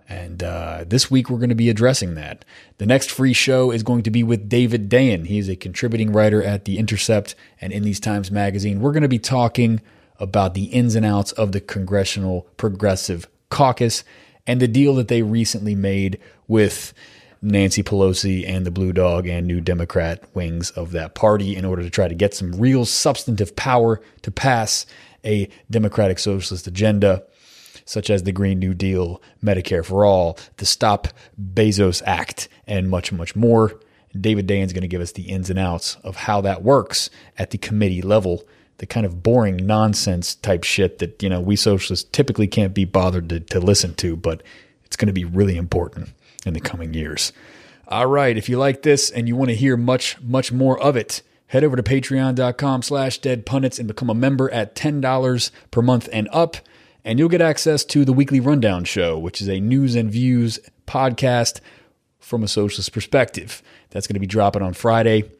And 0.08 0.42
uh, 0.42 0.84
this 0.86 1.10
week 1.10 1.30
we're 1.30 1.38
going 1.38 1.48
to 1.48 1.54
be 1.54 1.70
addressing 1.70 2.14
that. 2.14 2.44
The 2.78 2.86
next 2.86 3.10
free 3.10 3.32
show 3.32 3.70
is 3.70 3.82
going 3.82 4.02
to 4.02 4.10
be 4.10 4.22
with 4.22 4.48
David 4.48 4.88
Dayen. 4.88 5.26
He 5.26 5.38
is 5.38 5.48
a 5.48 5.56
contributing 5.56 6.12
writer 6.12 6.42
at 6.42 6.64
The 6.64 6.78
Intercept 6.78 7.34
and 7.60 7.72
in 7.72 7.82
these 7.82 8.00
Times 8.00 8.30
Magazine. 8.30 8.80
We're 8.80 8.92
going 8.92 9.02
to 9.02 9.08
be 9.08 9.18
talking 9.18 9.80
about 10.18 10.54
the 10.54 10.64
ins 10.64 10.94
and 10.94 11.06
outs 11.06 11.32
of 11.32 11.52
the 11.52 11.60
Congressional 11.60 12.46
Progressive 12.56 13.28
Caucus 13.48 14.04
and 14.46 14.60
the 14.60 14.68
deal 14.68 14.94
that 14.96 15.08
they 15.08 15.22
recently 15.22 15.74
made 15.74 16.18
with 16.46 16.92
Nancy 17.40 17.82
Pelosi 17.82 18.48
and 18.48 18.64
the 18.64 18.70
Blue 18.70 18.92
Dog 18.92 19.26
and 19.26 19.46
New 19.46 19.60
Democrat 19.60 20.22
wings 20.34 20.70
of 20.70 20.92
that 20.92 21.14
party 21.14 21.54
in 21.56 21.64
order 21.64 21.82
to 21.82 21.90
try 21.90 22.08
to 22.08 22.14
get 22.14 22.34
some 22.34 22.52
real 22.52 22.84
substantive 22.84 23.54
power 23.54 24.00
to 24.22 24.30
pass 24.30 24.86
a 25.24 25.48
Democratic 25.70 26.18
Socialist 26.18 26.66
agenda 26.66 27.24
such 27.84 28.10
as 28.10 28.22
the 28.22 28.32
Green 28.32 28.58
New 28.58 28.74
Deal, 28.74 29.20
Medicare 29.42 29.84
for 29.84 30.04
All, 30.04 30.38
the 30.56 30.66
Stop 30.66 31.08
Bezos 31.40 32.02
Act, 32.06 32.48
and 32.66 32.88
much, 32.88 33.12
much 33.12 33.36
more. 33.36 33.78
David 34.18 34.46
Dayen's 34.46 34.72
going 34.72 34.82
to 34.82 34.88
give 34.88 35.00
us 35.00 35.12
the 35.12 35.24
ins 35.24 35.50
and 35.50 35.58
outs 35.58 35.96
of 36.04 36.16
how 36.16 36.40
that 36.42 36.62
works 36.62 37.10
at 37.36 37.50
the 37.50 37.58
committee 37.58 38.02
level, 38.02 38.44
the 38.78 38.86
kind 38.86 39.04
of 39.04 39.22
boring 39.22 39.56
nonsense 39.56 40.34
type 40.36 40.64
shit 40.64 40.98
that, 41.00 41.22
you 41.22 41.28
know, 41.28 41.40
we 41.40 41.56
socialists 41.56 42.08
typically 42.12 42.46
can't 42.46 42.74
be 42.74 42.84
bothered 42.84 43.28
to, 43.28 43.40
to 43.40 43.60
listen 43.60 43.94
to, 43.96 44.16
but 44.16 44.42
it's 44.84 44.96
going 44.96 45.08
to 45.08 45.12
be 45.12 45.24
really 45.24 45.56
important 45.56 46.10
in 46.46 46.54
the 46.54 46.60
coming 46.60 46.94
years. 46.94 47.32
All 47.88 48.06
right, 48.06 48.36
if 48.36 48.48
you 48.48 48.58
like 48.58 48.82
this 48.82 49.10
and 49.10 49.28
you 49.28 49.36
want 49.36 49.50
to 49.50 49.56
hear 49.56 49.76
much, 49.76 50.20
much 50.20 50.52
more 50.52 50.80
of 50.80 50.96
it, 50.96 51.22
head 51.48 51.64
over 51.64 51.76
to 51.76 51.82
patreon.com 51.82 52.82
slash 52.82 53.18
dead 53.18 53.44
pundits 53.44 53.78
and 53.78 53.88
become 53.88 54.08
a 54.08 54.14
member 54.14 54.50
at 54.50 54.74
$10 54.74 55.50
per 55.70 55.82
month 55.82 56.08
and 56.12 56.28
up 56.32 56.56
and 57.04 57.18
you'll 57.18 57.28
get 57.28 57.40
access 57.40 57.84
to 57.84 58.04
the 58.04 58.12
Weekly 58.12 58.40
Rundown 58.40 58.84
Show, 58.84 59.18
which 59.18 59.42
is 59.42 59.48
a 59.48 59.60
news 59.60 59.94
and 59.94 60.10
views 60.10 60.58
podcast 60.86 61.60
from 62.18 62.42
a 62.42 62.48
socialist 62.48 62.92
perspective. 62.92 63.62
That's 63.90 64.06
going 64.06 64.14
to 64.14 64.20
be 64.20 64.26
dropping 64.26 64.62
on 64.62 64.72
Friday. 64.72 65.30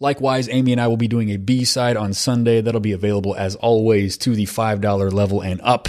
Likewise, 0.00 0.48
Amy 0.50 0.72
and 0.72 0.80
I 0.80 0.86
will 0.86 0.98
be 0.98 1.08
doing 1.08 1.30
a 1.30 1.38
B 1.38 1.64
side 1.64 1.96
on 1.96 2.12
Sunday. 2.12 2.60
That'll 2.60 2.80
be 2.80 2.92
available 2.92 3.34
as 3.34 3.56
always 3.56 4.18
to 4.18 4.34
the 4.34 4.44
$5 4.44 5.12
level 5.12 5.40
and 5.40 5.60
up. 5.62 5.88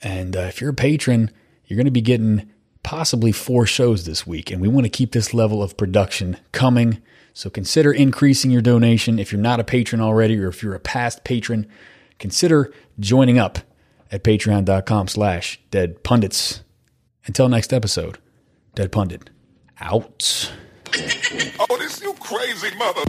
And 0.00 0.34
uh, 0.34 0.40
if 0.40 0.60
you're 0.60 0.70
a 0.70 0.74
patron, 0.74 1.30
you're 1.66 1.76
going 1.76 1.84
to 1.84 1.90
be 1.90 2.00
getting 2.00 2.50
possibly 2.82 3.32
four 3.32 3.66
shows 3.66 4.06
this 4.06 4.26
week, 4.26 4.50
and 4.50 4.60
we 4.60 4.68
want 4.68 4.84
to 4.84 4.90
keep 4.90 5.12
this 5.12 5.32
level 5.32 5.62
of 5.62 5.76
production 5.76 6.36
coming. 6.52 7.00
So 7.34 7.48
consider 7.48 7.92
increasing 7.92 8.50
your 8.50 8.62
donation. 8.62 9.18
If 9.18 9.30
you're 9.30 9.40
not 9.40 9.60
a 9.60 9.64
patron 9.64 10.00
already, 10.00 10.38
or 10.38 10.48
if 10.48 10.62
you're 10.62 10.74
a 10.74 10.80
past 10.80 11.24
patron, 11.24 11.66
consider 12.22 12.72
joining 12.98 13.38
up 13.38 13.58
at 14.10 14.24
patreon.com 14.24 15.08
slash 15.08 15.60
dead 15.70 16.02
pundits. 16.02 16.62
Until 17.26 17.48
next 17.48 17.72
episode, 17.72 18.18
Dead 18.74 18.90
Pundit 18.90 19.28
out. 19.80 20.50
Oh, 21.58 21.76
this 21.78 22.00
you 22.00 22.14
crazy 22.14 22.74
mother. 22.76 23.02